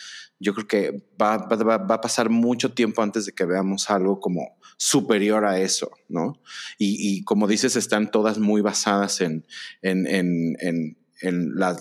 yo 0.43 0.53
creo 0.53 0.67
que 0.67 1.03
va, 1.19 1.35
a 1.35 2.01
pasar 2.01 2.29
mucho 2.29 2.73
tiempo 2.73 3.01
antes 3.01 3.25
de 3.25 3.31
que 3.31 3.45
veamos 3.45 3.89
algo 3.89 4.19
como 4.19 4.57
superior 4.77 5.45
a 5.45 5.59
eso, 5.59 5.91
¿no? 6.09 6.41
Y, 6.77 7.23
como 7.23 7.47
dices, 7.47 7.75
están 7.75 8.11
todas 8.11 8.37
muy 8.37 8.61
basadas 8.61 9.21
en, 9.21 9.47
en, 9.81 10.05
en, 10.05 10.97
en, 11.21 11.55
la, 11.55 11.77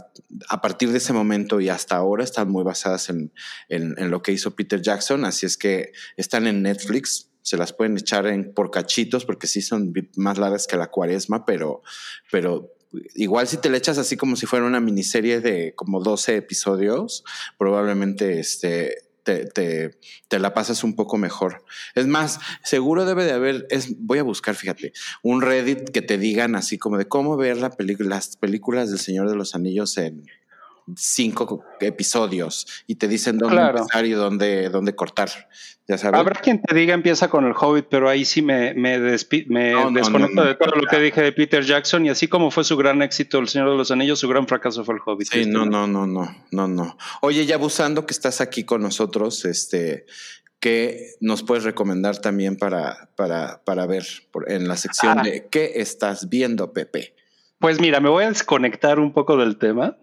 a 0.49 0.61
partir 0.61 0.93
de 0.93 0.99
ese 0.99 1.13
momento 1.13 1.61
y 1.61 1.69
hasta 1.69 1.97
ahora 1.97 2.23
están 2.23 2.49
muy 2.51 2.63
basadas 2.63 3.11
en, 3.11 3.33
lo 3.69 4.23
que 4.23 4.33
hizo 4.33 4.55
Peter 4.55 4.81
Jackson, 4.81 5.25
así 5.25 5.45
es 5.45 5.57
que 5.57 5.93
están 6.17 6.47
en 6.47 6.63
Netflix, 6.63 7.31
se 7.43 7.57
las 7.57 7.73
pueden 7.73 7.99
echar 7.99 8.27
en, 8.29 8.55
por 8.55 8.71
cachitos 8.71 9.25
porque 9.25 9.49
sí 9.49 9.61
son 9.61 9.93
más 10.17 10.39
largas 10.39 10.69
que 10.69 10.77
la 10.77 10.91
cuaresma, 10.91 11.45
pero, 11.45 11.83
pero 12.31 12.73
igual 13.14 13.48
si 13.48 13.56
te 13.56 13.70
le 13.70 13.78
echas 13.78 13.98
así 13.98 14.16
como 14.16 14.36
si 14.36 14.47
fuera 14.47 14.66
una 14.66 14.81
miniserie 14.81 15.40
de 15.40 15.74
como 15.74 16.01
12 16.01 16.36
episodios, 16.36 17.24
probablemente 17.59 18.39
este, 18.39 18.97
te, 19.23 19.47
te, 19.47 19.98
te, 20.28 20.39
la 20.39 20.55
pasas 20.55 20.85
un 20.85 20.94
poco 20.94 21.19
mejor. 21.19 21.64
Es 21.94 22.06
más, 22.06 22.40
seguro 22.64 23.05
debe 23.05 23.24
de 23.24 23.32
haber, 23.32 23.66
es, 23.70 23.97
voy 23.98 24.19
a 24.19 24.23
buscar, 24.23 24.55
fíjate, 24.55 24.93
un 25.23 25.43
Reddit 25.43 25.90
que 25.90 26.02
te 26.02 26.19
digan 26.19 26.56
así 26.56 26.78
como 26.78 26.98
de 26.98 27.06
cómo 27.06 27.36
ver 27.36 27.56
la 27.59 27.73
las 27.98 28.36
películas 28.36 28.90
del 28.90 28.98
Señor 28.98 29.28
de 29.28 29.36
los 29.36 29.55
Anillos 29.55 29.97
en 29.98 30.27
cinco 30.97 31.65
episodios 31.81 32.67
y 32.87 32.97
te 32.97 33.09
dicen 33.09 33.39
dónde 33.39 33.61
empezar 33.61 34.07
y 34.07 34.13
dónde, 34.13 34.69
dónde 34.69 34.95
cortar. 34.95 35.31
Ya 35.89 35.99
sabes. 35.99 36.21
Habrá 36.21 36.41
quien 36.41 36.63
te 36.63 36.75
diga 36.75 36.95
empieza 36.95 37.29
con 37.29 37.45
el 37.45 37.55
Hobbit, 37.59 37.87
pero 37.91 38.09
ahí 38.09 38.25
sí 38.25 38.41
me, 38.41 38.73
me, 38.75 39.01
desconecto 39.01 40.45
de 40.45 40.55
todo 40.55 40.77
lo 40.77 40.87
que 40.87 40.99
dije 41.01 41.23
de 41.23 41.33
Peter 41.33 41.65
Jackson 41.65 42.07
y 42.07 42.11
así 42.11 42.29
como 42.29 42.51
fue 42.51 42.63
su 42.63 42.77
gran 42.77 43.03
éxito 43.03 43.39
El 43.39 43.49
Señor 43.49 43.71
de 43.71 43.77
los 43.77 43.91
Anillos, 43.91 44.21
su 44.21 44.29
gran 44.29 44.47
fracaso 44.47 44.85
fue 44.85 44.95
el 44.95 45.01
Hobbit. 45.05 45.29
Sí, 45.29 45.47
no, 45.47 45.67
no, 45.67 45.87
no, 45.87 46.07
no, 46.07 46.35
no, 46.51 46.69
no. 46.69 46.97
Oye, 47.21 47.45
ya 47.47 47.57
abusando 47.57 48.07
que 48.07 48.13
estás 48.13 48.41
aquí 48.41 48.65
con 48.65 48.81
nosotros, 48.81 49.45
este, 49.45 50.07
¿qué 50.61 51.15
nos 51.21 51.43
puedes 51.43 51.65
recomendar 51.65 52.19
también 52.19 52.57
para, 52.57 53.11
para, 53.17 53.63
para 53.65 53.87
ver 53.87 54.07
en 54.47 54.69
la 54.69 54.77
sección 54.77 55.19
ah. 55.19 55.23
de 55.23 55.49
¿qué 55.51 55.73
estás 55.77 56.29
viendo, 56.29 56.73
Pepe? 56.73 57.15
Pues 57.59 57.81
mira, 57.81 58.01
me 58.01 58.09
voy 58.09 58.25
a 58.25 58.29
desconectar 58.29 59.01
un 59.01 59.13
poco 59.13 59.37
del 59.37 59.57
tema 59.57 59.97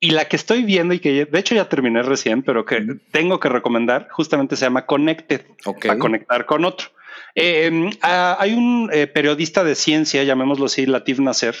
y 0.00 0.10
la 0.10 0.24
que 0.26 0.36
estoy 0.36 0.64
viendo 0.64 0.94
y 0.94 0.98
que 0.98 1.26
de 1.26 1.38
hecho 1.38 1.54
ya 1.54 1.68
terminé 1.68 2.02
recién, 2.02 2.42
pero 2.42 2.64
que 2.64 2.96
tengo 3.12 3.38
que 3.38 3.50
recomendar, 3.50 4.08
justamente 4.10 4.56
se 4.56 4.64
llama 4.64 4.86
Connected, 4.86 5.42
para 5.82 5.98
conectar 5.98 6.46
con 6.46 6.64
otro. 6.64 6.88
Em, 7.34 7.90
ah, 8.02 8.36
hay 8.40 8.54
un 8.54 8.90
eh, 8.92 9.06
periodista 9.06 9.62
de 9.62 9.74
ciencia, 9.74 10.24
llamémoslo 10.24 10.66
así, 10.66 10.86
Latif 10.86 11.20
Nasser, 11.20 11.54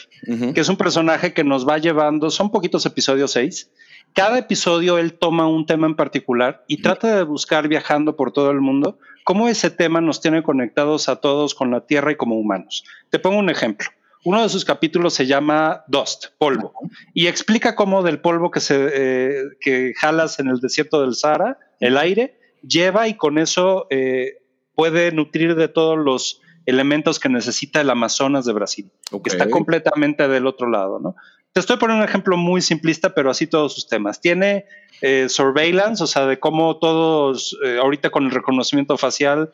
que 0.54 0.60
es 0.60 0.68
un 0.68 0.76
personaje 0.76 1.32
que 1.32 1.44
nos 1.44 1.68
va 1.68 1.78
llevando, 1.78 2.30
son 2.30 2.50
poquitos 2.50 2.86
episodios, 2.86 3.32
seis. 3.32 3.70
Cada 4.14 4.38
episodio 4.38 4.98
él 4.98 5.12
toma 5.12 5.46
un 5.46 5.66
tema 5.66 5.86
en 5.86 5.94
particular 5.94 6.64
y 6.66 6.82
trata 6.82 7.16
de 7.16 7.22
buscar 7.22 7.68
viajando 7.68 8.16
por 8.16 8.32
todo 8.32 8.50
el 8.50 8.60
mundo 8.60 8.98
cómo 9.22 9.48
ese 9.48 9.70
tema 9.70 10.00
nos 10.00 10.20
tiene 10.20 10.42
conectados 10.42 11.08
a 11.08 11.16
todos 11.16 11.54
con 11.54 11.70
la 11.70 11.86
Tierra 11.86 12.10
y 12.10 12.16
como 12.16 12.36
humanos. 12.36 12.84
Te 13.10 13.20
pongo 13.20 13.38
un 13.38 13.50
ejemplo. 13.50 13.88
Uno 14.24 14.42
de 14.42 14.48
sus 14.48 14.64
capítulos 14.64 15.14
se 15.14 15.26
llama 15.26 15.84
Dust, 15.88 16.26
polvo, 16.36 16.74
y 17.14 17.26
explica 17.26 17.74
cómo 17.74 18.02
del 18.02 18.20
polvo 18.20 18.50
que, 18.50 18.60
se, 18.60 18.90
eh, 18.92 19.44
que 19.60 19.94
jalas 19.96 20.38
en 20.40 20.48
el 20.48 20.60
desierto 20.60 21.00
del 21.00 21.14
Sahara, 21.14 21.58
el 21.80 21.96
aire, 21.96 22.38
lleva 22.62 23.08
y 23.08 23.14
con 23.14 23.38
eso 23.38 23.86
eh, 23.88 24.42
puede 24.74 25.12
nutrir 25.12 25.54
de 25.54 25.68
todos 25.68 25.98
los 25.98 26.42
elementos 26.66 27.18
que 27.18 27.30
necesita 27.30 27.80
el 27.80 27.88
Amazonas 27.88 28.44
de 28.44 28.52
Brasil, 28.52 28.90
que 29.10 29.30
está 29.30 29.48
completamente 29.48 30.28
del 30.28 30.46
otro 30.46 30.68
lado, 30.68 30.98
¿no? 31.00 31.16
Te 31.52 31.58
estoy 31.58 31.78
poniendo 31.78 32.04
un 32.04 32.08
ejemplo 32.08 32.36
muy 32.36 32.60
simplista, 32.60 33.12
pero 33.12 33.28
así 33.28 33.48
todos 33.48 33.74
sus 33.74 33.88
temas. 33.88 34.20
Tiene 34.20 34.66
eh, 35.00 35.28
surveillance, 35.28 36.04
o 36.04 36.06
sea, 36.06 36.26
de 36.26 36.38
cómo 36.38 36.76
todos, 36.76 37.58
ahorita 37.80 38.10
con 38.10 38.26
el 38.26 38.30
reconocimiento 38.30 38.96
facial, 38.96 39.50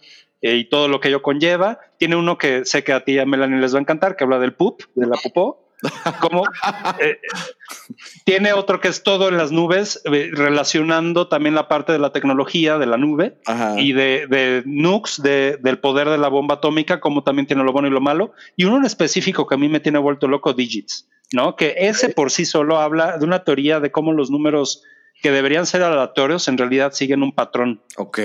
y 0.54 0.64
todo 0.68 0.88
lo 0.88 1.00
que 1.00 1.08
ello 1.08 1.22
conlleva. 1.22 1.80
Tiene 1.98 2.16
uno 2.16 2.38
que 2.38 2.64
sé 2.64 2.84
que 2.84 2.92
a 2.92 3.04
ti 3.04 3.12
y 3.12 3.18
a 3.18 3.26
Melanie 3.26 3.60
les 3.60 3.74
va 3.74 3.78
a 3.78 3.82
encantar, 3.82 4.16
que 4.16 4.24
habla 4.24 4.38
del 4.38 4.54
poop, 4.54 4.82
de 4.94 5.06
la 5.06 5.16
popó. 5.16 5.66
Como, 6.20 6.44
eh, 7.00 7.18
tiene 8.24 8.52
otro 8.54 8.80
que 8.80 8.88
es 8.88 9.02
todo 9.02 9.28
en 9.28 9.36
las 9.36 9.52
nubes, 9.52 10.00
eh, 10.04 10.30
relacionando 10.32 11.28
también 11.28 11.54
la 11.54 11.68
parte 11.68 11.92
de 11.92 11.98
la 11.98 12.12
tecnología 12.12 12.78
de 12.78 12.86
la 12.86 12.96
nube 12.96 13.38
y 13.76 13.92
de, 13.92 14.26
de 14.26 14.62
nukes, 14.64 15.20
del 15.22 15.78
poder 15.78 16.08
de 16.08 16.18
la 16.18 16.28
bomba 16.28 16.56
atómica, 16.56 17.00
como 17.00 17.24
también 17.24 17.46
tiene 17.46 17.62
lo 17.62 17.72
bueno 17.72 17.88
y 17.88 17.90
lo 17.90 18.00
malo. 18.00 18.32
Y 18.56 18.64
uno 18.64 18.78
en 18.78 18.84
específico 18.84 19.46
que 19.46 19.54
a 19.54 19.58
mí 19.58 19.68
me 19.68 19.80
tiene 19.80 19.98
vuelto 19.98 20.28
loco, 20.28 20.54
Digits, 20.54 21.08
¿no? 21.32 21.56
Que 21.56 21.74
ese 21.76 22.08
por 22.08 22.30
sí 22.30 22.46
solo 22.46 22.78
habla 22.78 23.18
de 23.18 23.24
una 23.24 23.44
teoría 23.44 23.80
de 23.80 23.90
cómo 23.90 24.12
los 24.12 24.30
números 24.30 24.82
que 25.20 25.30
deberían 25.30 25.66
ser 25.66 25.82
aleatorios 25.82 26.48
en 26.48 26.58
realidad 26.58 26.92
siguen 26.92 27.22
un 27.22 27.32
patrón. 27.32 27.82
Ok 27.96 28.18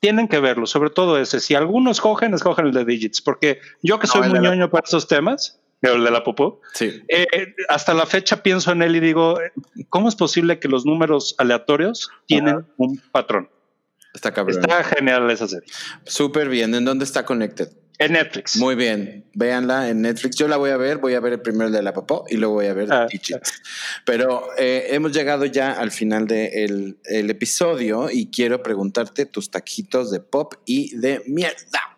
tienen 0.00 0.28
que 0.28 0.40
verlo, 0.40 0.66
sobre 0.66 0.90
todo 0.90 1.18
ese. 1.18 1.40
Si 1.40 1.54
algunos 1.54 1.98
escogen, 1.98 2.34
escogen 2.34 2.66
el 2.66 2.72
de 2.72 2.84
Digits, 2.84 3.20
porque 3.20 3.60
yo 3.82 3.98
que 3.98 4.06
soy 4.06 4.28
muy 4.28 4.40
ñoño 4.40 4.70
para 4.70 4.84
esos 4.86 5.08
temas, 5.08 5.60
el 5.82 6.04
de 6.04 6.10
la 6.10 6.24
popó, 6.24 6.60
sí. 6.74 7.02
Eh, 7.08 7.54
hasta 7.68 7.94
la 7.94 8.06
fecha 8.06 8.42
pienso 8.42 8.72
en 8.72 8.82
él 8.82 8.96
y 8.96 9.00
digo, 9.00 9.38
¿cómo 9.88 10.08
es 10.08 10.16
posible 10.16 10.58
que 10.58 10.68
los 10.68 10.84
números 10.84 11.34
aleatorios 11.38 12.10
tienen 12.26 12.66
un 12.76 13.00
patrón? 13.12 13.48
Está 14.14 14.32
cabrón. 14.32 14.58
Está 14.58 14.82
genial 14.82 15.30
esa 15.30 15.46
serie. 15.46 15.68
Súper 16.04 16.48
bien. 16.48 16.74
¿En 16.74 16.84
dónde 16.84 17.04
está 17.04 17.24
Connected? 17.24 17.68
En 17.98 18.12
Netflix. 18.12 18.56
Muy 18.56 18.76
bien. 18.76 19.24
Véanla 19.34 19.88
en 19.88 20.02
Netflix. 20.02 20.36
Yo 20.36 20.46
la 20.46 20.56
voy 20.56 20.70
a 20.70 20.76
ver. 20.76 20.98
Voy 20.98 21.14
a 21.14 21.20
ver 21.20 21.32
el 21.32 21.40
primero 21.40 21.68
de 21.70 21.82
la 21.82 21.92
Popó 21.92 22.24
y 22.28 22.36
luego 22.36 22.54
voy 22.54 22.66
a 22.66 22.74
ver 22.74 22.92
Ah, 22.92 23.06
Pero 24.04 24.46
eh, 24.56 24.86
hemos 24.90 25.12
llegado 25.12 25.44
ya 25.46 25.72
al 25.72 25.90
final 25.90 26.26
del 26.28 26.98
el 27.04 27.30
episodio 27.30 28.08
y 28.10 28.26
quiero 28.30 28.62
preguntarte 28.62 29.26
tus 29.26 29.50
taquitos 29.50 30.10
de 30.12 30.20
pop 30.20 30.54
y 30.64 30.96
de 30.96 31.22
mierda. 31.26 31.96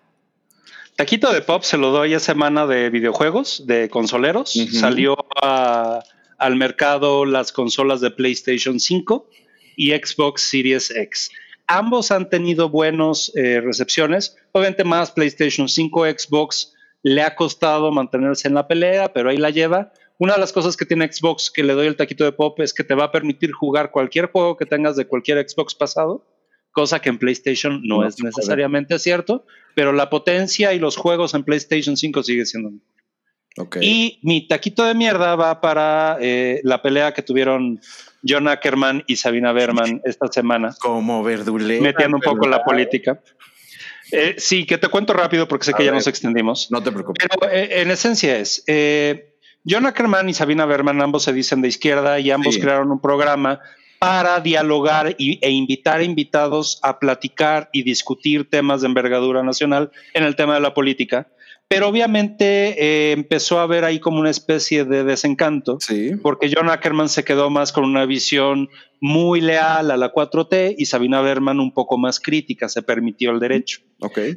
Taquito 0.97 1.33
de 1.33 1.41
Pop 1.41 1.63
se 1.63 1.79
lo 1.79 1.91
doy 1.93 2.13
a 2.13 2.21
semana 2.21 2.67
de 2.67 2.91
videojuegos, 2.91 3.67
de 3.67 3.89
consoleros. 3.89 4.55
Salió 4.79 5.17
a- 5.43 6.03
al 6.37 6.57
mercado 6.57 7.25
las 7.25 7.53
consolas 7.53 8.01
de 8.03 8.11
PlayStation 8.11 8.79
5 8.81 9.29
y 9.77 9.93
Xbox 9.93 10.43
Series 10.43 10.91
X. 10.91 11.31
Ambos 11.73 12.11
han 12.11 12.29
tenido 12.29 12.69
buenas 12.69 13.33
recepciones. 13.35 14.37
Obviamente 14.53 14.85
más 14.85 15.13
PlayStation 15.13 15.69
5, 15.69 16.07
Xbox 16.07 16.75
le 17.03 17.23
ha 17.23 17.35
costado 17.35 17.91
mantenerse 17.93 18.49
en 18.49 18.55
la 18.55 18.67
pelea, 18.67 19.13
pero 19.13 19.31
ahí 19.31 19.37
la 19.37 19.51
lleva. 19.51 19.93
Una 20.19 20.35
de 20.35 20.41
las 20.41 20.53
cosas 20.53 20.77
que 20.77 20.85
tiene 20.85 21.11
Xbox 21.11 21.51
que 21.51 21.63
le 21.63 21.73
doy 21.73 21.87
el 21.87 21.97
taquito 21.97 22.25
de 22.25 22.33
pop 22.33 22.61
es 22.61 22.75
que 22.75 22.85
te 22.85 22.95
va 22.95 23.05
a 23.05 23.13
permitir 23.13 23.53
jugar 23.53 23.91
cualquier 23.91 24.27
juego 24.27 24.57
que 24.57 24.67
tengas 24.67 24.97
de 24.97 25.07
cualquier 25.07 25.49
Xbox 25.49 25.75
pasado, 25.75 26.27
cosa 26.73 27.01
que 27.01 27.09
en 27.09 27.19
PlayStation 27.19 27.81
no, 27.85 28.03
No 28.03 28.07
es 28.07 28.23
necesariamente 28.23 28.99
cierto, 28.99 29.47
pero 29.75 29.93
la 29.93 30.11
potencia 30.11 30.75
y 30.75 30.79
los 30.79 30.97
juegos 30.97 31.33
en 31.35 31.45
PlayStation 31.45 31.97
5 31.97 32.23
sigue 32.23 32.45
siendo. 32.45 32.73
Y 33.81 34.19
mi 34.23 34.47
taquito 34.47 34.85
de 34.85 34.95
mierda 34.95 35.35
va 35.37 35.61
para 35.61 36.17
eh, 36.21 36.61
la 36.65 36.81
pelea 36.83 37.13
que 37.13 37.23
tuvieron 37.23 37.81
John 38.27 38.49
Ackerman 38.49 39.05
y 39.07 39.17
Sabina 39.17 39.53
Berman 39.53 40.01
esta 40.05 40.29
semana, 40.29 40.75
Como 40.81 41.23
verdulera. 41.23 41.83
metiendo 41.83 42.17
un 42.17 42.23
poco 42.23 42.49
la 42.49 42.63
política. 42.65 43.21
Eh, 44.13 44.35
sí, 44.39 44.67
que 44.67 44.79
te 44.79 44.89
cuento 44.89 45.13
rápido 45.13 45.47
porque 45.47 45.65
sé 45.67 45.71
A 45.73 45.77
que 45.77 45.85
ya 45.85 45.93
nos 45.93 46.07
extendimos. 46.07 46.69
No 46.71 46.83
te 46.83 46.91
preocupes. 46.91 47.27
Pero 47.29 47.53
eh, 47.53 47.81
en 47.83 47.91
esencia 47.91 48.39
es, 48.39 48.65
eh, 48.67 49.35
John 49.69 49.87
Ackerman 49.87 50.29
y 50.29 50.35
Sabina 50.35 50.65
Berman 50.65 51.01
ambos 51.03 51.23
se 51.25 51.33
dicen 51.33 51.61
de 51.61 51.69
izquierda 51.69 52.19
y 52.19 52.31
ambos 52.31 52.55
Sí. 52.55 52.61
crearon 52.61 52.91
un 52.91 53.01
programa 53.01 53.61
para 53.99 54.41
dialogar 54.41 55.15
y- 55.19 55.39
e 55.43 55.51
invitar 55.51 56.01
a 56.01 56.03
invitados 56.03 56.81
a 56.83 56.99
platicar 56.99 57.69
y 57.73 57.83
discutir 57.83 58.49
temas 58.49 58.81
de 58.81 58.87
envergadura 58.87 59.43
nacional 59.43 59.91
en 60.15 60.25
el 60.25 60.35
tema 60.37 60.55
de 60.55 60.61
la 60.61 60.73
política. 60.73 61.29
Pero 61.71 61.87
obviamente 61.87 62.75
eh, 62.83 63.13
empezó 63.13 63.61
a 63.61 63.63
haber 63.63 63.85
ahí 63.85 64.01
como 64.01 64.19
una 64.19 64.31
especie 64.31 64.85
de 64.85 65.05
desencanto 65.05 65.79
Sí. 65.79 66.17
porque 66.21 66.51
John 66.53 66.69
Ackerman 66.69 67.09
se 67.09 67.23
quedó 67.23 67.49
más 67.49 67.71
con 67.71 67.85
una 67.85 68.07
visión 68.07 68.69
muy 69.01 69.41
leal 69.41 69.93
a 69.93 69.97
la 69.97 70.13
4T 70.13 70.75
y 70.77 70.87
Sabina 70.87 71.21
Berman 71.21 71.61
un 71.61 71.73
poco 71.73 71.97
más 71.97 72.19
crítica, 72.19 72.69
se 72.69 72.83
permitió 72.83 73.31
el 73.31 73.39
derecho. 73.39 73.83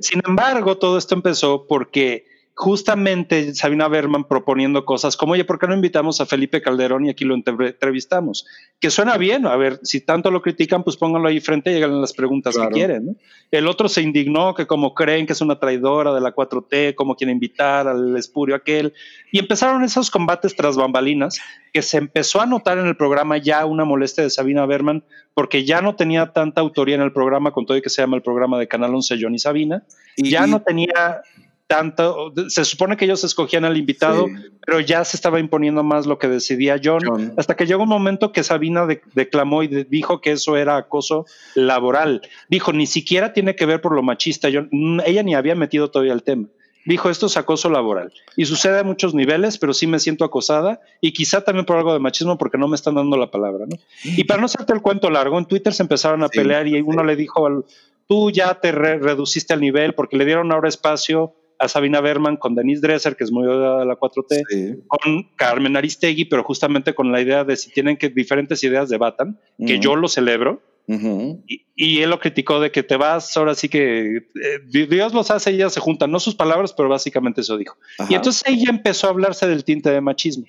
Sin 0.01 0.21
embargo, 0.27 0.77
todo 0.77 0.95
esto 0.99 1.15
empezó 1.15 1.65
porque 1.67 2.25
justamente 2.55 3.53
Sabina 3.55 3.87
Berman 3.87 4.25
proponiendo 4.25 4.85
cosas 4.85 5.17
como, 5.17 5.33
oye, 5.33 5.43
¿por 5.43 5.57
qué 5.59 5.67
no 5.67 5.73
invitamos 5.73 6.21
a 6.21 6.25
Felipe 6.25 6.61
Calderón 6.61 7.05
y 7.05 7.09
aquí 7.09 7.25
lo 7.25 7.33
entre- 7.35 7.69
entrevistamos? 7.69 8.45
Que 8.79 8.89
suena 8.89 9.17
bien, 9.17 9.45
a 9.47 9.55
ver, 9.55 9.79
si 9.83 10.01
tanto 10.01 10.29
lo 10.31 10.41
critican, 10.41 10.83
pues 10.83 10.95
pónganlo 10.97 11.27
ahí 11.29 11.39
frente 11.39 11.71
y 11.71 11.77
hagan 11.81 11.99
las 11.99 12.13
preguntas 12.13 12.55
Claro. 12.55 12.69
que 12.69 12.75
quieren. 12.75 13.05
¿no? 13.07 13.15
El 13.51 13.67
otro 13.67 13.89
se 13.89 14.01
indignó 14.01 14.53
que 14.53 14.67
como 14.67 14.93
creen 14.93 15.25
que 15.25 15.33
es 15.33 15.41
una 15.41 15.59
traidora 15.59 16.13
de 16.13 16.21
la 16.21 16.33
4T, 16.33 16.95
como 16.95 17.15
quiere 17.15 17.31
invitar 17.33 17.87
al 17.87 18.15
espurio 18.17 18.55
aquel, 18.55 18.93
y 19.31 19.39
empezaron 19.39 19.83
esos 19.83 20.11
combates 20.11 20.55
tras 20.55 20.75
bambalinas 20.77 21.39
que 21.73 21.81
se 21.81 21.97
empezó 21.97 22.39
a 22.39 22.45
notar 22.45 22.77
en 22.77 22.85
el 22.87 22.95
programa 22.95 23.37
ya 23.37 23.65
una 23.65 23.83
molestia 23.83 24.23
de 24.23 24.29
Sabina 24.29 24.65
Berman 24.65 25.03
porque 25.33 25.65
ya 25.65 25.81
no 25.81 25.95
tenía 25.95 26.31
tanta 26.33 26.61
autoría 26.61 26.93
en 26.95 27.01
el 27.01 27.11
programa 27.11 27.51
con 27.51 27.65
todo 27.65 27.75
y 27.77 27.81
que 27.81 27.89
se 27.89 28.01
llama 28.03 28.15
el 28.17 28.21
programa 28.21 28.59
de 28.59 28.67
Canal 28.67 28.93
11 28.93 29.17
John 29.19 29.33
y 29.33 29.39
Sabina, 29.39 29.83
Y- 30.15 30.29
ya 30.29 30.45
no 30.45 30.61
tenía 30.61 31.21
tanto, 31.67 32.33
se 32.49 32.65
supone 32.65 32.97
que 32.97 33.05
ellos 33.05 33.23
escogían 33.23 33.65
al 33.65 33.77
invitado, 33.77 34.27
Sí. 34.27 34.33
pero 34.65 34.79
ya 34.79 35.03
se 35.05 35.17
estaba 35.17 35.39
imponiendo 35.39 35.83
más 35.83 36.05
lo 36.05 36.19
que 36.19 36.27
decidía 36.27 36.79
John, 36.83 37.01
John. 37.05 37.33
hasta 37.37 37.55
que 37.55 37.65
llegó 37.65 37.83
un 37.83 37.89
momento 37.89 38.31
que 38.31 38.43
Sabina 38.43 38.85
de- 38.85 39.01
declamó 39.15 39.63
y 39.63 39.67
de- 39.67 39.83
dijo 39.85 40.21
que 40.21 40.31
eso 40.33 40.55
era 40.57 40.77
acoso 40.77 41.25
laboral. 41.55 42.21
Dijo, 42.49 42.73
ni 42.73 42.85
siquiera 42.85 43.33
tiene 43.33 43.55
que 43.55 43.65
ver 43.65 43.81
por 43.81 43.93
lo 43.95 44.03
machista, 44.03 44.49
Yo- 44.49 44.65
mm, 44.69 44.99
ella 45.05 45.23
ni 45.23 45.35
había 45.35 45.55
metido 45.55 45.89
todavía 45.89 46.13
el 46.13 46.23
tema. 46.23 46.47
Dijo, 46.85 47.09
esto 47.09 47.27
es 47.27 47.37
acoso 47.37 47.69
laboral. 47.69 48.11
Y 48.35 48.43
sucede 48.45 48.79
a 48.79 48.83
muchos 48.83 49.13
niveles, 49.15 49.57
pero 49.57 49.73
sí 49.73 49.87
me 49.87 49.99
siento 49.99 50.25
acosada 50.25 50.81
y 50.99 51.13
quizá 51.13 51.39
también 51.41 51.65
por 51.65 51.77
algo 51.77 51.93
de 51.93 51.99
machismo 51.99 52.37
porque 52.37 52.57
no 52.57 52.67
me 52.67 52.75
están 52.75 52.95
dando 52.95 53.15
la 53.15 53.31
palabra. 53.31 53.65
¿no? 53.65 53.77
Y 54.03 54.25
para 54.25 54.41
no 54.41 54.47
hacerte 54.47 54.73
el 54.73 54.81
cuento 54.81 55.09
largo, 55.09 55.39
en 55.39 55.45
Twitter 55.45 55.73
se 55.73 55.81
empezaron 55.83 56.23
a 56.23 56.27
Sí, 56.27 56.37
pelear 56.39 56.67
y 56.67 56.81
uno 56.81 57.03
le 57.05 57.15
dijo, 57.15 57.47
al- 57.47 57.63
tú 58.05 58.31
ya 58.31 58.55
te 58.55 58.73
re- 58.73 58.99
reduciste 58.99 59.53
el 59.53 59.61
nivel 59.61 59.93
porque 59.95 60.17
le 60.17 60.25
dieron 60.25 60.51
ahora 60.51 60.67
espacio 60.67 61.33
a 61.63 61.67
Sabina 61.67 62.01
Berman 62.01 62.37
con 62.37 62.55
Denise 62.55 62.81
Dresser, 62.81 63.15
que 63.15 63.23
es 63.23 63.31
muy 63.31 63.45
de 63.47 63.85
la 63.85 63.95
4T, 63.95 64.43
Sí. 64.49 64.75
con 64.87 65.23
Carmen 65.35 65.75
Aristegui, 65.77 66.25
pero 66.25 66.43
justamente 66.43 66.93
con 66.93 67.11
la 67.11 67.21
idea 67.21 67.43
de 67.43 67.55
si 67.55 67.71
tienen 67.71 67.97
que 67.97 68.09
diferentes 68.09 68.63
ideas 68.63 68.89
debatan, 68.89 69.39
que 69.65 69.79
yo 69.79 69.95
lo 69.95 70.07
celebro. 70.07 70.61
Y, 70.85 71.65
y 71.75 72.01
él 72.01 72.09
lo 72.09 72.19
criticó 72.19 72.59
de 72.59 72.69
que 72.69 72.83
te 72.83 72.97
vas, 72.97 73.37
ahora 73.37 73.55
sí 73.55 73.69
que 73.69 74.17
eh, 74.17 74.59
Dios 74.89 75.13
los 75.13 75.31
hace 75.31 75.51
y 75.51 75.55
ellas 75.55 75.73
se 75.73 75.79
juntan, 75.79 76.11
no 76.11 76.19
sus 76.19 76.35
palabras, 76.35 76.73
pero 76.73 76.89
básicamente 76.89 77.39
eso 77.41 77.57
dijo. 77.57 77.77
Ajá. 77.97 78.11
Y 78.11 78.15
entonces 78.15 78.43
ella 78.45 78.69
empezó 78.69 79.07
a 79.07 79.11
hablarse 79.11 79.47
del 79.47 79.63
tinte 79.63 79.89
de 79.89 80.01
machismo. 80.01 80.45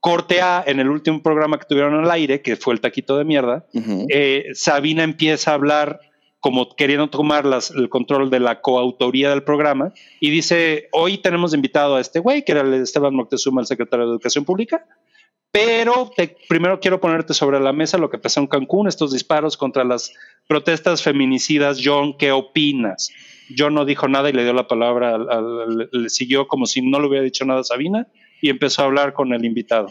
Corte 0.00 0.40
A, 0.40 0.62
en 0.66 0.80
el 0.80 0.88
último 0.88 1.22
programa 1.22 1.58
que 1.58 1.66
tuvieron 1.68 1.94
al 1.94 2.10
aire, 2.10 2.40
que 2.40 2.56
fue 2.56 2.72
el 2.74 2.80
taquito 2.80 3.18
de 3.18 3.24
mierda, 3.24 3.66
eh, 4.08 4.46
Sabina 4.54 5.02
empieza 5.02 5.50
a 5.50 5.54
hablar 5.54 6.00
como 6.46 6.76
queriendo 6.76 7.08
tomar 7.10 7.44
las- 7.44 7.72
el 7.72 7.88
control 7.88 8.30
de 8.30 8.38
la 8.38 8.60
coautoría 8.60 9.30
del 9.30 9.42
programa 9.42 9.92
y 10.20 10.30
dice, 10.30 10.86
hoy 10.92 11.18
tenemos 11.18 11.52
invitado 11.54 11.96
a 11.96 12.00
este 12.00 12.20
güey, 12.20 12.44
que 12.44 12.52
era 12.52 12.60
el 12.60 12.72
Esteban 12.74 13.16
Moctezuma, 13.16 13.60
el 13.62 13.66
secretario 13.66 14.06
de 14.06 14.12
Educación 14.12 14.44
Pública, 14.44 14.86
pero 15.50 16.08
te- 16.16 16.36
primero 16.48 16.78
quiero 16.78 17.00
ponerte 17.00 17.34
sobre 17.34 17.58
la 17.58 17.72
mesa 17.72 17.98
lo 17.98 18.10
que 18.10 18.18
pasó 18.18 18.38
en 18.38 18.46
Cancún, 18.46 18.86
estos 18.86 19.12
disparos 19.12 19.56
contra 19.56 19.82
las 19.82 20.12
protestas 20.46 21.02
feminicidas. 21.02 21.80
John, 21.82 22.16
¿qué 22.16 22.30
opinas? 22.30 23.10
John 23.58 23.74
no 23.74 23.84
dijo 23.84 24.06
nada 24.06 24.30
y 24.30 24.32
le 24.32 24.44
dio 24.44 24.52
la 24.52 24.68
palabra, 24.68 25.16
al- 25.16 25.28
al- 25.28 25.88
le 25.90 26.08
siguió 26.10 26.46
como 26.46 26.66
si 26.66 26.80
no 26.80 27.00
le 27.00 27.08
hubiera 27.08 27.24
dicho 27.24 27.44
nada 27.44 27.58
a 27.60 27.64
Sabina 27.64 28.06
y 28.40 28.50
empezó 28.50 28.82
a 28.82 28.84
hablar 28.84 29.14
con 29.14 29.32
el 29.32 29.44
invitado. 29.44 29.88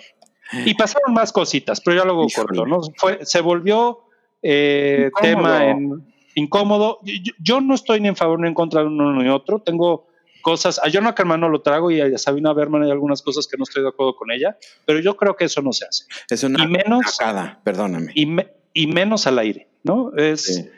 Y 0.65 0.73
pasaron 0.75 1.13
más 1.13 1.33
cositas, 1.33 1.81
pero 1.81 1.97
ya 1.97 2.05
luego 2.05 2.25
corto, 2.33 2.65
¿no? 2.65 2.79
Fue, 2.95 3.25
se 3.25 3.41
volvió 3.41 3.99
eh, 4.41 5.09
tema 5.21 5.65
en, 5.71 6.14
incómodo. 6.35 6.99
Yo, 7.03 7.33
yo 7.39 7.61
no 7.61 7.73
estoy 7.73 7.99
ni 7.99 8.07
en 8.07 8.15
favor 8.15 8.39
ni 8.39 8.47
en 8.47 8.53
contra 8.53 8.81
de 8.81 8.87
uno 8.87 9.11
ni 9.21 9.27
otro. 9.29 9.59
Tengo 9.59 10.07
cosas, 10.41 10.77
a 10.79 10.83
John 10.93 11.07
Ackerman 11.07 11.39
no 11.39 11.49
lo 11.49 11.61
trago 11.61 11.89
y 11.89 11.99
a 12.01 12.17
Sabina 12.19 12.53
Berman 12.53 12.83
hay 12.83 12.91
algunas 12.91 13.23
cosas 13.23 13.47
que 13.47 13.57
no 13.57 13.63
estoy 13.63 13.81
de 13.81 13.89
acuerdo 13.89 14.15
con 14.15 14.29
ella, 14.31 14.55
pero 14.85 14.99
yo 14.99 15.17
creo 15.17 15.35
que 15.35 15.45
eso 15.45 15.63
no 15.63 15.73
se 15.73 15.85
hace. 15.87 16.03
Es 16.29 16.43
una 16.43 16.63
y 16.63 16.67
menos- 16.67 17.17
perdóname. 17.63 18.11
Y, 18.13 18.27
me- 18.27 18.47
y 18.71 18.85
menos 18.85 19.25
al 19.25 19.39
aire, 19.39 19.67
¿no? 19.83 20.11
Es, 20.15 20.43
Sí. 20.45 20.69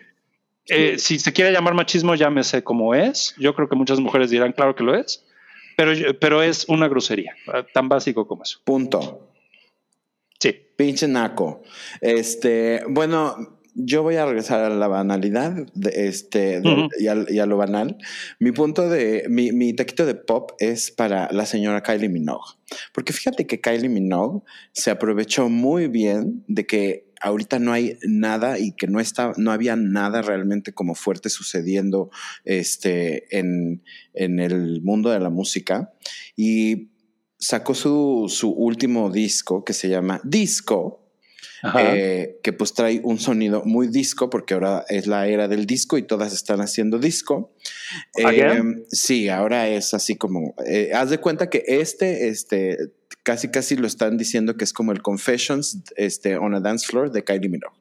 eh, 0.69 0.97
si 0.97 1.19
se 1.19 1.34
quiere 1.34 1.51
llamar 1.51 1.73
machismo, 1.73 2.15
llámese 2.15 2.63
como 2.63 2.95
es. 2.95 3.35
Yo 3.38 3.53
creo 3.55 3.67
que 3.67 3.75
muchas 3.75 3.99
mujeres 3.99 4.29
dirán, 4.29 4.53
claro 4.53 4.73
que 4.73 4.84
lo 4.85 4.95
es, 4.95 5.25
pero, 5.75 5.91
pero 6.19 6.41
es 6.41 6.63
una 6.69 6.88
grosería, 6.88 7.35
eh, 7.53 7.65
tan 7.73 7.89
básico 7.89 8.25
como 8.25 8.43
eso. 8.43 8.59
Punto. 8.63 9.27
Sí. 10.39 10.55
Pinche 10.77 11.07
naco. 11.07 11.63
Este, 11.99 12.84
bueno, 12.88 13.56
yo 13.79 14.01
voy 14.01 14.15
a 14.15 14.25
regresar 14.25 14.63
a 14.63 14.69
la 14.69 14.87
banalidad 14.87 15.53
de 15.75 16.07
este 16.07 16.61
de- 16.61 16.89
y, 16.99 17.39
a 17.39 17.45
lo 17.45 17.57
banal. 17.57 17.97
Mi 18.39 18.51
punto 18.51 18.89
de 18.89 19.25
mi, 19.29 19.51
mi 19.51 19.73
taquito 19.73 20.05
de 20.05 20.15
pop 20.15 20.51
es 20.59 20.89
para 20.89 21.31
la 21.31 21.45
señora 21.45 21.83
Kylie 21.83 22.09
Minogue, 22.09 22.55
porque 22.91 23.13
fíjate 23.13 23.45
que 23.45 23.61
Kylie 23.61 23.87
Minogue 23.89 24.41
se 24.73 24.89
aprovechó 24.89 25.47
muy 25.47 25.87
bien 25.87 26.43
de 26.47 26.65
que 26.65 27.07
ahorita 27.21 27.59
no 27.59 27.71
hay 27.71 27.97
nada 28.07 28.57
y 28.59 28.71
que 28.73 28.87
no 28.87 28.99
está 28.99 29.33
no 29.37 29.51
había 29.51 29.75
nada 29.75 30.21
realmente 30.21 30.73
como 30.73 30.95
fuerte 30.95 31.29
sucediendo 31.29 32.09
este 32.45 33.37
en, 33.37 33.83
en 34.13 34.39
el 34.39 34.81
mundo 34.81 35.09
de 35.11 35.19
la 35.19 35.29
música 35.29 35.93
y 36.35 36.89
sacó 37.39 37.75
su, 37.75 38.25
su 38.29 38.49
último 38.49 39.11
disco 39.11 39.63
que 39.63 39.73
se 39.73 39.89
llama 39.89 40.19
Disco. 40.23 41.06
Eh, 41.79 42.39
que 42.43 42.53
pues 42.53 42.73
trae 42.73 43.01
un 43.03 43.19
sonido 43.19 43.63
muy 43.65 43.88
disco 43.88 44.29
porque 44.29 44.53
ahora 44.53 44.85
es 44.89 45.07
la 45.07 45.27
era 45.27 45.47
del 45.47 45.65
disco 45.65 45.97
y 45.97 46.03
todas 46.03 46.34
están 46.34 46.61
haciendo 46.61 46.99
disco. 46.99 47.51
Eh, 48.15 48.25
¿Again? 48.25 48.85
sí, 48.89 49.29
ahora 49.29 49.67
es 49.67 49.93
así 49.93 50.15
como, 50.15 50.55
eh, 50.65 50.91
haz 50.93 51.09
de 51.09 51.17
cuenta 51.19 51.49
que 51.49 51.63
este, 51.67 52.29
este, 52.29 52.77
casi 53.23 53.49
casi 53.49 53.75
lo 53.75 53.88
están 53.88 54.17
diciendo 54.17 54.55
que 54.55 54.63
es 54.63 54.73
como 54.73 54.91
el 54.91 55.01
Confessions 55.01 55.84
este, 55.95 56.38
on 56.38 56.55
a 56.55 56.59
Dance 56.59 56.85
Floor 56.88 57.11
de 57.11 57.23
Kylie 57.23 57.49
Minogue. 57.49 57.77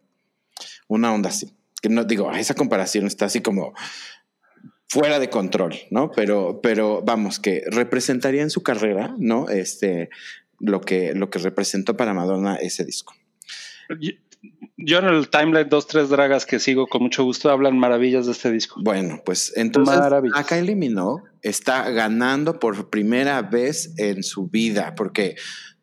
Una 0.88 1.12
onda 1.12 1.30
así. 1.30 1.52
Que 1.82 1.88
no 1.88 2.04
digo, 2.04 2.32
esa 2.32 2.54
comparación 2.54 3.06
está 3.06 3.26
así 3.26 3.40
como 3.40 3.74
fuera 4.88 5.18
de 5.18 5.28
control, 5.28 5.74
¿no? 5.90 6.10
Pero, 6.10 6.60
pero 6.62 7.02
vamos, 7.02 7.38
que 7.38 7.64
representaría 7.66 8.42
en 8.42 8.50
su 8.50 8.62
carrera, 8.62 9.14
¿no? 9.18 9.48
Este, 9.48 10.08
lo 10.58 10.80
que, 10.80 11.12
lo 11.14 11.28
que 11.30 11.38
representó 11.38 11.96
para 11.96 12.14
Madonna 12.14 12.56
ese 12.56 12.84
disco. 12.84 13.14
Yo 14.76 14.98
en 14.98 15.06
el 15.06 15.28
timeline 15.28 15.68
dos, 15.68 15.86
tres 15.86 16.08
dragas 16.08 16.46
que 16.46 16.58
sigo 16.58 16.86
con 16.86 17.02
mucho 17.02 17.24
gusto 17.24 17.50
hablan 17.50 17.78
maravillas 17.78 18.26
de 18.26 18.32
este 18.32 18.52
disco. 18.52 18.80
Bueno, 18.82 19.22
pues 19.24 19.52
entonces 19.56 19.96
a 19.96 20.44
Kylie 20.44 20.76
Minogue 20.76 21.24
está 21.42 21.90
ganando 21.90 22.58
por 22.58 22.90
primera 22.90 23.42
vez 23.42 23.94
en 23.96 24.22
su 24.22 24.48
vida, 24.48 24.94
porque 24.94 25.36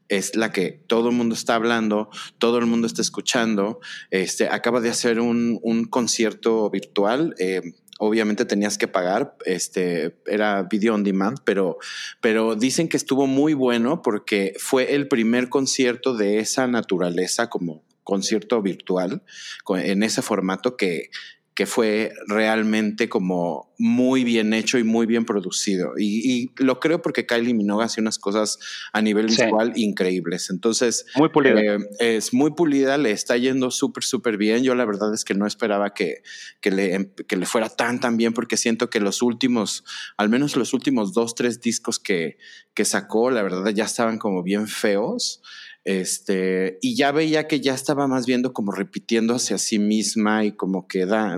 es 0.09 0.35
la 0.35 0.51
que 0.51 0.71
todo 0.71 1.09
el 1.09 1.15
mundo 1.15 1.33
está 1.33 1.55
hablando, 1.55 2.09
todo 2.37 2.59
el 2.59 2.65
mundo 2.65 2.87
está 2.87 3.01
escuchando. 3.01 3.79
Este 4.11 4.47
acaba 4.47 4.79
de 4.79 4.89
hacer 4.89 5.19
un, 5.19 5.59
un 5.63 5.85
concierto 5.85 6.69
virtual. 6.69 7.33
Eh, 7.39 7.61
obviamente 7.99 8.45
tenías 8.45 8.77
que 8.77 8.87
pagar, 8.87 9.35
este 9.45 10.17
era 10.25 10.63
video 10.63 10.93
on 10.93 11.03
demand, 11.03 11.39
pero, 11.43 11.77
pero 12.21 12.55
dicen 12.55 12.89
que 12.89 12.97
estuvo 12.97 13.27
muy 13.27 13.53
bueno 13.53 14.01
porque 14.01 14.53
fue 14.59 14.93
el 14.93 15.07
primer 15.07 15.49
concierto 15.49 16.15
de 16.15 16.39
esa 16.39 16.67
naturaleza 16.67 17.49
como 17.49 17.83
concierto 18.03 18.61
virtual 18.61 19.23
en 19.69 20.03
ese 20.03 20.21
formato 20.21 20.77
que, 20.77 21.09
que 21.55 21.67
fue 21.67 22.11
realmente 22.27 23.09
como 23.09 23.71
muy 23.77 24.23
bien 24.23 24.53
hecho 24.53 24.79
y 24.79 24.83
muy 24.83 25.05
bien 25.05 25.23
producido. 25.23 25.93
Y, 25.97 26.49
lo 26.57 26.79
creo 26.79 27.01
porque 27.01 27.27
Kylie 27.27 27.53
Minogue 27.53 27.83
hace 27.83 28.01
unas 28.01 28.17
cosas 28.17 28.57
a 28.91 29.01
nivel 29.01 29.27
visual 29.27 29.73
increíbles. 29.75 30.49
Entonces, 30.49 31.05
muy 31.15 31.29
pulida. 31.29 31.61
Eh, 31.61 31.77
es 31.99 32.33
muy 32.33 32.51
pulida, 32.51 32.97
le 32.97 33.11
está 33.11 33.37
yendo 33.37 33.69
súper, 33.69 34.03
súper 34.03 34.37
bien. 34.37 34.63
Yo 34.63 34.73
la 34.73 34.85
verdad 34.85 35.13
es 35.13 35.23
que 35.23 35.35
no 35.35 35.45
esperaba 35.45 35.93
que, 35.93 36.23
que, 36.59 36.71
le, 36.71 37.11
que 37.27 37.37
le 37.37 37.45
fuera 37.45 37.69
tan, 37.69 37.99
tan 37.99 38.17
bien 38.17 38.33
porque 38.33 38.57
siento 38.57 38.89
que 38.89 38.99
los 38.99 39.21
últimos, 39.21 39.83
al 40.17 40.29
menos 40.29 40.55
los 40.55 40.73
últimos 40.73 41.13
dos, 41.13 41.35
tres 41.35 41.61
discos 41.61 41.99
que, 41.99 42.37
que 42.73 42.85
sacó, 42.85 43.29
la 43.29 43.43
verdad 43.43 43.69
ya 43.69 43.85
estaban 43.85 44.17
como 44.17 44.41
bien 44.41 44.67
feos. 44.67 45.41
Este, 45.85 46.77
y 46.81 46.95
ya 46.95 47.11
veía 47.11 47.47
que 47.47 47.59
ya 47.59 47.73
estaba 47.73 48.07
más 48.07 48.25
viendo 48.25 48.53
como 48.53 48.71
repitiendo 48.71 49.35
hacia 49.35 49.57
sí 49.57 49.79
misma 49.79 50.45
y 50.45 50.53
como 50.53 50.87
que 50.87 51.05
da 51.05 51.37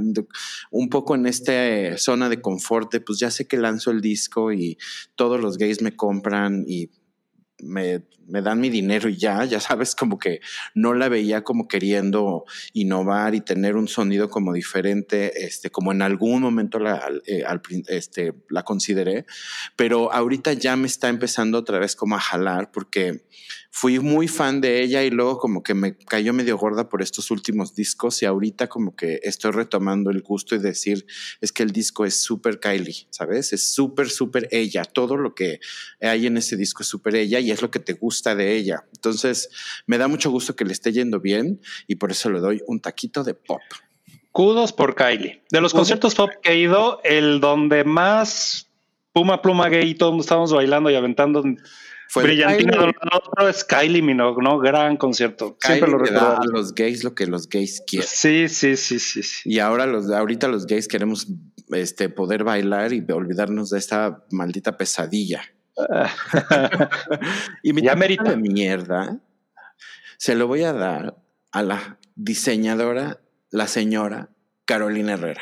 un 0.70 0.90
poco 0.90 1.16
en 1.16 1.26
esta 1.26 1.98
zona 1.98 2.30
de 2.30 2.42
confort 2.42 2.94
pues 3.04 3.18
ya 3.18 3.32
sé 3.32 3.48
que 3.48 3.58
lanzo 3.58 3.90
el 3.90 4.02
disco 4.02 4.54
y 4.54 4.78
todos 5.16 5.40
los 5.42 5.58
gays 5.58 5.82
me 5.82 5.96
compran 5.96 6.64
y 6.68 6.92
me, 7.64 8.04
me, 8.28 8.42
dan 8.42 8.60
mi 8.60 8.70
dinero 8.70 9.10
y 9.10 9.18
ya, 9.18 9.46
ya 9.46 9.60
sabes, 9.60 9.96
como 9.96 10.20
que 10.20 10.42
no 10.74 10.94
la 10.94 11.10
veía 11.10 11.44
como 11.44 11.68
queriendo 11.68 12.46
innovar 12.74 13.34
y 13.34 13.42
tener 13.42 13.76
un 13.76 13.88
sonido 13.88 14.30
como 14.30 14.54
diferente, 14.54 15.46
este, 15.46 15.70
como 15.70 15.92
en 15.92 16.02
algún 16.02 16.42
momento 16.42 16.80
la, 16.80 17.10
eh, 17.26 17.44
este, 17.88 18.34
la 18.50 18.64
consideré, 18.64 19.26
pero 19.76 20.12
ahorita 20.12 20.54
ya 20.54 20.76
me 20.76 20.88
está 20.88 21.10
empezando 21.10 21.58
otra 21.58 21.80
vez 21.80 21.96
como 21.96 22.16
a 22.16 22.20
jalar 22.20 22.72
porque 22.72 23.26
fui 23.78 24.00
muy 24.00 24.30
fan 24.30 24.62
de 24.62 24.82
ella 24.82 25.04
y 25.04 25.10
luego 25.10 25.38
como 25.38 25.62
que 25.62 25.74
me 25.74 25.98
cayó 25.98 26.32
medio 26.32 26.58
gorda 26.58 26.88
por 26.88 27.02
estos 27.02 27.30
últimos 27.30 27.76
discos 27.76 28.22
y 28.22 28.26
ahorita 28.26 28.70
como 28.70 28.96
que 28.96 29.20
estoy 29.22 29.52
retomando 29.52 30.12
el 30.12 30.22
gusto 30.22 30.56
y 30.56 30.60
decir, 30.60 31.06
es 31.42 31.52
que 31.52 31.62
el 31.62 31.72
disco 31.72 32.06
es 32.06 32.24
súper 32.24 32.62
Kylie, 32.62 33.06
¿sabes? 33.10 33.52
Es 33.52 33.74
súper, 33.74 34.10
súper 34.10 34.48
ella. 34.52 34.86
Todo 34.86 35.18
lo 35.18 35.36
que 35.36 35.60
hay 36.00 36.26
en 36.26 36.38
ese 36.38 36.56
disco 36.56 36.84
es 36.84 36.88
súper 36.88 37.16
ella 37.16 37.42
y 37.42 37.52
es 37.52 37.62
lo 37.62 37.70
que 37.70 37.80
te 37.80 37.92
gusta 37.92 38.34
de 38.34 38.56
ella. 38.56 38.86
Entonces, 38.94 39.50
me 39.88 39.98
da 39.98 40.08
mucho 40.08 40.32
gusto 40.32 40.56
que 40.56 40.64
le 40.64 40.72
esté 40.72 40.94
yendo 40.94 41.20
bien 41.20 41.60
y 41.86 41.96
por 41.96 42.12
eso 42.12 42.30
le 42.30 42.40
doy 42.40 42.62
un 42.68 42.80
taquito 42.80 43.26
de 43.26 43.34
pop. 43.34 43.62
Kudos 44.32 44.72
por 44.72 44.96
Kylie. 44.96 45.44
De 45.52 45.60
los 45.60 45.74
conciertos 45.74 46.16
pop 46.16 46.30
que 46.42 46.54
he 46.54 46.60
ido, 46.60 47.02
el 47.04 47.42
donde 47.42 47.84
más 47.84 48.72
Puma 49.16 49.42
Pluma 49.42 49.70
Gay 49.70 49.92
y 49.92 49.96
todos 49.96 50.20
estábamos 50.20 50.52
bailando 50.52 50.90
y 50.90 50.96
aventando 50.96 51.42
fue 52.10 52.24
Brillantina 52.24 52.92
otro 53.14 53.50
es 53.50 53.64
Kylie 53.64 54.02
Minogue, 54.02 54.42
¿no? 54.42 54.60
Gran 54.60 54.98
concierto. 54.98 55.58
Siempre 55.60 55.90
lo 55.90 55.98
recuerdo. 55.98 56.38
A 56.38 56.46
los 56.46 56.74
gays 56.74 57.04
lo 57.04 57.16
que 57.16 57.28
los 57.28 57.50
gays 57.50 57.84
quieren. 57.86 58.08
Sí, 58.10 58.48
sí, 58.48 58.76
sí, 58.78 59.00
sí. 59.00 59.22
Y 59.46 59.60
ahora 59.60 59.86
los, 59.86 60.10
ahorita 60.12 60.48
los 60.48 60.66
gays 60.66 60.88
queremos 60.88 61.28
este, 61.70 62.10
poder 62.10 62.44
bailar 62.44 62.94
y 62.94 63.06
olvidarnos 63.12 63.70
de 63.70 63.80
esta 63.80 64.24
maldita 64.32 64.78
pesadilla. 64.78 65.42
y 67.64 67.74
mi 67.74 67.82
ya 67.82 67.96
de 67.96 68.38
mierda 68.38 69.20
se 70.18 70.36
lo 70.36 70.48
voy 70.48 70.64
a 70.64 70.72
dar 70.72 71.18
a 71.52 71.64
la 71.64 72.00
diseñadora, 72.16 73.20
la 73.50 73.68
señora 73.68 74.30
Carolina 74.66 75.14
Herrera. 75.14 75.42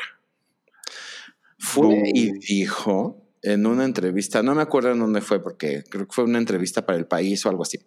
Fue 1.58 2.02
y 2.12 2.32
dijo 2.32 3.23
en 3.44 3.66
una 3.66 3.84
entrevista, 3.84 4.42
no 4.42 4.54
me 4.54 4.62
acuerdo 4.62 4.90
en 4.90 4.98
dónde 4.98 5.20
fue, 5.20 5.42
porque 5.42 5.84
creo 5.88 6.06
que 6.06 6.12
fue 6.12 6.24
una 6.24 6.38
entrevista 6.38 6.86
para 6.86 6.98
el 6.98 7.06
país 7.06 7.44
o 7.44 7.50
algo 7.50 7.62
así, 7.62 7.78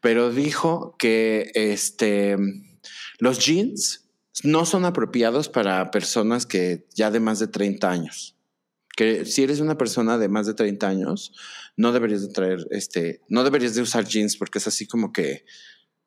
pero 0.00 0.30
dijo 0.30 0.96
que 0.98 1.50
este, 1.54 2.36
los 3.18 3.38
jeans 3.38 4.08
no 4.42 4.66
son 4.66 4.84
apropiados 4.84 5.48
para 5.48 5.90
personas 5.90 6.46
que 6.46 6.86
ya 6.94 7.10
de 7.10 7.20
más 7.20 7.38
de 7.38 7.48
30 7.48 7.90
años. 7.90 8.36
Que 8.96 9.24
si 9.24 9.44
eres 9.44 9.60
una 9.60 9.78
persona 9.78 10.18
de 10.18 10.28
más 10.28 10.46
de 10.46 10.54
30 10.54 10.88
años, 10.88 11.32
no 11.76 11.92
deberías 11.92 12.22
de 12.22 12.32
traer, 12.32 12.66
este, 12.70 13.20
no 13.28 13.44
deberías 13.44 13.74
de 13.74 13.82
usar 13.82 14.04
jeans 14.04 14.36
porque 14.36 14.58
es 14.58 14.66
así 14.66 14.86
como 14.86 15.12
que 15.12 15.44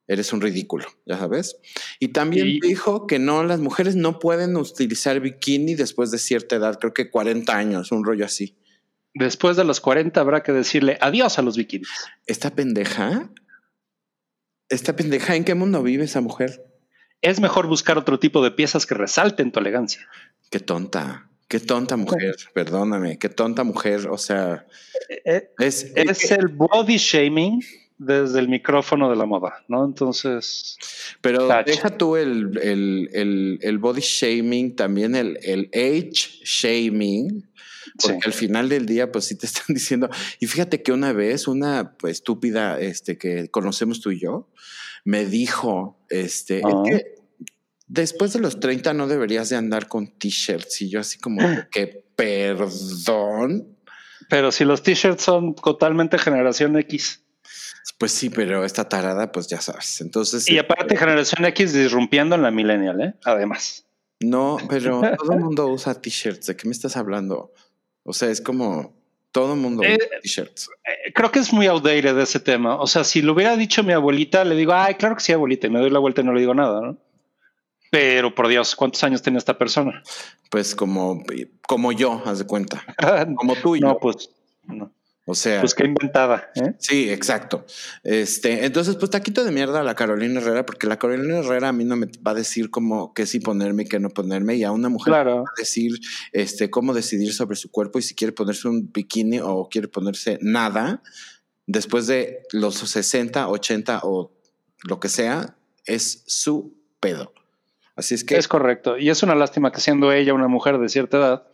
eres 0.08 0.34
un 0.34 0.42
ridículo, 0.42 0.86
ya 1.06 1.18
sabes. 1.18 1.56
Y 2.00 2.10
también 2.10 2.60
dijo 2.60 3.08
que 3.08 3.18
no, 3.20 3.46
las 3.46 3.62
mujeres 3.62 3.96
no 3.96 4.20
pueden 4.20 4.58
utilizar 4.58 5.22
bikini 5.22 5.76
después 5.76 6.12
de 6.12 6.18
cierta 6.18 6.58
edad, 6.58 6.78
creo 6.80 6.94
que 6.94 7.10
40 7.10 7.56
años, 7.56 7.94
un 7.94 8.04
rollo 8.04 8.26
así. 8.26 8.58
Después 9.14 9.58
de 9.58 9.64
los 9.64 9.82
40 9.82 10.20
habrá 10.20 10.42
que 10.44 10.52
decirle 10.54 10.98
adiós 11.02 11.38
a 11.38 11.42
los 11.42 11.58
bikinis. 11.58 11.90
¿Esta 12.26 12.52
pendeja? 12.52 13.30
¿Esta 14.70 14.96
pendeja 14.96 15.36
en 15.36 15.44
qué 15.44 15.54
mundo 15.54 15.84
vive 15.84 16.06
esa 16.06 16.22
mujer? 16.22 16.66
Es 17.22 17.40
mejor 17.40 17.68
buscar 17.68 17.98
otro 17.98 18.20
tipo 18.20 18.42
de 18.44 18.52
piezas 18.52 18.86
que 18.86 18.96
resalten 18.96 19.52
tu 19.52 19.60
elegancia. 19.60 20.08
Qué 20.50 20.60
tonta, 20.60 21.30
qué 21.50 21.60
tonta 21.60 21.98
mujer, 21.98 22.36
perdóname, 22.54 23.20
qué 23.20 23.30
tonta 23.30 23.64
mujer, 23.64 24.08
o 24.10 24.18
sea... 24.18 24.66
Eh, 25.10 25.22
eh, 25.26 25.52
es, 25.60 25.92
es 25.96 26.32
el 26.32 26.48
body 26.48 26.98
shaming 26.98 27.62
desde 27.98 28.40
el 28.40 28.48
micrófono 28.48 29.10
de 29.10 29.16
la 29.18 29.26
moda, 29.26 29.64
¿no? 29.68 29.86
Entonces... 29.86 30.78
Pero 31.20 31.48
deja 31.66 31.98
tú 31.98 32.16
el, 32.16 32.58
el, 32.58 33.60
el, 33.62 33.78
body 33.78 34.02
shaming, 34.02 34.76
también 34.76 35.16
el, 35.16 35.38
el 35.44 35.70
age 35.74 36.42
shaming 36.44 37.51
porque 38.02 38.26
al 38.26 38.34
final 38.34 38.70
del 38.70 38.86
día, 38.86 39.12
pues 39.12 39.26
sí 39.26 39.38
te 39.38 39.46
están 39.48 39.74
diciendo. 39.74 40.10
Y 40.40 40.48
fíjate 40.48 40.82
que 40.84 40.92
una 40.92 41.14
vez 41.14 41.48
una 41.48 41.98
pues, 41.98 42.14
estúpida 42.14 42.80
este, 42.80 43.18
que 43.18 43.50
conocemos 43.50 44.02
tú 44.02 44.12
y 44.12 44.20
yo 44.20 44.50
me 45.04 45.26
dijo: 45.26 46.00
este, 46.10 46.60
es 46.60 46.76
que 46.86 47.16
después 47.88 48.34
de 48.34 48.40
los 48.40 48.60
30 48.60 48.94
no 48.94 49.08
deberías 49.08 49.50
de 49.50 49.58
andar 49.58 49.88
con 49.88 50.08
t-shirts. 50.08 50.82
Y 50.82 50.90
yo, 50.90 51.00
así 51.00 51.20
como 51.20 51.40
que 51.72 52.06
perdón. 52.16 53.78
Pero 54.30 54.52
si 54.52 54.64
los 54.64 54.82
t-shirts 54.84 55.24
son 55.24 55.56
totalmente 55.56 56.18
generación 56.18 56.78
X. 56.78 57.24
Pues 57.98 58.12
sí, 58.12 58.30
pero 58.30 58.64
esta 58.64 58.88
tarada, 58.88 59.32
pues 59.32 59.48
ya 59.48 59.60
sabes. 59.60 60.02
Entonces. 60.02 60.50
Y 60.50 60.58
aparte, 60.58 60.96
generación 60.96 61.46
X 61.46 61.74
disrumpiendo 61.74 62.36
en 62.36 62.44
la 62.44 62.52
millennial, 62.52 63.02
¿eh? 63.02 63.14
Además. 63.26 63.86
No, 64.20 64.58
pero 64.70 65.02
todo 65.18 65.34
el 65.34 65.40
mundo 65.40 65.68
usa 65.68 66.00
t-shirts. 66.00 66.48
¿De 66.48 66.56
qué 66.56 66.68
me 66.68 66.74
estás 66.74 66.96
hablando? 66.96 67.54
O 68.04 68.14
sea, 68.14 68.30
es 68.30 68.42
como 68.42 68.94
todo 69.32 69.56
mundo 69.56 69.84
eh, 69.84 69.98
t-shirts. 70.22 70.70
Eh, 70.86 71.14
creo 71.14 71.32
que 71.32 71.40
es 71.40 71.54
muy 71.54 71.68
outdated 71.68 72.18
ese 72.20 72.40
tema. 72.40 72.76
O 72.76 72.88
sea, 72.88 73.04
si 73.04 73.22
lo 73.22 73.34
hubiera 73.34 73.56
dicho 73.56 73.84
mi 73.84 73.94
abuelita, 73.94 74.44
le 74.44 74.56
digo, 74.56 74.74
ay, 74.74 74.96
claro 74.96 75.16
que 75.16 75.22
sí, 75.22 75.32
abuelita, 75.32 75.68
y 75.68 75.70
me 75.70 75.80
doy 75.80 75.90
la 75.90 76.00
vuelta 76.00 76.22
y 76.22 76.24
no 76.26 76.34
le 76.34 76.42
digo 76.42 76.54
nada, 76.54 76.82
¿no? 76.82 76.98
Pero 77.92 78.34
por 78.34 78.48
Dios, 78.48 78.76
¿cuántos 78.76 79.04
años 79.04 79.22
tiene 79.22 79.38
esta 79.38 79.58
persona? 79.58 80.02
Pues 80.50 80.76
como, 80.76 81.24
como 81.68 81.92
yo, 81.92 82.22
haz 82.26 82.40
de 82.40 82.48
cuenta. 82.48 82.84
como 83.36 83.56
tú 83.56 83.76
y 83.76 83.82
no, 83.82 83.98
pues 83.98 84.30
no. 84.64 84.92
O 85.26 85.36
sea. 85.36 85.62
Pues 85.62 85.76
qué 85.76 85.86
inventada. 85.86 86.52
¿eh? 86.56 86.74
Sí, 86.80 87.10
exacto. 87.10 87.66
Este, 88.04 88.66
entonces, 88.66 88.96
pues 88.96 89.12
taquito 89.12 89.44
de 89.44 89.52
mierda 89.52 89.82
a 89.82 89.84
la 89.84 89.96
Carolina 89.96 90.40
Herrera, 90.40 90.66
porque 90.66 90.88
la 90.88 90.98
Carolina 90.98 91.40
Herrera 91.40 91.70
a 91.70 91.74
mí 91.74 91.84
no 91.84 91.96
me 91.96 92.08
va 92.26 92.32
a 92.32 92.36
decir 92.36 92.72
cómo 92.72 93.14
qué 93.14 93.26
sí 93.26 93.40
ponerme 93.40 93.84
y 93.84 93.88
qué 93.88 94.00
no 94.00 94.10
ponerme, 94.10 94.56
y 94.56 94.64
a 94.64 94.72
una 94.72 94.90
mujer 94.90 95.14
va 95.14 95.42
a 95.42 95.44
decir 95.58 95.92
este, 96.32 96.70
cómo 96.70 96.94
decidir 96.94 97.34
sobre 97.34 97.56
su 97.56 97.70
cuerpo 97.70 98.00
y 98.00 98.02
si 98.02 98.16
quiere 98.16 98.34
ponerse 98.34 98.68
un 98.68 98.92
bikini 98.92 99.40
o 99.40 99.70
quiere 99.70 99.88
ponerse 99.88 100.40
nada 100.42 101.02
después 101.68 102.08
de 102.08 102.44
los 102.52 102.76
60, 102.76 103.48
80 103.48 104.02
o 104.04 104.34
lo 104.84 105.00
que 105.00 105.10
sea, 105.10 105.56
es 105.86 106.24
su 106.26 106.76
pedo. 107.00 107.34
Así 107.96 108.16
es 108.16 108.24
que. 108.24 108.38
Es 108.38 108.48
correcto. 108.48 108.98
Y 108.98 109.10
es 109.10 109.22
una 109.24 109.36
lástima 109.36 109.72
que 109.72 109.82
siendo 109.82 110.12
ella 110.12 110.34
una 110.34 110.48
mujer 110.48 110.80
de 110.80 110.90
cierta 110.90 111.18
edad, 111.18 111.48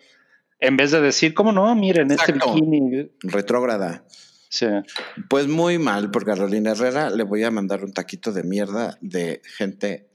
en 0.59 0.77
vez 0.77 0.91
de 0.91 1.01
decir, 1.01 1.34
¿cómo 1.34 1.51
no? 1.51 1.73
Miren, 1.75 2.11
este 2.11 2.31
bikini. 2.34 3.11
Retrógrada. 3.21 4.05
Sí. 4.49 4.67
Pues 5.29 5.47
muy 5.47 5.77
mal, 5.77 6.09
por 6.09 6.25
Carolina 6.25 6.71
Herrera 6.71 7.09
le 7.09 7.23
voy 7.23 7.43
a 7.43 7.51
mandar 7.51 7.84
un 7.84 7.93
taquito 7.93 8.31
de 8.31 8.43
mierda 8.43 8.97
de 9.01 9.41
gente 9.57 10.09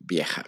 vieja. 0.00 0.44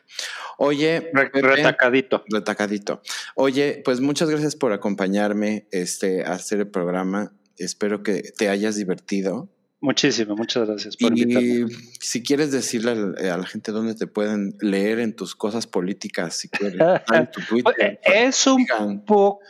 Oye, 0.58 1.10
retacadito. 1.12 2.24
Retacadito. 2.28 3.02
Oye, 3.34 3.82
pues 3.84 4.00
muchas 4.00 4.28
gracias 4.28 4.56
por 4.56 4.72
acompañarme 4.72 5.68
este, 5.70 6.24
a 6.24 6.32
hacer 6.32 6.60
el 6.60 6.68
programa. 6.68 7.32
Espero 7.56 8.02
que 8.02 8.22
te 8.36 8.48
hayas 8.48 8.76
divertido. 8.76 9.48
Muchísimo, 9.82 10.36
muchas 10.36 10.68
gracias 10.68 10.96
por 10.96 11.16
y 11.16 11.66
si 12.00 12.22
quieres 12.22 12.52
decirle 12.52 12.90
a 13.30 13.36
la 13.38 13.46
gente 13.46 13.72
dónde 13.72 13.94
te 13.94 14.06
pueden 14.06 14.54
leer 14.60 14.98
en 14.98 15.16
tus 15.16 15.34
cosas 15.34 15.66
políticas, 15.66 16.36
si 16.36 16.50
quieres, 16.50 16.78
tu 17.32 17.40
Twitter, 17.42 17.98
es 18.04 18.46
un 18.46 18.66
poco 19.06 19.40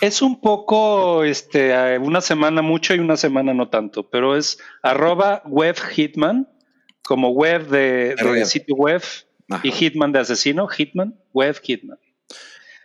es 0.00 0.22
un 0.22 0.40
poco, 0.40 1.24
este, 1.24 1.98
una 1.98 2.20
semana 2.20 2.62
mucho 2.62 2.94
y 2.94 2.98
una 2.98 3.16
semana 3.16 3.52
no 3.52 3.68
tanto, 3.68 4.08
pero 4.08 4.36
es 4.36 4.58
arroba 4.82 5.42
web 5.46 5.76
hitman, 5.76 6.48
como 7.02 7.30
web 7.30 7.68
de, 7.68 8.44
sitio 8.44 8.76
web 8.76 9.02
y 9.62 9.72
hitman 9.72 10.12
de 10.12 10.20
asesino, 10.20 10.68
hitman, 10.68 11.18
web 11.32 11.58
hitman. 11.62 11.98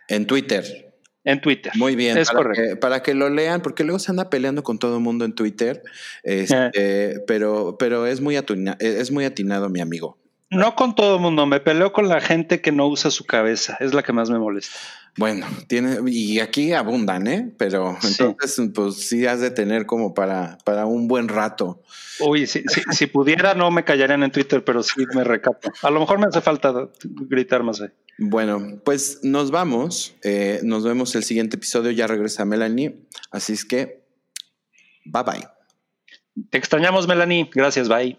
En 0.08 0.26
Twitter. 0.26 0.93
En 1.26 1.42
Twitter. 1.42 1.72
Muy 1.76 1.96
bien. 1.96 2.18
Es 2.18 2.28
para 2.28 2.40
correcto. 2.40 2.62
Que, 2.62 2.76
para 2.76 3.04
que 3.04 3.14
lo 3.14 3.30
lean, 3.30 3.62
porque 3.62 3.84
luego 3.84 4.00
se 4.00 4.12
anda 4.12 4.30
peleando 4.30 4.64
con 4.64 4.80
todo 4.80 4.98
el 4.98 5.04
mundo 5.04 5.26
en 5.26 5.34
Twitter. 5.34 5.82
Este, 6.24 6.72
eh. 6.74 7.20
pero, 7.28 7.78
pero 7.80 8.06
es 8.08 8.22
muy, 8.22 8.38
es 8.80 9.12
muy 9.12 9.26
atinado, 9.26 9.70
mi 9.70 9.80
amigo. 9.80 10.18
No 10.54 10.76
con 10.76 10.94
todo 10.94 11.16
el 11.16 11.22
mundo, 11.22 11.48
me 11.48 11.60
peleo 11.60 11.94
con 11.94 12.08
la 12.08 12.22
gente 12.22 12.62
que 12.62 12.72
no 12.72 12.88
usa 12.88 13.10
su 13.10 13.26
cabeza, 13.26 13.76
es 13.80 13.94
la 13.94 14.04
que 14.04 14.14
más 14.14 14.30
me 14.30 14.38
molesta. 14.38 14.78
Bueno, 15.16 15.46
tiene, 15.68 16.00
y 16.08 16.40
aquí 16.40 16.74
abundan, 16.74 17.28
¿eh? 17.28 17.54
Pero 17.58 17.98
entonces, 18.04 18.72
pues 18.74 18.96
sí 18.96 19.28
has 19.28 19.42
de 19.42 19.52
tener 19.52 19.86
como 19.86 20.14
para, 20.16 20.58
para 20.66 20.88
un 20.88 21.08
buen 21.08 21.28
rato. 21.28 21.84
Uy, 22.20 22.48
si, 22.48 22.64
si, 22.92 23.06
pudiera, 23.06 23.54
no 23.54 23.70
me 23.70 23.84
callarían 23.84 24.24
en 24.24 24.32
Twitter, 24.32 24.64
pero 24.64 24.82
sí 24.82 25.06
me 25.14 25.24
recapo. 25.24 25.72
A 25.84 25.92
lo 25.92 26.00
mejor 26.00 26.20
me 26.20 26.26
hace 26.26 26.42
falta 26.42 26.90
gritar 27.04 27.62
más 27.62 27.82
ahí. 27.82 27.90
Bueno, 28.18 28.82
pues 28.84 29.20
nos 29.24 29.52
vamos. 29.52 30.16
Eh, 30.24 30.60
nos 30.64 30.84
vemos 30.84 31.16
el 31.16 31.24
siguiente 31.24 31.58
episodio. 31.58 31.92
Ya 31.92 32.08
regresa 32.08 32.46
Melanie. 32.46 32.96
Así 33.30 33.54
es 33.54 33.66
que, 33.66 34.04
bye 35.06 35.24
bye. 35.24 35.48
Te 36.50 36.58
extrañamos, 36.58 37.08
Melanie. 37.08 37.50
Gracias, 37.54 37.88
bye. 37.88 38.18